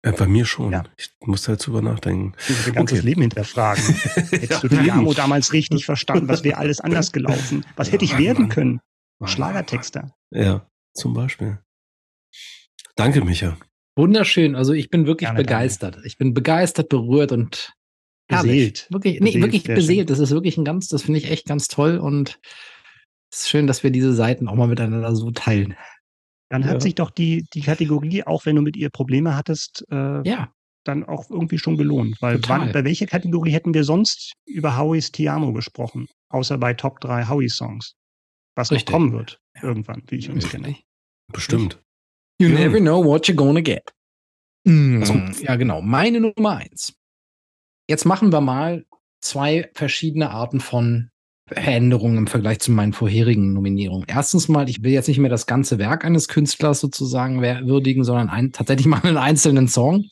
Ja, 0.05 0.11
bei 0.11 0.27
mir 0.27 0.45
schon. 0.45 0.73
Ja. 0.73 0.85
Ich 0.97 1.11
muss 1.21 1.43
da 1.43 1.53
jetzt 1.53 1.67
drüber 1.67 1.81
nachdenken. 1.81 2.35
Du 2.49 2.55
dein 2.65 2.75
ganzes 2.75 2.99
okay. 2.99 3.09
Leben 3.09 3.21
hinterfragen. 3.21 3.83
Hättest 4.31 4.51
ja, 4.51 4.61
du 4.61 4.69
die 4.69 4.91
Amo 4.91 5.15
damals 5.15 5.53
richtig 5.53 5.85
verstanden, 5.85 6.29
was 6.29 6.43
wäre 6.43 6.59
alles 6.59 6.81
anders 6.81 7.13
gelaufen? 7.13 7.65
Was 7.77 7.93
hätte 7.93 8.05
ich 8.05 8.19
werden 8.19 8.49
können? 8.49 8.81
Schlagertexter. 9.25 10.13
Ja, 10.31 10.67
zum 10.95 11.15
Beispiel. 11.15 11.59
Danke, 12.97 13.25
Micha. 13.25 13.57
Wunderschön. 13.97 14.57
Also 14.57 14.73
ich 14.73 14.91
bin 14.91 15.07
wirklich 15.07 15.29
Gerne, 15.29 15.39
begeistert. 15.39 15.95
Danke. 15.95 16.09
Ich 16.09 16.19
bin 16.19 16.35
begeistert, 16.35 16.89
berührt 16.89 17.31
und 17.31 17.73
beseelt. 18.27 18.89
Wirklich, 18.91 19.21
nee, 19.21 19.27
beseelt, 19.27 19.45
wirklich 19.45 19.65
beseelt. 19.65 20.11
Das 20.11 20.19
ist 20.19 20.31
wirklich 20.31 20.57
ein 20.57 20.65
ganz, 20.65 20.89
das 20.89 21.03
finde 21.03 21.19
ich 21.19 21.31
echt 21.31 21.47
ganz 21.47 21.69
toll 21.69 21.99
und 21.99 22.41
es 23.31 23.41
ist 23.41 23.51
schön, 23.51 23.67
dass 23.67 23.83
wir 23.83 23.91
diese 23.91 24.13
Seiten 24.13 24.49
auch 24.49 24.55
mal 24.55 24.69
miteinander 24.69 25.15
so 25.15 25.31
teilen. 25.31 25.77
Dann 26.53 26.67
hat 26.67 26.75
ja. 26.75 26.81
sich 26.81 26.95
doch 26.95 27.09
die, 27.09 27.47
die 27.55 27.63
Kategorie, 27.63 28.25
auch 28.25 28.45
wenn 28.45 28.57
du 28.57 28.61
mit 28.61 28.77
ihr 28.77 28.91
Probleme 28.91 29.35
hattest, 29.35 29.87
äh, 29.91 30.29
ja. 30.29 30.53
dann 30.85 31.03
auch 31.03 31.31
irgendwie 31.31 31.57
schon 31.57 31.79
gelohnt. 31.79 32.21
Weil 32.21 32.47
wann, 32.47 32.71
bei 32.73 32.85
welcher 32.85 33.07
Kategorie 33.07 33.53
hätten 33.53 33.73
wir 33.73 33.85
sonst 33.85 34.35
über 34.45 34.77
Howies 34.77 35.13
Tiamo 35.13 35.55
gesprochen? 35.55 36.09
Außer 36.29 36.59
bei 36.59 36.75
Top 36.75 37.01
3 37.01 37.27
Howie-Songs. 37.27 37.95
Was 38.55 38.71
Richtig. 38.71 38.89
noch 38.89 38.93
kommen 38.93 39.13
wird, 39.15 39.41
ja. 39.55 39.63
irgendwann, 39.63 40.03
wie 40.09 40.17
ich 40.17 40.29
uns 40.29 40.47
kenne. 40.47 40.77
Bestimmt. 41.33 41.83
You 42.39 42.49
ja. 42.49 42.59
never 42.59 42.81
know 42.81 43.03
what 43.03 43.25
you're 43.25 43.35
gonna 43.35 43.63
get. 43.63 43.91
Mm, 44.65 45.03
ja, 45.41 45.57
genau. 45.57 45.81
Meine 45.81 46.21
Nummer 46.21 46.59
eins. 46.59 46.93
Jetzt 47.89 48.05
machen 48.05 48.31
wir 48.31 48.43
mal 48.43 48.85
zwei 49.23 49.71
verschiedene 49.73 50.31
Arten 50.31 50.61
von 50.61 51.12
Veränderungen 51.55 52.19
im 52.19 52.27
Vergleich 52.27 52.61
zu 52.61 52.71
meinen 52.71 52.93
vorherigen 52.93 53.53
Nominierungen. 53.53 54.07
Erstens 54.09 54.49
mal, 54.49 54.69
ich 54.69 54.83
will 54.83 54.93
jetzt 54.93 55.09
nicht 55.09 55.19
mehr 55.19 55.31
das 55.31 55.47
ganze 55.47 55.79
Werk 55.79 56.05
eines 56.05 56.29
Künstlers 56.29 56.81
sozusagen 56.81 57.43
würdigen, 57.43 58.05
sondern 58.05 58.29
ein, 58.29 58.53
tatsächlich 58.53 58.87
mal 58.89 59.03
einen 59.03 59.17
einzelnen 59.17 59.69
Song. 59.69 60.05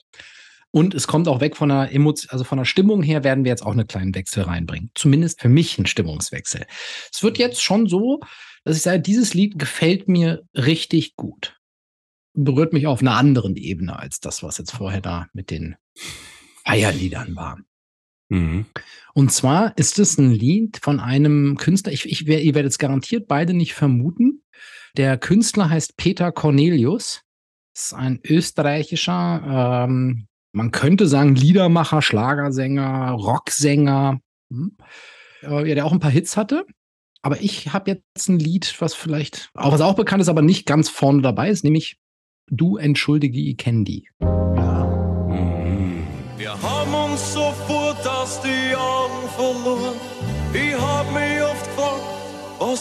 Und 0.73 0.95
es 0.95 1.09
kommt 1.09 1.27
auch 1.27 1.41
weg 1.41 1.57
von 1.57 1.69
der 1.69 1.93
Emotion, 1.93 2.31
also 2.31 2.45
von 2.45 2.59
der 2.59 2.65
Stimmung 2.65 3.03
her 3.03 3.25
werden 3.25 3.45
wir 3.45 3.51
jetzt 3.51 3.65
auch 3.67 3.73
einen 3.73 3.89
kleinen 3.89 4.15
Wechsel 4.15 4.45
reinbringen. 4.45 4.91
Zumindest 4.95 5.41
für 5.41 5.49
mich 5.49 5.79
ein 5.79 5.87
Stimmungswechsel. 5.87 6.65
Es 7.13 7.23
wird 7.23 7.39
jetzt 7.39 7.63
schon 7.63 7.89
so, 7.89 8.21
dass 8.65 8.77
ich 8.77 8.83
sage, 8.83 9.01
dieses 9.01 9.35
Lied 9.35 9.59
gefällt 9.59 10.09
mir 10.09 10.43
richtig 10.55 11.17
gut. 11.17 11.57
Berührt 12.35 12.73
mich 12.73 12.87
auf 12.87 13.01
einer 13.01 13.17
anderen 13.17 13.57
Ebene 13.57 13.99
als 13.99 14.21
das, 14.21 14.45
was 14.45 14.59
jetzt 14.59 14.71
vorher 14.71 15.01
da 15.01 15.27
mit 15.33 15.51
den 15.51 15.75
Feierliedern 16.65 17.35
war. 17.35 17.59
Mhm. 18.31 18.67
Und 19.13 19.33
zwar 19.33 19.77
ist 19.77 19.99
es 19.99 20.17
ein 20.19 20.31
Lied 20.31 20.79
von 20.83 21.01
einem 21.01 21.57
Künstler, 21.57 21.93
ich, 21.93 22.07
ich, 22.07 22.27
ihr 22.27 22.55
werdet 22.55 22.73
es 22.73 22.79
garantiert 22.79 23.29
beide 23.29 23.53
nicht 23.55 23.75
vermuten. 23.75 24.43
Der 24.97 25.19
Künstler 25.19 25.69
heißt 25.69 25.97
Peter 25.97 26.33
Cornelius. 26.33 27.23
Ist 27.77 27.95
ein 27.95 28.21
österreichischer, 28.25 29.87
ähm, 29.87 30.27
man 30.53 30.71
könnte 30.71 31.07
sagen, 31.07 31.35
Liedermacher, 31.35 32.03
Schlagersänger, 32.03 33.11
Rocksänger, 33.13 34.21
hm? 34.51 34.77
äh, 35.43 35.75
der 35.75 35.87
auch 35.87 35.93
ein 35.93 36.01
paar 36.01 36.11
Hits 36.11 36.37
hatte. 36.37 36.65
Aber 37.23 37.41
ich 37.41 37.73
habe 37.73 37.91
jetzt 37.91 38.29
ein 38.29 38.39
Lied, 38.39 38.75
was 38.81 38.95
vielleicht, 38.95 39.51
auch 39.55 39.73
was 39.73 39.83
auch 39.83 39.95
bekannt 39.95 40.23
ist, 40.23 40.29
aber 40.29 40.43
nicht 40.43 40.67
ganz 40.67 40.89
vorne 40.89 41.23
dabei 41.23 41.51
ist, 41.51 41.65
nämlich 41.65 41.99
Du 42.53 42.77
entschuldige, 42.77 43.39
ich 43.39 43.59
kenn 43.59 43.85
die. 43.85 44.09
Ja. 44.21 44.90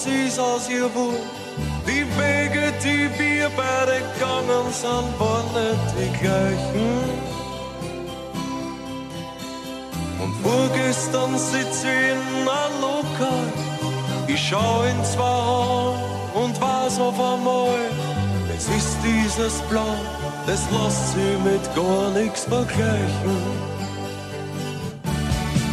Ist 0.06 0.39
aus 0.39 0.70
ihr 0.70 0.93
wohl? 0.95 1.20
Die 1.86 2.06
Wege, 2.20 2.74
die 2.84 3.10
wir 3.20 3.50
beide 3.58 4.00
gegangen 4.14 4.72
sind, 4.72 5.20
waren 5.20 5.45
nicht 5.54 5.88
die 5.97 6.12
gleichen. 6.20 7.30
Und 10.22 10.34
vorgestern 10.43 11.38
sitze 11.38 11.88
ich 11.88 12.12
in 12.12 12.47
einem 12.47 12.82
Lokal. 12.82 13.47
Ich 14.28 14.47
schau 14.47 14.84
zwei 15.04 15.24
Augen 15.24 16.00
und 16.36 16.62
weiß 16.62 17.00
auf 17.00 17.20
einmal, 17.20 17.80
es 18.56 18.68
ist 18.68 18.97
dieses 19.04 19.62
Blau, 19.70 19.95
das 20.45 20.62
lässt 20.72 21.14
sich 21.14 21.38
mit 21.43 21.76
gar 21.76 22.10
nichts 22.12 22.45
vergleichen. 22.45 23.38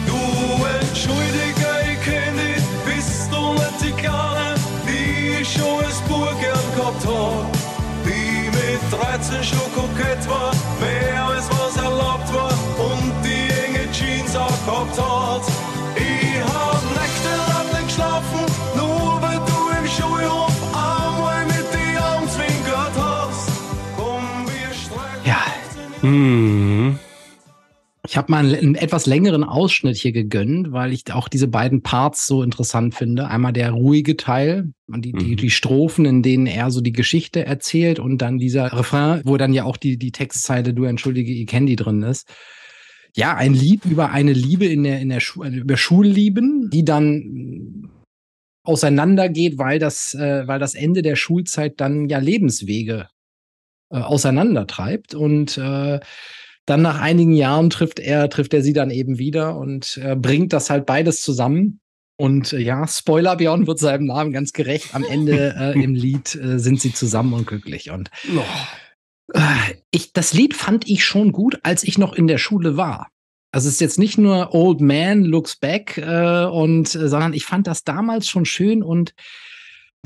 Du 0.07 0.19
entschuldige, 0.81 1.56
13 8.91 9.43
schon 9.43 9.73
kokett 9.75 10.29
war, 10.29 10.53
mehr 10.81 11.25
als 11.25 11.49
was 11.51 11.77
erlaubt 11.83 12.33
war 12.35 12.53
und 12.79 13.13
die 13.25 13.49
enge 13.65 13.91
Jeans 13.93 14.37
auch 14.37 14.49
gehabt 14.65 14.99
hat. 14.99 15.43
Ich 15.97 16.41
hab 16.55 16.83
nächtelang 16.95 17.67
nicht 17.73 17.87
geschlafen, 17.89 18.41
nur 18.77 19.21
weil 19.23 19.39
du 19.51 19.59
im 19.79 19.87
Schulhof 19.89 20.53
einmal 20.73 21.45
mit 21.47 21.67
die 21.73 21.99
Augen 21.99 22.29
zwinkert 22.29 22.95
hast. 22.97 23.49
Komm, 23.97 24.47
wir 24.47 24.75
streiten. 24.75 25.25
Ja. 25.25 26.09
Mhm. 26.09 26.66
Ich 28.09 28.17
habe 28.17 28.31
mal 28.31 28.45
einen, 28.45 28.55
einen, 28.55 28.75
etwas 28.75 29.07
längeren 29.07 29.45
Ausschnitt 29.45 29.97
hier 29.97 30.13
gegönnt, 30.13 30.73
weil 30.73 30.93
ich 30.93 31.13
auch 31.13 31.29
diese 31.29 31.49
beiden 31.49 31.83
Parts 31.83 32.27
so 32.27 32.43
interessant 32.43 32.95
finde. 32.95 33.29
Einmal 33.29 33.53
der 33.53 33.71
ruhige 33.71 34.17
Teil, 34.17 34.73
die, 34.89 35.13
die, 35.13 35.33
mhm. 35.33 35.37
die 35.37 35.51
Strophen, 35.51 36.05
in 36.05 36.23
denen 36.23 36.47
er 36.47 36.71
so 36.71 36.81
die 36.81 36.93
Geschichte 36.93 37.45
erzählt 37.45 37.99
und 37.99 38.19
dann 38.19 38.39
dieser 38.39 38.73
Refrain, 38.73 39.23
wo 39.25 39.37
dann 39.37 39.53
ja 39.53 39.65
auch 39.65 39.77
die, 39.77 39.99
die 39.99 40.13
Textzeile 40.13 40.75
Du 40.75 40.85
entschuldige, 40.85 41.33
ich 41.33 41.47
kenne 41.47 41.67
die 41.67 41.77
drin 41.77 42.03
ist. 42.03 42.29
Ja, 43.15 43.35
ein 43.35 43.55
Lied 43.55 43.85
über 43.87 44.11
eine 44.11 44.33
Liebe 44.33 44.67
in 44.67 44.85
der, 44.85 45.01
in 45.01 45.09
der 45.09 45.21
Schu 45.21 45.43
über 45.43 45.77
Schullieben, 45.77 46.69
die 46.71 46.85
dann 46.85 47.91
auseinandergeht, 48.63 49.59
weil 49.59 49.79
das, 49.79 50.13
äh, 50.15 50.47
weil 50.47 50.59
das 50.59 50.75
Ende 50.75 51.03
der 51.03 51.17
Schulzeit 51.17 51.81
dann 51.81 52.09
ja 52.09 52.19
Lebenswege 52.19 53.09
äh, 53.91 53.99
auseinandertreibt 53.99 55.15
und 55.15 55.57
äh, 55.57 56.01
dann 56.67 56.83
nach 56.83 57.01
einigen 57.01 57.33
Jahren 57.33 57.71
trifft 57.71 57.99
er, 58.01 58.29
trifft 58.29 58.53
er 58.53 58.63
sie 58.63 58.73
dann 58.73 58.91
eben 58.91 59.19
wieder 59.19 59.57
und 59.57 59.99
äh, 60.03 60.17
bringt 60.17 60.53
das 60.53 60.69
halt 60.69 60.85
beides 60.85 61.23
zusammen. 61.23 61.81
Und 62.17 62.53
äh, 62.53 62.59
ja, 62.59 62.87
Spoiler, 62.87 63.37
Björn 63.37 63.67
wird 63.67 63.79
seinem 63.79 64.07
Namen 64.07 64.33
ganz 64.33 64.53
gerecht. 64.53 64.95
Am 64.95 65.05
Ende 65.05 65.55
äh, 65.59 65.83
im 65.83 65.95
Lied 65.95 66.35
äh, 66.35 66.59
sind 66.59 66.81
sie 66.81 66.93
zusammen 66.93 67.33
und 67.35 67.47
glücklich. 67.47 67.91
Und 67.91 68.11
äh, 69.33 69.41
ich, 69.91 70.13
das 70.13 70.33
Lied 70.33 70.55
fand 70.55 70.89
ich 70.89 71.05
schon 71.05 71.33
gut, 71.33 71.61
als 71.63 71.85
ich 71.85 71.99
noch 71.99 72.15
in 72.15 72.27
der 72.27 72.39
Schule 72.39 72.77
war. 72.77 73.09
Also 73.53 73.69
es 73.69 73.75
ist 73.75 73.81
jetzt 73.81 73.99
nicht 73.99 74.19
nur 74.19 74.55
Old 74.55 74.81
Man 74.81 75.25
Looks 75.25 75.57
Back 75.57 75.99
äh, 75.99 76.45
und, 76.45 76.95
äh, 76.95 77.09
sondern 77.09 77.33
ich 77.33 77.45
fand 77.45 77.67
das 77.67 77.85
damals 77.85 78.29
schon 78.29 78.45
schön 78.45 78.83
und 78.83 79.15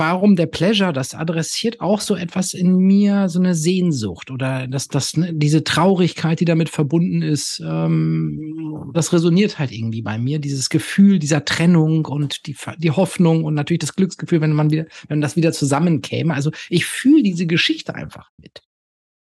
warum 0.00 0.34
der 0.34 0.46
Pleasure, 0.46 0.92
das 0.92 1.14
adressiert 1.14 1.80
auch 1.80 2.00
so 2.00 2.16
etwas 2.16 2.54
in 2.54 2.76
mir, 2.76 3.28
so 3.28 3.38
eine 3.38 3.54
Sehnsucht 3.54 4.30
oder 4.30 4.66
das, 4.66 4.88
das, 4.88 5.16
ne, 5.16 5.32
diese 5.32 5.62
Traurigkeit, 5.62 6.40
die 6.40 6.44
damit 6.44 6.70
verbunden 6.70 7.22
ist, 7.22 7.62
ähm, 7.64 8.90
das 8.94 9.12
resoniert 9.12 9.58
halt 9.58 9.70
irgendwie 9.70 10.02
bei 10.02 10.18
mir, 10.18 10.38
dieses 10.40 10.70
Gefühl 10.70 11.18
dieser 11.18 11.44
Trennung 11.44 12.06
und 12.06 12.46
die, 12.46 12.56
die 12.78 12.90
Hoffnung 12.90 13.44
und 13.44 13.54
natürlich 13.54 13.80
das 13.80 13.94
Glücksgefühl, 13.94 14.40
wenn 14.40 14.54
man 14.54 14.70
wieder, 14.70 14.86
wenn 15.08 15.20
das 15.20 15.36
wieder 15.36 15.52
zusammenkäme. 15.52 16.34
Also 16.34 16.50
ich 16.68 16.86
fühle 16.86 17.22
diese 17.22 17.46
Geschichte 17.46 17.94
einfach 17.94 18.30
mit. 18.38 18.62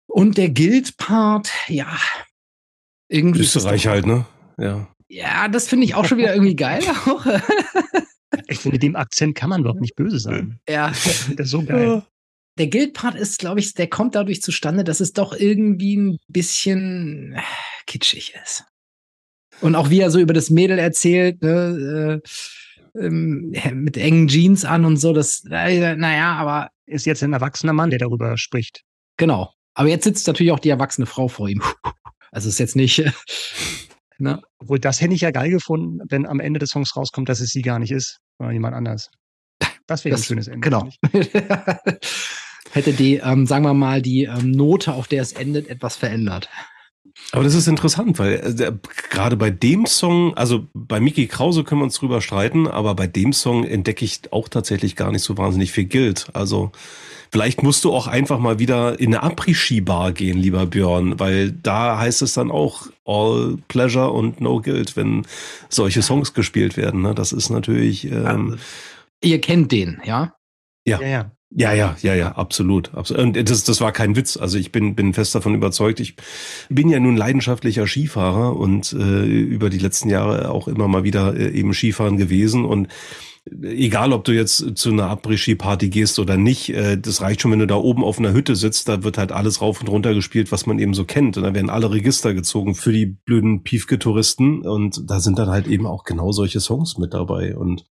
Und 0.08 0.38
der 0.38 0.50
Guild-Part, 0.50 1.50
ja, 1.68 1.98
irgendwie. 3.10 3.42
Österreich 3.42 3.88
halt, 3.88 4.06
ne? 4.06 4.26
Ja. 4.58 4.88
Ja, 5.10 5.48
das 5.48 5.68
finde 5.68 5.86
ich 5.86 5.94
auch 5.94 6.06
schon 6.06 6.18
wieder 6.18 6.34
irgendwie 6.34 6.56
geil. 6.56 6.82
Auch. 7.06 7.26
Ich 8.48 8.60
finde, 8.60 8.80
dem 8.80 8.96
Akzent 8.96 9.36
kann 9.36 9.50
man 9.50 9.62
überhaupt 9.62 9.82
nicht 9.82 9.96
böse 9.96 10.20
sein. 10.20 10.60
Ja. 10.68 10.90
Das 10.90 11.30
ist 11.30 11.50
so 11.50 11.64
geil. 11.64 12.04
Der 12.58 12.68
Guild-Part 12.68 13.16
ist, 13.16 13.40
glaube 13.40 13.60
ich, 13.60 13.74
der 13.74 13.88
kommt 13.88 14.16
dadurch 14.16 14.42
zustande, 14.42 14.84
dass 14.84 15.00
es 15.00 15.14
doch 15.14 15.34
irgendwie 15.34 15.98
ein 15.98 16.18
bisschen 16.28 17.36
kitschig 17.88 18.36
ist. 18.44 18.64
Und 19.62 19.76
auch 19.76 19.90
wie 19.90 20.00
er 20.00 20.12
so 20.12 20.20
über 20.20 20.34
das 20.34 20.50
Mädel 20.50 20.78
erzählt, 20.78 21.42
ne, 21.42 22.22
äh, 22.96 23.00
ähm, 23.00 23.54
mit 23.74 23.98
engen 23.98 24.28
Jeans 24.28 24.66
an 24.66 24.86
und 24.86 24.98
so, 24.98 25.14
das, 25.14 25.44
äh, 25.50 25.96
naja, 25.96 26.34
aber. 26.34 26.70
Ist 26.86 27.06
jetzt 27.06 27.24
ein 27.24 27.34
erwachsener 27.34 27.74
Mann, 27.74 27.90
der 27.90 28.00
darüber 28.00 28.38
spricht. 28.38 28.84
Genau. 29.18 29.54
Aber 29.74 29.88
jetzt 29.88 30.04
sitzt 30.04 30.28
natürlich 30.28 30.52
auch 30.52 30.60
die 30.60 30.70
erwachsene 30.70 31.08
Frau 31.08 31.28
vor 31.28 31.50
ihm. 31.50 31.62
Also 32.36 32.50
ist 32.50 32.58
jetzt 32.58 32.76
nicht. 32.76 33.04
Ne? 34.24 34.42
Obwohl, 34.60 34.80
das 34.80 35.02
hätte 35.02 35.14
ich 35.14 35.22
ja 35.22 35.32
geil 35.32 35.50
gefunden, 35.50 36.00
wenn 36.10 36.26
am 36.26 36.40
Ende 36.40 36.60
des 36.60 36.70
Songs 36.70 36.96
rauskommt, 36.96 37.30
dass 37.30 37.40
es 37.40 37.50
sie 37.50 37.62
gar 37.62 37.80
nicht 37.80 37.92
ist, 37.92 38.20
sondern 38.38 38.54
jemand 38.54 38.76
anders. 38.76 39.10
Das 39.88 40.06
wäre 40.06 40.16
ein 40.16 40.24
schönes 40.24 40.48
Ende. 40.48 40.62
Genau. 40.62 40.90
Hätte 42.72 42.94
die, 42.94 43.18
ähm, 43.18 43.46
sagen 43.46 43.66
wir 43.66 43.74
mal, 43.74 44.02
die 44.02 44.24
ähm, 44.24 44.52
Note, 44.52 44.94
auf 44.94 45.08
der 45.08 45.22
es 45.22 45.34
endet, 45.34 45.68
etwas 45.68 45.96
verändert. 45.96 46.50
Aber 47.32 47.44
das 47.44 47.56
ist 47.56 47.68
interessant, 47.68 48.20
weil 48.20 48.34
äh, 48.60 48.72
gerade 49.10 49.38
bei 49.38 49.50
dem 49.50 49.86
Song, 49.86 50.36
also 50.36 50.68
bei 50.74 51.00
Mickey 51.00 51.28
Krause 51.28 51.64
können 51.64 51.82
wir 51.82 51.86
uns 51.86 51.98
drüber 51.98 52.22
streiten, 52.22 52.68
aber 52.68 52.94
bei 52.94 53.08
dem 53.08 53.34
Song 53.34 53.64
entdecke 53.64 54.06
ich 54.06 54.22
auch 54.32 54.50
tatsächlich 54.50 54.96
gar 54.96 55.12
nicht 55.12 55.24
so 55.24 55.38
wahnsinnig 55.38 55.72
viel 55.72 55.86
Guild. 55.86 56.28
Also 56.34 56.72
vielleicht 57.32 57.64
musst 57.64 57.86
du 57.86 57.94
auch 57.94 58.06
einfach 58.06 58.38
mal 58.38 58.60
wieder 58.60 59.00
in 59.00 59.16
eine 59.16 59.24
Après-Ski-Bar 59.24 60.12
gehen, 60.12 60.38
lieber 60.38 60.68
Björn, 60.68 61.20
weil 61.20 61.52
da 61.52 61.98
heißt 61.98 62.22
es 62.22 62.34
dann 62.34 62.52
auch 62.52 62.88
All 63.06 63.58
Pleasure 63.68 64.12
und 64.12 64.40
No 64.40 64.62
Guild, 64.62 64.96
wenn 64.96 65.26
solche 65.70 66.04
Songs 66.04 66.34
gespielt 66.34 66.78
werden. 66.78 67.02
Ne? 67.02 67.16
Das 67.16 67.32
ist 67.32 67.50
natürlich. 67.50 68.06
Ähm, 68.12 68.60
Ihr 69.24 69.42
kennt 69.42 69.72
den, 69.72 70.02
ja? 70.06 70.36
Ja. 70.86 71.02
ja, 71.02 71.08
ja. 71.08 71.32
Ja, 71.56 71.72
ja, 71.72 71.96
ja, 72.02 72.16
ja, 72.16 72.32
absolut. 72.32 72.92
Und 72.94 73.50
das, 73.50 73.64
das 73.64 73.80
war 73.80 73.92
kein 73.92 74.16
Witz. 74.16 74.38
Also 74.38 74.58
ich 74.58 74.72
bin, 74.72 74.96
bin 74.96 75.14
fest 75.14 75.36
davon 75.36 75.54
überzeugt. 75.54 76.00
Ich 76.00 76.16
bin 76.70 76.90
ja 76.90 77.00
nun 77.00 77.16
leidenschaftlicher 77.16 77.86
Skifahrer 77.86 78.56
und 78.56 78.94
äh, 78.94 79.24
über 79.26 79.70
die 79.70 79.78
letzten 79.78 80.10
Jahre 80.10 80.50
auch 80.50 80.68
immer 80.68 80.88
mal 80.88 81.04
wieder 81.04 81.36
äh, 81.36 81.52
eben 81.52 81.74
Skifahren 81.74 82.18
gewesen. 82.18 82.66
Und 82.66 82.88
egal, 83.62 84.14
ob 84.14 84.24
du 84.24 84.32
jetzt 84.32 84.78
zu 84.78 84.90
einer 84.90 85.12
Après-Ski-Party 85.12 85.90
gehst 85.90 86.18
oder 86.18 86.38
nicht, 86.38 86.70
äh, 86.70 86.98
das 86.98 87.22
reicht 87.22 87.42
schon, 87.42 87.52
wenn 87.52 87.60
du 87.60 87.68
da 87.68 87.76
oben 87.76 88.04
auf 88.04 88.18
einer 88.18 88.34
Hütte 88.34 88.56
sitzt, 88.56 88.90
da 88.90 89.04
wird 89.04 89.20
halt 89.20 89.32
alles 89.32 89.62
rauf 89.62 89.80
und 89.80 89.90
runter 89.90 90.16
gespielt, 90.16 90.52
was 90.52 90.66
man 90.66 90.80
eben 90.80 90.96
so 90.96 91.06
kennt. 91.06 91.38
Und 91.38 91.44
da 91.44 91.54
werden 91.54 91.70
alle 91.70 91.92
Register 91.92 92.34
gezogen 92.34 92.74
für 92.74 92.92
die 92.92 93.06
blöden 93.06 93.62
Piefke-Touristen. 93.62 94.64
Und 94.64 95.08
da 95.08 95.20
sind 95.20 95.38
dann 95.38 95.50
halt 95.50 95.68
eben 95.68 95.86
auch 95.86 96.04
genau 96.04 96.32
solche 96.32 96.62
Songs 96.62 96.98
mit 96.98 97.14
dabei. 97.14 97.56
Und 97.56 97.86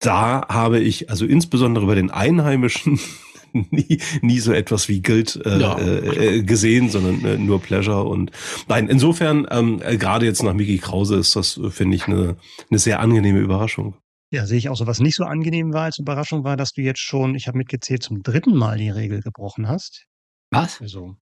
da 0.00 0.46
habe 0.48 0.80
ich 0.80 1.10
also 1.10 1.26
insbesondere 1.26 1.86
bei 1.86 1.94
den 1.94 2.10
Einheimischen 2.10 3.00
nie, 3.70 4.00
nie 4.20 4.40
so 4.40 4.52
etwas 4.52 4.88
wie 4.88 5.00
Guild 5.00 5.40
äh, 5.44 5.58
ja. 5.58 5.78
äh, 5.78 6.42
gesehen, 6.42 6.90
sondern 6.90 7.24
äh, 7.24 7.38
nur 7.38 7.60
Pleasure 7.60 8.04
und 8.04 8.30
nein, 8.68 8.88
insofern 8.88 9.46
ähm, 9.50 9.80
äh, 9.82 9.96
gerade 9.96 10.26
jetzt 10.26 10.42
nach 10.42 10.54
Miki 10.54 10.78
Krause 10.78 11.16
ist 11.16 11.36
das 11.36 11.56
äh, 11.56 11.70
finde 11.70 11.96
ich 11.96 12.06
eine 12.06 12.36
eine 12.70 12.78
sehr 12.78 13.00
angenehme 13.00 13.38
Überraschung. 13.38 13.96
Ja, 14.30 14.44
sehe 14.44 14.58
ich 14.58 14.68
auch 14.68 14.76
so. 14.76 14.86
Was 14.88 14.98
nicht 14.98 15.14
so 15.14 15.24
angenehm 15.24 15.72
war 15.72 15.84
als 15.84 15.98
Überraschung 15.98 16.42
war, 16.42 16.56
dass 16.56 16.72
du 16.72 16.82
jetzt 16.82 17.00
schon, 17.00 17.36
ich 17.36 17.46
habe 17.46 17.58
mitgezählt, 17.58 18.02
zum 18.02 18.22
dritten 18.22 18.56
Mal 18.56 18.76
die 18.76 18.90
Regel 18.90 19.22
gebrochen 19.22 19.68
hast. 19.68 20.04
Was? 20.50 20.80
Also, 20.80 21.14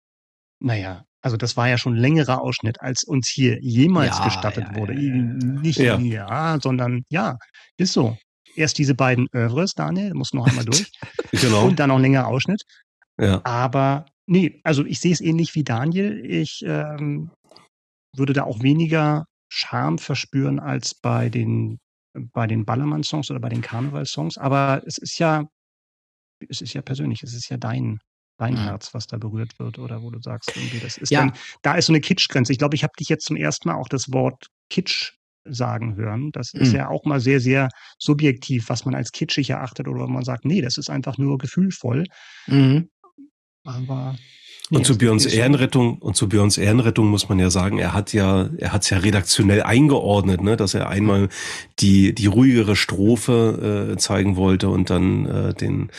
naja, 0.59 1.03
also 1.21 1.36
das 1.36 1.57
war 1.57 1.67
ja 1.67 1.78
schon 1.78 1.95
ein 1.95 1.99
längerer 1.99 2.41
Ausschnitt, 2.41 2.80
als 2.80 3.03
uns 3.03 3.28
hier 3.28 3.59
jemals 3.61 4.17
ja, 4.19 4.26
gestattet 4.26 4.67
ja, 4.71 4.76
wurde. 4.78 4.93
Nicht 4.95 5.80
ja, 5.80 6.57
sondern 6.61 7.03
ja, 7.09 7.38
ist 7.78 7.91
so 7.91 8.17
erst 8.55 8.77
diese 8.77 8.95
beiden 8.95 9.27
Övres, 9.33 9.73
Daniel, 9.73 10.13
muss 10.13 10.33
noch 10.33 10.47
einmal 10.47 10.65
durch. 10.65 10.91
genau. 11.31 11.67
Und 11.67 11.79
dann 11.79 11.89
noch 11.89 11.97
ein 11.97 12.01
längerer 12.01 12.27
Ausschnitt. 12.27 12.63
Ja. 13.19 13.41
Aber 13.43 14.05
nee, 14.25 14.61
also 14.63 14.85
ich 14.85 14.99
sehe 14.99 15.13
es 15.13 15.21
ähnlich 15.21 15.55
wie 15.55 15.63
Daniel. 15.63 16.23
Ich 16.25 16.63
ähm, 16.65 17.31
würde 18.15 18.33
da 18.33 18.43
auch 18.43 18.61
weniger 18.61 19.25
Charme 19.49 19.99
verspüren 19.99 20.59
als 20.59 20.95
bei 20.95 21.29
den, 21.29 21.79
bei 22.13 22.47
den 22.47 22.65
Ballermann-Songs 22.65 23.29
oder 23.29 23.39
bei 23.39 23.49
den 23.49 23.61
Karneval-Songs. 23.61 24.37
Aber 24.37 24.81
es 24.85 24.97
ist 24.97 25.19
ja, 25.19 25.47
es 26.49 26.61
ist 26.61 26.73
ja 26.73 26.81
persönlich, 26.81 27.23
es 27.23 27.33
ist 27.33 27.49
ja 27.49 27.57
dein, 27.57 27.99
dein 28.37 28.57
Herz, 28.57 28.93
was 28.93 29.07
da 29.07 29.17
berührt 29.17 29.59
wird 29.59 29.79
oder 29.79 30.01
wo 30.01 30.09
du 30.09 30.19
sagst, 30.21 30.55
irgendwie, 30.55 30.79
das 30.79 30.97
ist 30.97 31.11
ja. 31.11 31.19
dann, 31.19 31.33
da 31.61 31.75
ist 31.75 31.85
so 31.85 31.93
eine 31.93 32.01
Kitschgrenze. 32.01 32.51
Ich 32.51 32.57
glaube, 32.57 32.75
ich 32.75 32.83
habe 32.83 32.93
dich 32.97 33.09
jetzt 33.09 33.25
zum 33.25 33.35
ersten 33.35 33.69
Mal 33.69 33.75
auch 33.75 33.87
das 33.87 34.11
Wort 34.11 34.47
Kitsch 34.69 35.13
sagen 35.45 35.95
hören. 35.95 36.31
Das 36.31 36.53
ist 36.53 36.69
mhm. 36.69 36.75
ja 36.75 36.89
auch 36.89 37.05
mal 37.05 37.19
sehr, 37.19 37.39
sehr 37.39 37.69
subjektiv, 37.97 38.69
was 38.69 38.85
man 38.85 38.95
als 38.95 39.11
kitschig 39.11 39.49
erachtet 39.49 39.87
oder 39.87 40.07
man 40.07 40.23
sagt, 40.23 40.45
nee, 40.45 40.61
das 40.61 40.77
ist 40.77 40.89
einfach 40.89 41.17
nur 41.17 41.37
gefühlvoll. 41.37 42.05
Mhm. 42.47 42.89
Aber 43.63 44.15
Nee, 44.70 44.78
und 44.78 44.86
zu 44.86 44.97
Björns 44.97 45.26
Ehrenrettung 45.26 45.97
und 45.99 46.16
zu 46.16 46.30
Björns 46.30 46.57
Ehrenrettung 46.57 47.07
muss 47.07 47.28
man 47.28 47.38
ja 47.38 47.49
sagen, 47.49 47.80
er 47.80 47.93
hat 47.93 48.14
ja, 48.14 48.49
er 48.57 48.72
hat 48.72 48.84
es 48.84 48.89
ja 48.89 48.97
redaktionell 48.97 49.61
eingeordnet, 49.61 50.41
ne, 50.41 50.55
dass 50.55 50.74
er 50.74 50.89
einmal 50.89 51.28
die 51.80 52.16
die 52.16 52.28
ruhigere 52.28 52.76
Strophe 52.76 53.91
äh, 53.91 53.97
zeigen 53.97 54.36
wollte 54.38 54.70
und 54.70 54.89
dann 54.89 55.26
äh, 55.26 55.53
den 55.53 55.89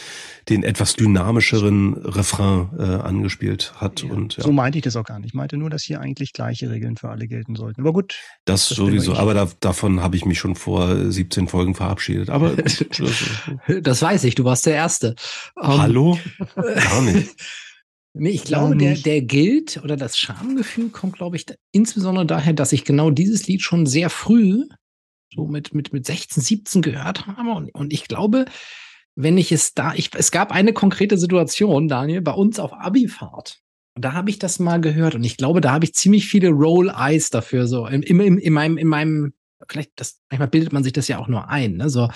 den 0.49 0.63
etwas 0.63 0.95
dynamischeren 0.95 1.95
Refrain 1.95 2.69
äh, 2.79 2.83
angespielt 2.83 3.73
hat. 3.77 4.03
Ja, 4.03 4.13
und, 4.13 4.37
ja. 4.37 4.45
So 4.45 4.53
meinte 4.53 4.79
ich 4.79 4.85
das 4.85 4.97
auch 4.97 5.05
gar 5.05 5.19
nicht. 5.19 5.29
Ich 5.29 5.35
meinte 5.35 5.57
nur, 5.57 5.71
dass 5.71 5.83
hier 5.83 6.01
eigentlich 6.01 6.33
gleiche 6.33 6.71
Regeln 6.71 6.97
für 6.97 7.09
alle 7.09 7.27
gelten 7.27 7.57
sollten. 7.57 7.81
Aber 7.81 7.93
gut. 7.93 8.17
Das, 8.45 8.69
das 8.69 8.77
sowieso. 8.77 9.15
Aber 9.15 9.33
da, 9.35 9.49
davon 9.61 10.03
habe 10.03 10.17
ich 10.17 10.25
mich 10.25 10.39
schon 10.39 10.55
vor 10.55 11.11
17 11.11 11.49
Folgen 11.49 11.75
verabschiedet. 11.75 12.29
Aber 12.29 12.51
das, 12.57 12.85
das 13.81 14.03
weiß 14.03 14.25
ich. 14.25 14.35
Du 14.35 14.45
warst 14.45 14.67
der 14.67 14.75
Erste. 14.75 15.15
Um, 15.55 15.81
Hallo? 15.81 16.19
Gar 16.55 17.03
nicht. 17.03 17.35
Ich 18.17 18.45
glaube, 18.45 18.77
der, 18.77 18.95
der 18.95 19.23
gilt 19.23 19.83
oder 19.83 19.97
das 19.97 20.17
Schamgefühl 20.17 20.91
kommt, 20.91 21.17
glaube 21.17 21.37
ich, 21.37 21.47
insbesondere 21.73 22.25
daher, 22.25 22.53
dass 22.53 22.73
ich 22.73 22.85
genau 22.85 23.11
dieses 23.11 23.49
Lied 23.49 23.63
schon 23.63 23.87
sehr 23.87 24.09
früh, 24.09 24.67
so 25.35 25.47
mit, 25.47 25.75
mit, 25.75 25.93
mit 25.93 26.07
16, 26.07 26.41
17 26.43 26.83
gehört 26.83 27.27
habe. 27.27 27.51
Und, 27.51 27.75
und 27.75 27.93
ich 27.93 28.07
glaube, 28.07 28.45
wenn 29.17 29.37
ich 29.37 29.51
es 29.51 29.75
da, 29.75 29.95
ich, 29.95 30.11
es 30.15 30.31
gab 30.31 30.53
eine 30.53 30.73
konkrete 30.73 31.19
Situation, 31.19 31.89
Daniel, 31.89 32.21
bei 32.21 32.33
uns 32.33 32.61
auf 32.61 32.73
Abifahrt. 32.73 33.61
Und 33.97 34.05
da 34.05 34.13
habe 34.13 34.31
ich 34.31 34.39
das 34.39 34.61
mal 34.61 34.81
gehört 34.81 35.15
und 35.15 35.25
ich 35.25 35.37
glaube, 35.37 35.61
da 35.61 35.73
habe 35.73 35.85
ich 35.85 35.95
ziemlich 35.95 36.27
viele 36.27 36.51
Roll 36.51 36.91
Eyes 36.91 37.31
dafür, 37.31 37.67
so 37.67 37.87
in, 37.87 38.03
in, 38.03 38.39
in, 38.39 38.53
meinem, 38.53 38.77
in 38.77 38.89
meinem 38.89 39.33
vielleicht, 39.69 39.93
das, 39.97 40.21
manchmal 40.31 40.49
bildet 40.49 40.73
man 40.73 40.85
sich 40.85 40.93
das 40.93 41.09
ja 41.09 41.19
auch 41.19 41.29
nur 41.29 41.49
ein, 41.49 41.77
ne? 41.77 41.89
So, 41.89 42.09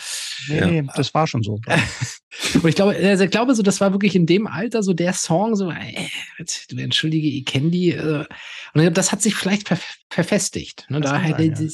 nee, 0.49 0.79
ja. 0.79 0.93
das 0.95 1.15
war 1.15 1.27
schon 1.27 1.43
so. 1.43 1.61
und 2.55 2.67
ich 2.67 2.75
glaube, 2.75 2.97
also 2.97 3.25
ich 3.25 3.31
glaube 3.31 3.55
so, 3.55 3.63
das 3.63 3.81
war 3.81 3.93
wirklich 3.93 4.15
in 4.17 4.27
dem 4.27 4.47
Alter 4.47 4.83
so 4.83 4.95
der 4.95 5.13
Song, 5.13 5.57
so, 5.57 5.71
ey, 5.71 6.11
du 6.69 6.77
entschuldige, 6.77 7.29
ich 7.29 7.45
kenne 7.45 7.71
die. 7.71 7.93
Äh, 7.93 8.25
und 8.75 8.97
das 8.97 9.13
hat 9.13 9.23
sich 9.23 9.35
vielleicht 9.35 9.69
ver 9.69 9.79
verfestigt. 10.11 10.87
Ne? 10.89 11.01
Da 11.01 11.23
halt 11.23 11.37
sein, 11.37 11.57
ja. 11.59 11.69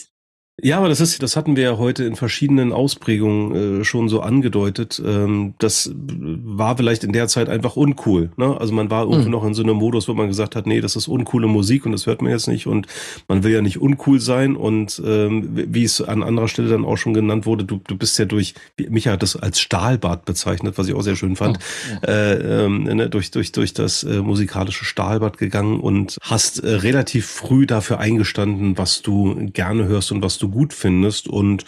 Ja, 0.63 0.79
aber 0.79 0.89
das 0.89 1.01
ist, 1.01 1.21
das 1.21 1.37
hatten 1.37 1.57
wir 1.57 1.65
ja 1.65 1.79
heute 1.79 2.05
in 2.05 2.15
verschiedenen 2.15 2.73
Ausprägungen 2.73 3.81
äh, 3.81 3.85
schon 3.85 4.09
so 4.09 4.21
angedeutet. 4.21 5.03
Ähm, 5.05 5.55
das 5.59 5.91
war 5.97 6.77
vielleicht 6.77 7.03
in 7.03 7.13
der 7.13 7.27
Zeit 7.27 7.49
einfach 7.49 7.75
uncool. 7.75 8.31
Ne? 8.37 8.57
Also 8.61 8.73
man 8.73 8.89
war 8.89 9.03
irgendwie 9.03 9.25
mhm. 9.25 9.33
noch 9.33 9.45
in 9.45 9.55
so 9.55 9.65
einem 9.65 9.77
Modus, 9.77 10.07
wo 10.07 10.15
man 10.15 10.29
gesagt 10.29 10.55
hat, 10.55 10.69
nee, 10.69 10.81
das 10.81 10.95
ist 10.95 11.09
uncoole 11.09 11.49
Musik 11.49 11.85
und 11.87 11.93
das 11.93 12.07
hört 12.07 12.23
man 12.23 12.31
jetzt 12.31 12.47
nicht 12.47 12.69
und 12.69 12.87
man 13.27 13.43
will 13.43 13.53
ja 13.53 13.63
nicht 13.63 13.81
uncool 13.81 14.21
sein 14.21 14.55
und 14.55 15.03
ähm, 15.05 15.49
wie 15.53 15.83
es 15.83 16.01
an 16.01 16.23
anderer 16.23 16.47
Stelle 16.47 16.69
dann 16.69 16.85
auch 16.85 16.99
schon 16.99 17.15
genannt 17.15 17.47
wurde, 17.47 17.65
du, 17.65 17.81
du 17.85 17.97
bist 17.97 18.17
ja 18.21 18.25
durch, 18.25 18.55
Micha 18.79 19.11
hat 19.11 19.25
das 19.25 19.35
als 19.35 19.59
Stahlbad 19.59 20.25
bezeichnet, 20.25 20.79
was 20.79 20.87
ich 20.87 20.95
auch 20.95 21.03
sehr 21.03 21.17
schön 21.17 21.35
fand, 21.35 21.59
oh, 21.59 22.07
ja. 22.07 22.13
äh, 22.13 22.65
ähm, 22.65 22.85
ne, 22.85 23.11
durch, 23.11 23.33
durch, 23.33 23.51
durch 23.51 23.75
das 23.75 24.05
äh, 24.05 24.23
musikalische 24.23 24.85
Stahlbad 24.85 25.37
gegangen 25.37 25.81
und 25.81 26.17
hast 26.23 26.61
äh, 26.61 26.69
relativ 26.77 27.27
früh 27.27 27.67
dafür 27.67 27.99
eingestanden, 27.99 28.79
was 28.79 29.03
du 29.03 29.51
gerne 29.53 29.87
hörst 29.87 30.13
und 30.13 30.23
was 30.23 30.39
du 30.39 30.44
du 30.45 30.51
gut 30.51 30.73
findest 30.73 31.29
und 31.29 31.65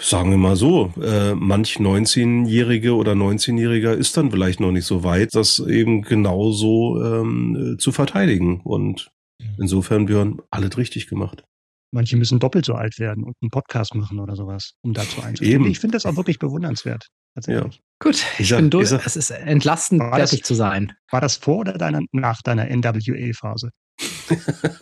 sagen 0.00 0.30
wir 0.30 0.38
mal 0.38 0.56
so, 0.56 0.92
äh, 1.02 1.34
manch 1.34 1.78
19-Jährige 1.78 2.94
oder 2.94 3.12
19-Jähriger 3.12 3.92
ist 3.92 4.16
dann 4.16 4.30
vielleicht 4.30 4.60
noch 4.60 4.70
nicht 4.70 4.84
so 4.84 5.02
weit, 5.04 5.34
das 5.34 5.58
eben 5.58 6.02
genauso 6.02 7.02
ähm, 7.02 7.76
zu 7.78 7.92
verteidigen. 7.92 8.60
Und 8.60 9.10
insofern, 9.58 10.06
Björn, 10.06 10.40
alles 10.50 10.76
richtig 10.78 11.08
gemacht. 11.08 11.44
Manche 11.90 12.16
müssen 12.16 12.38
doppelt 12.38 12.66
so 12.66 12.74
alt 12.74 12.98
werden 12.98 13.24
und 13.24 13.34
einen 13.40 13.50
Podcast 13.50 13.94
machen 13.94 14.20
oder 14.20 14.36
sowas, 14.36 14.74
um 14.82 14.92
dazu 14.92 15.22
einzusteigen. 15.22 15.66
Ich 15.66 15.78
finde 15.80 15.96
das 15.96 16.04
auch 16.04 16.16
wirklich 16.16 16.38
bewundernswert. 16.38 17.08
Tatsächlich. 17.34 17.76
Ja. 17.76 17.80
Gut, 18.00 18.24
ich 18.38 18.48
sag, 18.48 18.58
bin 18.58 18.70
durch. 18.70 18.92
Es 18.92 19.16
ist 19.16 19.30
entlastend, 19.30 20.02
fertig 20.02 20.40
das, 20.40 20.46
zu 20.48 20.54
sein. 20.54 20.92
War 21.10 21.20
das 21.20 21.36
vor 21.36 21.58
oder 21.58 21.72
deiner, 21.78 22.02
nach 22.12 22.42
deiner 22.42 22.66
NWA-Phase? 22.68 23.70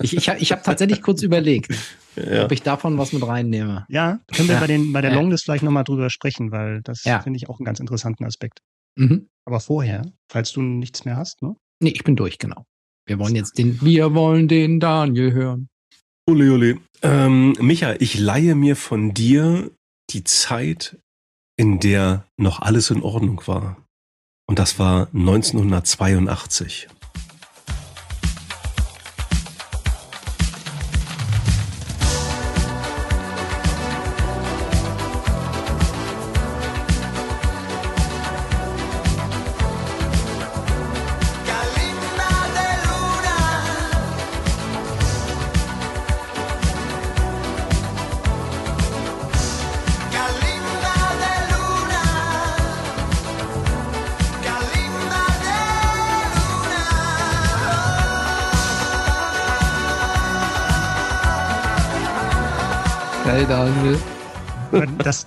Ich 0.01 0.17
ich 0.17 0.29
habe 0.29 0.39
ich 0.39 0.53
hab 0.53 0.63
tatsächlich 0.63 1.03
kurz 1.03 1.23
überlegt, 1.23 1.75
ja. 2.17 2.45
ob 2.45 2.53
ich 2.53 2.63
davon 2.63 2.99
was 2.99 3.13
mit 3.13 3.27
reinnehme. 3.27 3.87
Ja, 3.89 4.21
können 4.35 4.49
wir 4.49 4.57
ja. 4.57 4.61
bei, 4.61 4.67
den, 4.67 4.93
bei 4.93 5.01
der 5.01 5.15
Longlist 5.15 5.45
vielleicht 5.45 5.63
nochmal 5.63 5.85
drüber 5.85 6.11
sprechen, 6.11 6.51
weil 6.51 6.83
das 6.83 7.05
ja. 7.05 7.21
finde 7.21 7.39
ich 7.39 7.49
auch 7.49 7.59
einen 7.59 7.65
ganz 7.65 7.81
interessanten 7.81 8.25
Aspekt. 8.25 8.61
Mhm. 8.97 9.29
Aber 9.45 9.61
vorher, 9.61 10.03
falls 10.31 10.53
du 10.53 10.63
nichts 10.63 11.05
mehr 11.05 11.17
hast, 11.17 11.43
ne? 11.43 11.57
Nee, 11.81 11.91
ich 11.91 12.05
bin 12.05 12.17
durch, 12.17 12.39
genau. 12.39 12.65
Wir 13.07 13.19
wollen 13.19 13.37
jetzt 13.37 13.59
den, 13.59 13.81
wir 13.83 14.15
wollen 14.15 14.49
den 14.49 14.81
Daniel 14.81 15.33
hören. 15.33 15.69
Uli, 16.29 16.51
uli. 16.51 16.81
Ähm, 17.03 17.55
Micha, 17.61 17.95
ich 18.01 18.19
leihe 18.19 18.55
mir 18.55 18.75
von 18.75 19.15
dir 19.15 19.71
die 20.11 20.25
Zeit, 20.25 20.99
in 21.57 21.79
der 21.79 22.27
noch 22.37 22.61
alles 22.61 22.91
in 22.91 23.03
Ordnung 23.03 23.43
war. 23.47 23.77
Und 24.49 24.59
das 24.59 24.79
war 24.79 25.09
1982. 25.13 26.89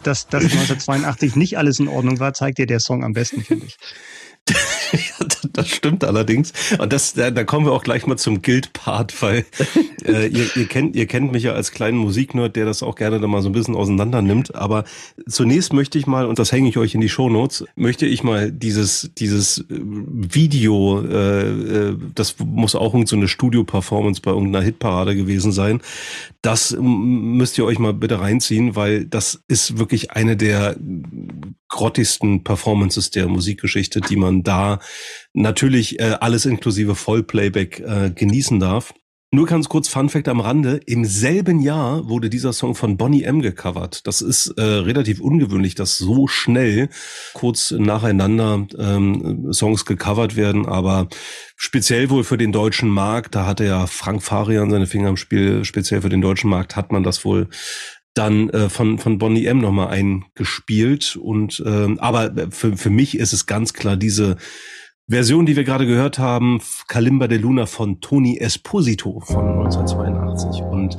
Dass, 0.03 0.27
dass, 0.27 0.43
dass 0.43 0.51
1982 0.51 1.35
nicht 1.35 1.57
alles 1.57 1.79
in 1.79 1.87
Ordnung 1.87 2.19
war, 2.19 2.33
zeigt 2.33 2.57
dir 2.57 2.67
der 2.67 2.79
Song 2.79 3.03
am 3.03 3.13
besten, 3.13 3.43
finde 3.43 3.65
ich. 3.67 3.77
das 5.59 5.69
stimmt 5.69 6.03
allerdings. 6.03 6.53
Und 6.79 6.93
das, 6.93 7.13
da, 7.13 7.31
da 7.31 7.43
kommen 7.43 7.65
wir 7.65 7.73
auch 7.73 7.83
gleich 7.83 8.07
mal 8.07 8.17
zum 8.17 8.41
Guild-Part, 8.41 9.21
weil 9.21 9.45
äh, 10.05 10.27
ihr, 10.29 10.55
ihr, 10.55 10.65
kennt, 10.67 10.95
ihr 10.95 11.05
kennt 11.05 11.31
mich 11.31 11.43
ja 11.43 11.53
als 11.53 11.71
kleinen 11.71 11.97
Musiknerd, 11.97 12.55
der 12.55 12.65
das 12.65 12.81
auch 12.81 12.95
gerne 12.95 13.19
da 13.19 13.27
mal 13.27 13.41
so 13.41 13.49
ein 13.49 13.53
bisschen 13.53 13.75
auseinander 13.75 14.21
nimmt. 14.21 14.55
Aber 14.55 14.85
zunächst 15.27 15.73
möchte 15.73 15.97
ich 15.97 16.07
mal, 16.07 16.25
und 16.25 16.39
das 16.39 16.51
hänge 16.51 16.69
ich 16.69 16.77
euch 16.77 16.95
in 16.95 17.01
die 17.01 17.09
Shownotes, 17.09 17.65
möchte 17.75 18.05
ich 18.05 18.23
mal 18.23 18.51
dieses, 18.51 19.11
dieses 19.17 19.65
Video, 19.69 21.01
äh, 21.01 21.89
äh 21.89 21.97
das 22.15 22.35
muss 22.39 22.75
auch 22.75 22.95
so 23.05 23.15
eine 23.15 23.27
Studio-Performance 23.27 24.21
bei 24.21 24.31
irgendeiner 24.31 24.63
Hitparade 24.63 25.15
gewesen 25.15 25.51
sein. 25.51 25.81
Das 26.41 26.75
müsst 26.79 27.57
ihr 27.57 27.65
euch 27.65 27.79
mal 27.79 27.93
bitte 27.93 28.19
reinziehen, 28.21 28.75
weil 28.75 29.05
das 29.05 29.41
ist 29.47 29.77
wirklich 29.77 30.11
eine 30.11 30.37
der 30.37 30.75
grottigsten 31.69 32.43
Performances 32.43 33.11
der 33.11 33.27
Musikgeschichte, 33.27 34.01
die 34.01 34.17
man 34.17 34.43
da 34.43 34.79
natürlich 35.33 35.99
äh, 35.99 36.17
alles 36.19 36.45
inklusive 36.45 36.95
Vollplayback 36.95 37.79
äh, 37.79 38.11
genießen 38.13 38.59
darf. 38.59 38.93
Nur 39.31 39.45
ganz 39.45 39.69
kurz 39.69 39.87
Fun 39.87 40.09
Fact 40.09 40.27
am 40.27 40.39
Rande. 40.39 40.81
Im 40.87 41.05
selben 41.05 41.59
Jahr 41.59 42.09
wurde 42.09 42.31
dieser 42.31 42.51
Song 42.51 42.73
von 42.73 42.97
Bonnie 42.97 43.21
M 43.21 43.43
gecovert. 43.43 44.07
Das 44.07 44.23
ist 44.23 44.47
äh, 44.57 44.63
relativ 44.63 45.21
ungewöhnlich, 45.21 45.75
dass 45.75 45.99
so 45.99 46.25
schnell 46.25 46.89
kurz 47.35 47.69
nacheinander 47.69 48.65
ähm, 48.79 49.53
Songs 49.53 49.85
gecovert 49.85 50.35
werden, 50.35 50.65
aber 50.65 51.09
speziell 51.55 52.09
wohl 52.09 52.23
für 52.23 52.39
den 52.39 52.51
deutschen 52.51 52.89
Markt, 52.89 53.35
da 53.35 53.45
hatte 53.45 53.65
ja 53.65 53.85
Frank 53.85 54.23
Farian 54.23 54.71
seine 54.71 54.87
Finger 54.87 55.09
im 55.09 55.17
Spiel, 55.17 55.63
speziell 55.63 56.01
für 56.01 56.09
den 56.09 56.21
deutschen 56.21 56.49
Markt 56.49 56.75
hat 56.75 56.91
man 56.91 57.03
das 57.03 57.23
wohl 57.23 57.49
dann 58.13 58.49
äh, 58.49 58.69
von 58.69 58.97
von 58.97 59.17
Bonnie 59.17 59.45
M 59.45 59.59
nochmal 59.59 59.89
eingespielt 59.89 61.15
und 61.15 61.63
ähm, 61.65 61.99
aber 61.99 62.33
für 62.51 62.75
für 62.75 62.89
mich 62.89 63.17
ist 63.17 63.33
es 63.33 63.45
ganz 63.45 63.73
klar 63.73 63.97
diese 63.97 64.37
Version, 65.09 65.47
die 65.47 65.55
wir 65.55 65.63
gerade 65.63 65.87
gehört 65.87 66.19
haben, 66.19 66.61
Kalimba 66.87 67.27
de 67.27 67.39
Luna 67.39 67.65
von 67.65 67.99
Tony 67.99 68.37
Esposito 68.37 69.19
von 69.21 69.63
1982. 69.63 70.61
Und 70.61 70.97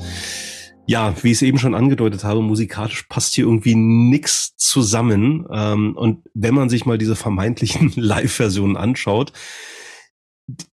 ja, 0.86 1.14
wie 1.22 1.28
ich 1.28 1.36
es 1.36 1.42
eben 1.42 1.58
schon 1.58 1.76
angedeutet 1.76 2.24
habe, 2.24 2.42
musikalisch 2.42 3.04
passt 3.04 3.34
hier 3.34 3.44
irgendwie 3.44 3.76
nix 3.76 4.56
zusammen. 4.56 5.46
Ähm, 5.52 5.96
und 5.96 6.24
wenn 6.34 6.54
man 6.54 6.68
sich 6.68 6.86
mal 6.86 6.98
diese 6.98 7.14
vermeintlichen 7.14 7.92
Live-Versionen 7.96 8.76
anschaut, 8.76 9.32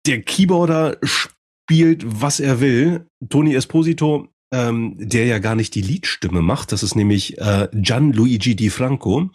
der 0.07 0.23
Keyboarder 0.23 0.97
spielt, 1.03 2.05
was 2.07 2.41
er 2.41 2.61
will. 2.61 3.07
Tony 3.29 3.55
Esposito 3.55 4.29
ähm, 4.53 4.95
der 4.99 5.27
ja 5.27 5.39
gar 5.39 5.55
nicht 5.55 5.75
die 5.75 5.83
Liedstimme 5.83 6.43
macht. 6.43 6.73
Das 6.73 6.83
ist 6.83 6.95
nämlich 6.95 7.39
äh, 7.39 7.69
Gianluigi 7.73 8.55
Di 8.55 8.71
Franco. 8.71 9.31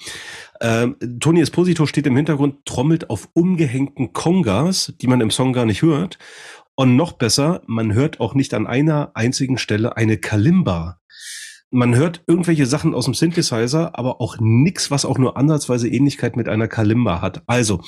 Ähm, 0.62 0.96
Tony 1.20 1.42
Esposito 1.42 1.86
steht 1.86 2.08
im 2.08 2.16
Hintergrund, 2.16 2.66
trommelt 2.66 3.10
auf 3.10 3.30
umgehängten 3.34 4.14
Congas, 4.14 4.94
die 5.02 5.08
man 5.08 5.22
im 5.22 5.32
Song 5.32 5.54
gar 5.54 5.66
nicht 5.66 5.82
hört. 5.82 6.18
Und 6.76 6.96
noch 6.96 7.14
besser, 7.14 7.62
man 7.68 7.94
hört 7.94 8.20
auch 8.20 8.34
nicht 8.34 8.54
an 8.54 8.66
einer 8.68 9.12
einzigen 9.14 9.58
Stelle 9.58 9.98
eine 9.98 10.18
Kalimba. 10.18 10.98
Man 11.70 11.96
hört 11.96 12.24
irgendwelche 12.28 12.66
Sachen 12.66 12.94
aus 12.94 13.06
dem 13.06 13.14
Synthesizer, 13.14 13.98
aber 13.98 14.20
auch 14.20 14.38
nichts, 14.40 14.92
was 14.92 15.06
auch 15.06 15.18
nur 15.18 15.38
ansatzweise 15.38 15.88
Ähnlichkeit 15.88 16.36
mit 16.36 16.50
einer 16.50 16.68
Kalimba 16.68 17.22
hat. 17.22 17.44
Also, 17.48 17.82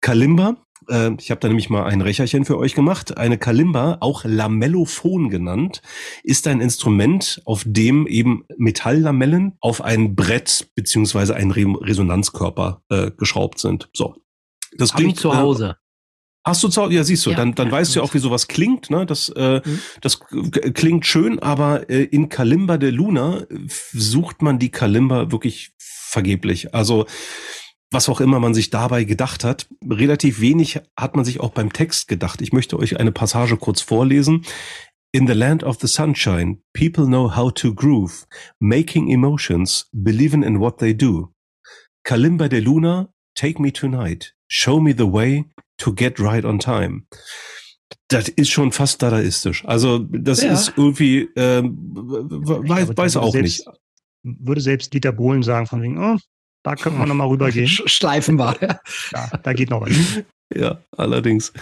Kalimba 0.00 0.56
äh, 0.88 1.10
ich 1.18 1.30
habe 1.30 1.40
da 1.40 1.48
nämlich 1.48 1.70
mal 1.70 1.84
ein 1.84 2.00
Recherchen 2.00 2.44
für 2.44 2.58
euch 2.58 2.74
gemacht. 2.74 3.16
Eine 3.16 3.38
Kalimba, 3.38 3.98
auch 4.00 4.24
Lamellophon 4.24 5.30
genannt, 5.30 5.82
ist 6.22 6.46
ein 6.46 6.60
Instrument, 6.60 7.42
auf 7.44 7.62
dem 7.66 8.06
eben 8.06 8.44
Metalllamellen 8.56 9.56
auf 9.60 9.82
ein 9.82 10.14
Brett 10.14 10.70
beziehungsweise 10.74 11.34
ein 11.34 11.50
Re 11.50 11.66
Resonanzkörper 11.80 12.82
äh, 12.88 13.10
geschraubt 13.10 13.58
sind. 13.58 13.88
So. 13.92 14.16
Das 14.76 14.92
klingt 14.92 15.18
zu 15.18 15.36
Hause. 15.36 15.70
Äh, 15.70 15.88
Hast 16.44 16.62
du 16.62 16.68
zu 16.68 16.82
Hause? 16.82 16.94
Ja, 16.94 17.04
siehst 17.04 17.26
du, 17.26 17.30
ja, 17.30 17.36
dann, 17.36 17.54
dann 17.54 17.66
ja, 17.66 17.72
weißt 17.72 17.94
du 17.94 18.00
ja 18.00 18.04
auch, 18.04 18.14
wie 18.14 18.18
sowas 18.18 18.48
klingt. 18.48 18.88
Ne? 18.90 19.04
Das, 19.04 19.28
äh, 19.28 19.60
mhm. 19.62 19.80
das 20.00 20.20
klingt 20.20 21.04
schön, 21.04 21.38
aber 21.40 21.90
äh, 21.90 22.04
in 22.04 22.30
Kalimba 22.30 22.78
de 22.78 22.90
Luna 22.90 23.44
sucht 23.92 24.40
man 24.40 24.58
die 24.58 24.70
Kalimba 24.70 25.30
wirklich 25.30 25.72
vergeblich. 25.78 26.74
Also 26.74 27.04
was 27.90 28.08
auch 28.08 28.20
immer 28.20 28.38
man 28.38 28.54
sich 28.54 28.70
dabei 28.70 29.04
gedacht 29.04 29.44
hat. 29.44 29.66
Relativ 29.88 30.40
wenig 30.40 30.80
hat 30.96 31.16
man 31.16 31.24
sich 31.24 31.40
auch 31.40 31.50
beim 31.50 31.72
Text 31.72 32.08
gedacht. 32.08 32.40
Ich 32.42 32.52
möchte 32.52 32.78
euch 32.78 32.98
eine 33.00 33.12
Passage 33.12 33.56
kurz 33.56 33.80
vorlesen. 33.80 34.44
In 35.10 35.26
the 35.26 35.32
land 35.32 35.64
of 35.64 35.78
the 35.80 35.86
sunshine, 35.86 36.58
people 36.74 37.06
know 37.06 37.34
how 37.34 37.50
to 37.52 37.74
groove, 37.74 38.26
making 38.60 39.08
emotions, 39.08 39.88
believing 39.92 40.42
in 40.42 40.60
what 40.60 40.78
they 40.78 40.94
do. 40.94 41.32
Kalimba 42.04 42.48
de 42.48 42.60
Luna, 42.60 43.08
take 43.34 43.60
me 43.60 43.72
tonight, 43.72 44.34
show 44.48 44.80
me 44.80 44.92
the 44.92 45.10
way 45.10 45.46
to 45.78 45.94
get 45.94 46.20
right 46.20 46.44
on 46.44 46.58
time. 46.58 47.06
Das 48.08 48.28
ist 48.28 48.50
schon 48.50 48.70
fast 48.72 49.00
dadaistisch. 49.02 49.64
Also 49.64 49.98
das 49.98 50.42
ja. 50.42 50.52
ist 50.52 50.74
irgendwie, 50.76 51.28
ähm, 51.36 51.76
weiß, 51.78 52.94
weiß 52.94 53.16
auch 53.16 53.32
selbst, 53.32 53.66
nicht. 53.66 53.78
Würde 54.22 54.60
selbst 54.60 54.92
Dieter 54.92 55.12
Bohlen 55.12 55.42
sagen 55.42 55.66
von 55.66 55.80
wegen, 55.80 55.98
oh, 55.98 56.18
da 56.62 56.74
können 56.74 56.98
wir 56.98 57.06
nochmal 57.06 57.28
rübergehen. 57.28 57.68
Schleifen 57.86 58.38
war, 58.38 58.60
ja. 58.62 58.80
ja. 59.12 59.30
Da 59.42 59.52
geht 59.52 59.70
noch 59.70 59.80
was. 59.80 60.22
Ja, 60.54 60.78
allerdings. 60.96 61.52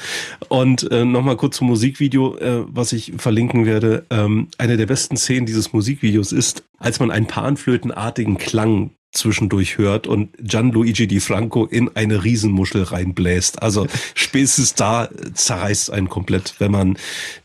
Und 0.49 0.91
äh, 0.93 1.05
nochmal 1.05 1.37
kurz 1.37 1.57
zum 1.57 1.67
Musikvideo, 1.67 2.37
äh, 2.37 2.65
was 2.69 2.93
ich 2.93 3.15
verlinken 3.19 3.67
werde. 3.67 4.07
Ähm, 4.11 4.49
eine 4.59 4.77
der 4.77 4.87
besten 4.87 5.17
Szenen 5.17 5.47
dieses 5.47 5.73
Musikvideos 5.73 6.33
ist, 6.33 6.63
als 6.79 7.01
man 7.01 7.11
einen 7.11 7.27
panflötenartigen 7.27 8.39
Klang 8.39 8.91
zwischendurch 9.13 9.79
hört 9.79 10.07
und 10.07 10.37
Gianluigi 10.39 11.07
Di 11.07 11.21
Franco 11.21 11.65
in 11.65 11.91
eine 11.97 12.23
Riesenmuschel 12.23 12.85
reinbläst. 12.85 13.63
Also 13.63 13.87
spätestens 14.15 14.75
da 14.75 15.09
zerreißt 15.35 15.91
einen 15.91 16.09
komplett, 16.09 16.55
wenn 16.59 16.71
man 16.71 16.99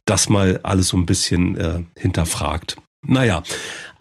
das 0.05 0.29
mal 0.29 0.59
alles 0.63 0.89
so 0.89 0.97
ein 0.97 1.05
bisschen 1.05 1.57
äh, 1.57 1.83
hinterfragt. 1.97 2.77
Naja, 3.07 3.41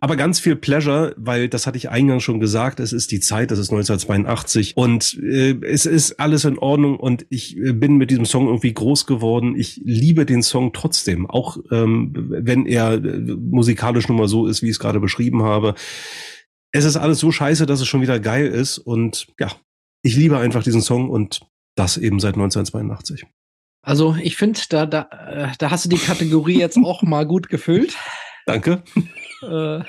aber 0.01 0.17
ganz 0.17 0.41
viel 0.41 0.57
Pleasure, 0.57 1.15
weil 1.19 1.49
das 1.49 1.67
hatte 1.67 1.77
ich 1.77 1.91
eingangs 1.91 2.23
schon 2.23 2.41
gesagt, 2.41 2.81
es 2.81 2.93
ist 2.93 3.11
die 3.11 3.21
Zeit, 3.21 3.51
das 3.51 3.59
ist 3.59 3.71
1982 3.71 4.77
und 4.77 5.19
äh, 5.23 5.55
es 5.63 5.85
ist 5.85 6.19
alles 6.19 6.47
in 6.47 6.59
Ordnung 6.59 6.99
und 6.99 7.27
ich 7.29 7.57
äh, 7.59 7.73
bin 7.73 7.97
mit 7.97 8.11
diesem 8.11 8.25
Song 8.25 8.47
irgendwie 8.47 8.73
groß 8.73 9.07
geworden. 9.07 9.55
Ich 9.57 9.81
liebe 9.85 10.25
den 10.25 10.43
Song 10.43 10.73
trotzdem, 10.73 11.29
auch 11.29 11.59
ähm, 11.71 12.13
wenn 12.15 12.65
er 12.65 12.95
äh, 12.95 12.99
musikalisch 12.99 14.09
nun 14.09 14.17
mal 14.17 14.29
so 14.29 14.47
ist, 14.47 14.63
wie 14.63 14.67
ich 14.67 14.73
es 14.73 14.79
gerade 14.79 15.01
beschrieben 15.01 15.43
habe. 15.43 15.75
Es 16.73 16.85
ist 16.85 16.97
alles 16.97 17.19
so 17.19 17.31
scheiße, 17.31 17.67
dass 17.67 17.81
es 17.81 17.87
schon 17.87 18.01
wieder 18.01 18.21
geil 18.21 18.47
ist 18.47 18.79
und 18.79 19.27
ja, 19.39 19.53
ich 20.03 20.17
liebe 20.17 20.39
einfach 20.39 20.63
diesen 20.63 20.81
Song 20.81 21.11
und 21.11 21.43
das 21.77 21.99
eben 21.99 22.21
seit 22.21 22.35
1982. 22.35 23.27
Also 23.83 24.17
ich 24.23 24.37
finde, 24.37 24.61
da, 24.71 24.87
da, 24.87 25.09
äh, 25.29 25.49
da 25.59 25.71
hast 25.71 25.85
du 25.85 25.89
die 25.91 25.99
Kategorie 25.99 26.59
jetzt 26.59 26.79
auch 26.85 27.03
mal 27.03 27.27
gut 27.27 27.51
gefüllt. 27.51 27.97
Danke. 28.47 28.83
Äh, 29.43 29.85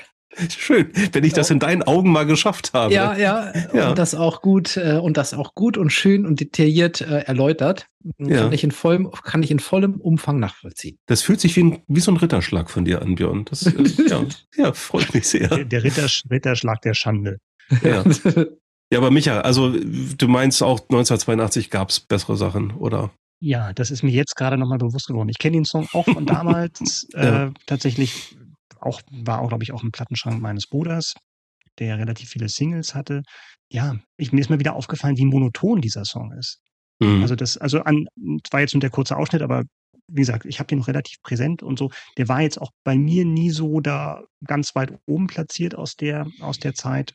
Schön, 0.48 0.90
wenn 1.12 1.24
ich 1.24 1.34
das 1.34 1.50
in 1.50 1.58
deinen 1.58 1.82
Augen 1.82 2.10
mal 2.10 2.24
geschafft 2.24 2.72
habe. 2.72 2.94
Ja, 2.94 3.16
ja, 3.16 3.52
ja. 3.74 3.90
und 3.90 3.98
das 3.98 4.14
auch 4.14 4.40
gut 4.40 4.78
äh, 4.78 4.96
und 4.96 5.18
das 5.18 5.34
auch 5.34 5.54
gut 5.54 5.76
und 5.76 5.90
schön 5.90 6.24
und 6.24 6.40
detailliert 6.40 7.02
äh, 7.02 7.20
erläutert, 7.20 7.86
ja. 8.18 8.38
kann 8.38 8.52
ich 8.52 8.64
in 8.64 8.70
vollem 8.70 9.10
kann 9.10 9.42
ich 9.42 9.50
in 9.50 9.58
vollem 9.58 10.00
Umfang 10.00 10.38
nachvollziehen. 10.38 10.96
Das 11.06 11.20
fühlt 11.20 11.40
sich 11.40 11.54
wie, 11.56 11.64
ein, 11.64 11.82
wie 11.86 12.00
so 12.00 12.10
ein 12.10 12.16
Ritterschlag 12.16 12.70
von 12.70 12.86
dir 12.86 13.02
an, 13.02 13.16
Björn. 13.16 13.44
Das 13.44 13.66
äh, 13.66 13.72
ja, 14.08 14.24
ja, 14.56 14.72
freut 14.72 15.12
mich 15.12 15.28
sehr. 15.28 15.48
Der, 15.48 15.64
der 15.66 15.84
Ritters, 15.84 16.22
Ritterschlag 16.30 16.80
der 16.80 16.94
Schande. 16.94 17.36
Ja. 17.82 18.02
ja, 18.90 18.98
aber 18.98 19.10
Micha, 19.10 19.42
also 19.42 19.70
du 19.70 20.28
meinst 20.28 20.62
auch 20.62 20.80
1982 20.80 21.68
gab 21.68 21.90
es 21.90 22.00
bessere 22.00 22.38
Sachen, 22.38 22.70
oder? 22.72 23.10
Ja, 23.38 23.72
das 23.72 23.90
ist 23.90 24.02
mir 24.02 24.12
jetzt 24.12 24.36
gerade 24.36 24.56
nochmal 24.56 24.78
bewusst 24.78 25.08
geworden. 25.08 25.28
Ich 25.28 25.38
kenne 25.38 25.56
den 25.56 25.64
Song 25.64 25.88
auch 25.92 26.04
von 26.04 26.24
damals 26.26 27.08
ja. 27.12 27.48
äh, 27.48 27.50
tatsächlich 27.66 28.36
auch, 28.82 29.00
war 29.10 29.40
auch, 29.40 29.48
glaube 29.48 29.64
ich, 29.64 29.72
auch 29.72 29.82
im 29.82 29.92
Plattenschrank 29.92 30.40
meines 30.40 30.66
Bruders, 30.66 31.14
der 31.78 31.98
relativ 31.98 32.30
viele 32.30 32.48
Singles 32.48 32.94
hatte. 32.94 33.22
Ja, 33.70 33.96
ich, 34.16 34.32
mir 34.32 34.40
ist 34.40 34.50
mal 34.50 34.58
wieder 34.58 34.74
aufgefallen, 34.74 35.16
wie 35.16 35.24
monoton 35.24 35.80
dieser 35.80 36.04
Song 36.04 36.32
ist. 36.32 36.60
Mhm. 37.00 37.22
Also 37.22 37.34
das, 37.34 37.56
also 37.56 37.82
an, 37.82 38.06
war 38.50 38.60
jetzt 38.60 38.74
nur 38.74 38.80
der 38.80 38.90
kurze 38.90 39.16
Ausschnitt, 39.16 39.42
aber 39.42 39.64
wie 40.08 40.20
gesagt, 40.20 40.44
ich 40.44 40.58
habe 40.58 40.66
den 40.66 40.78
noch 40.78 40.88
relativ 40.88 41.22
präsent 41.22 41.62
und 41.62 41.78
so. 41.78 41.90
Der 42.18 42.28
war 42.28 42.42
jetzt 42.42 42.60
auch 42.60 42.70
bei 42.84 42.96
mir 42.96 43.24
nie 43.24 43.50
so 43.50 43.80
da 43.80 44.22
ganz 44.44 44.74
weit 44.74 44.98
oben 45.06 45.26
platziert 45.26 45.74
aus 45.74 45.96
der, 45.96 46.26
aus 46.40 46.58
der 46.58 46.74
Zeit. 46.74 47.14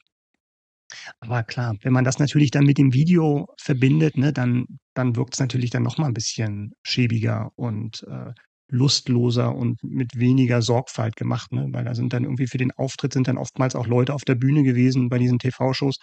Aber 1.19 1.43
klar, 1.43 1.75
wenn 1.81 1.93
man 1.93 2.05
das 2.05 2.17
natürlich 2.17 2.49
dann 2.49 2.65
mit 2.65 2.77
dem 2.77 2.93
Video 2.93 3.47
verbindet, 3.59 4.17
ne, 4.17 4.31
dann, 4.31 4.65
dann 4.93 5.15
wirkt 5.15 5.33
es 5.33 5.39
natürlich 5.39 5.69
dann 5.69 5.83
noch 5.83 5.97
mal 5.97 6.07
ein 6.07 6.13
bisschen 6.13 6.73
schäbiger 6.81 7.51
und 7.55 8.03
äh, 8.09 8.31
lustloser 8.69 9.55
und 9.55 9.81
mit 9.83 10.19
weniger 10.19 10.61
Sorgfalt 10.61 11.15
gemacht, 11.15 11.51
ne? 11.53 11.67
weil 11.71 11.85
da 11.85 11.95
sind 11.95 12.13
dann 12.13 12.23
irgendwie 12.23 12.47
für 12.47 12.57
den 12.57 12.71
Auftritt 12.71 13.13
sind 13.13 13.27
dann 13.27 13.37
oftmals 13.37 13.75
auch 13.75 13.87
Leute 13.87 14.13
auf 14.13 14.23
der 14.25 14.35
Bühne 14.35 14.63
gewesen 14.63 15.09
bei 15.09 15.17
diesen 15.17 15.39
TV-Shows, 15.39 15.97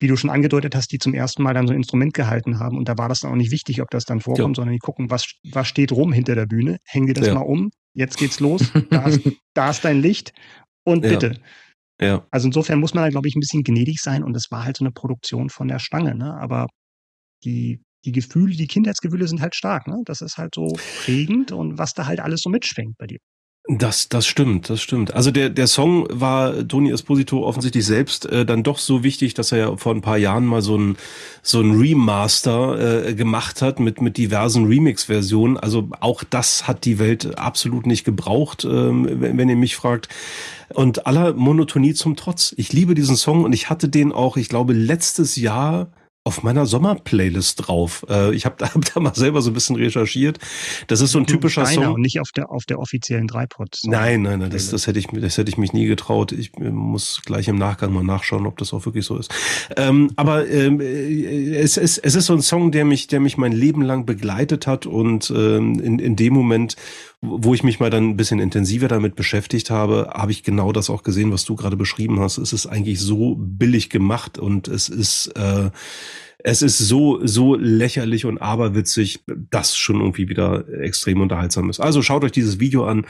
wie 0.00 0.06
du 0.06 0.16
schon 0.16 0.30
angedeutet 0.30 0.74
hast, 0.74 0.92
die 0.92 0.98
zum 0.98 1.14
ersten 1.14 1.42
Mal 1.42 1.54
dann 1.54 1.66
so 1.66 1.72
ein 1.72 1.78
Instrument 1.78 2.14
gehalten 2.14 2.58
haben 2.58 2.78
und 2.78 2.88
da 2.88 2.96
war 2.96 3.08
das 3.08 3.20
dann 3.20 3.32
auch 3.32 3.36
nicht 3.36 3.50
wichtig, 3.50 3.82
ob 3.82 3.90
das 3.90 4.04
dann 4.04 4.20
vorkommt, 4.20 4.56
ja. 4.56 4.60
sondern 4.60 4.72
die 4.72 4.78
gucken, 4.78 5.10
was, 5.10 5.32
was 5.50 5.66
steht 5.66 5.92
rum 5.92 6.12
hinter 6.12 6.34
der 6.34 6.46
Bühne, 6.46 6.78
hängen 6.84 7.06
die 7.06 7.12
das 7.12 7.26
ja. 7.26 7.34
mal 7.34 7.40
um, 7.40 7.70
jetzt 7.94 8.18
geht's 8.18 8.40
los, 8.40 8.72
da 8.90 9.06
ist, 9.06 9.20
da 9.54 9.70
ist 9.70 9.84
dein 9.84 10.00
Licht 10.00 10.32
und 10.84 11.02
bitte. 11.02 11.32
Ja. 11.32 11.40
Ja. 12.00 12.26
Also 12.30 12.48
insofern 12.48 12.80
muss 12.80 12.94
man 12.94 13.04
da, 13.04 13.10
glaube 13.10 13.28
ich, 13.28 13.36
ein 13.36 13.40
bisschen 13.40 13.62
gnädig 13.62 14.00
sein 14.00 14.24
und 14.24 14.36
es 14.36 14.50
war 14.50 14.64
halt 14.64 14.76
so 14.76 14.84
eine 14.84 14.92
Produktion 14.92 15.48
von 15.48 15.68
der 15.68 15.78
Stange, 15.78 16.14
ne? 16.14 16.34
Aber 16.34 16.66
die, 17.44 17.83
die 18.04 18.12
Gefühle, 18.12 18.54
die 18.54 18.66
Kindheitsgefühle 18.66 19.26
sind 19.28 19.40
halt 19.40 19.54
stark, 19.54 19.86
ne? 19.86 20.02
Das 20.04 20.20
ist 20.20 20.36
halt 20.36 20.54
so 20.54 20.76
prägend 21.04 21.52
und 21.52 21.78
was 21.78 21.94
da 21.94 22.06
halt 22.06 22.20
alles 22.20 22.42
so 22.42 22.50
mitschwingt 22.50 22.96
bei 22.98 23.06
dir. 23.06 23.18
Das, 23.66 24.10
das 24.10 24.26
stimmt, 24.26 24.68
das 24.68 24.82
stimmt. 24.82 25.14
Also 25.14 25.30
der, 25.30 25.48
der 25.48 25.66
Song 25.66 26.06
war 26.10 26.68
Toni 26.68 26.90
Esposito 26.90 27.46
offensichtlich 27.46 27.86
selbst 27.86 28.26
äh, 28.26 28.44
dann 28.44 28.62
doch 28.62 28.76
so 28.76 29.02
wichtig, 29.02 29.32
dass 29.32 29.52
er 29.52 29.58
ja 29.58 29.76
vor 29.78 29.94
ein 29.94 30.02
paar 30.02 30.18
Jahren 30.18 30.44
mal 30.44 30.60
so 30.60 30.76
ein, 30.76 30.98
so 31.42 31.62
ein 31.62 31.80
Remaster 31.80 33.06
äh, 33.06 33.14
gemacht 33.14 33.62
hat 33.62 33.80
mit, 33.80 34.02
mit 34.02 34.18
diversen 34.18 34.66
Remix-Versionen. 34.66 35.56
Also 35.56 35.88
auch 36.00 36.24
das 36.24 36.68
hat 36.68 36.84
die 36.84 36.98
Welt 36.98 37.38
absolut 37.38 37.86
nicht 37.86 38.04
gebraucht, 38.04 38.66
ähm, 38.66 39.08
wenn, 39.22 39.38
wenn 39.38 39.48
ihr 39.48 39.56
mich 39.56 39.76
fragt. 39.76 40.10
Und 40.74 41.06
aller 41.06 41.32
Monotonie 41.32 41.94
zum 41.94 42.16
Trotz. 42.16 42.54
Ich 42.58 42.70
liebe 42.74 42.94
diesen 42.94 43.16
Song 43.16 43.44
und 43.44 43.54
ich 43.54 43.70
hatte 43.70 43.88
den 43.88 44.12
auch, 44.12 44.36
ich 44.36 44.50
glaube, 44.50 44.74
letztes 44.74 45.36
Jahr 45.36 45.88
auf 46.26 46.42
meiner 46.42 46.64
Sommerplaylist 46.64 47.68
drauf. 47.68 48.04
Äh, 48.08 48.34
ich 48.34 48.46
habe 48.46 48.56
da, 48.58 48.66
hab 48.74 48.84
da 48.92 49.00
mal 49.00 49.14
selber 49.14 49.42
so 49.42 49.50
ein 49.50 49.54
bisschen 49.54 49.76
recherchiert. 49.76 50.38
Das 50.86 51.02
ist 51.02 51.12
so 51.12 51.18
ein 51.18 51.26
typischer 51.26 51.64
Deiner 51.64 51.84
Song. 51.84 51.94
Und 51.94 52.00
nicht 52.00 52.18
auf 52.18 52.32
der, 52.32 52.50
auf 52.50 52.64
der 52.64 52.78
offiziellen 52.78 53.26
Dreipod. 53.26 53.80
Nein, 53.84 54.22
nein, 54.22 54.38
nein, 54.38 54.50
das, 54.50 54.70
das 54.70 54.86
hätte 54.86 54.98
ich, 54.98 55.06
das 55.08 55.36
hätte 55.36 55.50
ich 55.50 55.58
mich 55.58 55.74
nie 55.74 55.86
getraut. 55.86 56.32
Ich 56.32 56.56
äh, 56.56 56.70
muss 56.70 57.20
gleich 57.24 57.48
im 57.48 57.56
Nachgang 57.56 57.92
mal 57.92 58.02
nachschauen, 58.02 58.46
ob 58.46 58.56
das 58.56 58.72
auch 58.72 58.86
wirklich 58.86 59.04
so 59.04 59.18
ist. 59.18 59.32
Ähm, 59.76 60.10
aber 60.16 60.48
ähm, 60.48 60.80
äh, 60.80 61.56
es, 61.56 61.76
es, 61.76 61.98
es 61.98 62.14
ist 62.14 62.26
so 62.26 62.32
ein 62.32 62.42
Song, 62.42 62.72
der 62.72 62.86
mich, 62.86 63.06
der 63.06 63.20
mich 63.20 63.36
mein 63.36 63.52
Leben 63.52 63.82
lang 63.82 64.06
begleitet 64.06 64.66
hat 64.66 64.86
und 64.86 65.30
ähm, 65.30 65.78
in, 65.78 65.98
in 65.98 66.16
dem 66.16 66.32
Moment, 66.32 66.76
wo 67.24 67.54
ich 67.54 67.62
mich 67.62 67.80
mal 67.80 67.90
dann 67.90 68.10
ein 68.10 68.16
bisschen 68.16 68.38
intensiver 68.38 68.88
damit 68.88 69.16
beschäftigt 69.16 69.70
habe, 69.70 70.10
habe 70.14 70.32
ich 70.32 70.42
genau 70.42 70.72
das 70.72 70.90
auch 70.90 71.02
gesehen, 71.02 71.32
was 71.32 71.44
du 71.44 71.56
gerade 71.56 71.76
beschrieben 71.76 72.20
hast. 72.20 72.38
Es 72.38 72.52
ist 72.52 72.66
eigentlich 72.66 73.00
so 73.00 73.36
billig 73.38 73.90
gemacht 73.90 74.38
und 74.38 74.68
es 74.68 74.88
ist 74.88 75.28
äh, 75.36 75.70
es 76.38 76.62
ist 76.62 76.78
so 76.78 77.24
so 77.26 77.54
lächerlich 77.54 78.26
und 78.26 78.38
aberwitzig, 78.38 79.24
dass 79.50 79.76
schon 79.76 80.00
irgendwie 80.00 80.28
wieder 80.28 80.68
extrem 80.80 81.20
unterhaltsam 81.20 81.70
ist. 81.70 81.80
Also 81.80 82.02
schaut 82.02 82.24
euch 82.24 82.32
dieses 82.32 82.60
Video 82.60 82.84
an 82.86 83.06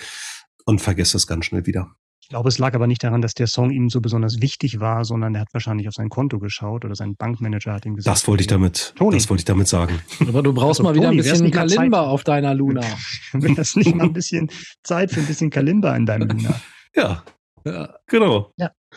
und 0.64 0.80
vergesst 0.80 1.14
es 1.14 1.26
ganz 1.26 1.46
schnell 1.46 1.66
wieder. 1.66 1.94
Ich 2.24 2.30
glaube, 2.30 2.48
es 2.48 2.56
lag 2.58 2.74
aber 2.74 2.86
nicht 2.86 3.04
daran, 3.04 3.20
dass 3.20 3.34
der 3.34 3.46
Song 3.46 3.70
ihm 3.70 3.90
so 3.90 4.00
besonders 4.00 4.40
wichtig 4.40 4.80
war, 4.80 5.04
sondern 5.04 5.34
er 5.34 5.42
hat 5.42 5.48
wahrscheinlich 5.52 5.88
auf 5.88 5.94
sein 5.94 6.08
Konto 6.08 6.38
geschaut 6.38 6.86
oder 6.86 6.94
sein 6.94 7.16
Bankmanager 7.16 7.74
hat 7.74 7.84
ihm 7.84 7.96
gesagt. 7.96 8.16
Das 8.16 8.26
wollte 8.26 8.40
ich 8.40 8.46
damit, 8.46 8.94
Toni. 8.96 9.18
das 9.18 9.28
wollte 9.28 9.42
ich 9.42 9.44
damit 9.44 9.68
sagen. 9.68 10.00
Aber 10.26 10.42
du 10.42 10.54
brauchst 10.54 10.80
Also, 10.80 10.84
mal 10.84 10.94
wieder 10.94 11.08
Toni, 11.08 11.20
ein 11.20 11.22
bisschen 11.22 11.50
Kalimba 11.50 12.06
auf 12.06 12.24
deiner 12.24 12.54
Luna. 12.54 12.80
Wenn 13.34 13.54
das 13.54 13.76
nicht 13.76 13.94
mal 13.94 14.04
ein 14.04 14.14
bisschen 14.14 14.50
Zeit 14.82 15.10
für 15.10 15.20
ein 15.20 15.26
bisschen 15.26 15.50
Kalimba 15.50 15.94
in 15.96 16.06
deinem 16.06 16.28
Luna. 16.28 16.58
Ja, 16.96 17.22
Ja, 17.66 17.94
genau. 18.06 18.52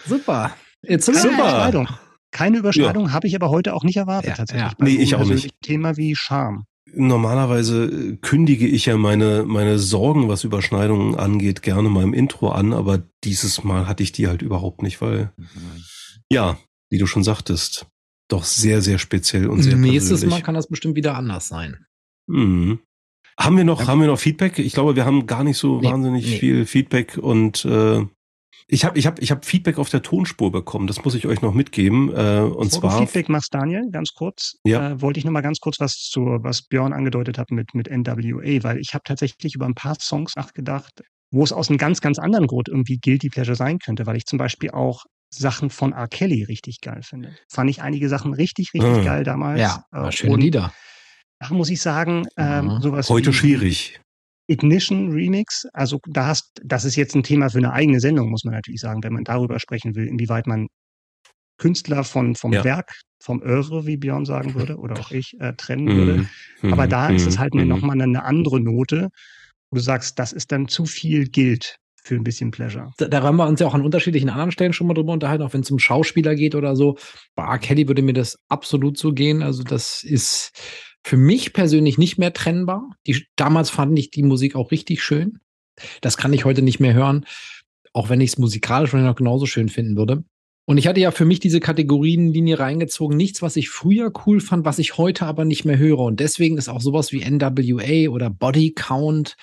super. 0.05 0.55
It's 0.83 1.07
Keine 1.07 1.19
Super. 1.19 1.33
Überschneidung. 1.35 1.87
Keine 2.31 2.57
Überschneidung 2.59 3.11
habe 3.11 3.27
ich 3.27 3.35
aber 3.35 3.49
heute 3.49 3.73
auch 3.73 3.83
nicht 3.83 3.97
erwartet 3.97 4.29
Ja, 4.29 4.35
tatsächlich. 4.35 4.71
ja. 4.71 4.75
Bei 4.77 4.85
Nee, 4.85 4.95
ich 4.95 5.15
auch 5.15 5.19
nicht. 5.19 5.27
persönlichen 5.29 5.59
Thema 5.61 5.97
wie 5.97 6.15
Charme. 6.15 6.63
Normalerweise 6.99 7.85
äh, 7.85 8.17
kündige 8.17 8.67
ich 8.67 8.87
ja 8.87 8.97
meine, 8.97 9.43
meine 9.45 9.79
Sorgen, 9.79 10.27
was 10.29 10.43
Überschneidungen 10.43 11.15
angeht, 11.15 11.61
gerne 11.61 11.89
mal 11.89 12.03
im 12.03 12.13
Intro 12.13 12.49
an, 12.49 12.73
aber 12.73 13.03
dieses 13.23 13.63
Mal 13.63 13.87
hatte 13.87 14.03
ich 14.03 14.11
die 14.11 14.27
halt 14.27 14.41
überhaupt 14.41 14.81
nicht, 14.81 14.99
weil, 15.01 15.31
ja, 16.31 16.57
wie 16.89 16.97
du 16.97 17.05
schon 17.05 17.23
sagtest, 17.23 17.85
doch 18.29 18.43
sehr, 18.43 18.81
sehr 18.81 18.97
speziell 18.97 19.47
und 19.47 19.61
sehr 19.61 19.75
Nächstes 19.75 20.09
persönlich. 20.09 20.39
Mal 20.39 20.43
kann 20.43 20.55
das 20.55 20.67
bestimmt 20.67 20.95
wieder 20.95 21.15
anders 21.15 21.47
sein. 21.47 21.85
Mhm. 22.27 22.79
Haben 23.39 23.57
wir 23.57 23.63
noch, 23.63 23.87
haben 23.87 24.01
wir 24.01 24.07
noch 24.07 24.19
Feedback? 24.19 24.57
Ich 24.57 24.73
glaube, 24.73 24.95
wir 24.95 25.05
haben 25.05 25.27
gar 25.27 25.43
nicht 25.43 25.57
so 25.57 25.79
Nee, 25.79 25.87
wahnsinnig 25.87 26.25
nee. 26.25 26.37
viel 26.39 26.65
Feedback 26.65 27.17
und 27.17 27.63
äh, 27.65 28.03
ich 28.69 28.83
habe 28.85 28.97
ich 28.99 29.07
hab, 29.07 29.19
ich 29.19 29.31
hab 29.31 29.45
Feedback 29.45 29.77
auf 29.77 29.89
der 29.89 30.01
Tonspur 30.01 30.51
bekommen. 30.51 30.87
Das 30.87 31.03
muss 31.05 31.15
ich 31.15 31.25
euch 31.25 31.41
noch 31.41 31.53
mitgeben. 31.53 32.09
Äh, 32.09 32.39
und 32.41 32.69
Bevor 32.69 32.81
du 32.81 32.87
zwar 32.89 32.97
Feedback 32.99 33.29
machst, 33.29 33.53
Daniel, 33.53 33.89
ganz 33.91 34.09
kurz, 34.13 34.55
Ja. 34.65 34.91
äh, 34.91 35.01
wollte 35.01 35.19
ich 35.19 35.25
noch 35.25 35.31
mal 35.31 35.41
ganz 35.41 35.59
kurz 35.59 35.79
was 35.79 35.93
zu, 35.95 36.21
was 36.41 36.61
Björn 36.63 36.91
angedeutet 36.93 37.37
hat 37.37 37.49
mit, 37.51 37.73
mit 37.73 37.87
NWA, 37.89 38.63
weil 38.63 38.77
ich 38.79 38.93
habe 38.93 39.03
tatsächlich 39.05 39.55
über 39.55 39.65
ein 39.65 39.75
paar 39.75 39.95
Songs 39.99 40.33
nachgedacht, 40.35 41.01
wo 41.31 41.43
es 41.43 41.53
aus 41.53 41.69
einem 41.69 41.77
ganz, 41.77 42.01
ganz 42.01 42.19
anderen 42.19 42.47
Grund 42.47 42.67
irgendwie 42.67 42.97
Guilty 43.01 43.29
Pleasure 43.29 43.55
sein 43.55 43.79
könnte, 43.79 44.05
weil 44.05 44.17
ich 44.17 44.25
zum 44.25 44.37
Beispiel 44.37 44.71
auch 44.71 45.03
Sachen 45.29 45.69
von 45.69 45.91
R. 45.93 46.07
Kelly 46.07 46.43
richtig 46.43 46.79
geil 46.81 47.01
finde. 47.03 47.35
Fand 47.49 47.69
ich 47.69 47.81
einige 47.81 48.07
Sachen 48.09 48.33
richtig, 48.33 48.73
richtig 48.73 48.97
Ah. 48.99 49.03
geil 49.03 49.23
damals. 49.23 49.59
Ja, 49.59 49.83
Äh, 49.91 49.95
aber 49.97 50.11
schöne 50.11 50.37
Lieder. 50.37 50.73
Da 51.39 51.49
muss 51.53 51.69
ich 51.69 51.81
sagen, 51.81 52.25
ähm, 52.37 52.65
Mhm. 52.65 52.81
sowas 52.81 53.09
heute 53.09 53.29
wie 53.29 53.33
schwierig. 53.33 53.99
Ignition 54.47 55.11
Remix, 55.11 55.65
also 55.73 55.99
da 56.07 56.27
hast, 56.27 56.61
das 56.63 56.85
ist 56.85 56.95
jetzt 56.95 57.15
ein 57.15 57.23
Thema 57.23 57.49
für 57.49 57.57
eine 57.57 57.73
eigene 57.73 57.99
Sendung, 57.99 58.29
muss 58.29 58.43
man 58.45 58.53
natürlich 58.53 58.81
sagen, 58.81 59.03
wenn 59.03 59.13
man 59.13 59.23
darüber 59.23 59.59
sprechen 59.59 59.95
will, 59.95 60.07
inwieweit 60.07 60.47
man 60.47 60.67
Künstler 61.57 62.03
von, 62.03 62.35
vom 62.35 62.53
Ja. 62.53 62.63
Werk, 62.63 62.91
vom 63.21 63.41
Oeuvre, 63.41 63.85
wie 63.87 63.97
Björn 63.97 64.25
sagen 64.25 64.53
würde, 64.53 64.77
oder 64.77 64.99
auch 64.99 65.11
ich, 65.11 65.33
äh, 65.39 65.53
trennen 65.53 65.87
würde. 65.87 66.25
Mhm. 66.61 66.73
Aber 66.73 66.87
da 66.87 67.09
ist 67.09 67.25
es 67.25 67.39
halt 67.39 67.55
Mhm. 67.55 67.67
nochmal 67.67 67.99
eine 67.99 68.23
andere 68.23 68.59
Note, 68.59 69.09
wo 69.71 69.75
du 69.75 69.81
sagst, 69.81 70.19
das 70.19 70.33
ist 70.33 70.51
dann 70.51 70.67
zu 70.67 70.85
viel 70.85 71.27
Guild 71.29 71.77
für 72.03 72.15
ein 72.15 72.23
bisschen 72.23 72.51
Pleasure. 72.51 72.93
Da, 72.99 73.07
da 73.07 73.23
haben 73.23 73.37
wir 73.37 73.47
uns 73.47 73.59
ja 73.59 73.67
auch 73.67 73.73
an 73.73 73.81
unterschiedlichen 73.81 74.29
anderen 74.29 74.51
Stellen 74.51 74.71
schon 74.71 74.87
mal 74.87 74.93
drüber 74.93 75.13
unterhalten, 75.13 75.43
auch 75.43 75.53
wenn 75.53 75.61
es 75.61 75.71
um 75.71 75.79
Schauspieler 75.79 76.35
geht 76.35 76.55
oder 76.55 76.75
so. 76.75 76.97
Bei 77.35 77.43
R. 77.43 77.57
Kelly 77.57 77.87
würde 77.87 78.01
mir 78.03 78.13
das 78.13 78.37
absolut 78.49 78.97
so 78.97 79.11
gehen. 79.11 79.41
Also 79.43 79.63
das 79.63 80.03
ist 80.03 80.51
für 81.07 81.15
mich 81.15 81.53
persönlich 81.53 81.97
nicht 81.97 82.17
mehr 82.17 82.33
trennbar. 82.33 82.89
Die, 83.07 83.25
damals 83.37 83.69
fand 83.69 83.97
ich 83.97 84.11
die 84.11 84.23
Musik 84.23 84.57
auch 84.57 84.71
richtig 84.71 85.01
schön. 85.01 85.39
Das 86.01 86.17
kann 86.17 86.33
ich 86.33 86.43
heute 86.43 86.61
nicht 86.61 86.81
mehr 86.81 86.93
hören, 86.93 87.25
auch 87.93 88.09
wenn 88.09 88.19
ich 88.19 88.31
es 88.31 88.37
musikalisch 88.37 88.91
noch 88.91 89.15
genauso 89.15 89.45
schön 89.45 89.69
finden 89.69 89.95
würde. 89.95 90.25
Und 90.65 90.77
ich 90.77 90.85
hatte 90.85 90.99
ja 90.99 91.11
für 91.11 91.23
mich 91.23 91.39
diese 91.39 91.61
Kategorienlinie 91.61 92.59
reingezogen. 92.59 93.15
Nichts, 93.15 93.41
was 93.41 93.55
ich 93.55 93.69
früher 93.69 94.11
cool 94.25 94.41
fand, 94.41 94.65
was 94.65 94.79
ich 94.79 94.97
heute 94.97 95.25
aber 95.25 95.45
nicht 95.45 95.63
mehr 95.63 95.77
höre. 95.77 95.99
Und 95.99 96.19
deswegen 96.19 96.57
ist 96.57 96.67
auch 96.67 96.81
sowas 96.81 97.13
wie 97.13 97.23
NWA 97.23 98.11
oder 98.11 98.29
Body 98.29 98.73
Count, 98.73 99.37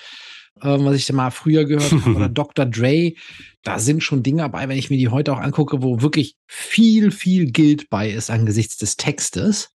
ähm, 0.60 0.84
was 0.84 0.96
ich 0.96 1.10
mal 1.14 1.30
früher 1.30 1.64
gehört 1.64 1.92
habe, 1.92 2.14
oder 2.14 2.28
Dr. 2.28 2.66
Dre, 2.66 3.14
da 3.62 3.78
sind 3.78 4.02
schon 4.02 4.22
Dinge 4.22 4.42
dabei, 4.42 4.68
wenn 4.68 4.76
ich 4.76 4.90
mir 4.90 4.98
die 4.98 5.08
heute 5.08 5.32
auch 5.32 5.40
angucke, 5.40 5.82
wo 5.82 6.02
wirklich 6.02 6.36
viel, 6.46 7.10
viel 7.10 7.50
Gilt 7.50 7.88
bei 7.88 8.10
ist 8.10 8.28
angesichts 8.28 8.76
des 8.76 8.98
Textes. 8.98 9.70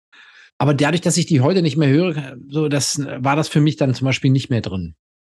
Aber 0.60 0.74
dadurch, 0.74 1.02
dass 1.02 1.18
ich 1.18 1.26
die 1.26 1.42
heute 1.42 1.62
nicht 1.62 1.78
mehr 1.78 1.90
höre, 1.90 2.38
so 2.48 2.68
das 2.68 3.00
war 3.00 3.36
das 3.36 3.48
für 3.48 3.62
mich 3.62 3.78
dann 3.78 3.96
zum 3.96 4.06
Beispiel 4.06 4.30
nicht 4.30 4.50
mehr 4.50 4.62
drin. 4.62 4.96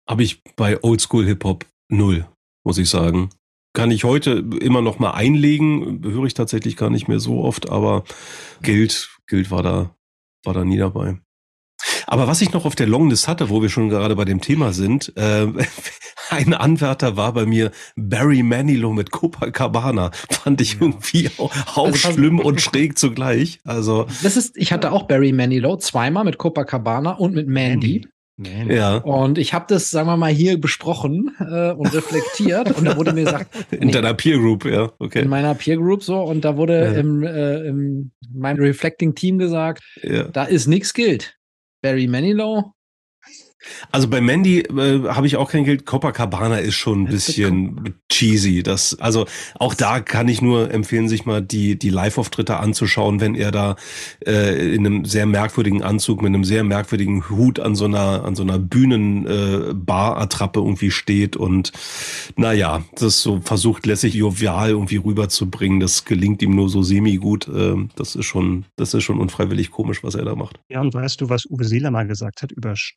Habe 0.09 0.23
ich 0.23 0.41
bei 0.55 0.83
Oldschool 0.83 1.25
Hip 1.25 1.43
Hop 1.43 1.65
null, 1.89 2.27
muss 2.63 2.79
ich 2.79 2.89
sagen. 2.89 3.29
Kann 3.73 3.91
ich 3.91 4.03
heute 4.03 4.43
immer 4.59 4.81
noch 4.81 4.99
mal 4.99 5.11
einlegen, 5.11 6.01
höre 6.03 6.25
ich 6.25 6.33
tatsächlich 6.33 6.75
gar 6.75 6.89
nicht 6.89 7.07
mehr 7.07 7.19
so 7.19 7.43
oft, 7.43 7.69
aber 7.69 8.03
Guild, 8.63 9.09
Guild 9.27 9.51
war 9.51 9.63
da, 9.63 9.95
war 10.43 10.53
da 10.53 10.65
nie 10.65 10.77
dabei. 10.77 11.19
Aber 12.07 12.27
was 12.27 12.41
ich 12.41 12.51
noch 12.51 12.65
auf 12.65 12.75
der 12.75 12.87
Longlist 12.87 13.27
hatte, 13.27 13.49
wo 13.49 13.61
wir 13.61 13.69
schon 13.69 13.89
gerade 13.89 14.15
bei 14.15 14.25
dem 14.25 14.41
Thema 14.41 14.73
sind, 14.73 15.15
äh, 15.15 15.47
ein 16.31 16.53
Anwärter 16.53 17.17
war 17.17 17.33
bei 17.33 17.45
mir 17.45 17.71
Barry 17.95 18.43
Manilow 18.43 18.93
mit 18.93 19.11
Copacabana. 19.11 20.11
Fand 20.29 20.61
ich 20.61 20.79
irgendwie 20.81 21.29
auch, 21.37 21.51
auch 21.75 21.85
Also 21.87 21.97
schlimm 22.11 22.39
und 22.39 22.61
schräg 22.61 22.97
zugleich. 22.97 23.59
Also, 23.65 24.07
Das 24.23 24.37
ist, 24.37 24.57
ich 24.57 24.71
hatte 24.73 24.91
auch 24.91 25.03
Barry 25.03 25.31
Manilow 25.33 25.77
zweimal 25.77 26.23
mit 26.23 26.37
Copacabana 26.37 27.11
und 27.11 27.33
mit 27.35 27.47
Mandy. 27.47 28.01
Man. 28.37 28.71
ja, 28.71 28.95
Und 28.97 29.37
ich 29.37 29.53
habe 29.53 29.65
das, 29.67 29.91
sagen 29.91 30.07
wir 30.07 30.17
mal, 30.17 30.31
hier 30.31 30.59
besprochen 30.59 31.31
äh, 31.39 31.71
und 31.73 31.93
reflektiert. 31.93 32.71
und 32.75 32.85
da 32.85 32.97
wurde 32.97 33.13
mir 33.13 33.25
gesagt, 33.25 33.55
in 33.71 33.87
nee, 33.87 33.91
deiner 33.91 34.15
Peer 34.15 34.37
Group, 34.39 34.65
ja, 34.65 34.91
okay. 34.97 35.21
in 35.21 35.29
meiner 35.29 35.53
Peer 35.53 35.77
Group 35.77 36.01
so, 36.03 36.17
und 36.23 36.43
da 36.43 36.57
wurde 36.57 36.85
Ja. 36.85 36.91
im, 36.99 37.21
äh, 37.23 37.57
im 37.67 38.11
meinem 38.33 38.59
Reflecting 38.59 39.13
Team 39.13 39.37
gesagt, 39.37 39.83
Ja. 40.01 40.23
da 40.23 40.45
ist 40.45 40.65
nichts 40.65 40.93
gilt. 40.95 41.37
Barry 41.83 42.07
Manilow, 42.07 42.73
Also 43.91 44.07
bei 44.07 44.21
Mandy 44.21 44.61
äh, 44.61 45.07
habe 45.09 45.27
ich 45.27 45.37
auch 45.37 45.51
kein 45.51 45.63
Geld. 45.63 45.85
Copacabana 45.85 46.57
ist 46.57 46.75
schon 46.75 47.03
ein 47.03 47.07
bisschen 47.07 47.95
cheesy. 48.09 48.63
Das, 48.63 48.99
also 48.99 49.25
auch 49.59 49.73
da 49.73 49.99
kann 49.99 50.27
ich 50.27 50.41
nur 50.41 50.71
empfehlen, 50.71 51.07
sich 51.07 51.25
mal 51.25 51.41
die, 51.41 51.77
die 51.77 51.89
Live-Auftritte 51.89 52.57
anzuschauen, 52.57 53.21
wenn 53.21 53.35
er 53.35 53.51
da 53.51 53.75
äh, 54.25 54.73
in 54.73 54.85
einem 54.85 55.05
sehr 55.05 55.25
merkwürdigen 55.25 55.83
Anzug 55.83 56.21
mit 56.21 56.29
einem 56.29 56.43
sehr 56.43 56.63
merkwürdigen 56.63 57.29
Hut 57.29 57.59
an 57.59 57.75
so 57.75 57.85
einer, 57.85 58.25
an 58.25 58.35
so 58.35 58.43
einer 58.43 58.59
Bühnenbar-Attrappe 58.59 60.59
irgendwie 60.59 60.91
steht 60.91 61.35
und 61.35 61.71
naja, 62.35 62.83
das 62.95 63.21
so 63.21 63.41
versucht 63.41 63.85
lässig 63.85 64.13
jovial 64.13 64.69
irgendwie 64.69 64.97
rüberzubringen. 64.97 65.79
Das 65.79 66.05
gelingt 66.05 66.41
ihm 66.41 66.55
nur 66.55 66.69
so 66.69 66.83
semi-gut. 66.83 67.49
Ähm, 67.53 67.89
das 67.95 68.15
ist 68.15 68.25
schon, 68.25 68.65
das 68.75 68.93
ist 68.93 69.03
schon 69.03 69.19
unfreiwillig 69.19 69.71
komisch, 69.71 70.03
was 70.03 70.15
er 70.15 70.25
da 70.25 70.35
macht. 70.35 70.59
Ja, 70.69 70.81
und 70.81 70.93
weißt 70.93 71.21
du, 71.21 71.29
was 71.29 71.45
Uwe 71.49 71.65
Seeler 71.65 71.91
mal 71.91 72.07
gesagt 72.07 72.41
hat 72.41 72.51
über 72.51 72.71
Sch- 72.73 72.93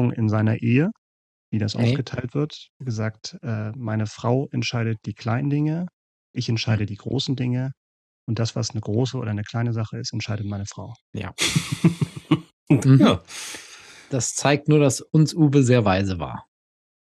Entscheidungen 0.00 0.12
in 0.12 0.28
seiner 0.28 0.62
Ehe, 0.62 0.90
wie 1.52 1.58
das 1.58 1.74
Nee. 1.74 1.90
aufgeteilt 1.90 2.34
wird? 2.34 2.68
Gesagt, 2.78 3.36
äh, 3.42 3.70
meine 3.76 4.06
Frau 4.06 4.48
entscheidet 4.52 4.98
die 5.06 5.14
kleinen 5.14 5.50
Dinge, 5.50 5.86
ich 6.32 6.48
entscheide 6.48 6.86
die 6.86 6.96
großen 6.96 7.36
Dinge 7.36 7.72
und 8.26 8.38
das, 8.38 8.54
was 8.56 8.70
eine 8.70 8.80
große 8.80 9.16
oder 9.16 9.30
eine 9.30 9.42
kleine 9.42 9.72
Sache 9.72 9.98
ist, 9.98 10.12
entscheidet 10.12 10.46
meine 10.46 10.66
Frau. 10.66 10.94
ja. 11.14 11.32
Mhm. 12.72 13.00
Ja. 13.00 13.20
Das 14.10 14.34
zeigt 14.34 14.68
nur, 14.68 14.78
dass 14.78 15.00
uns 15.00 15.34
Uwe 15.34 15.64
sehr 15.64 15.84
weise 15.84 16.20
war. 16.20 16.46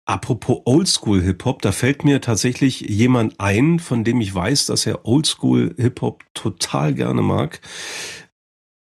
Apropos 0.07 0.61
Oldschool 0.67 1.23
Hip-Hop, 1.23 1.63
da 1.63 1.73
fällt 1.73 2.05
mir 2.05 2.21
tatsächlich 2.21 2.81
jemand 2.81 3.41
ein, 3.41 3.79
von 3.79 4.05
dem 4.05 4.21
ich 4.21 4.35
weiß, 4.35 4.67
dass 4.67 4.85
er 4.85 5.07
Oldschool 5.07 5.75
Hip-Hop 5.79 6.23
total 6.35 6.93
gerne 6.93 7.23
mag. 7.23 7.63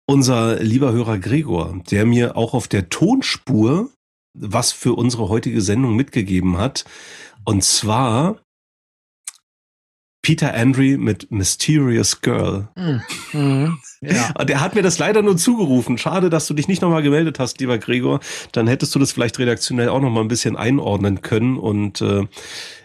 Unser 0.07 0.63
lieber 0.63 0.93
Hörer 0.93 1.19
Gregor, 1.19 1.81
der 1.91 2.05
mir 2.05 2.37
auch 2.37 2.55
auf 2.55 2.69
der 2.69 2.89
Tonspur 2.89 3.91
was 4.35 4.73
für 4.73 4.95
unsere 4.95 5.29
heutige 5.29 5.63
Sendung 5.63 5.97
mitgegeben 5.97 6.59
hat. 6.59 6.85
Und 7.45 7.63
zwar 7.63 8.41
Peter 10.23 10.55
Andre 10.55 10.97
mit 10.97 11.31
Mysterious 11.31 12.23
Girl. 12.23 12.69
Mhm. 12.77 13.03
Mhm. 13.33 13.79
Ja. 14.01 14.33
Der 14.45 14.61
hat 14.61 14.75
mir 14.75 14.83
das 14.83 14.99
leider 14.99 15.21
nur 15.21 15.37
zugerufen. 15.37 15.99
Schade, 15.99 16.31
dass 16.31 16.47
du 16.47 16.55
dich 16.55 16.67
nicht 16.67 16.81
nochmal 16.81 17.03
gemeldet 17.03 17.39
hast, 17.39 17.61
lieber 17.61 17.77
Gregor. 17.77 18.21
Dann 18.53 18.67
hättest 18.67 18.95
du 18.95 18.99
das 18.99 19.13
vielleicht 19.13 19.39
redaktionell 19.39 19.91
auch 19.91 20.01
nochmal 20.01 20.25
ein 20.25 20.29
bisschen 20.29 20.57
einordnen 20.57 21.21
können. 21.21 21.59
Und 21.59 22.01
äh, 22.01 22.27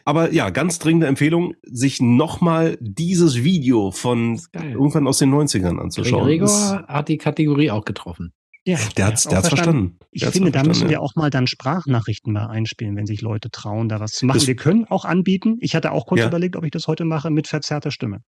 aber 0.09 0.33
ja, 0.33 0.49
ganz 0.49 0.79
dringende 0.79 1.05
Empfehlung, 1.05 1.53
sich 1.61 2.01
nochmal 2.01 2.79
dieses 2.81 3.43
Video 3.43 3.91
von 3.91 4.41
irgendwann 4.55 5.05
aus 5.05 5.19
den 5.19 5.31
90ern 5.31 5.77
anzuschauen. 5.77 6.25
Gregor 6.25 6.83
hat 6.87 7.09
die 7.09 7.19
Kategorie 7.19 7.69
auch 7.69 7.85
getroffen. 7.85 8.33
Ja, 8.65 8.79
der 8.97 9.05
hat's, 9.05 9.25
der 9.25 9.37
hat's 9.37 9.49
verstanden. 9.49 9.99
Ich 10.09 10.23
der 10.23 10.31
finde, 10.31 10.49
da 10.49 10.63
müssen 10.63 10.85
ja. 10.85 10.89
wir 10.89 11.01
auch 11.03 11.13
mal 11.15 11.29
dann 11.29 11.45
Sprachnachrichten 11.45 12.33
mal 12.33 12.47
einspielen, 12.47 12.95
wenn 12.95 13.05
sich 13.05 13.21
Leute 13.21 13.51
trauen, 13.51 13.87
da 13.87 13.99
was 13.99 14.13
zu 14.13 14.25
machen. 14.25 14.39
Das 14.39 14.47
wir 14.47 14.55
können 14.55 14.85
auch 14.85 15.05
anbieten. 15.05 15.57
Ich 15.59 15.75
hatte 15.75 15.91
auch 15.91 16.07
kurz 16.07 16.21
ja. 16.21 16.27
überlegt, 16.27 16.55
ob 16.55 16.65
ich 16.65 16.71
das 16.71 16.87
heute 16.87 17.05
mache 17.05 17.29
mit 17.29 17.47
verzerrter 17.47 17.91
Stimme. 17.91 18.21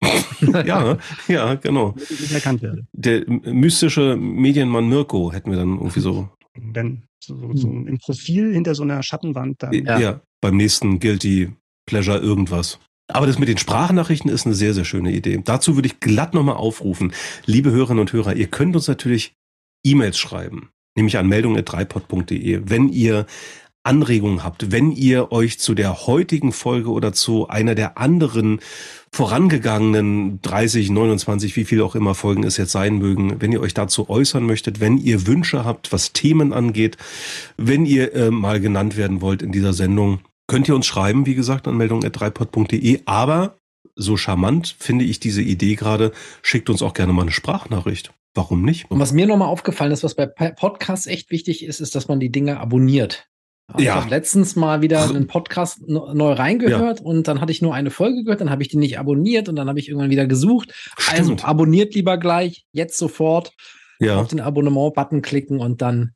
ja, 0.64 0.98
ja, 1.26 1.54
genau. 1.56 1.96
Erkannt 2.32 2.62
werde. 2.62 2.86
Der 2.92 3.24
mystische 3.28 4.16
Medienmann 4.16 4.88
Mirko 4.88 5.32
hätten 5.32 5.50
wir 5.50 5.58
dann 5.58 5.78
irgendwie 5.78 6.00
so. 6.00 6.28
Wenn 6.54 7.08
so, 7.18 7.52
so 7.54 7.68
hm. 7.68 7.88
im 7.88 7.98
Profil 7.98 8.52
hinter 8.52 8.76
so 8.76 8.84
einer 8.84 9.02
Schattenwand 9.02 9.64
dann. 9.64 9.72
Ja, 9.72 9.98
ja 9.98 10.20
beim 10.44 10.58
nächsten 10.58 11.00
Guilty 11.00 11.52
Pleasure 11.86 12.18
irgendwas. 12.18 12.78
Aber 13.08 13.26
das 13.26 13.38
mit 13.38 13.48
den 13.48 13.56
Sprachnachrichten 13.56 14.30
ist 14.30 14.44
eine 14.44 14.54
sehr, 14.54 14.74
sehr 14.74 14.84
schöne 14.84 15.10
Idee. 15.10 15.40
Dazu 15.42 15.74
würde 15.74 15.86
ich 15.86 16.00
glatt 16.00 16.34
nochmal 16.34 16.56
aufrufen. 16.56 17.14
Liebe 17.46 17.70
Hörerinnen 17.70 18.00
und 18.02 18.12
Hörer, 18.12 18.36
ihr 18.36 18.48
könnt 18.48 18.76
uns 18.76 18.86
natürlich 18.86 19.32
E-Mails 19.86 20.18
schreiben, 20.18 20.68
nämlich 20.96 21.16
an 21.16 21.28
meldung.dreipod.de, 21.28 22.60
wenn 22.66 22.90
ihr 22.90 23.24
Anregungen 23.84 24.44
habt, 24.44 24.70
wenn 24.70 24.92
ihr 24.92 25.32
euch 25.32 25.58
zu 25.58 25.74
der 25.74 26.06
heutigen 26.06 26.52
Folge 26.52 26.90
oder 26.90 27.14
zu 27.14 27.48
einer 27.48 27.74
der 27.74 27.96
anderen 27.98 28.60
vorangegangenen 29.12 30.40
30, 30.40 30.90
29, 30.90 31.54
wie 31.56 31.64
viel 31.64 31.82
auch 31.82 31.94
immer 31.94 32.14
Folgen 32.14 32.44
es 32.44 32.56
jetzt 32.56 32.72
sein 32.72 32.98
mögen, 32.98 33.40
wenn 33.40 33.52
ihr 33.52 33.60
euch 33.60 33.74
dazu 33.74 34.08
äußern 34.08 34.44
möchtet, 34.44 34.80
wenn 34.80 34.96
ihr 34.96 35.26
Wünsche 35.26 35.64
habt, 35.64 35.92
was 35.92 36.12
Themen 36.12 36.52
angeht, 36.52 36.96
wenn 37.58 37.84
ihr 37.84 38.14
äh, 38.14 38.30
mal 38.30 38.58
genannt 38.58 38.96
werden 38.96 39.20
wollt 39.20 39.42
in 39.42 39.52
dieser 39.52 39.74
Sendung, 39.74 40.20
könnt 40.46 40.68
ihr 40.68 40.74
uns 40.74 40.86
schreiben, 40.86 41.26
wie 41.26 41.34
gesagt, 41.34 41.68
an 41.68 41.76
meldung.dreipod.de, 41.76 43.00
aber 43.06 43.58
so 43.96 44.16
charmant 44.16 44.74
finde 44.78 45.04
ich 45.04 45.20
diese 45.20 45.42
Idee 45.42 45.76
gerade, 45.76 46.12
schickt 46.42 46.68
uns 46.70 46.82
auch 46.82 46.94
gerne 46.94 47.12
mal 47.12 47.22
eine 47.22 47.30
Sprachnachricht. 47.30 48.12
Warum 48.34 48.62
nicht? 48.62 48.90
Und 48.90 48.98
was 48.98 49.12
mir 49.12 49.26
nochmal 49.26 49.48
aufgefallen 49.48 49.92
ist, 49.92 50.02
was 50.02 50.16
bei 50.16 50.26
Podcasts 50.26 51.06
echt 51.06 51.30
wichtig 51.30 51.64
ist, 51.64 51.80
ist, 51.80 51.94
dass 51.94 52.08
man 52.08 52.18
die 52.18 52.30
Dinge 52.30 52.58
abonniert. 52.58 53.28
Also 53.68 53.84
ja. 53.84 53.92
Ich 53.92 54.00
habe 54.00 54.10
letztens 54.10 54.56
mal 54.56 54.82
wieder 54.82 55.08
einen 55.08 55.26
Podcast 55.26 55.86
neu 55.86 56.32
reingehört 56.32 57.00
ja. 57.00 57.06
und 57.06 57.28
dann 57.28 57.40
hatte 57.40 57.52
ich 57.52 57.62
nur 57.62 57.74
eine 57.74 57.90
Folge 57.90 58.24
gehört, 58.24 58.40
dann 58.40 58.50
habe 58.50 58.62
ich 58.62 58.68
die 58.68 58.76
nicht 58.76 58.98
abonniert 58.98 59.48
und 59.48 59.56
dann 59.56 59.68
habe 59.68 59.78
ich 59.78 59.88
irgendwann 59.88 60.10
wieder 60.10 60.26
gesucht. 60.26 60.74
Also 60.96 61.24
Stimmt. 61.24 61.40
Also 61.40 61.46
abonniert 61.46 61.94
lieber 61.94 62.18
gleich, 62.18 62.66
jetzt 62.72 62.98
sofort 62.98 63.52
ja. 64.00 64.20
auf 64.20 64.28
den 64.28 64.40
Abonnement-Button 64.40 65.22
klicken 65.22 65.60
und 65.60 65.80
dann, 65.80 66.12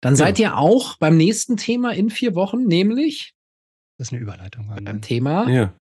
dann 0.00 0.14
seid 0.14 0.38
ihr 0.38 0.56
auch 0.56 0.96
beim 0.98 1.16
nächsten 1.16 1.56
Thema 1.56 1.92
in 1.92 2.10
vier 2.10 2.34
Wochen, 2.34 2.64
nämlich. 2.64 3.34
Das 4.02 4.08
ist 4.08 4.14
eine 4.14 4.22
Überleitung. 4.22 4.68
Beim 4.82 5.00
Thema. 5.00 5.48
Ja. 5.48 5.72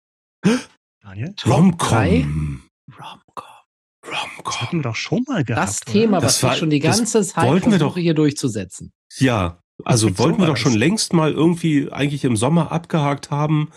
Daniel? 1.03 1.35
Romcom. 1.47 2.61
Romcom. 2.93 3.45
Romcom. 4.05 4.45
Das 4.45 4.61
hatten 4.61 4.77
wir 4.77 4.83
doch 4.83 4.95
schon 4.95 5.25
mal 5.27 5.43
gehabt. 5.43 5.67
Das 5.67 5.81
Thema, 5.81 6.19
oder? 6.19 6.27
was 6.27 6.43
war, 6.43 6.55
schon 6.55 6.69
die 6.69 6.81
ganze 6.81 7.23
Zeit 7.23 7.63
versuche 7.63 7.99
hier 7.99 8.13
durchzusetzen. 8.13 8.93
Ja, 9.17 9.63
also 9.87 10.19
wollten 10.19 10.39
wir 10.39 10.47
doch 10.49 10.59
schon 10.59 10.75
längst 10.75 11.15
mal 11.15 11.33
irgendwie 11.33 11.91
eigentlich 11.91 12.25
im 12.25 12.37
Sommer 12.37 12.73
abgehakt 12.73 13.31
haben. 13.31 13.71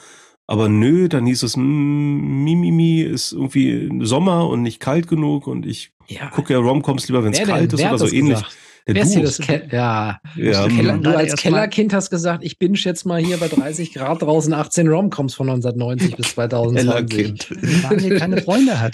Aber 0.45 0.67
nö, 0.67 1.07
dann 1.07 1.25
hieß 1.25 1.43
es, 1.43 1.55
Mimimi 1.55 2.99
ist 2.99 3.31
irgendwie 3.31 4.05
Sommer 4.05 4.49
und 4.49 4.61
nicht 4.61 4.81
kalt 4.81 5.07
genug 5.07 5.47
und 5.47 5.65
ich 5.65 5.93
ja. 6.07 6.27
gucke 6.31 6.51
ja 6.51 6.59
Romcoms 6.59 7.07
lieber, 7.07 7.23
wenn 7.23 7.31
es 7.31 7.47
kalt 7.47 7.71
denn, 7.71 7.79
ist 7.79 7.85
oder 7.85 7.97
so 7.97 8.13
ähnlich. 8.13 8.41
Ja, 8.41 8.47
Wer 8.85 9.05
das 9.21 9.37
Ke 9.37 9.67
ja. 9.71 10.19
ja. 10.35 10.67
Keller, 10.67 10.97
du 10.97 11.15
als 11.15 11.35
Kellerkind 11.35 11.93
hast 11.93 12.09
gesagt, 12.09 12.43
ich 12.43 12.59
binge 12.59 12.77
jetzt 12.77 13.05
mal 13.05 13.23
hier 13.23 13.37
bei 13.37 13.47
30 13.47 13.93
Grad 13.93 14.21
draußen 14.21 14.53
18 14.53 14.87
Romcoms 14.89 15.35
von 15.35 15.49
1990 15.49 16.17
bis 16.17 16.33
2020. 16.33 17.49
Weil 17.83 18.11
er 18.11 18.19
keine 18.19 18.41
Freunde 18.41 18.79
hat. 18.79 18.93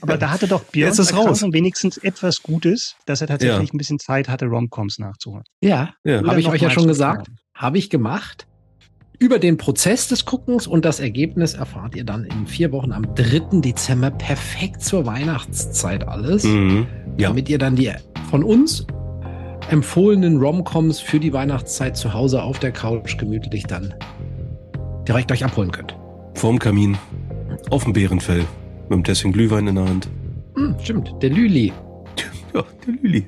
Aber 0.00 0.18
da 0.18 0.30
hatte 0.30 0.46
doch 0.46 0.62
Björn 0.64 0.88
Jetzt 0.90 0.98
ist 0.98 1.14
raus. 1.14 1.42
wenigstens 1.42 1.96
etwas 1.98 2.42
Gutes, 2.42 2.96
dass 3.06 3.20
er 3.20 3.26
tatsächlich 3.26 3.68
ja. 3.68 3.74
ein 3.74 3.78
bisschen 3.78 3.98
Zeit 3.98 4.28
hatte, 4.28 4.46
Romcoms 4.46 4.98
nachzuholen. 4.98 5.44
Ja, 5.60 5.94
ja. 6.04 6.24
habe 6.24 6.40
ich 6.40 6.48
euch 6.48 6.62
ja 6.62 6.70
schon 6.70 6.86
gesagt. 6.86 7.28
Habe 7.54 7.78
ich 7.78 7.90
gemacht. 7.90 8.46
Über 9.20 9.40
den 9.40 9.56
Prozess 9.56 10.06
des 10.06 10.24
Guckens 10.24 10.68
und 10.68 10.84
das 10.84 11.00
Ergebnis 11.00 11.54
erfahrt 11.54 11.96
ihr 11.96 12.04
dann 12.04 12.24
in 12.24 12.46
vier 12.46 12.70
Wochen 12.70 12.92
am 12.92 13.16
3. 13.16 13.60
Dezember 13.60 14.12
perfekt 14.12 14.80
zur 14.82 15.06
Weihnachtszeit 15.06 16.06
alles. 16.06 16.44
Mhm. 16.44 16.86
Ja. 17.16 17.28
Damit 17.28 17.48
ihr 17.48 17.58
dann 17.58 17.74
die 17.74 17.92
von 18.30 18.44
uns 18.44 18.86
empfohlenen 19.70 20.38
Romcoms 20.38 21.00
für 21.00 21.20
die 21.20 21.32
Weihnachtszeit 21.32 21.96
zu 21.96 22.14
Hause 22.14 22.42
auf 22.42 22.58
der 22.58 22.72
Couch 22.72 23.18
gemütlich 23.18 23.64
dann 23.64 23.94
direkt 25.06 25.32
euch 25.32 25.44
abholen 25.44 25.70
könnt. 25.70 25.96
Vorm 26.34 26.58
Kamin, 26.58 26.96
auf 27.70 27.84
dem 27.84 27.92
Bärenfell. 27.92 28.44
Mit 28.88 28.92
dem 28.92 29.04
Tässchen 29.04 29.32
Glühwein 29.32 29.66
in 29.66 29.74
der 29.74 29.84
Hand. 29.84 30.08
Hm, 30.54 30.76
stimmt, 30.82 31.14
der 31.22 31.30
Lüli. 31.30 31.72
Ja, 32.54 32.64
der 32.86 32.94
Lüli. 32.94 33.26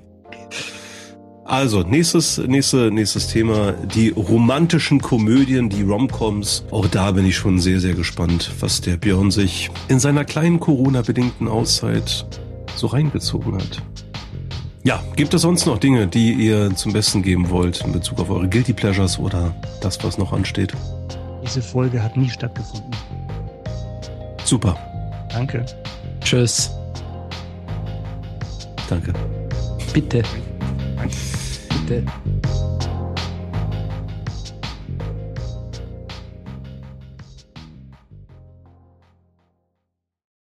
Also, 1.44 1.82
nächstes, 1.82 2.38
nächste, 2.38 2.90
nächstes 2.90 3.26
Thema. 3.26 3.72
Die 3.72 4.08
romantischen 4.10 5.02
Komödien, 5.02 5.68
die 5.68 5.82
Romcoms. 5.82 6.64
Auch 6.70 6.86
da 6.86 7.10
bin 7.10 7.26
ich 7.26 7.36
schon 7.36 7.58
sehr, 7.58 7.80
sehr 7.80 7.92
gespannt, 7.92 8.50
was 8.60 8.80
der 8.80 8.96
Björn 8.96 9.30
sich 9.30 9.70
in 9.88 9.98
seiner 9.98 10.24
kleinen 10.24 10.58
Corona-bedingten 10.58 11.48
Auszeit 11.48 12.24
so 12.76 12.86
reingezogen 12.86 13.56
hat. 13.56 13.82
Ja, 14.82 15.02
gibt 15.14 15.34
es 15.34 15.42
sonst 15.42 15.66
noch 15.66 15.78
Dinge, 15.78 16.06
die 16.06 16.32
ihr 16.32 16.74
zum 16.74 16.92
Besten 16.92 17.22
geben 17.22 17.50
wollt 17.50 17.82
in 17.84 17.92
Bezug 17.92 18.18
auf 18.18 18.30
eure 18.30 18.48
Guilty 18.48 18.72
Pleasures 18.72 19.18
oder 19.18 19.54
das, 19.82 20.02
was 20.02 20.16
noch 20.16 20.32
ansteht? 20.32 20.72
Diese 21.42 21.60
Folge 21.60 22.02
hat 22.02 22.16
nie 22.16 22.30
stattgefunden. 22.30 22.90
Super. 24.44 24.76
Danke. 25.30 25.64
Tschüss. 26.20 26.70
Danke. 28.88 29.12
Bitte. 29.92 30.22
Danke. 30.96 31.16
Bitte. 31.86 32.04